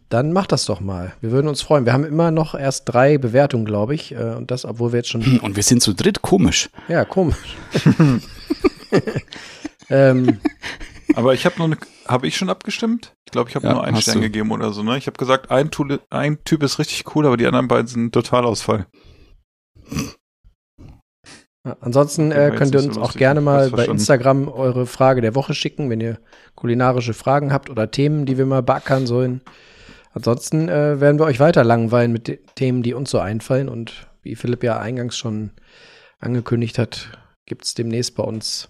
dann 0.09 0.33
macht 0.33 0.51
das 0.51 0.65
doch 0.65 0.81
mal. 0.81 1.13
Wir 1.21 1.31
würden 1.31 1.47
uns 1.47 1.61
freuen. 1.61 1.85
Wir 1.85 1.93
haben 1.93 2.05
immer 2.05 2.31
noch 2.31 2.53
erst 2.55 2.83
drei 2.85 3.17
Bewertungen, 3.17 3.65
glaube 3.65 3.95
ich. 3.95 4.13
Äh, 4.13 4.35
und 4.35 4.51
das, 4.51 4.65
obwohl 4.65 4.91
wir 4.91 4.97
jetzt 4.97 5.09
schon. 5.09 5.39
Und 5.39 5.55
wir 5.55 5.63
sind 5.63 5.81
zu 5.81 5.93
dritt 5.93 6.21
komisch. 6.21 6.69
Ja, 6.87 7.05
komisch. 7.05 7.55
ähm, 9.89 10.39
Aber 11.15 11.33
ich 11.33 11.45
habe 11.45 11.57
noch 11.57 11.65
eine, 11.65 11.77
habe 12.07 12.27
ich 12.27 12.37
schon 12.37 12.49
abgestimmt? 12.49 13.13
Ich 13.25 13.31
glaube, 13.31 13.49
ich 13.49 13.55
habe 13.55 13.67
Ja, 13.67 13.73
nur 13.73 13.83
einen 13.83 14.01
Stern 14.01 14.15
du. 14.15 14.21
gegeben 14.21 14.51
oder 14.51 14.71
so, 14.71 14.83
ne? 14.83 14.97
Ich 14.97 15.07
habe 15.07 15.17
gesagt, 15.17 15.51
ein, 15.51 15.71
Tool, 15.71 15.99
ein 16.09 16.43
Typ 16.43 16.63
ist 16.63 16.79
richtig 16.79 17.15
cool, 17.15 17.25
aber 17.25 17.37
die 17.37 17.47
anderen 17.47 17.67
beiden 17.67 17.87
sind 17.87 18.13
Totalausfall. 18.13 18.87
Ja, 21.65 21.77
ansonsten 21.81 22.31
äh, 22.31 22.53
könnt 22.55 22.75
ihr 22.75 22.83
uns 22.83 22.97
auch 22.97 23.13
gerne 23.13 23.41
mal 23.41 23.71
bei. 23.71 23.85
Instagram 23.85 24.47
eure 24.47 24.85
Frage 24.85 25.21
der 25.21 25.33
Woche 25.33 25.55
schicken, 25.55 25.89
wenn 25.89 25.99
ihr 25.99 26.19
kulinarische 26.53 27.15
Fragen 27.15 27.51
habt 27.51 27.69
oder 27.69 27.89
Themen, 27.89 28.25
die 28.25 28.37
wir 28.37 28.45
mal 28.45 28.61
beackern 28.61 29.07
sollen. 29.07 29.41
Ansonsten 30.13 30.69
äh, 30.69 31.01
werden 31.01 31.19
wir 31.19 31.25
euch 31.25 31.39
weiter 31.39 31.63
langweilen 31.63 32.13
mit 32.13 32.27
den 32.27 32.39
Themen, 32.55 32.83
die 32.83 32.93
uns 32.93 33.09
so 33.09 33.19
einfallen. 33.19 33.67
Und 33.67 34.07
wie 34.21 34.35
Philipp 34.35 34.63
ja 34.63 34.77
eingangs 34.77 35.17
schon 35.17 35.51
angekündigt 36.19 36.77
hat, 36.77 37.09
gibt 37.47 37.65
es 37.65 37.73
demnächst 37.73 38.15
bei 38.15 38.23
uns 38.23 38.69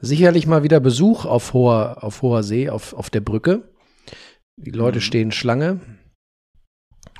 sicherlich 0.00 0.46
mal 0.46 0.62
wieder 0.62 0.80
Besuch 0.80 1.24
auf 1.24 1.52
hoher, 1.52 2.02
auf 2.02 2.22
hoher 2.22 2.42
See, 2.42 2.68
auf, 2.70 2.92
auf 2.92 3.10
der 3.10 3.20
Brücke. 3.20 3.68
Die 4.56 4.70
Leute 4.70 4.98
Mhm. 4.98 5.02
stehen 5.02 5.32
Schlange. 5.32 5.80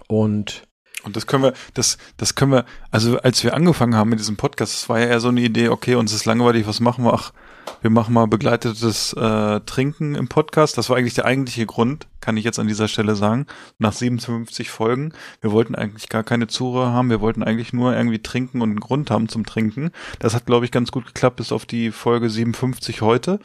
Und 0.09 0.63
Und 1.03 1.17
das 1.17 1.27
können 1.27 1.45
wir, 1.45 1.53
das, 1.75 1.99
das 2.17 2.35
können 2.35 2.53
wir, 2.53 2.65
also 2.91 3.19
als 3.19 3.45
wir 3.45 3.55
angefangen 3.55 3.95
haben 3.95 4.11
mit 4.11 4.19
diesem 4.19 4.37
Podcast, 4.37 4.73
das 4.75 4.89
war 4.89 4.99
ja 4.99 5.07
eher 5.07 5.21
so 5.21 5.29
eine 5.29 5.41
Idee, 5.41 5.69
okay, 5.69 5.95
uns 5.95 6.13
ist 6.13 6.25
langweilig, 6.25 6.67
was 6.67 6.81
machen 6.81 7.05
wir? 7.05 7.15
Ach, 7.15 7.33
wir 7.81 7.91
machen 7.91 8.15
mal 8.15 8.27
begleitetes 8.27 9.13
äh, 9.13 9.61
Trinken 9.61 10.15
im 10.15 10.29
Podcast. 10.29 10.79
Das 10.79 10.91
war 10.91 10.97
eigentlich 10.97 11.15
der 11.15 11.25
eigentliche 11.25 11.67
Grund, 11.67 12.07
kann 12.21 12.37
ich 12.37 12.45
jetzt 12.45 12.59
an 12.59 12.69
dieser 12.69 12.89
Stelle 12.89 13.17
sagen. 13.17 13.47
Nach 13.79 13.93
57 13.93 14.71
Folgen, 14.71 15.13
wir 15.41 15.53
wollten 15.53 15.75
eigentlich 15.75 16.09
gar 16.09 16.25
keine 16.25 16.47
Zuhörer 16.47 16.93
haben, 16.93 17.11
wir 17.11 17.21
wollten 17.21 17.43
eigentlich 17.43 17.73
nur 17.73 17.95
irgendwie 17.95 18.23
trinken 18.23 18.63
und 18.63 18.71
einen 18.71 18.81
Grund 18.81 19.11
haben 19.11 19.29
zum 19.29 19.47
Trinken. 19.47 19.91
Das 20.19 20.35
hat, 20.35 20.47
glaube 20.47 20.65
ich, 20.65 20.71
ganz 20.71 20.91
gut 20.91 21.07
geklappt 21.07 21.37
bis 21.37 21.53
auf 21.53 21.67
die 21.67 21.91
Folge 21.91 22.31
57 22.31 23.03
heute. 23.03 23.39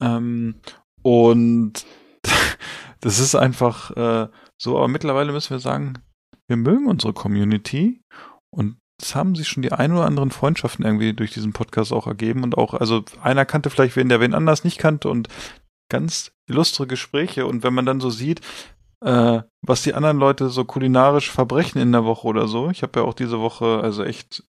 Ähm, 0.00 0.56
und 1.02 1.84
das 3.00 3.18
ist 3.18 3.34
einfach 3.34 3.90
äh, 3.96 4.28
so, 4.56 4.76
aber 4.76 4.88
mittlerweile 4.88 5.32
müssen 5.32 5.50
wir 5.50 5.60
sagen, 5.60 5.94
wir 6.48 6.56
mögen 6.56 6.86
unsere 6.86 7.12
Community 7.12 8.02
und 8.50 8.78
es 9.00 9.14
haben 9.14 9.34
sich 9.34 9.48
schon 9.48 9.62
die 9.62 9.72
ein 9.72 9.92
oder 9.92 10.06
anderen 10.06 10.30
Freundschaften 10.30 10.84
irgendwie 10.84 11.12
durch 11.12 11.32
diesen 11.32 11.52
Podcast 11.52 11.92
auch 11.92 12.06
ergeben 12.06 12.42
und 12.42 12.56
auch, 12.56 12.74
also 12.74 13.04
einer 13.22 13.44
kannte 13.44 13.70
vielleicht 13.70 13.96
wen, 13.96 14.08
der 14.08 14.20
wen 14.20 14.34
anders 14.34 14.64
nicht 14.64 14.78
kannte 14.78 15.08
und 15.08 15.28
ganz 15.90 16.32
illustre 16.48 16.86
Gespräche 16.86 17.46
und 17.46 17.62
wenn 17.62 17.74
man 17.74 17.86
dann 17.86 18.00
so 18.00 18.10
sieht, 18.10 18.40
äh, 19.04 19.42
was 19.62 19.82
die 19.82 19.94
anderen 19.94 20.18
Leute 20.18 20.48
so 20.48 20.64
kulinarisch 20.64 21.30
verbrechen 21.30 21.80
in 21.80 21.92
der 21.92 22.04
Woche 22.04 22.26
oder 22.26 22.48
so, 22.48 22.70
ich 22.70 22.82
habe 22.82 23.00
ja 23.00 23.06
auch 23.06 23.14
diese 23.14 23.40
Woche 23.40 23.80
also 23.82 24.02
echt 24.02 24.44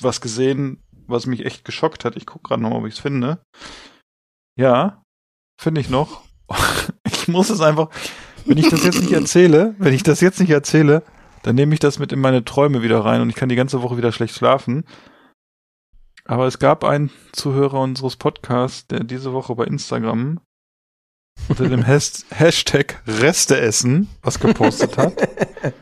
was 0.00 0.20
gesehen, 0.20 0.82
was 1.06 1.26
mich 1.26 1.44
echt 1.44 1.64
geschockt 1.64 2.04
hat. 2.04 2.16
Ich 2.16 2.26
gucke 2.26 2.48
gerade 2.48 2.62
noch, 2.62 2.72
ob 2.72 2.86
ich 2.86 2.94
es 2.94 3.00
finde. 3.00 3.44
Ja, 4.58 5.02
finde 5.60 5.80
ich 5.80 5.90
noch. 5.90 6.22
ich 7.04 7.28
muss 7.28 7.50
es 7.50 7.60
einfach, 7.60 7.88
wenn 8.44 8.58
ich 8.58 8.68
das 8.68 8.84
jetzt 8.84 9.00
nicht 9.00 9.12
erzähle, 9.12 9.74
wenn 9.78 9.94
ich 9.94 10.02
das 10.02 10.20
jetzt 10.20 10.40
nicht 10.40 10.50
erzähle, 10.50 11.02
dann 11.42 11.56
nehme 11.56 11.74
ich 11.74 11.80
das 11.80 11.98
mit 11.98 12.12
in 12.12 12.20
meine 12.20 12.44
Träume 12.44 12.82
wieder 12.82 13.04
rein 13.04 13.20
und 13.20 13.30
ich 13.30 13.36
kann 13.36 13.48
die 13.48 13.56
ganze 13.56 13.82
Woche 13.82 13.96
wieder 13.96 14.12
schlecht 14.12 14.34
schlafen. 14.34 14.84
Aber 16.24 16.46
es 16.46 16.58
gab 16.58 16.84
einen 16.84 17.10
Zuhörer 17.32 17.80
unseres 17.80 18.16
Podcasts, 18.16 18.86
der 18.86 19.04
diese 19.04 19.32
Woche 19.32 19.54
bei 19.54 19.64
Instagram 19.64 20.40
unter 21.48 21.68
dem 21.68 21.86
Has 21.86 22.26
Hashtag 22.30 23.02
Resteessen 23.06 24.08
was 24.22 24.38
gepostet 24.38 24.96
hat. 24.98 25.14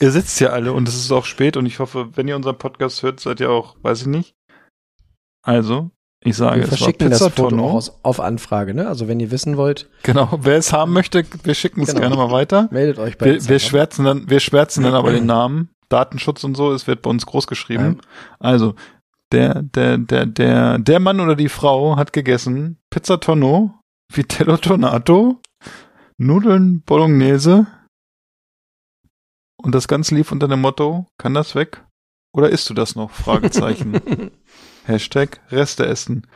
ihr 0.00 0.10
sitzt 0.10 0.38
ja 0.40 0.50
alle 0.50 0.72
und 0.72 0.88
es 0.88 0.96
ist 0.96 1.12
auch 1.12 1.24
spät 1.24 1.56
und 1.56 1.66
ich 1.66 1.78
hoffe, 1.78 2.16
wenn 2.16 2.28
ihr 2.28 2.36
unseren 2.36 2.58
Podcast 2.58 3.02
hört, 3.02 3.20
seid 3.20 3.40
ihr 3.40 3.50
auch, 3.50 3.76
weiß 3.82 4.02
ich 4.02 4.08
nicht. 4.08 4.34
Also, 5.42 5.90
ich 6.26 6.36
sage, 6.36 6.56
wir 6.56 6.64
es 6.64 6.70
war 6.72 6.78
verschicken 6.78 7.10
das 7.10 7.22
Foto 7.22 7.58
aus, 7.70 7.98
auf 8.02 8.20
Anfrage. 8.20 8.74
Ne? 8.74 8.86
Also 8.88 9.08
wenn 9.08 9.20
ihr 9.20 9.30
wissen 9.30 9.56
wollt, 9.56 9.88
Genau, 10.02 10.38
wer 10.42 10.56
es 10.56 10.72
haben 10.72 10.92
möchte, 10.92 11.24
wir 11.44 11.54
schicken 11.54 11.82
es 11.82 11.88
Genau. 11.88 12.00
gerne 12.00 12.16
mal 12.16 12.30
weiter. 12.30 12.68
meldet 12.70 12.98
euch 12.98 13.16
bei 13.18 13.26
Wir, 13.26 13.48
wir 13.48 13.58
schwärzen 13.58 14.04
dann, 14.04 14.28
wir 14.28 14.40
schwärzen 14.40 14.82
dann 14.84 14.94
aber 14.94 15.12
den 15.12 15.26
Namen. 15.26 15.70
Datenschutz 15.88 16.42
und 16.42 16.56
so, 16.56 16.72
es 16.72 16.86
wird 16.88 17.02
bei 17.02 17.10
uns 17.10 17.26
groß 17.26 17.46
geschrieben. 17.46 18.00
Also, 18.40 18.74
der, 19.32 19.62
der, 19.62 19.98
der, 19.98 20.26
der, 20.26 20.78
der 20.78 21.00
Mann 21.00 21.20
oder 21.20 21.36
die 21.36 21.48
Frau 21.48 21.96
hat 21.96 22.12
gegessen 22.12 22.78
Pizza 22.90 23.20
Tonno, 23.20 23.74
Vitello 24.12 24.56
Tonato, 24.56 25.40
Nudeln 26.18 26.82
Bolognese 26.82 27.66
und 29.62 29.74
das 29.74 29.88
Ganze 29.88 30.14
lief 30.14 30.32
unter 30.32 30.48
dem 30.48 30.60
Motto, 30.60 31.06
kann 31.18 31.34
das 31.34 31.54
weg? 31.54 31.84
Oder 32.34 32.50
isst 32.50 32.68
du 32.68 32.74
das 32.74 32.94
noch? 32.96 33.10
Fragezeichen. 33.10 34.00
Hashtag 34.86 35.40
Reste 35.50 35.86
essen. 35.86 36.26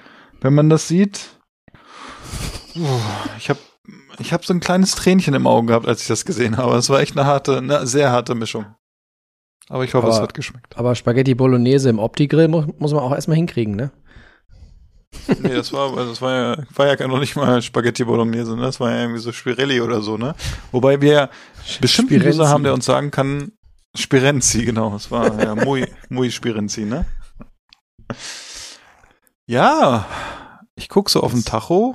Wenn 0.41 0.55
man 0.55 0.69
das 0.69 0.89
sieht, 0.89 1.21
ich 3.39 3.49
habe 3.51 3.59
ich 4.19 4.33
hab 4.33 4.45
so 4.45 4.53
ein 4.53 4.61
kleines 4.61 4.95
Tränchen 4.95 5.35
im 5.35 5.47
Auge 5.47 5.69
gehabt, 5.69 5.87
als 5.89 6.03
ich 6.03 6.09
das 6.09 6.25
gesehen 6.25 6.57
habe. 6.57 6.77
Es 6.77 6.89
war 6.91 7.01
echt 7.01 7.17
eine 7.17 7.27
harte, 7.27 7.59
eine 7.59 7.87
sehr 7.87 8.11
harte 8.11 8.35
Mischung. 8.35 8.67
Aber 9.69 9.85
ich 9.85 9.95
hoffe, 9.95 10.09
es 10.09 10.17
Aber- 10.17 10.25
hat 10.25 10.35
geschmeckt. 10.35 10.77
Aber 10.77 10.95
Spaghetti 10.95 11.35
Bolognese 11.35 11.89
im 11.91 11.99
Opti-Grill 11.99 12.49
muss, 12.49 12.67
muss 12.79 12.93
man 12.93 13.03
auch 13.03 13.13
erstmal 13.13 13.37
hinkriegen, 13.37 13.77
ne? 13.77 13.91
Nee, 15.43 15.55
das 15.55 15.73
war, 15.73 15.97
also 15.97 16.11
das 16.11 16.23
war 16.23 16.33
ja, 16.33 16.65
war 16.75 16.87
ja 16.99 17.07
noch 17.09 17.19
nicht 17.19 17.35
mal 17.37 17.61
Spaghetti 17.63 18.05
Bolognese, 18.05 18.57
ne? 18.57 18.63
Das 18.63 18.79
war 18.81 18.91
ja 18.93 19.01
irgendwie 19.03 19.21
so 19.21 19.33
Spirelli 19.33 19.81
oder 19.81 20.01
so, 20.03 20.17
ne? 20.17 20.35
Wobei 20.73 21.01
wir 21.01 21.13
ja 21.13 21.31
bestimmt 21.81 22.13
einen. 22.13 22.27
User 22.27 22.49
haben, 22.49 22.63
der 22.65 22.75
uns 22.75 22.85
sagen 22.85 23.11
kann, 23.11 23.53
Spirenzi, 23.97 24.65
genau. 24.65 24.91
Das 24.91 25.11
war 25.11 25.41
ja 25.43 25.55
muy, 25.55 25.87
muy 26.09 26.31
Spirenzi, 26.31 26.85
ne? 26.85 27.07
Ja, 29.49 30.07
ich 30.77 30.89
guck 30.89 31.11
so 31.11 31.23
auf 31.23 31.33
den 31.33 31.45
Tacho. 31.45 31.95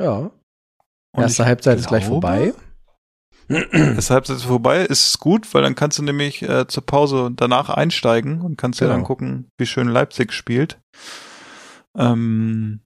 Ja. 0.00 0.18
und 0.18 1.22
Erste 1.22 1.44
Halbzeit 1.44 1.78
ist 1.78 1.88
gleich 1.88 2.04
glaube, 2.06 2.22
vorbei. 2.22 2.54
Erste 3.48 4.14
Halbzeit 4.14 4.36
ist 4.36 4.44
vorbei, 4.44 4.80
ist 4.84 5.18
gut, 5.18 5.52
weil 5.52 5.62
dann 5.62 5.74
kannst 5.74 5.98
du 5.98 6.02
nämlich 6.02 6.42
äh, 6.42 6.66
zur 6.68 6.86
Pause 6.86 7.30
danach 7.34 7.68
einsteigen 7.68 8.40
und 8.40 8.56
kannst 8.56 8.80
ja 8.80 8.86
Genau. 8.86 8.96
dann 8.98 9.04
gucken, 9.04 9.48
wie 9.58 9.66
schön 9.66 9.88
Leipzig 9.88 10.32
spielt. 10.32 10.80
Ähm, 11.96 12.80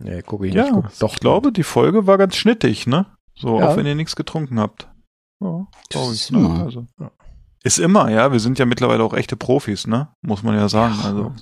Nee, 0.00 0.22
gucke 0.22 0.46
ich 0.46 0.54
ja, 0.54 0.62
nicht. 0.62 0.72
Guck, 0.74 0.98
doch, 1.00 1.14
ich 1.14 1.20
glaube, 1.20 1.50
die 1.52 1.64
Folge 1.64 2.06
war 2.06 2.18
ganz 2.18 2.36
schnittig, 2.36 2.86
ne? 2.86 3.06
So, 3.34 3.58
Ja. 3.58 3.68
auch 3.68 3.76
wenn 3.76 3.84
ihr 3.84 3.96
nichts 3.96 4.14
getrunken 4.14 4.60
habt. 4.60 4.88
Ja, 5.42 5.66
Das 5.72 5.88
glaub 5.90 6.10
ist 6.12 6.24
ich, 6.26 6.30
ne? 6.30 6.62
Also, 6.64 6.86
Ja. 7.00 7.10
Ist 7.64 7.78
immer, 7.78 8.10
ja. 8.10 8.32
Wir 8.32 8.40
sind 8.40 8.58
ja 8.58 8.66
mittlerweile 8.66 9.02
auch 9.02 9.14
echte 9.14 9.36
Profis, 9.36 9.86
ne? 9.86 10.08
Muss 10.22 10.42
man 10.42 10.54
ja 10.54 10.68
sagen. 10.68 10.94
Also, 11.02 11.32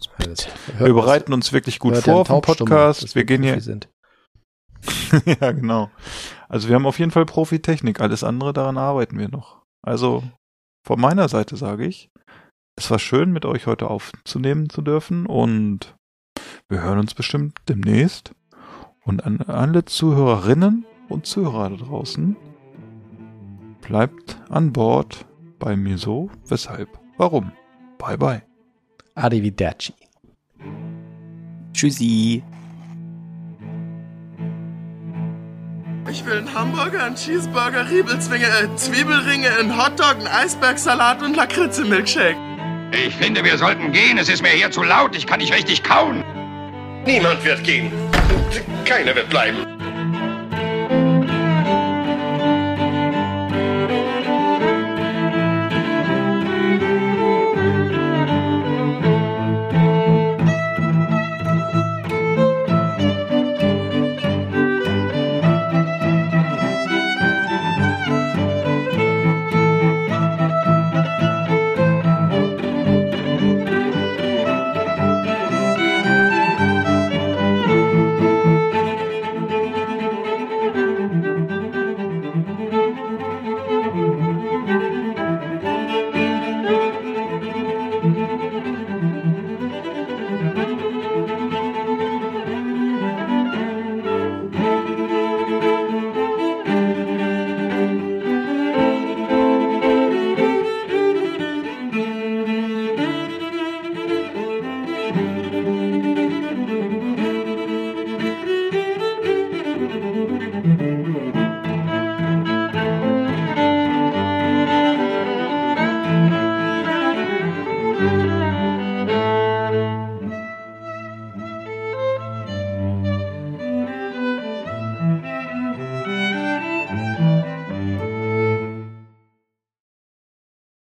wir 0.79 0.95
bereiten 0.95 1.33
uns 1.33 1.53
wirklich 1.53 1.79
gut 1.79 1.97
vor 1.97 2.17
auf 2.17 2.29
Taubstummer, 2.29 2.71
Podcast. 2.71 3.15
Wir 3.15 3.25
gehen 3.25 3.43
hier, 3.43 3.61
ja, 5.41 5.53
genau. 5.53 5.91
Also 6.49 6.69
wir 6.69 6.75
haben 6.75 6.87
auf 6.87 6.99
jeden 6.99 7.11
Fall 7.11 7.27
Profitechnik. 7.27 8.01
Alles 8.01 8.25
andere, 8.25 8.53
daran 8.53 8.79
arbeiten 8.79 9.19
wir 9.19 9.29
noch. 9.29 9.63
Also 9.83 10.23
von 10.87 11.01
meiner 11.01 11.29
Seite 11.29 11.57
sage 11.57 11.87
ich, 11.87 12.11
es 12.79 12.91
war 12.91 12.99
schön, 12.99 13.33
mit 13.33 13.45
euch 13.45 13.67
heute 13.67 13.89
aufzunehmen 13.89 14.69
zu 14.69 14.83
dürfen 14.83 15.27
und 15.27 15.97
wir 16.69 16.83
hören 16.83 16.99
uns 16.99 17.15
bestimmt 17.15 17.59
demnächst. 17.69 18.33
Und 19.05 19.25
an 19.25 19.41
alle 19.43 19.85
Zuhörerinnen 19.85 20.85
und 21.09 21.27
Zuhörer 21.27 21.71
da 21.71 21.77
draußen, 21.77 22.37
bleibt 23.81 24.41
an 24.49 24.73
Bord 24.73 25.27
bei 25.59 25.77
mir 25.77 25.99
so, 25.99 26.31
weshalb, 26.49 26.89
warum. 27.17 27.53
Bye 27.99 28.19
bye. 28.19 28.43
Arrivederci. 29.15 29.95
Tschüssi. 31.73 32.43
Ich 36.09 36.25
will 36.25 36.39
einen 36.39 36.55
Hamburger, 36.55 37.05
einen 37.05 37.17
Cheeseburger, 37.17 37.91
Riebelzwinge, 37.91 38.47
äh, 38.47 38.77
Zwiebelringe, 38.77 39.51
einen 39.59 39.77
Hotdog, 39.77 40.17
einen 40.19 40.29
Eisbergsalat 40.29 41.23
und 41.23 41.37
Lakritze-Milkshake. 41.37 42.37
Ich 42.93 43.15
finde, 43.17 43.43
wir 43.43 43.59
sollten 43.59 43.93
gehen. 43.93 44.17
Es 44.17 44.29
ist 44.29 44.43
mir 44.43 44.51
hier 44.51 44.71
zu 44.71 44.83
laut. 44.83 45.17
Ich 45.17 45.27
kann 45.27 45.41
nicht 45.41 45.53
richtig 45.53 45.83
kauen. 45.83 46.23
Niemand 47.05 47.45
wird 47.45 47.65
gehen. 47.65 47.91
Keiner 48.85 49.15
wird 49.17 49.29
bleiben. 49.29 49.67